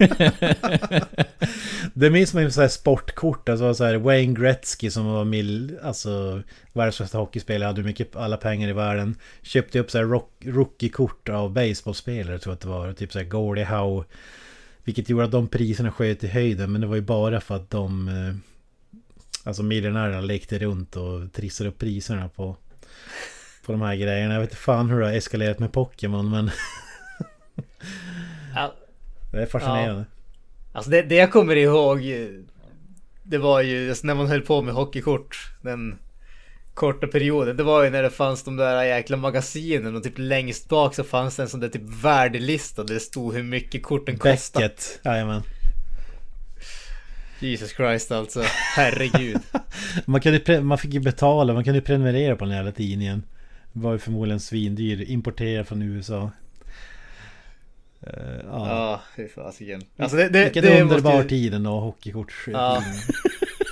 det 1.95 2.11
minns 2.11 2.34
man 2.34 2.43
ju 2.43 2.51
så 2.51 2.61
här 2.61 2.68
sportkort, 2.68 3.49
alltså 3.49 3.74
så 3.74 3.84
här 3.84 3.97
Wayne 3.97 4.41
Gretzky 4.41 4.91
som 4.91 5.07
var 5.07 5.24
mil, 5.24 5.78
alltså 5.82 6.43
världens 6.72 6.99
bästa 6.99 7.18
hockeyspelare, 7.18 7.66
hade 7.66 7.82
mycket, 7.82 8.16
alla 8.16 8.36
pengar 8.36 8.68
i 8.68 8.72
världen. 8.72 9.16
Köpte 9.43 9.78
upp 9.78 9.91
så 9.91 9.99
här 9.99 10.05
rock, 10.05 10.30
rookie-kort 10.45 11.28
av 11.28 11.53
baseballspelare 11.53 12.38
tror 12.38 12.51
jag 12.51 12.55
att 12.55 12.61
det 12.61 12.68
var, 12.68 12.93
typ 12.93 13.12
så 13.12 13.18
här 13.18 13.26
Gordie 13.26 13.64
Howe. 13.64 14.05
Vilket 14.84 15.09
gjorde 15.09 15.24
att 15.24 15.32
de 15.32 15.49
priserna 15.49 15.93
sköt 15.93 16.24
i 16.24 16.28
höjden, 16.28 16.72
men 16.72 16.80
det 16.80 16.86
var 16.86 16.97
ju 16.97 17.03
bara 17.03 17.41
för 17.41 17.57
att 17.57 17.70
de, 17.70 18.09
eh, 18.09 18.34
alltså 19.45 19.62
miljonärerna 19.62 20.20
lekte 20.20 20.59
runt 20.59 20.97
och 20.97 21.32
trissade 21.32 21.70
upp 21.70 21.78
priserna 21.78 22.28
på 22.28 22.57
på 23.66 23.72
de 23.72 23.82
här 23.82 23.96
grejerna. 23.96 24.34
Jag 24.34 24.40
vet 24.40 24.50
inte 24.50 24.62
fan 24.62 24.90
hur 24.90 25.00
det 25.00 25.06
har 25.06 25.12
eskalerat 25.12 25.58
med 25.58 25.72
Pokémon 25.72 26.30
men... 26.30 26.50
ja. 28.54 28.74
Det 29.32 29.42
är 29.42 29.46
fascinerande. 29.46 30.04
Ja. 30.08 30.20
Alltså 30.72 30.90
det, 30.90 31.02
det 31.02 31.14
jag 31.14 31.32
kommer 31.32 31.56
ihåg 31.56 32.00
Det 33.22 33.38
var 33.38 33.61
ju 33.61 33.88
alltså 33.88 34.06
när 34.06 34.14
man 34.14 34.26
höll 34.26 34.40
på 34.40 34.62
med 34.62 34.74
hockeykort 34.74 35.36
Den 35.62 35.98
korta 36.74 37.06
perioden 37.06 37.56
Det 37.56 37.62
var 37.62 37.84
ju 37.84 37.90
när 37.90 38.02
det 38.02 38.11
fanns 38.11 38.42
de 38.42 38.56
där 38.56 38.84
jäkla 38.84 39.16
magasinen 39.16 39.96
och 39.96 40.02
typ 40.02 40.18
längst 40.18 40.68
bak 40.68 40.94
så 40.94 41.04
fanns 41.04 41.36
det 41.36 41.42
en 41.42 41.48
sån 41.48 41.61
där 41.61 41.68
typ 41.68 42.02
värdelista 42.02 42.84
där 42.84 42.94
det 42.94 43.00
stod 43.00 43.34
hur 43.34 43.42
mycket 43.42 43.82
korten 43.82 44.18
kostade. 44.18 44.68
Becket, 44.68 45.00
jajamän. 45.04 45.42
Jesus 47.40 47.70
Christ 47.70 48.12
alltså, 48.12 48.42
herregud. 48.76 49.40
man, 50.04 50.20
kunde, 50.20 50.61
man 50.61 50.78
fick 50.78 50.94
ju 50.94 51.00
betala, 51.00 51.54
man 51.54 51.64
kunde 51.64 51.80
prenumerera 51.80 52.36
på 52.36 52.44
den 52.44 52.54
jävla 52.54 52.72
tidningen. 52.72 53.22
Var 53.72 53.92
ju 53.92 53.98
förmodligen 53.98 54.40
svindyr, 54.40 55.10
importerad 55.10 55.68
från 55.68 55.82
USA. 55.82 56.30
Uh, 58.06 58.40
ja, 58.44 59.00
fy 59.16 59.28
fasiken. 59.28 59.82
Alltså 59.96 60.16
det, 60.16 60.28
det, 60.28 60.44
Vilken 60.44 60.62
det 60.62 60.82
underbar 60.82 61.12
måste... 61.12 61.28
tid 61.28 61.54
ändå, 61.54 61.80
hockeykortstiden. 61.80 62.60
Ja. 62.60 62.82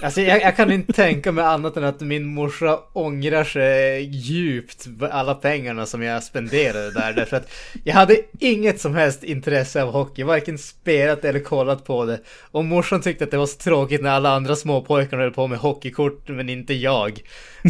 Alltså 0.03 0.21
jag, 0.21 0.43
jag, 0.43 0.57
kan 0.57 0.73
inte 0.73 0.93
tänka 0.93 1.33
mig 1.33 1.45
annat 1.45 1.77
än 1.77 1.85
att 1.85 2.01
min 2.01 2.27
morsa 2.27 2.79
ångrar 2.93 3.45
sig 3.45 4.03
djupt 4.03 4.87
alla 5.11 5.35
pengarna 5.35 5.87
som 5.87 6.03
jag 6.03 6.23
spenderade 6.23 6.91
där. 6.91 7.13
Därför 7.13 7.37
att 7.37 7.51
jag 7.85 7.95
hade 7.95 8.17
inget 8.39 8.81
som 8.81 8.95
helst 8.95 9.25
intresse 9.25 9.83
av 9.83 9.93
hockey, 9.93 10.23
varken 10.23 10.59
spelat 10.59 11.25
eller 11.25 11.41
kollat 11.41 11.85
på 11.85 12.05
det. 12.05 12.21
Och 12.51 12.65
morsan 12.65 13.01
tyckte 13.01 13.25
att 13.25 13.31
det 13.31 13.37
var 13.37 13.47
så 13.47 13.59
tråkigt 13.59 14.03
när 14.03 14.11
alla 14.11 14.31
andra 14.31 14.57
småpojkar 14.57 15.19
höll 15.19 15.31
på 15.31 15.47
med 15.47 15.59
hockeykort, 15.59 16.29
men 16.29 16.49
inte 16.49 16.75
jag. 16.75 17.21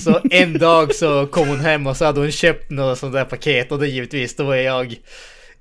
Så 0.02 0.20
en 0.30 0.58
dag 0.58 0.94
så 0.94 1.26
kom 1.26 1.48
hon 1.48 1.60
hem 1.60 1.86
och 1.86 1.96
så 1.96 2.04
hade 2.04 2.20
hon 2.20 2.30
köpt 2.30 2.70
något 2.70 2.98
sånt 2.98 3.12
där 3.12 3.24
paket 3.24 3.72
och 3.72 3.78
då 3.78 3.84
givetvis, 3.84 4.36
då 4.36 4.44
var 4.44 4.54
jag 4.54 4.96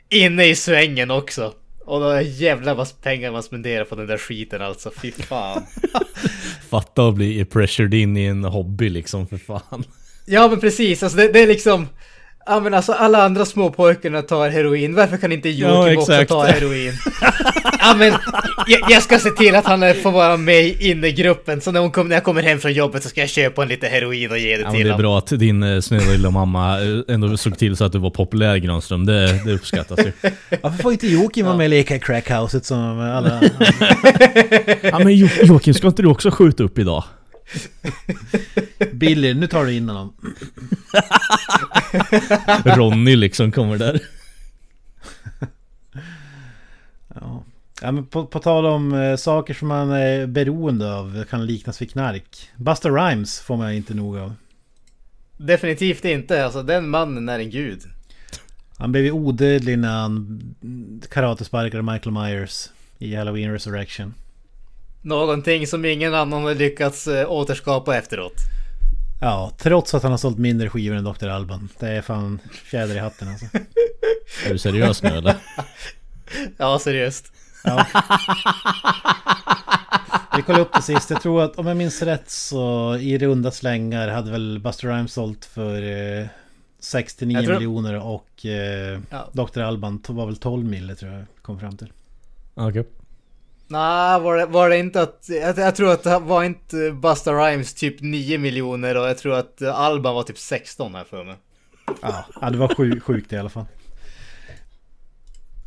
inne 0.10 0.46
i 0.46 0.56
svängen 0.56 1.12
också. 1.12 1.54
Och 1.88 2.00
då 2.00 2.22
jävlar 2.22 2.76
vad 2.76 3.02
pengar 3.02 3.32
man 3.32 3.44
spenderar 3.44 3.86
på 3.86 3.96
den 3.96 4.08
där 4.08 4.18
skiten 4.18 4.62
alltså, 4.62 4.92
fy 5.02 5.12
fan. 5.12 5.66
Fatta 6.70 7.08
att 7.08 7.16
bli 7.16 7.46
pressured 7.46 7.94
in 7.94 8.18
i 8.18 8.26
en 8.26 8.44
hobby 8.44 8.90
liksom, 8.90 9.28
för 9.28 9.38
fan. 9.38 9.84
Ja 10.26 10.48
men 10.48 10.60
precis, 10.60 11.04
alltså 11.04 11.18
det, 11.18 11.28
det 11.28 11.40
är 11.40 11.48
liksom 11.48 11.88
Ja 12.48 12.60
men 12.60 12.74
alltså 12.74 12.92
alla 12.92 13.24
andra 13.24 13.46
småpojkarna 13.46 14.22
tar 14.22 14.50
heroin, 14.50 14.96
varför 14.96 15.18
kan 15.18 15.32
inte 15.32 15.50
Joakim 15.50 15.94
ja, 15.94 16.00
också 16.00 16.26
ta 16.28 16.46
heroin? 16.46 16.94
ja 17.80 17.96
men 17.98 18.14
jag, 18.68 18.92
jag, 18.92 19.04
ska 19.04 19.20
se 19.20 19.30
till 19.30 19.56
att 19.56 19.66
han 19.66 19.80
får 20.04 20.12
vara 20.12 20.38
med 20.38 20.64
i 20.64 20.92
innegruppen, 20.92 21.62
så 21.62 21.72
när, 21.72 21.80
hon 21.80 21.92
kom, 21.92 22.08
när 22.08 22.16
jag 22.16 22.24
kommer 22.24 22.44
hem 22.44 22.60
från 22.60 22.74
jobbet 22.74 23.04
så 23.04 23.10
ska 23.10 23.22
jag 23.22 23.30
köpa 23.30 23.64
en 23.64 23.70
lite 23.70 23.88
heroin 23.88 24.32
och 24.32 24.38
ge 24.38 24.58
det 24.58 24.64
ja, 24.64 24.72
till 24.72 24.80
honom. 24.80 24.84
Det 24.84 24.90
är 24.90 24.98
bra 24.98 25.18
att 25.18 25.28
din 25.28 25.64
eh, 25.64 25.80
snälla 25.80 26.12
lilla 26.12 26.30
mamma 26.30 26.82
eh, 26.82 27.14
ändå 27.14 27.38
såg 27.38 27.58
till 27.58 27.78
så 27.78 27.86
att 27.86 27.92
du 27.92 28.00
var 28.00 28.10
populär 28.10 28.58
Granström, 28.58 29.06
det, 29.06 29.46
det 29.46 29.54
uppskattas 29.54 30.00
ju. 30.00 30.12
Varför 30.62 30.84
får 30.84 30.92
inte 30.92 31.08
Joakim 31.08 31.46
vara 31.46 31.58
med 31.58 31.66
och 31.66 31.70
leka 31.70 31.96
i 31.96 32.00
crackhouset 32.00 32.66
som 32.66 33.00
alla 33.00 33.42
Ja 34.82 35.00
men 35.00 35.16
Joakim, 35.16 35.74
ska 35.74 35.88
inte 35.88 36.02
du 36.02 36.08
också 36.08 36.32
skjuta 36.32 36.64
upp 36.64 36.80
idag? 36.80 37.04
Billy, 38.92 39.34
nu 39.34 39.48
tar 39.48 39.66
du 39.66 39.74
in 39.74 39.90
honom. 39.90 40.14
Ronny 42.78 43.16
liksom 43.16 43.52
kommer 43.52 43.78
där. 43.78 44.02
ja. 47.16 47.44
ja 47.82 47.92
men 47.92 48.06
på, 48.06 48.26
på 48.26 48.40
tal 48.40 48.66
om 48.66 48.94
eh, 48.94 49.16
saker 49.16 49.54
som 49.54 49.68
man 49.68 49.92
är 49.92 50.28
beroende 50.28 50.96
av 50.96 51.24
kan 51.30 51.46
liknas 51.46 51.82
vid 51.82 51.92
knark. 51.92 52.50
Buster 52.56 52.92
Rhymes 52.92 53.40
får 53.40 53.58
man 53.58 53.74
inte 53.74 53.94
nog 53.94 54.18
av. 54.18 54.36
Definitivt 55.38 56.06
inte, 56.06 56.46
alltså 56.46 56.64
den 56.64 56.90
mannen 56.90 57.30
är 57.30 57.40
en 57.40 57.50
gud. 57.50 57.82
Han 58.78 58.92
blev 58.92 59.06
ju 59.06 59.12
odödlig 59.12 59.80
när 59.80 60.02
han 60.02 60.42
karatesparkade 61.12 61.84
Michael 61.84 62.12
Myers 62.12 62.70
i 62.98 63.16
Halloween 63.16 63.52
Resurrection. 63.52 64.14
Någonting 65.02 65.68
som 65.68 65.86
ingen 65.86 66.14
annan 66.14 66.44
har 66.44 66.56
lyckats 66.56 67.08
äh, 67.08 67.32
återskapa 67.32 67.98
efteråt. 67.98 68.57
Ja, 69.20 69.52
trots 69.58 69.94
att 69.94 70.04
han 70.04 70.12
har 70.12 70.18
sålt 70.18 70.38
mindre 70.38 70.70
skivor 70.70 70.96
än 70.96 71.04
Dr. 71.04 71.28
Alban. 71.28 71.70
Det 71.80 71.88
är 71.88 72.02
fan 72.02 72.40
fjäder 72.52 72.96
i 72.96 73.00
hatten 73.00 73.28
alltså. 73.28 73.46
Är 74.46 74.54
du 74.54 74.58
seriös 74.58 75.04
nu 75.04 75.10
eller? 75.10 75.36
ja, 76.58 76.80
seriöst. 76.80 77.32
Ja. 77.64 77.86
Vi 80.36 80.42
kollade 80.42 80.64
upp 80.64 80.74
det 80.74 80.82
sist. 80.82 81.10
Jag 81.10 81.22
tror 81.22 81.44
att 81.44 81.56
om 81.56 81.68
jag 81.68 81.78
minns 81.78 82.02
rätt 82.02 82.30
så 82.30 82.96
i 82.96 83.18
runda 83.18 83.52
slängar 83.52 84.08
hade 84.08 84.32
väl 84.32 84.60
Buster 84.60 84.88
Rhymes 84.88 85.14
sålt 85.14 85.46
för 85.46 85.82
eh, 86.20 86.28
69 86.80 87.42
tror... 87.42 87.54
miljoner 87.54 88.06
och 88.06 88.46
eh, 88.46 89.00
ja. 89.10 89.30
Dr. 89.32 89.62
Alban 89.62 90.04
var 90.08 90.26
väl 90.26 90.38
12 90.38 90.66
mille 90.66 90.96
tror 90.96 91.12
jag 91.12 91.26
kom 91.42 91.60
fram 91.60 91.78
till. 91.78 91.92
Okej. 92.54 92.80
Okay. 92.82 92.97
Nej, 93.68 94.20
var 94.20 94.38
det, 94.38 94.46
var 94.46 94.70
det 94.70 94.78
inte 94.78 95.02
att... 95.02 95.26
Jag, 95.28 95.58
jag, 95.58 95.76
tror 95.76 95.92
att 95.92 96.04
det 96.04 96.20
var 96.20 96.44
inte 96.44 96.92
Busta 96.92 97.34
Rhymes 97.34 97.74
typ 97.74 98.02
9 98.02 98.38
miljoner 98.38 98.98
och 98.98 99.08
jag 99.08 99.18
tror 99.18 99.34
att 99.34 99.62
Alban 99.62 100.16
var 100.16 100.24
typ 100.24 100.38
16 100.38 100.96
här 100.96 101.04
för 101.04 101.24
mig. 101.24 101.36
Ja, 102.42 102.50
det 102.50 102.58
var 102.58 102.76
sjuk, 102.76 103.04
sjukt 103.04 103.34
i 103.34 103.38
alla 103.38 103.50
fall. 103.50 103.66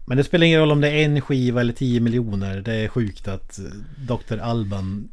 Men 0.06 0.16
det 0.16 0.24
spelar 0.24 0.46
ingen 0.46 0.60
roll 0.60 0.72
om 0.72 0.80
det 0.80 0.88
är 0.90 1.04
en 1.04 1.20
skiva 1.20 1.60
eller 1.60 1.72
10 1.72 2.00
miljoner. 2.00 2.60
Det 2.60 2.74
är 2.74 2.88
sjukt 2.88 3.28
att 3.28 3.60
Dr. 4.08 4.38
Alban 4.38 5.08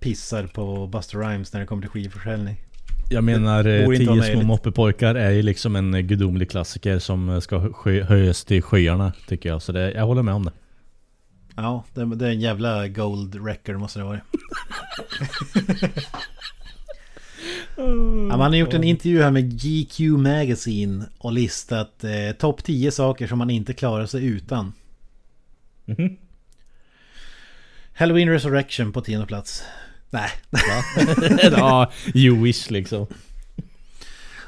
pissar 0.00 0.46
på 0.46 0.86
Buster 0.86 1.18
Rhymes 1.18 1.52
när 1.52 1.60
det 1.60 1.66
kommer 1.66 1.82
till 1.82 1.90
skivförsäljning. 1.90 2.56
Jag 3.10 3.24
menar, 3.24 3.64
eh, 3.64 3.88
Tio 3.88 4.22
små 4.22 4.42
moppepojkar 4.42 5.14
är 5.14 5.30
ju 5.30 5.42
liksom 5.42 5.76
en 5.76 6.06
gudomlig 6.06 6.50
klassiker 6.50 6.98
som 6.98 7.40
ska 7.40 7.58
höjas 8.08 8.44
till 8.44 8.62
skyarna 8.62 9.12
tycker 9.28 9.48
jag. 9.48 9.62
Så 9.62 9.72
det, 9.72 9.92
jag 9.92 10.06
håller 10.06 10.22
med 10.22 10.34
om 10.34 10.44
det. 10.44 10.52
Ja, 11.56 11.84
det, 11.94 12.14
det 12.14 12.26
är 12.26 12.30
en 12.30 12.40
jävla 12.40 12.88
gold 12.88 13.46
record 13.46 13.76
måste 13.76 13.98
det 13.98 14.04
vara. 14.04 14.20
ja, 18.30 18.36
man 18.36 18.40
har 18.40 18.54
gjort 18.54 18.74
en 18.74 18.84
intervju 18.84 19.22
här 19.22 19.30
med 19.30 19.60
GQ 19.60 20.00
Magazine 20.00 21.04
och 21.18 21.32
listat 21.32 22.04
eh, 22.04 22.32
topp 22.38 22.64
10 22.64 22.90
saker 22.90 23.26
som 23.26 23.38
man 23.38 23.50
inte 23.50 23.72
klarar 23.72 24.06
sig 24.06 24.24
utan. 24.26 24.72
Mm 25.86 25.96
-hmm. 25.96 26.16
Halloween 27.94 28.28
Resurrection 28.28 28.92
på 28.92 29.00
tionde 29.00 29.26
plats. 29.26 29.64
Nej. 30.10 30.30
ja, 31.50 31.92
you 32.14 32.42
wish 32.42 32.70
liksom. 32.70 33.06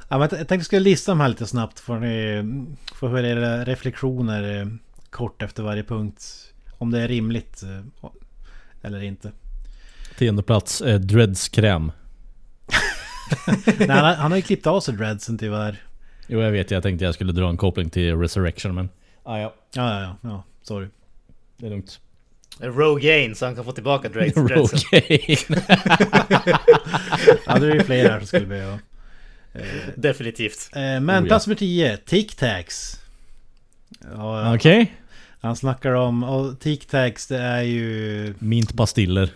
Ja, 0.08 0.18
men 0.18 0.20
jag 0.20 0.30
tänkte 0.30 0.54
jag 0.54 0.64
skulle 0.64 0.80
lista 0.80 1.12
dem 1.12 1.20
här 1.20 1.28
lite 1.28 1.46
snabbt. 1.46 1.80
Får 1.80 1.98
ni 1.98 2.44
få 2.94 3.08
höra 3.08 3.28
era 3.28 3.64
reflektioner 3.64 4.60
eh, 4.60 4.66
kort 5.10 5.42
efter 5.42 5.62
varje 5.62 5.84
punkt. 5.84 6.45
Om 6.78 6.90
det 6.90 7.00
är 7.00 7.08
rimligt 7.08 7.62
eh, 7.62 8.10
eller 8.82 9.02
inte. 9.02 9.32
Tionde 10.18 10.42
plats, 10.42 10.80
eh, 10.80 11.00
Dreads 11.00 11.48
kräm. 11.48 11.92
Nej, 13.78 13.88
han, 13.88 14.04
har, 14.04 14.14
han 14.14 14.30
har 14.30 14.36
ju 14.36 14.42
klippt 14.42 14.66
av 14.66 14.80
sig 14.80 14.94
dreadsen 14.94 15.38
tyvärr. 15.38 15.82
Jo 16.26 16.40
jag 16.40 16.50
vet, 16.52 16.70
jag 16.70 16.82
tänkte 16.82 17.04
jag 17.04 17.14
skulle 17.14 17.32
dra 17.32 17.48
en 17.48 17.56
koppling 17.56 17.90
till 17.90 18.16
Resurrection 18.16 18.74
men... 18.74 18.88
Ah, 19.22 19.38
ja. 19.38 19.54
Ja, 19.74 20.00
ja, 20.00 20.16
ja. 20.20 20.44
Sorry. 20.62 20.88
Det 21.56 21.66
är 21.66 21.70
lugnt. 21.70 22.00
Rogaine 22.58 23.34
så 23.34 23.46
han 23.46 23.54
kan 23.54 23.64
få 23.64 23.72
tillbaka 23.72 24.08
dreads. 24.12 24.36
Rogaine. 24.36 25.36
ja, 27.46 27.58
det 27.58 27.66
är 27.66 27.74
ju 27.74 27.82
fler 27.82 28.10
här 28.10 28.18
som 28.18 28.26
skulle 28.26 28.46
behöva. 28.46 28.78
Eh, 29.52 29.62
Definitivt. 29.96 30.70
Eh, 30.74 31.00
men 31.00 31.24
oh, 31.24 31.26
plats 31.26 31.46
nummer 31.46 31.56
10, 31.56 31.96
Tic 31.96 32.34
Tacs. 32.34 33.00
Ja, 34.14 34.54
Okej. 34.54 34.82
Okay. 34.82 34.94
Han 35.46 35.56
snackar 35.56 35.92
om, 35.92 36.22
och 36.22 36.58
tic-tacs 36.60 37.28
det 37.28 37.38
är 37.38 37.62
ju... 37.62 38.34
Mintpastiller. 38.38 39.30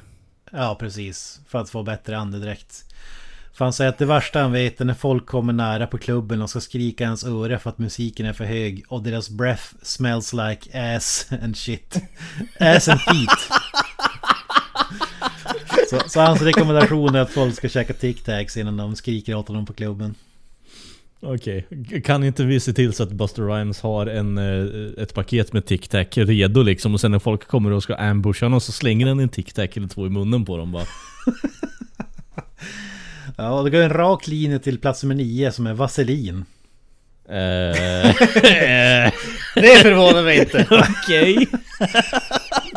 Ja, 0.52 0.76
precis. 0.80 1.40
För 1.48 1.58
att 1.58 1.70
få 1.70 1.82
bättre 1.82 2.18
andedräkt. 2.18 2.84
För 3.52 3.64
han 3.64 3.72
säger 3.72 3.88
att 3.88 3.98
det 3.98 4.06
värsta 4.06 4.40
han 4.40 4.52
vet 4.52 4.80
är 4.80 4.84
när 4.84 4.94
folk 4.94 5.26
kommer 5.26 5.52
nära 5.52 5.86
på 5.86 5.98
klubben 5.98 6.42
och 6.42 6.50
ska 6.50 6.61
skrika 6.61 7.06
hans 7.06 7.24
öra 7.24 7.58
för 7.58 7.70
att 7.70 7.78
musiken 7.78 8.26
är 8.26 8.32
för 8.32 8.44
hög 8.44 8.84
och 8.88 9.02
deras 9.02 9.30
breath 9.30 9.64
smells 9.82 10.32
like 10.32 10.96
ass 10.96 11.28
and 11.42 11.56
shit. 11.56 11.96
Ass 12.61 12.88
and 12.88 13.00
feet. 13.00 13.61
Så, 15.90 16.00
så 16.08 16.20
hans 16.20 16.42
rekommendation 16.42 17.14
är 17.14 17.20
att 17.20 17.30
folk 17.30 17.54
ska 17.54 17.68
käka 17.68 17.92
tic-tacs 17.92 18.58
innan 18.61 18.76
de 18.76 18.96
skriker 18.96 19.34
åt 19.34 19.48
honom 19.48 19.66
på 19.66 19.72
klubben. 19.72 20.14
Okej, 21.22 21.66
okay. 21.70 22.00
kan 22.00 22.24
inte 22.24 22.44
vi 22.44 22.60
se 22.60 22.72
till 22.72 22.92
så 22.92 23.02
att 23.02 23.12
Buster 23.12 23.42
Rhymes 23.42 23.80
har 23.80 24.06
en, 24.06 24.38
eh, 24.38 25.02
ett 25.02 25.14
paket 25.14 25.52
med 25.52 25.66
Tic 25.66 25.88
Tac 25.88 26.06
redo 26.12 26.62
liksom 26.62 26.94
och 26.94 27.00
sen 27.00 27.10
när 27.10 27.18
folk 27.18 27.46
kommer 27.46 27.70
och 27.70 27.82
ska 27.82 27.94
ambusha 27.94 28.46
honom 28.46 28.60
så 28.60 28.72
slänger 28.72 29.06
han 29.06 29.20
en 29.20 29.28
Tic 29.28 29.52
Tac 29.52 29.68
eller 29.74 29.88
två 29.88 30.06
i 30.06 30.10
munnen 30.10 30.44
på 30.44 30.56
dem 30.56 30.72
bara. 30.72 30.84
ja, 33.36 33.62
det 33.62 33.70
går 33.70 33.80
en 33.80 33.90
rak 33.90 34.26
linje 34.26 34.59
till 34.59 34.78
plats 34.78 35.02
nummer 35.02 35.14
nio 35.14 35.52
som 35.52 35.66
är 35.66 35.74
vaselin. 35.74 36.44
Eh. 37.28 37.34
det 39.55 39.76
förvånar 39.82 40.22
mig 40.22 40.38
inte. 40.38 40.66
Okej. 41.05 41.48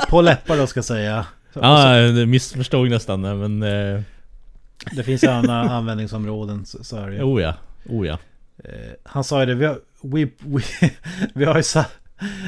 på 0.10 0.22
läppar 0.22 0.58
då 0.58 0.68
ska 0.68 0.78
jag 0.78 0.86
säga. 0.86 1.26
Ja, 1.54 1.62
ah, 1.62 2.26
missförstod 2.26 2.90
nästan 2.90 3.22
men... 3.22 3.64
Uh... 3.64 4.02
Det 4.92 5.04
finns 5.04 5.24
andra 5.24 5.54
användningsområden 5.54 6.66
så 6.66 6.98
är 6.98 7.10
det 7.10 7.16
ju. 7.16 7.22
Oh 7.22 7.42
ja, 7.42 7.54
oh 7.86 8.08
ja. 8.08 8.18
Eh, 8.64 8.94
han 9.04 9.24
sa 9.24 9.40
ju 9.40 9.46
det, 9.46 9.56
vi 9.56 9.66
har, 9.66 9.80
we, 10.02 10.30
we, 10.40 10.62
vi, 11.34 11.46
har 11.46 11.58
ju 11.58 11.64
sa, 11.64 11.86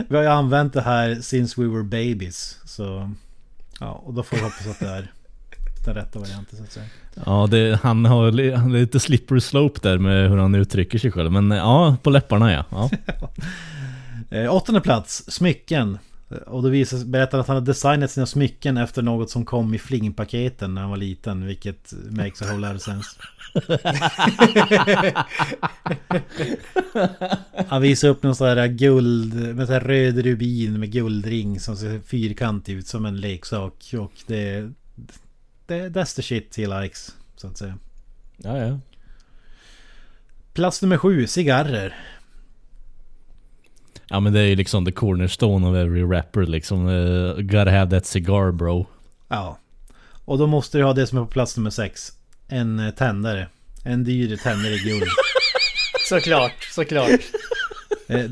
vi 0.08 0.16
har 0.16 0.24
ju 0.24 0.30
använt 0.30 0.74
det 0.74 0.82
här 0.82 1.16
since 1.16 1.62
we 1.62 1.68
were 1.68 1.84
babies. 1.84 2.60
Så 2.66 3.12
ja, 3.80 3.92
och 3.92 4.14
då 4.14 4.24
får 4.24 4.38
vi 4.38 4.44
hoppas 4.44 4.68
att 4.68 4.80
det 4.80 4.90
är 4.90 5.12
den 5.86 5.96
rätta 5.96 6.20
varianten 6.20 6.58
så 6.58 6.64
att 6.64 6.72
säga. 6.72 6.86
Ja, 7.26 7.48
det, 7.52 7.80
han 7.84 8.06
har 8.06 8.56
han 8.56 8.74
lite 8.74 9.00
slippery 9.00 9.42
slope 9.42 9.80
där 9.84 9.98
med 9.98 10.30
hur 10.30 10.38
han 10.38 10.56
uttrycker 10.56 11.00
sig 11.00 11.12
själv. 11.12 11.32
Men 11.32 11.52
ja, 11.52 11.98
på 12.04 12.10
läpparna 12.10 12.54
ja. 12.54 12.66
ja. 12.72 12.90
Eh, 14.30 14.56
åttonde 14.56 14.82
plats, 14.82 15.24
smycken. 15.28 15.98
Och 16.38 16.64
då 16.64 16.70
visar, 16.70 17.06
berättar 17.06 17.40
att 17.40 17.48
han 17.48 17.56
har 17.56 17.62
designat 17.62 18.12
sina 18.12 18.26
smycken 18.26 18.78
efter 18.78 19.02
något 19.02 19.30
som 19.30 19.46
kom 19.46 19.74
i 19.74 19.80
flingpaketen 19.80 20.74
när 20.74 20.82
han 20.82 20.90
var 20.90 20.98
liten. 20.98 21.46
Vilket 21.46 21.94
makes 22.10 22.42
a 22.42 22.46
whole 22.50 22.68
lot 22.68 22.76
of 22.76 22.82
sense. 22.82 23.10
han 27.68 27.82
visar 27.82 28.08
upp 28.08 28.24
någon 28.24 28.36
sån 28.36 28.48
här 28.48 28.68
guld, 28.68 29.56
med 29.56 29.68
sån 29.68 29.74
här 29.74 29.82
röd 29.82 30.18
rubin 30.18 30.80
med 30.80 30.92
guldring 30.92 31.60
som 31.60 31.78
ser 31.78 32.00
fyrkantig 32.00 32.74
ut 32.74 32.88
som 32.88 33.06
en 33.06 33.18
leksak. 33.18 33.94
Och 34.00 34.14
det... 34.28 34.72
det, 35.66 35.90
that's 35.90 36.16
the 36.16 36.22
shit 36.22 36.58
he 36.58 36.82
likes. 36.82 37.16
Så 37.36 37.48
att 37.48 37.58
säga. 37.58 37.78
Ja, 38.38 38.58
ja. 38.58 38.80
Plats 40.54 40.82
nummer 40.82 40.98
sju, 40.98 41.28
cigarrer. 41.28 41.96
Ja 44.10 44.20
men 44.20 44.34
det 44.34 44.40
är 44.40 44.46
ju 44.46 44.56
liksom 44.56 44.86
the 44.86 44.92
cornerstone 44.92 45.68
of 45.68 45.76
every 45.76 46.04
rapper 46.04 46.46
liksom. 46.46 46.88
Uh, 46.88 47.36
gotta 47.42 47.72
have 47.72 47.92
that 47.92 48.06
cigar 48.06 48.52
bro. 48.52 48.88
Ja. 49.28 49.60
Och 50.26 50.38
då 50.38 50.48
måste 50.48 50.78
du 50.78 50.84
ha 50.84 50.94
det 50.94 51.08
som 51.08 51.18
är 51.18 51.22
på 51.22 51.28
plats 51.28 51.58
nummer 51.58 51.70
sex. 51.70 52.12
En 52.48 52.80
eh, 52.80 52.92
tändare. 52.92 53.48
En 53.84 54.04
dyr 54.04 54.38
tändare 54.38 54.74
i 54.74 54.78
guld. 54.80 55.04
Såklart, 56.10 56.64
såklart. 56.72 57.10
Eh, 58.08 58.26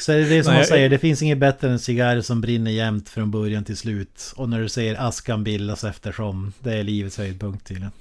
Så 0.00 0.12
är 0.12 0.16
det 0.16 0.24
det 0.24 0.28
som 0.28 0.34
Nej, 0.34 0.44
man 0.44 0.56
jag- 0.56 0.66
säger, 0.68 0.88
det 0.88 0.98
finns 0.98 1.22
inget 1.22 1.38
bättre 1.38 1.66
än 1.66 1.72
en 1.72 1.78
cigarr 1.78 2.20
som 2.20 2.40
brinner 2.40 2.70
jämt 2.70 3.08
från 3.08 3.30
början 3.30 3.64
till 3.64 3.76
slut. 3.76 4.32
Och 4.36 4.48
när 4.48 4.60
du 4.60 4.68
säger 4.68 5.00
askan 5.08 5.44
bildas 5.44 5.84
eftersom. 5.84 6.52
Det 6.60 6.72
är 6.74 6.84
livets 6.84 7.18
höjdpunkt 7.18 7.66
tydligen. 7.66 7.92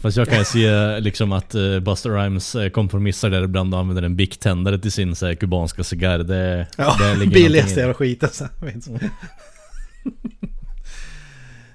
Fast 0.00 0.16
jag 0.16 0.28
kan 0.28 0.44
se 0.44 1.00
liksom 1.00 1.32
att 1.32 1.54
uh, 1.54 1.80
Buster 1.80 2.10
Rhymes 2.10 2.54
eh, 2.54 2.70
kompromissar 2.70 3.30
där 3.30 3.44
ibland 3.44 3.74
och 3.74 3.80
använder 3.80 4.02
en 4.02 4.16
Bic-tändare 4.16 4.78
till 4.78 4.92
sin 4.92 5.16
så 5.16 5.26
här, 5.26 5.34
kubanska 5.34 5.84
cigarr. 5.84 6.18
Det, 6.18 6.66
Ja, 6.76 6.96
det 7.20 7.26
billigaste 7.26 7.80
jävla 7.80 7.94
skiten. 7.94 8.28
så 8.32 8.46
finns. 8.72 8.88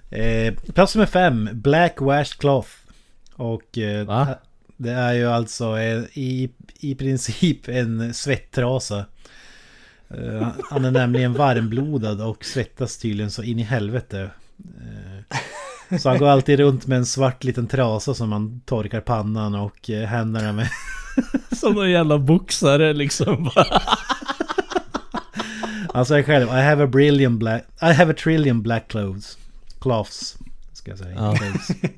eh, 0.10 0.54
plats 0.74 0.96
nummer 0.96 1.06
fem, 1.06 1.50
Black 1.54 2.02
Washed 2.02 2.38
Cloth. 2.40 2.70
Och 3.36 3.78
eh, 3.78 4.30
det 4.78 4.92
är 4.92 5.14
ju 5.14 5.26
alltså 5.26 5.78
eh, 5.80 6.04
i, 6.14 6.50
i 6.80 6.96
princip 6.96 7.68
en 7.68 8.14
svettrasa. 8.14 9.06
Eh, 10.10 10.48
han 10.70 10.86
är 10.86 10.92
nämligen 10.92 11.34
varmblodad 11.34 12.22
och 12.22 12.46
svettas 12.46 12.98
tydligen 12.98 13.32
så 13.32 13.44
in 13.44 13.60
i 13.60 13.64
helvete. 13.64 14.30
Så 16.00 16.10
han 16.10 16.18
går 16.18 16.28
alltid 16.28 16.60
runt 16.60 16.88
med 16.88 16.98
en 16.98 17.06
svart 17.06 17.44
liten 17.44 17.68
trasa 17.68 18.14
som 18.14 18.32
han 18.32 18.62
torkar 18.66 19.02
pannan 19.02 19.56
och 19.56 19.90
eh, 19.90 20.08
händerna 20.08 20.52
med. 20.52 20.70
Som 21.52 21.74
någon 21.74 21.92
jävla 21.92 22.20
boxare 22.20 22.94
liksom. 22.94 23.50
Han 25.94 26.06
säger 26.06 26.24
själv 26.24 26.48
I 26.48 26.62
have 26.62 26.84
a 26.84 26.88
brilliant 26.88 27.40
black 27.40 27.64
I 27.82 27.86
have 27.86 28.12
a 28.12 28.16
trillion 28.24 28.62
black 28.62 28.88
clothes 28.88 29.38
Cloths 29.80 30.38
Ska 30.74 30.92
jag 30.92 31.00
säga 31.00 31.16
Ja. 31.16 31.38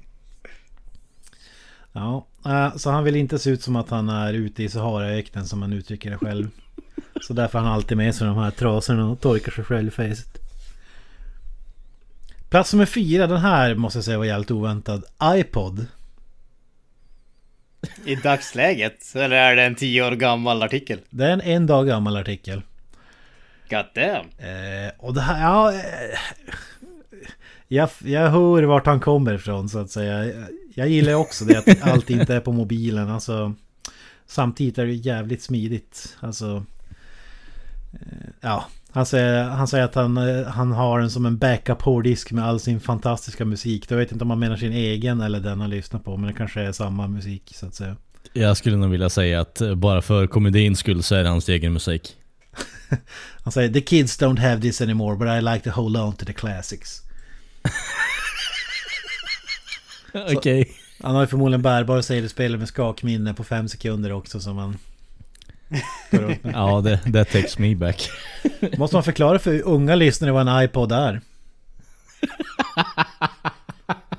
Ja 1.93 2.27
eh, 2.45 2.75
Så 2.75 2.89
han 2.89 3.03
vill 3.03 3.15
inte 3.15 3.39
se 3.39 3.49
ut 3.49 3.61
som 3.61 3.75
att 3.75 3.89
han 3.89 4.09
är 4.09 4.33
ute 4.33 4.63
i 4.63 4.69
Saharaöknen 4.69 5.45
som 5.45 5.61
han 5.61 5.73
uttrycker 5.73 6.11
det 6.11 6.17
själv 6.17 6.49
Så 7.21 7.33
därför 7.33 7.59
har 7.59 7.65
han 7.65 7.75
alltid 7.75 7.97
med 7.97 8.15
sig 8.15 8.27
de 8.27 8.37
här 8.37 8.51
trasorna 8.51 9.09
och 9.09 9.21
torkar 9.21 9.51
sig 9.51 9.63
själv 9.63 9.87
i 9.87 9.91
facet 9.91 10.44
Plats 12.49 12.73
nummer 12.73 12.85
fyra, 12.85 13.27
den 13.27 13.41
här 13.41 13.75
måste 13.75 13.97
jag 13.97 14.05
säga 14.05 14.17
var 14.17 14.25
jävligt 14.25 14.51
oväntad 14.51 15.03
iPod 15.23 15.85
I 18.05 18.15
dagsläget? 18.15 19.15
Eller 19.15 19.35
är 19.35 19.55
det 19.55 19.63
en 19.63 19.75
tio 19.75 20.07
år 20.07 20.11
gammal 20.11 20.63
artikel? 20.63 20.99
Det 21.09 21.25
är 21.25 21.31
en 21.31 21.41
en 21.41 21.67
dag 21.67 21.87
gammal 21.87 22.17
artikel 22.17 22.61
God 23.69 23.85
damn. 23.93 24.29
Eh, 24.37 24.91
och 24.97 25.13
det 25.13 25.21
här, 25.21 25.41
ja... 25.41 25.73
Eh, 25.73 26.19
jag, 27.67 27.89
jag 28.03 28.29
hör 28.29 28.63
vart 28.63 28.85
han 28.85 28.99
kommer 28.99 29.33
ifrån 29.33 29.69
så 29.69 29.79
att 29.79 29.91
säga. 29.91 30.25
Jag, 30.25 30.47
jag 30.73 30.89
gillar 30.89 31.13
också 31.13 31.45
det 31.45 31.57
att 31.57 31.81
allt 31.81 32.09
inte 32.09 32.35
är 32.35 32.39
på 32.39 32.51
mobilen. 32.51 33.09
Alltså, 33.09 33.53
samtidigt 34.25 34.77
är 34.77 34.85
det 34.85 34.93
jävligt 34.93 35.43
smidigt. 35.43 36.17
Alltså... 36.19 36.65
Eh, 37.93 38.29
ja. 38.41 38.65
Han 38.95 39.05
säger, 39.05 39.43
han 39.43 39.67
säger 39.67 39.85
att 39.85 39.95
han, 39.95 40.17
eh, 40.17 40.47
han 40.47 40.71
har 40.71 40.99
den 40.99 41.09
som 41.09 41.25
en 41.25 41.37
backup 41.37 41.81
hårddisk 41.81 42.31
med 42.31 42.45
all 42.45 42.59
sin 42.59 42.79
fantastiska 42.79 43.45
musik. 43.45 43.91
Jag 43.91 43.97
vet 43.97 44.11
inte 44.11 44.23
om 44.23 44.29
han 44.29 44.39
menar 44.39 44.57
sin 44.57 44.73
egen 44.73 45.21
eller 45.21 45.39
den 45.39 45.61
han 45.61 45.69
lyssnar 45.69 45.99
på. 45.99 46.17
Men 46.17 46.27
det 46.27 46.33
kanske 46.33 46.61
är 46.61 46.71
samma 46.71 47.07
musik 47.07 47.53
så 47.55 47.65
att 47.65 47.75
säga. 47.75 47.95
Jag 48.33 48.57
skulle 48.57 48.77
nog 48.77 48.89
vilja 48.89 49.09
säga 49.09 49.41
att 49.41 49.61
eh, 49.61 49.75
bara 49.75 50.01
för 50.01 50.27
komedins 50.27 50.79
skull 50.79 51.03
så 51.03 51.15
är 51.15 51.23
det 51.23 51.29
hans 51.29 51.49
egen 51.49 51.73
musik. 51.73 52.15
Han 53.43 53.51
säger 53.51 53.73
The 53.73 53.81
kids 53.81 54.21
don't 54.21 54.39
have 54.39 54.61
this 54.61 54.81
anymore 54.81 55.15
but 55.17 55.27
I 55.27 55.53
like 55.53 55.71
to 55.71 55.81
hold 55.81 55.97
on 55.97 56.13
to 56.13 56.25
the 56.25 56.33
classics. 56.33 57.01
Okej. 60.35 60.71
Han 61.03 61.15
har 61.15 61.21
ju 61.21 61.27
förmodligen 61.27 61.61
bärbar 61.61 62.01
CD-spelare 62.01 62.59
med 62.59 62.67
skakminne 62.67 63.33
på 63.33 63.43
fem 63.43 63.67
sekunder 63.67 64.11
också 64.11 64.39
som 64.39 64.57
han... 64.57 64.77
Ja, 66.43 66.81
det, 66.81 66.97
that 67.13 67.31
takes 67.31 67.57
me 67.57 67.75
back. 67.75 68.09
Måste 68.77 68.95
man 68.95 69.03
förklara 69.03 69.39
för 69.39 69.61
unga 69.61 69.95
lyssnare 69.95 70.31
vad 70.31 70.47
en 70.47 70.63
iPod 70.63 70.91
är? 70.91 71.21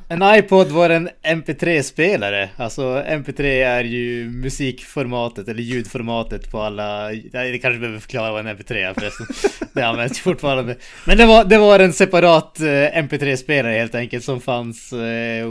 En 0.08 0.22
iPod 0.22 0.68
var 0.68 0.90
en 0.90 1.08
MP3-spelare. 1.22 2.48
Alltså 2.56 2.82
MP3 3.08 3.42
är 3.66 3.84
ju 3.84 4.30
musikformatet 4.30 5.48
eller 5.48 5.62
ljudformatet 5.62 6.50
på 6.50 6.60
alla... 6.60 7.08
Det 7.32 7.58
kanske 7.62 7.78
behöver 7.78 7.98
förklara 7.98 8.32
vad 8.32 8.46
en 8.46 8.56
MP3 8.56 8.72
är 8.74 8.94
förresten. 8.94 9.26
Det 9.72 9.82
används 9.82 10.20
fortfarande. 10.20 10.76
Men 11.04 11.18
det 11.18 11.26
var, 11.26 11.44
det 11.44 11.58
var 11.58 11.78
en 11.78 11.92
separat 11.92 12.60
eh, 12.60 12.66
MP3-spelare 13.02 13.72
helt 13.72 13.94
enkelt 13.94 14.24
som 14.24 14.40
fanns 14.40 14.92
eh, 14.92 15.46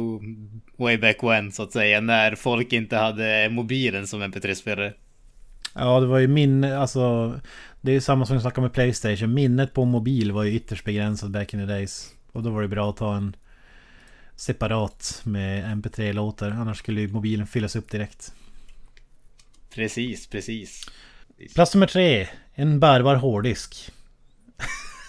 way 0.77 0.97
back 0.97 1.23
when 1.23 1.51
så 1.51 1.63
att 1.63 1.71
säga. 1.71 2.01
När 2.01 2.35
folk 2.35 2.73
inte 2.73 2.97
hade 2.97 3.49
mobilen 3.51 4.07
som 4.07 4.23
MP3-spelare. 4.23 4.93
Ja, 5.75 5.99
det 5.99 6.05
var 6.05 6.19
ju 6.19 6.27
min... 6.27 6.63
Alltså... 6.63 7.33
Det 7.81 7.91
är 7.91 7.93
ju 7.93 8.01
samma 8.01 8.25
som 8.25 8.35
vi 8.35 8.41
snackade 8.41 8.61
med 8.61 8.73
Playstation. 8.73 9.33
Minnet 9.33 9.73
på 9.73 9.85
mobil 9.85 10.31
var 10.31 10.43
ju 10.43 10.51
ytterst 10.51 10.85
begränsat 10.85 11.29
back 11.29 11.53
in 11.53 11.59
the 11.59 11.65
days. 11.65 12.13
Och 12.31 12.43
då 12.43 12.49
var 12.49 12.61
det 12.61 12.67
bra 12.67 12.89
att 12.89 12.97
ta 12.97 13.15
en 13.15 13.35
separat 14.35 15.21
med 15.23 15.65
MP3-låtar. 15.65 16.51
Annars 16.51 16.77
skulle 16.77 17.01
ju 17.01 17.07
mobilen 17.07 17.47
fyllas 17.47 17.75
upp 17.75 17.91
direkt. 17.91 18.33
Precis, 19.73 20.27
precis. 20.27 20.89
Plats 21.55 21.73
nummer 21.73 21.87
tre. 21.87 22.27
En 22.53 22.79
bärbar 22.79 23.15
hårddisk. 23.15 23.91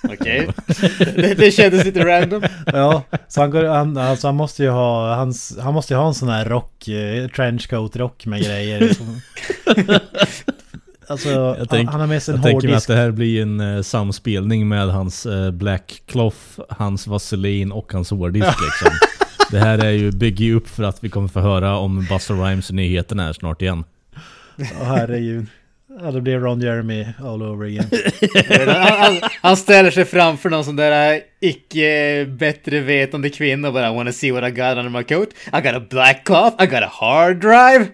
Okej. 0.03 0.49
det, 0.99 1.35
det 1.35 1.51
kändes 1.51 1.85
lite 1.85 2.05
random. 2.05 2.43
Ja, 2.67 3.03
så 3.29 3.41
han, 3.41 3.51
går, 3.51 3.65
han, 3.65 3.97
alltså 3.97 4.29
han 4.29 4.37
måste 4.37 4.63
ju 4.63 4.71
ha 4.71 5.15
hans, 5.15 5.59
Han 5.61 5.75
måste 5.75 5.95
ju 5.95 5.99
ha 5.99 6.09
en 6.09 6.15
sån 6.15 6.29
här 6.29 6.45
rock 6.45 6.89
eh, 6.89 7.29
Trenchcoat 7.29 7.97
rock 7.97 8.27
med 8.27 8.45
grejer 8.45 8.95
som, 8.95 9.21
Alltså 11.09 11.29
Jag 11.29 11.69
tänk- 11.69 11.91
han 11.91 12.01
har 12.01 12.07
med 12.07 12.23
sig 12.23 12.35
en 12.35 12.41
Jag 12.41 12.51
tänker 12.51 12.69
mig 12.69 12.77
att 12.77 12.83
hårddisk 12.83 12.89
det 12.89 12.97
här 12.97 13.11
blir 13.11 13.43
en 13.43 13.61
uh, 13.61 13.83
samspelning 13.83 14.69
med 14.69 14.89
hans 14.89 15.27
eh, 15.27 15.51
Black 15.51 16.03
Cloth, 16.07 16.61
hans 16.69 17.07
Vaseline 17.07 17.73
och 17.73 17.93
hans 17.93 18.11
hårddisk 18.11 18.47
liksom. 18.47 18.99
Det 19.51 19.59
här 19.59 19.79
är 19.79 19.91
ju, 19.91 20.11
bygger 20.11 20.55
upp 20.55 20.69
för 20.69 20.83
att 20.83 21.05
vi 21.05 21.09
kommer 21.09 21.29
få 21.29 21.41
höra 21.41 21.77
om 21.77 22.07
Buster 22.11 22.35
Rhymes 22.35 22.71
nyheterna 22.71 23.23
här 23.23 23.33
snart 23.33 23.63
igen. 23.63 23.85
Åh 24.59 24.85
herregud 24.85 25.47
Ja 26.01 26.11
det 26.11 26.21
blir 26.21 26.39
Ron 26.39 26.61
Jeremy 26.61 27.07
all 27.19 27.43
over 27.43 27.67
again 27.67 27.91
Han, 28.69 28.89
han, 28.93 29.31
han 29.43 29.57
ställer 29.57 29.91
sig 29.91 30.05
framför 30.05 30.51
någon 30.51 30.65
sån 30.65 30.77
där 30.77 31.15
äh, 31.15 31.21
icke 31.41 32.25
bättre 32.39 32.81
vetande 32.81 33.31
kvinna 33.31 33.69
och 33.69 33.75
bara 33.75 33.91
I 33.93 33.95
wanna 33.95 34.13
see 34.13 34.31
what 34.33 34.45
I 34.45 34.51
got 34.51 34.77
under 34.79 34.89
my 34.89 35.03
coat. 35.05 35.29
I 35.53 35.61
got 35.61 35.75
a 35.75 35.83
black 35.91 36.25
cloth, 36.27 36.63
I 36.63 36.67
got 36.67 36.83
a 36.83 36.91
hard 36.93 37.37
drive, 37.41 37.87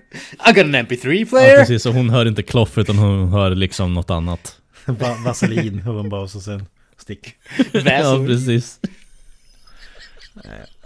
I 0.48 0.52
got 0.52 0.64
an 0.64 0.74
MP3 0.74 1.12
Ja, 1.12 1.26
player. 1.26 1.58
precis, 1.58 1.86
och 1.86 1.94
hon 1.94 2.10
hör 2.10 2.26
inte 2.28 2.42
Cloth 2.42 2.78
utan 2.78 2.98
hon 2.98 3.28
hör 3.28 3.50
liksom 3.54 3.94
något 3.94 4.10
annat. 4.10 4.56
Va 4.86 5.16
Vaselin 5.24 5.82
man 5.84 6.08
bara 6.08 6.20
och 6.20 6.30
så 6.30 6.40
sen 6.40 6.66
stick 6.96 7.34
Ja, 7.72 8.24
precis. 8.26 8.80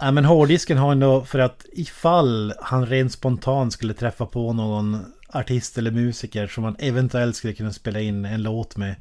Nej 0.01 0.11
men 0.11 0.25
hårddisken 0.25 0.77
har 0.77 0.91
ändå 0.91 1.21
för 1.25 1.39
att 1.39 1.65
ifall 1.73 2.53
han 2.61 2.85
rent 2.85 3.11
spontant 3.11 3.73
skulle 3.73 3.93
träffa 3.93 4.25
på 4.25 4.53
någon 4.53 5.05
artist 5.33 5.77
eller 5.77 5.91
musiker 5.91 6.47
som 6.47 6.63
man 6.63 6.75
eventuellt 6.79 7.35
skulle 7.35 7.53
kunna 7.53 7.73
spela 7.73 7.99
in 7.99 8.25
en 8.25 8.43
låt 8.43 8.77
med 8.77 8.95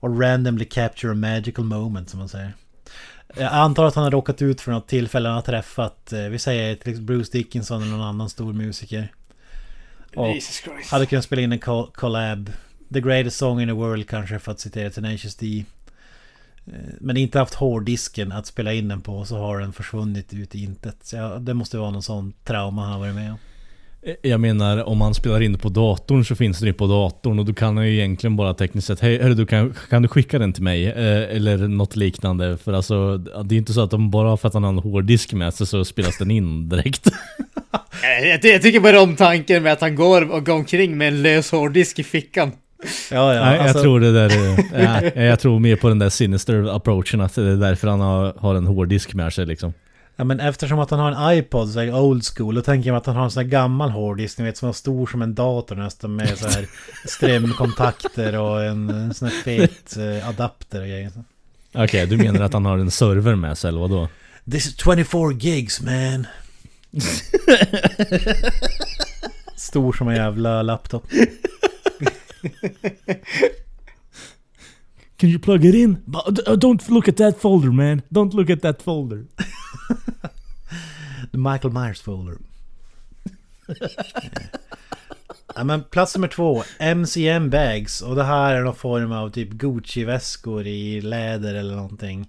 och 0.00 0.20
randomly 0.20 0.64
capture 0.64 1.12
a 1.12 1.14
magical 1.14 1.64
moment 1.64 2.10
som 2.10 2.18
man 2.18 2.28
säger. 2.28 2.52
Jag 3.36 3.52
antar 3.52 3.84
att 3.84 3.94
han 3.94 4.04
har 4.04 4.10
råkat 4.10 4.42
ut 4.42 4.60
för 4.60 4.72
något 4.72 4.88
tillfälle 4.88 5.28
han 5.28 5.34
har 5.34 5.42
träffat, 5.42 6.12
eh, 6.12 6.20
vi 6.22 6.38
säger 6.38 6.74
till 6.74 6.90
exempel 6.90 7.04
Bruce 7.16 7.32
Dickinson 7.32 7.82
eller 7.82 7.92
någon 7.92 8.06
annan 8.06 8.28
stor 8.30 8.52
musiker. 8.52 9.12
Och 10.16 10.28
Jesus 10.28 10.56
Christ. 10.56 10.90
hade 10.90 11.06
kunnat 11.06 11.24
spela 11.24 11.42
in 11.42 11.52
en 11.52 11.58
col- 11.58 11.90
collab. 11.94 12.52
The 12.92 13.00
greatest 13.00 13.36
song 13.36 13.60
in 13.60 13.68
the 13.68 13.72
world 13.72 14.08
kanske 14.08 14.38
för 14.38 14.52
att 14.52 14.60
citera 14.60 14.90
Tenacious 14.90 15.36
D. 15.36 15.64
Eh, 16.66 16.72
Men 17.00 17.16
inte 17.16 17.38
haft 17.38 17.54
hårddisken 17.54 18.32
att 18.32 18.46
spela 18.46 18.72
in 18.72 18.88
den 18.88 19.00
på 19.00 19.24
så 19.24 19.38
har 19.38 19.58
den 19.60 19.72
försvunnit 19.72 20.34
ut 20.34 20.54
i 20.54 20.62
intet. 20.62 20.96
Så 21.02 21.16
ja, 21.16 21.28
det 21.38 21.54
måste 21.54 21.78
vara 21.78 21.90
någon 21.90 22.02
sån 22.02 22.32
trauma 22.44 22.82
han 22.82 22.92
har 22.92 22.98
varit 22.98 23.14
med 23.14 23.32
om. 23.32 23.38
Jag 24.22 24.40
menar, 24.40 24.88
om 24.88 24.98
man 24.98 25.14
spelar 25.14 25.40
in 25.42 25.52
det 25.52 25.58
på 25.58 25.68
datorn 25.68 26.24
så 26.24 26.34
finns 26.34 26.58
det 26.58 26.66
ju 26.66 26.72
på 26.72 26.86
datorn 26.86 27.38
och 27.38 27.44
då 27.44 27.54
kan 27.54 27.76
han 27.76 27.86
ju 27.86 27.94
egentligen 27.94 28.36
bara 28.36 28.54
tekniskt 28.54 28.86
sett 28.86 29.00
Hej, 29.00 29.22
hörru, 29.22 29.34
du 29.34 29.46
kan, 29.46 29.74
kan 29.90 30.02
du 30.02 30.08
skicka 30.08 30.38
den 30.38 30.52
till 30.52 30.62
mig? 30.62 30.86
Eh, 30.86 31.36
eller 31.36 31.58
något 31.58 31.96
liknande. 31.96 32.56
För 32.56 32.72
alltså, 32.72 33.16
det 33.18 33.54
är 33.54 33.58
inte 33.58 33.72
så 33.72 33.80
att 33.80 33.90
de 33.90 34.10
bara 34.10 34.36
för 34.36 34.48
att 34.48 34.54
han 34.54 34.64
har 34.64 34.70
en 34.70 34.78
hårddisk 34.78 35.32
med 35.32 35.54
sig 35.54 35.66
så 35.66 35.84
spelas 35.84 36.18
den 36.18 36.30
in 36.30 36.68
direkt. 36.68 37.08
Jag, 38.02 38.26
jag, 38.26 38.44
jag 38.44 38.62
tycker 38.62 38.80
bara 38.80 39.00
om 39.00 39.16
tanken 39.16 39.62
med 39.62 39.72
att 39.72 39.80
han 39.80 39.94
går 39.94 40.32
och 40.32 40.46
går 40.46 40.54
omkring 40.54 40.98
med 40.98 41.08
en 41.08 41.22
lös 41.22 41.50
hårddisk 41.50 41.98
i 41.98 42.04
fickan. 42.04 42.52
Ja, 43.10 43.34
ja. 43.34 43.44
Nej, 43.44 43.58
alltså, 43.58 43.78
jag 43.78 43.82
tror 43.82 44.00
det 44.00 44.12
där 44.12 44.30
är, 44.30 45.12
ja, 45.14 45.22
Jag 45.22 45.40
tror 45.40 45.58
mer 45.58 45.76
på 45.76 45.88
den 45.88 45.98
där 45.98 46.08
sinister 46.08 46.76
approachen 46.76 47.20
att 47.20 47.34
det 47.34 47.42
är 47.42 47.56
därför 47.56 47.88
han 47.88 48.00
har, 48.00 48.34
har 48.38 48.54
en 48.54 48.66
hårddisk 48.66 49.14
med 49.14 49.32
sig 49.32 49.46
liksom. 49.46 49.72
Ja 50.20 50.24
men 50.24 50.40
eftersom 50.40 50.78
att 50.78 50.90
han 50.90 51.00
har 51.00 51.12
en 51.12 51.38
iPod 51.38 51.68
så 51.68 51.80
är 51.80 51.86
det 51.86 51.92
old 51.92 52.24
school. 52.24 52.54
Då 52.54 52.62
tänker 52.62 52.88
jag 52.88 52.96
att 52.96 53.06
han 53.06 53.16
har 53.16 53.24
en 53.24 53.30
sån 53.30 53.42
här 53.42 53.50
gammal 53.50 53.90
hårddisk. 53.90 54.38
Ni 54.38 54.44
vet 54.44 54.56
som 54.56 54.68
är 54.68 54.72
stor 54.72 55.06
som 55.06 55.22
en 55.22 55.34
dator 55.34 55.76
nästan. 55.76 56.16
Med 56.16 56.38
så 56.38 56.48
här 56.48 56.66
strömkontakter 57.04 58.38
och 58.38 58.64
en, 58.64 58.90
en 58.90 59.14
sån 59.14 59.28
här 59.28 59.42
fet 59.42 59.96
eh, 59.96 60.28
adapter 60.28 60.80
och 60.80 60.86
grejer. 60.86 61.12
Okej, 61.74 62.06
du 62.06 62.16
menar 62.16 62.40
att 62.40 62.52
han 62.52 62.64
har 62.64 62.78
en 62.78 62.90
server 62.90 63.34
med 63.34 63.58
sig 63.58 63.68
eller 63.68 63.80
vadå? 63.80 64.08
This 64.50 64.66
is 64.66 64.76
24 64.76 65.32
gigs 65.32 65.80
man. 65.80 66.26
Stor 69.56 69.92
som 69.92 70.08
en 70.08 70.16
jävla 70.16 70.62
laptop. 70.62 71.04
Can 75.18 75.30
you 75.30 75.38
plug 75.38 75.64
it 75.64 75.74
in? 75.74 76.02
But 76.06 76.48
uh, 76.48 76.56
don't 76.56 76.88
look 76.88 77.08
at 77.08 77.16
that 77.16 77.40
folder 77.40 77.72
man. 77.72 78.02
Don't 78.12 78.34
look 78.34 78.50
at 78.50 78.62
that 78.62 78.82
folder. 78.82 79.26
The 81.32 81.38
Michael 81.38 81.72
Myers 81.72 82.00
folder. 82.00 82.38
ja, 85.54 85.64
men 85.64 85.84
plats 85.84 86.14
nummer 86.14 86.28
två. 86.28 86.64
MCM 86.80 87.50
bags. 87.50 88.00
Och 88.02 88.16
det 88.16 88.24
här 88.24 88.54
är 88.54 88.64
någon 88.64 88.74
form 88.74 89.12
av 89.12 89.30
typ 89.30 89.50
Gucci-väskor 89.50 90.66
i 90.66 91.00
läder 91.00 91.54
eller 91.54 91.76
någonting. 91.76 92.28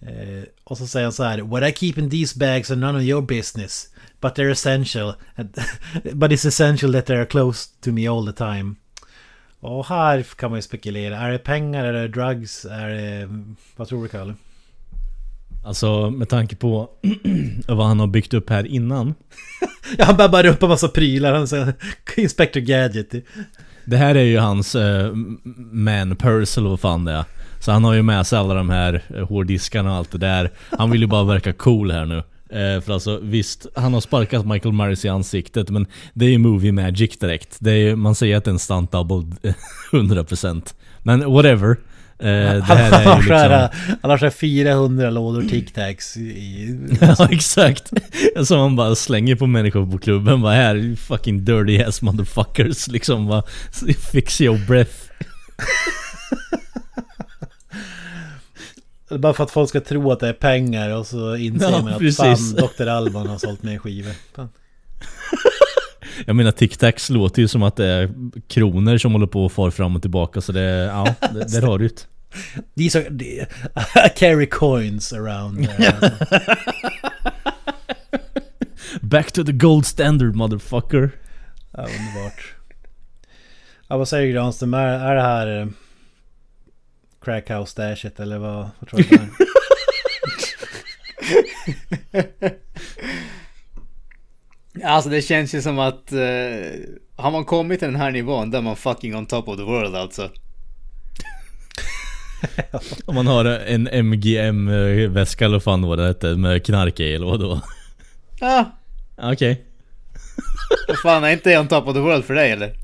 Eh, 0.00 0.44
och 0.64 0.78
så 0.78 0.86
säger 0.86 1.06
han 1.06 1.12
så 1.12 1.22
här. 1.22 1.38
What 1.38 1.62
I 1.62 1.72
keep 1.72 1.98
in 1.98 2.10
these 2.10 2.38
bags 2.38 2.70
are 2.70 2.80
none 2.80 2.98
of 2.98 3.04
your 3.04 3.22
business. 3.22 3.88
But 4.20 4.34
they're 4.34 4.50
essential. 4.50 5.14
but 6.12 6.32
it's 6.32 6.48
essential 6.48 6.92
that 6.92 7.06
they're 7.06 7.26
close 7.26 7.68
to 7.80 7.92
me 7.92 8.08
all 8.08 8.26
the 8.26 8.32
time. 8.32 8.76
Och 9.60 9.86
här 9.86 10.22
kan 10.22 10.50
man 10.50 10.58
ju 10.58 10.62
spekulera. 10.62 11.16
Är 11.16 11.30
det 11.30 11.38
pengar? 11.38 11.84
Är 11.84 11.92
det 11.92 12.08
drugs? 12.08 12.64
Är 12.64 12.88
det... 12.88 13.28
Vad 13.76 13.88
tror 13.88 14.02
du 14.02 14.08
Kalle? 14.08 14.34
Alltså 15.64 16.10
med 16.10 16.28
tanke 16.28 16.56
på 16.56 16.90
vad 17.68 17.86
han 17.86 18.00
har 18.00 18.06
byggt 18.06 18.34
upp 18.34 18.50
här 18.50 18.66
innan. 18.66 19.14
Ja, 19.98 20.04
han 20.04 20.16
babbar 20.16 20.46
upp 20.46 20.62
en 20.62 20.68
massa 20.68 20.88
prylar. 20.88 21.34
Han 21.34 21.48
säger 21.48 21.74
Inspector 22.16 22.60
Gadget. 22.60 23.14
Det 23.84 23.96
här 23.96 24.14
är 24.14 24.22
ju 24.22 24.38
hans 24.38 24.74
uh, 24.74 25.12
man 25.72 26.16
purse 26.16 26.60
eller 26.60 26.70
vad 26.70 26.80
fan 26.80 27.04
det 27.04 27.12
är. 27.12 27.24
Så 27.60 27.72
han 27.72 27.84
har 27.84 27.94
ju 27.94 28.02
med 28.02 28.26
sig 28.26 28.38
alla 28.38 28.54
de 28.54 28.70
här 28.70 29.02
eh, 29.16 29.28
hårddiskarna 29.28 29.90
och 29.90 29.96
allt 29.96 30.12
det 30.12 30.18
där. 30.18 30.50
Han 30.78 30.90
vill 30.90 31.00
ju 31.00 31.06
bara 31.06 31.24
verka 31.24 31.52
cool 31.52 31.90
här 31.90 32.04
nu. 32.04 32.22
Eh, 32.52 32.80
för 32.80 32.92
alltså 32.92 33.18
visst, 33.22 33.66
han 33.74 33.94
har 33.94 34.00
sparkat 34.00 34.46
Michael 34.46 34.74
Myers 34.74 35.04
i 35.04 35.08
ansiktet 35.08 35.70
men 35.70 35.86
det 36.14 36.24
är 36.24 36.30
ju 36.30 36.38
movie 36.38 36.72
magic 36.72 37.18
direkt. 37.18 37.56
Det 37.60 37.72
är, 37.72 37.96
man 37.96 38.14
säger 38.14 38.36
att 38.36 38.44
det 38.44 38.48
är 38.48 38.52
en 38.52 38.58
stunt 38.58 38.92
double 38.92 39.36
100%. 39.92 40.74
Men 41.02 41.32
whatever. 41.32 41.76
Eh, 42.18 42.28
är 42.28 42.54
liksom... 43.16 43.68
Han 44.02 44.10
har 44.10 44.18
såhär 44.18 44.30
400 44.30 45.10
lådor 45.10 45.42
Tic 45.42 45.72
Tacs 45.72 46.16
i... 46.16 46.78
ja 47.00 47.28
exakt. 47.30 47.92
Som 48.44 48.58
man 48.58 48.76
bara 48.76 48.94
slänger 48.94 49.36
på 49.36 49.46
människor 49.46 49.92
på 49.92 49.98
klubben. 49.98 50.42
Bara 50.42 50.54
här, 50.54 50.96
fucking 50.96 51.44
dirty 51.44 51.82
ass 51.82 52.02
motherfuckers. 52.02 52.88
Liksom 52.92 53.28
bara, 53.28 53.42
fix 54.12 54.40
your 54.40 54.66
breath. 54.66 55.10
Bara 59.18 59.34
för 59.34 59.44
att 59.44 59.50
folk 59.50 59.68
ska 59.68 59.80
tro 59.80 60.12
att 60.12 60.20
det 60.20 60.28
är 60.28 60.32
pengar 60.32 60.90
och 60.90 61.06
så 61.06 61.36
inser 61.36 61.70
Ja, 61.70 61.82
man 61.82 61.92
att 61.92 61.98
precis. 61.98 62.56
fan, 62.56 62.68
Dr. 62.78 62.86
Alban 62.88 63.26
har 63.26 63.38
sålt 63.38 63.62
mer 63.62 63.78
skivor. 63.78 64.12
Fan. 64.34 64.48
Jag 66.26 66.36
menar 66.36 66.50
Tic 66.50 66.76
Tacs 66.76 67.10
låter 67.10 67.42
ju 67.42 67.48
som 67.48 67.62
att 67.62 67.76
det 67.76 67.86
är 67.86 68.10
kronor 68.48 68.98
som 68.98 69.12
håller 69.12 69.26
på 69.26 69.44
och 69.44 69.52
far 69.52 69.70
fram 69.70 69.96
och 69.96 70.02
tillbaka 70.02 70.40
så 70.40 70.52
det, 70.52 70.60
ja, 70.60 71.14
det, 71.32 71.52
där 71.52 71.62
har 71.62 71.78
du 71.78 71.88
det. 71.88 72.06
These 72.76 72.98
are... 73.74 74.06
I 74.06 74.08
carry 74.16 74.46
coins 74.46 75.12
around. 75.12 75.68
there. 75.68 76.10
Back 79.00 79.32
to 79.32 79.44
the 79.44 79.52
gold 79.52 79.86
standard 79.86 80.34
motherfucker. 80.34 81.10
Ja, 81.72 81.82
underbart. 81.82 82.54
Ja, 83.88 83.96
vad 83.96 84.08
säger 84.08 84.32
Granström? 84.32 84.74
Är, 84.74 84.86
är 84.86 85.14
det 85.14 85.22
här... 85.22 85.68
Crackhouse 87.24 87.82
dashet 87.82 88.20
eller 88.20 88.38
vad, 88.38 88.68
vad 88.78 88.88
tror 88.90 89.00
du 89.00 89.06
det 89.08 89.14
är? 89.16 89.28
Alltså 94.84 95.10
det 95.10 95.22
känns 95.22 95.54
ju 95.54 95.62
som 95.62 95.78
att... 95.78 96.12
eh, 96.12 96.18
har 97.16 97.30
man 97.30 97.44
kommit 97.44 97.78
till 97.78 97.88
den 97.88 98.00
här 98.00 98.10
nivån, 98.10 98.50
då 98.50 98.58
är 98.58 98.62
man 98.62 98.76
fucking 98.76 99.16
on 99.16 99.26
top 99.26 99.48
of 99.48 99.56
the 99.56 99.62
world 99.62 99.96
alltså. 99.96 100.30
Om 103.06 103.14
man 103.14 103.26
har 103.26 103.44
en 103.44 103.88
MGM-väska 103.88 105.44
eller 105.44 105.54
vad 105.54 105.62
fan 105.62 105.82
var 105.82 105.96
det 105.96 106.06
hette 106.06 106.36
med 106.36 106.64
knark 106.66 107.00
i 107.00 107.14
eller 107.14 107.26
vadå? 107.26 107.60
Ja, 108.40 108.70
Okej. 109.22 109.64
vad 110.88 110.98
fan 111.00 111.24
är 111.24 111.30
inte 111.30 111.58
on 111.58 111.68
top 111.68 111.86
of 111.88 111.94
the 111.94 112.00
world 112.00 112.24
för 112.24 112.34
dig 112.34 112.50
eller? 112.50 112.74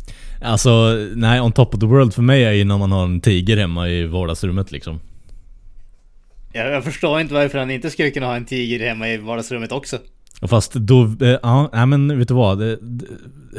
Alltså, 0.40 0.70
nej, 1.14 1.40
on 1.40 1.52
top 1.52 1.74
of 1.74 1.80
the 1.80 1.86
world 1.86 2.14
för 2.14 2.22
mig 2.22 2.44
är 2.44 2.52
ju 2.52 2.64
när 2.64 2.78
man 2.78 2.92
har 2.92 3.04
en 3.04 3.20
tiger 3.20 3.56
hemma 3.56 3.88
i 3.88 4.06
vardagsrummet 4.06 4.72
liksom. 4.72 5.00
Jag, 6.52 6.70
jag 6.72 6.84
förstår 6.84 7.20
inte 7.20 7.34
varför 7.34 7.58
han 7.58 7.70
inte 7.70 7.90
skulle 7.90 8.10
kunna 8.10 8.26
ha 8.26 8.36
en 8.36 8.44
tiger 8.44 8.88
hemma 8.88 9.08
i 9.08 9.16
vardagsrummet 9.16 9.72
också. 9.72 9.98
Och 10.40 10.50
Fast 10.50 10.72
då, 10.72 11.04
eh, 11.20 11.38
ja, 11.42 11.86
men 11.86 12.18
vet 12.18 12.28
du 12.28 12.34
vad? 12.34 12.58
Det, 12.58 12.76
det, 12.80 13.06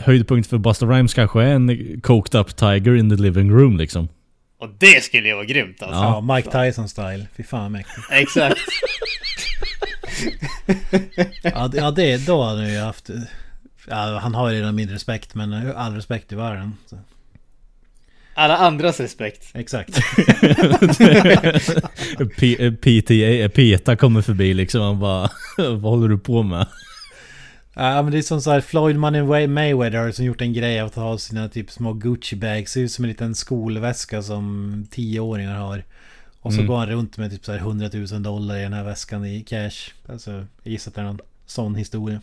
höjdpunkt 0.04 0.50
för 0.50 0.58
Busta 0.58 0.86
Rhymes 0.86 1.14
kanske 1.14 1.42
är 1.44 1.54
en 1.56 2.02
coked 2.02 2.40
up 2.42 2.56
tiger 2.56 2.96
in 2.96 3.10
the 3.10 3.16
living 3.16 3.52
room 3.52 3.78
liksom. 3.78 4.08
Och 4.60 4.70
det 4.80 5.04
skulle 5.04 5.28
ju 5.28 5.34
vara 5.34 5.46
grymt 5.46 5.82
alltså. 5.84 5.96
Ja, 5.98 6.36
Mike 6.36 6.52
Tyson 6.52 6.90
style. 6.90 7.28
Fy 7.38 7.44
fan 7.44 7.62
vad 7.62 7.72
mäktigt. 7.72 8.08
Exakt. 8.12 8.58
Ja, 11.44 11.68
det- 11.68 11.78
ja 11.78 11.92
det, 11.92 12.26
då 12.28 12.44
hade 12.44 12.62
han 12.62 12.74
ju 12.74 12.80
haft... 12.80 13.10
Ja, 13.90 14.20
han 14.22 14.36
har 14.36 14.50
ju 14.50 14.56
redan 14.58 14.76
min 14.76 14.90
respekt 14.90 15.36
men 15.36 15.72
all 15.76 15.96
respekt 15.96 16.32
i 16.32 16.36
världen. 16.36 16.74
Så. 16.86 16.98
Alla 18.34 18.58
andras 18.58 19.00
respekt. 19.00 19.52
Exakt. 19.54 20.00
P- 22.38 22.66
eh, 22.66 22.74
PTA, 22.74 23.14
eh, 23.14 23.50
PETA 23.50 23.96
kommer 23.96 24.22
förbi 24.22 24.54
liksom 24.54 24.82
och 24.82 24.98
bara 24.98 25.30
Vad 25.58 25.82
håller 25.82 26.08
du 26.08 26.18
på 26.18 26.44
med? 26.44 26.68
Ja 27.74 28.02
men 28.02 28.12
det 28.12 28.18
är 28.18 28.22
som 28.22 28.42
så 28.42 28.52
här 28.52 28.62
Floyd 28.62 28.96
Money 28.96 29.48
Mayweather 29.48 30.12
som 30.12 30.26
gjort 30.26 30.42
en 30.42 30.54
grej 30.54 30.82
av 30.82 30.88
att 30.88 30.96
ha 30.96 31.18
sina 31.18 31.50
typ 31.50 31.72
små 31.72 31.94
Gucci 31.94 32.36
bags. 32.36 32.72
Ser 32.72 32.82
ut 32.82 32.92
som 32.92 33.06
en 33.06 33.10
liten 33.10 33.36
skolväska 33.36 34.22
som 34.22 34.88
tioåringar 34.92 35.56
har. 35.56 35.84
Och 36.42 36.54
så 36.54 36.60
Mm. 36.60 36.68
går 36.68 36.78
han 36.78 36.90
runt 36.90 37.18
med 37.18 37.32
typ 37.32 37.46
så 37.46 37.52
här 37.52 37.60
100 37.60 37.90
000 37.94 38.24
dollar 38.24 38.58
i 38.58 38.62
den 38.62 38.74
här 38.74 38.84
väskan 38.84 39.26
i 39.26 39.44
cash. 39.44 39.92
Alltså 40.10 40.32
jag 40.32 40.72
gissar 40.72 40.92
att 40.92 40.96
det 40.96 41.02
är 41.02 41.06
någon 41.06 41.20
sån 41.46 41.76
historia. 41.76 42.22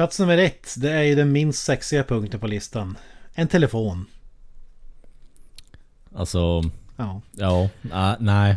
Plats 0.00 0.18
nummer 0.18 0.38
ett. 0.38 0.74
Det 0.76 0.90
är 0.90 1.02
ju 1.02 1.14
den 1.14 1.32
minst 1.32 1.64
sexiga 1.64 2.04
punkten 2.04 2.40
på 2.40 2.46
listan. 2.46 2.96
En 3.34 3.48
telefon. 3.48 4.06
Alltså, 6.14 6.62
Ja. 6.96 7.20
ja, 7.36 7.68
nej, 7.82 8.16
nej. 8.20 8.56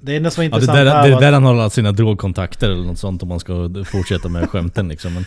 Det 0.00 0.16
enda 0.16 0.30
som 0.30 0.40
är 0.40 0.44
Ja, 0.44 0.50
det, 0.50 0.54
intressant 0.56 0.76
där, 0.76 0.84
det 0.84 1.16
är 1.16 1.20
där 1.20 1.32
han 1.32 1.44
har 1.44 1.68
sina 1.68 1.92
drogkontakter 1.92 2.70
eller 2.70 2.82
något 2.84 2.98
sånt 2.98 3.22
om 3.22 3.28
man 3.28 3.40
ska 3.40 3.70
fortsätta 3.84 4.28
med 4.28 4.50
skämten 4.50 4.88
liksom. 4.88 5.14
Men, 5.14 5.24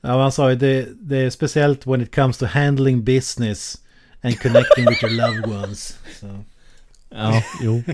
Ja, 0.00 0.22
han 0.22 0.32
sa 0.32 0.50
ju 0.50 0.56
det, 0.56 0.88
det 1.00 1.16
är 1.18 1.30
speciellt 1.30 1.86
when 1.86 2.00
it 2.00 2.14
comes 2.14 2.38
to 2.38 2.46
handling 2.46 3.04
business 3.04 3.76
and 4.22 4.40
connecting 4.40 4.86
with 4.88 5.04
your 5.04 5.12
loved 5.16 5.62
ones. 5.64 5.98
Så. 6.20 6.26
Ja, 7.14 7.42
jo. 7.62 7.82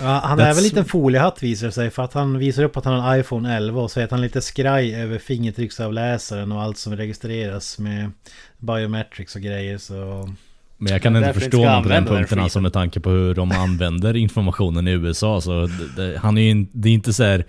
Ja, 0.00 0.20
han 0.24 0.40
är 0.40 0.54
väl 0.54 0.62
lite 0.62 0.80
en 0.80 0.84
foliehatt 0.84 1.42
visar 1.42 1.70
sig 1.70 1.90
för 1.90 2.02
att 2.02 2.12
han 2.12 2.38
visar 2.38 2.62
upp 2.62 2.76
att 2.76 2.84
han 2.84 3.00
har 3.00 3.14
en 3.14 3.20
iPhone 3.20 3.56
11 3.56 3.82
och 3.82 3.90
säger 3.90 4.04
att 4.04 4.10
han 4.10 4.20
är 4.20 4.24
lite 4.24 4.40
skraj 4.40 4.94
över 4.94 5.18
fingertrycksavläsaren 5.18 6.52
och 6.52 6.62
allt 6.62 6.78
som 6.78 6.96
registreras 6.96 7.78
med 7.78 8.10
biometrics 8.58 9.34
och 9.34 9.42
grejer 9.42 9.78
så... 9.78 10.28
Men 10.76 10.92
jag 10.92 11.02
kan 11.02 11.16
inte 11.16 11.32
förstå 11.32 11.64
honom 11.64 11.82
på 11.82 11.88
den 11.88 12.06
punkten 12.06 12.40
alltså 12.40 12.60
med 12.60 12.72
tanke 12.72 13.00
på 13.00 13.10
hur 13.10 13.34
de 13.34 13.52
använder 13.52 14.16
informationen 14.16 14.88
i 14.88 14.90
USA 14.90 15.40
så 15.40 15.66
det, 15.66 16.02
det, 16.02 16.18
han 16.18 16.38
är 16.38 16.42
ju 16.42 16.50
in, 16.50 16.68
det 16.72 16.88
är 16.88 16.92
inte 16.92 17.12
så 17.12 17.24
här. 17.24 17.44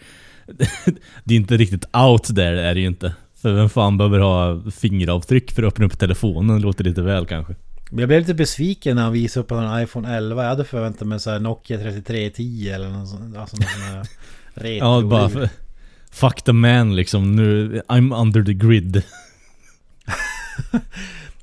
Det 1.24 1.34
är 1.34 1.38
inte 1.38 1.58
riktigt 1.58 1.96
out 1.96 2.24
there 2.24 2.62
är 2.62 2.74
det 2.74 2.80
ju 2.80 2.88
inte. 2.88 3.14
För 3.42 3.54
vem 3.54 3.70
fan 3.70 3.98
behöver 3.98 4.20
ha 4.20 4.62
fingeravtryck 4.72 5.52
för 5.52 5.64
att 5.64 5.68
öppna 5.68 5.86
upp 5.86 6.00
telefonen? 6.00 6.56
Det 6.56 6.62
låter 6.62 6.84
lite 6.84 7.02
väl 7.02 7.26
kanske. 7.26 7.56
Jag 7.90 8.08
blev 8.08 8.20
lite 8.20 8.34
besviken 8.34 8.96
när 8.96 9.04
han 9.04 9.14
visade 9.14 9.44
upp 9.44 9.50
har 9.50 9.64
en 9.64 9.84
iPhone 9.84 10.18
11. 10.18 10.44
Jag 10.44 10.50
hade 10.50 10.66
förväntat 10.66 11.08
mig 11.08 11.20
så 11.20 11.30
här 11.30 11.40
Nokia 11.40 11.78
3310 11.78 12.72
eller 12.74 12.90
något 12.90 13.10
sånt. 13.10 13.38
Alltså 13.38 13.58
någon 13.58 13.70
sån 13.70 13.82
här 13.82 14.08
retro. 14.54 14.86
Ja, 14.86 15.02
bara 15.02 15.30
för, 15.30 15.50
Fuck 16.12 16.42
the 16.42 16.54
man 16.54 16.96
liksom. 16.96 17.36
Nu, 17.36 17.82
I'm 17.88 18.22
under 18.22 18.44
the 18.44 18.54
grid. 18.54 19.04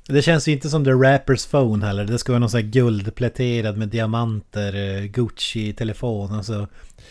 Det 0.07 0.21
känns 0.21 0.47
ju 0.47 0.51
inte 0.51 0.69
som 0.69 0.85
The 0.85 0.91
Rappers 0.91 1.45
Phone 1.45 1.85
heller. 1.85 2.05
Det 2.05 2.17
ska 2.17 2.31
vara 2.31 2.39
någon 2.39 2.49
sån 2.49 2.61
här 2.61 2.67
guldpläterad 2.67 3.77
med 3.77 3.89
diamanter, 3.89 4.75
eh, 4.75 5.03
Gucci-telefon. 5.03 6.33
Alltså 6.33 6.67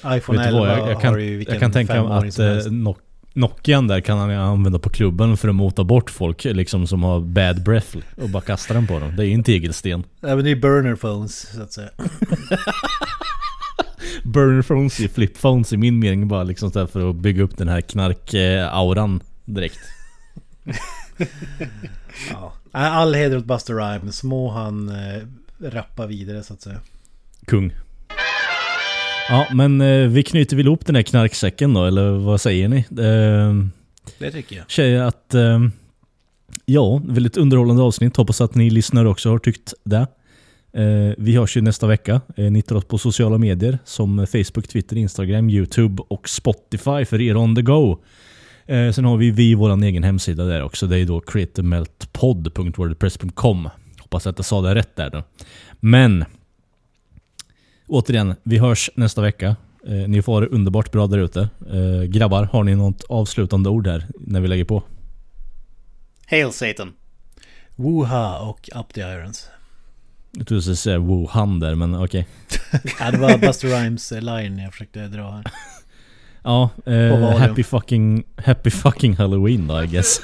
iPhone 0.06 0.38
Vet 0.38 0.50
du 0.50 0.56
11 0.56 0.60
vad, 0.60 0.68
jag, 0.68 0.78
jag, 0.78 0.94
har 0.94 1.00
kan, 1.00 1.20
ju 1.20 1.36
vilken 1.36 1.54
jag 1.54 1.60
kan 1.60 1.72
tänka 1.72 2.02
mig 2.02 2.28
att 2.28 2.38
eh, 2.38 2.72
Nokian 3.36 3.86
där 3.86 4.00
kan 4.00 4.18
han 4.18 4.30
använda 4.30 4.78
på 4.78 4.90
klubben 4.90 5.36
för 5.36 5.48
att 5.48 5.54
mota 5.54 5.84
bort 5.84 6.10
folk 6.10 6.44
liksom 6.44 6.86
som 6.86 7.02
har 7.02 7.20
bad 7.20 7.62
breath 7.62 7.96
och 8.16 8.28
bara 8.28 8.42
kasta 8.42 8.74
den 8.74 8.86
på 8.86 8.98
dem. 8.98 9.16
Det 9.16 9.22
är 9.22 9.26
ju 9.26 9.34
en 9.34 9.44
tegelsten. 9.44 10.04
Ja 10.20 10.36
men 10.36 10.44
det 10.44 10.50
är 10.50 10.56
burner 10.56 10.96
phones 10.96 11.54
så 11.54 11.62
att 11.62 11.72
säga. 11.72 11.88
burner 14.24 14.62
phones 14.62 15.00
i 15.00 15.08
flip 15.08 15.40
phones 15.40 15.72
i 15.72 15.76
min 15.76 15.98
mening 15.98 16.28
bara 16.28 16.42
liksom 16.42 16.70
så 16.70 16.86
för 16.86 17.10
att 17.10 17.16
bygga 17.16 17.42
upp 17.42 17.56
den 17.56 17.68
här 17.68 17.80
knark-auran 17.80 19.20
direkt. 19.44 19.78
Ja. 22.30 22.52
All 22.72 23.14
heder 23.14 23.36
åt 23.36 23.44
Buster 23.44 23.74
Rhymes. 23.74 24.22
Må 24.22 24.50
han 24.50 24.88
eh, 24.88 25.22
rappa 25.58 26.06
vidare 26.06 26.42
så 26.42 26.54
att 26.54 26.62
säga. 26.62 26.80
Kung. 27.46 27.72
Ja, 29.28 29.46
men 29.54 29.80
eh, 29.80 30.08
vi 30.08 30.22
knyter 30.22 30.56
väl 30.56 30.66
ihop 30.66 30.86
den 30.86 30.94
här 30.96 31.02
knarksäcken 31.02 31.74
då, 31.74 31.84
eller 31.84 32.10
vad 32.10 32.40
säger 32.40 32.68
ni? 32.68 32.76
Eh, 32.78 33.54
Det 34.18 34.30
tycker 34.30 34.56
jag. 34.56 34.70
Tjejer, 34.70 35.02
att... 35.02 35.34
Eh, 35.34 35.60
ja, 36.64 37.00
väldigt 37.04 37.36
underhållande 37.36 37.82
avsnitt. 37.82 38.16
Hoppas 38.16 38.40
att 38.40 38.54
ni 38.54 38.70
lyssnare 38.70 39.08
också 39.08 39.30
har 39.30 39.38
tyckt 39.38 39.74
det. 39.84 40.06
Eh, 40.72 41.12
vi 41.18 41.36
hörs 41.36 41.56
ju 41.56 41.60
nästa 41.60 41.86
vecka. 41.86 42.20
Eh, 42.36 42.50
ni 42.50 42.58
hittar 42.58 42.76
oss 42.76 42.84
på 42.84 42.98
sociala 42.98 43.38
medier 43.38 43.78
som 43.84 44.26
Facebook, 44.26 44.68
Twitter, 44.68 44.96
Instagram, 44.96 45.50
YouTube 45.50 46.02
och 46.08 46.28
Spotify 46.28 47.04
för 47.04 47.20
er 47.20 47.36
on 47.36 47.56
the 47.56 47.62
go. 47.62 47.98
Eh, 48.66 48.92
sen 48.92 49.04
har 49.04 49.16
vi, 49.16 49.30
vi 49.30 49.54
vår 49.54 49.84
egen 49.84 50.04
hemsida 50.04 50.44
där 50.44 50.62
också. 50.62 50.86
Det 50.86 50.98
är 50.98 51.04
då 51.06 51.20
creativemeltpodd.wordpress.com. 51.20 53.68
Hoppas 54.00 54.26
att 54.26 54.38
jag 54.38 54.44
sa 54.46 54.60
det 54.62 54.74
rätt 54.74 54.96
där 54.96 55.10
då. 55.10 55.22
Men 55.80 56.24
återigen, 57.86 58.34
vi 58.42 58.58
hörs 58.58 58.90
nästa 58.94 59.22
vecka. 59.22 59.56
Eh, 59.86 59.92
ni 59.92 60.22
får 60.22 60.40
det 60.40 60.46
underbart 60.46 60.92
bra 60.92 61.06
där 61.06 61.18
ute. 61.18 61.48
Eh, 61.72 62.02
grabbar, 62.02 62.44
har 62.52 62.64
ni 62.64 62.74
något 62.74 63.04
avslutande 63.08 63.68
ord 63.68 63.86
här 63.86 64.06
när 64.14 64.40
vi 64.40 64.48
lägger 64.48 64.64
på? 64.64 64.82
Hail 66.26 66.52
Satan. 66.52 66.92
Woha 67.76 68.38
och 68.38 68.68
Up 68.74 68.94
the 68.94 69.00
Irons. 69.00 69.48
Jag 70.30 70.46
trodde 70.46 70.58
du 70.58 70.62
skulle 70.62 70.76
säga 70.76 70.98
Wuhan 70.98 71.60
där, 71.60 71.74
men 71.74 71.94
okej. 71.94 72.26
Ja, 73.00 73.10
det 73.10 73.18
var 73.18 73.38
Buster 73.38 73.68
Rhymes 73.68 74.12
eh, 74.12 74.20
line 74.20 74.58
jag 74.58 74.72
försökte 74.72 75.08
dra 75.08 75.30
här. 75.30 75.44
Ja, 76.42 76.70
eh, 76.86 77.38
happy 77.38 77.62
fucking, 77.62 78.24
happy 78.36 78.70
fucking 78.70 79.16
halloween 79.16 79.66
då 79.66 79.82
I 79.82 79.86
guess. 79.86 80.20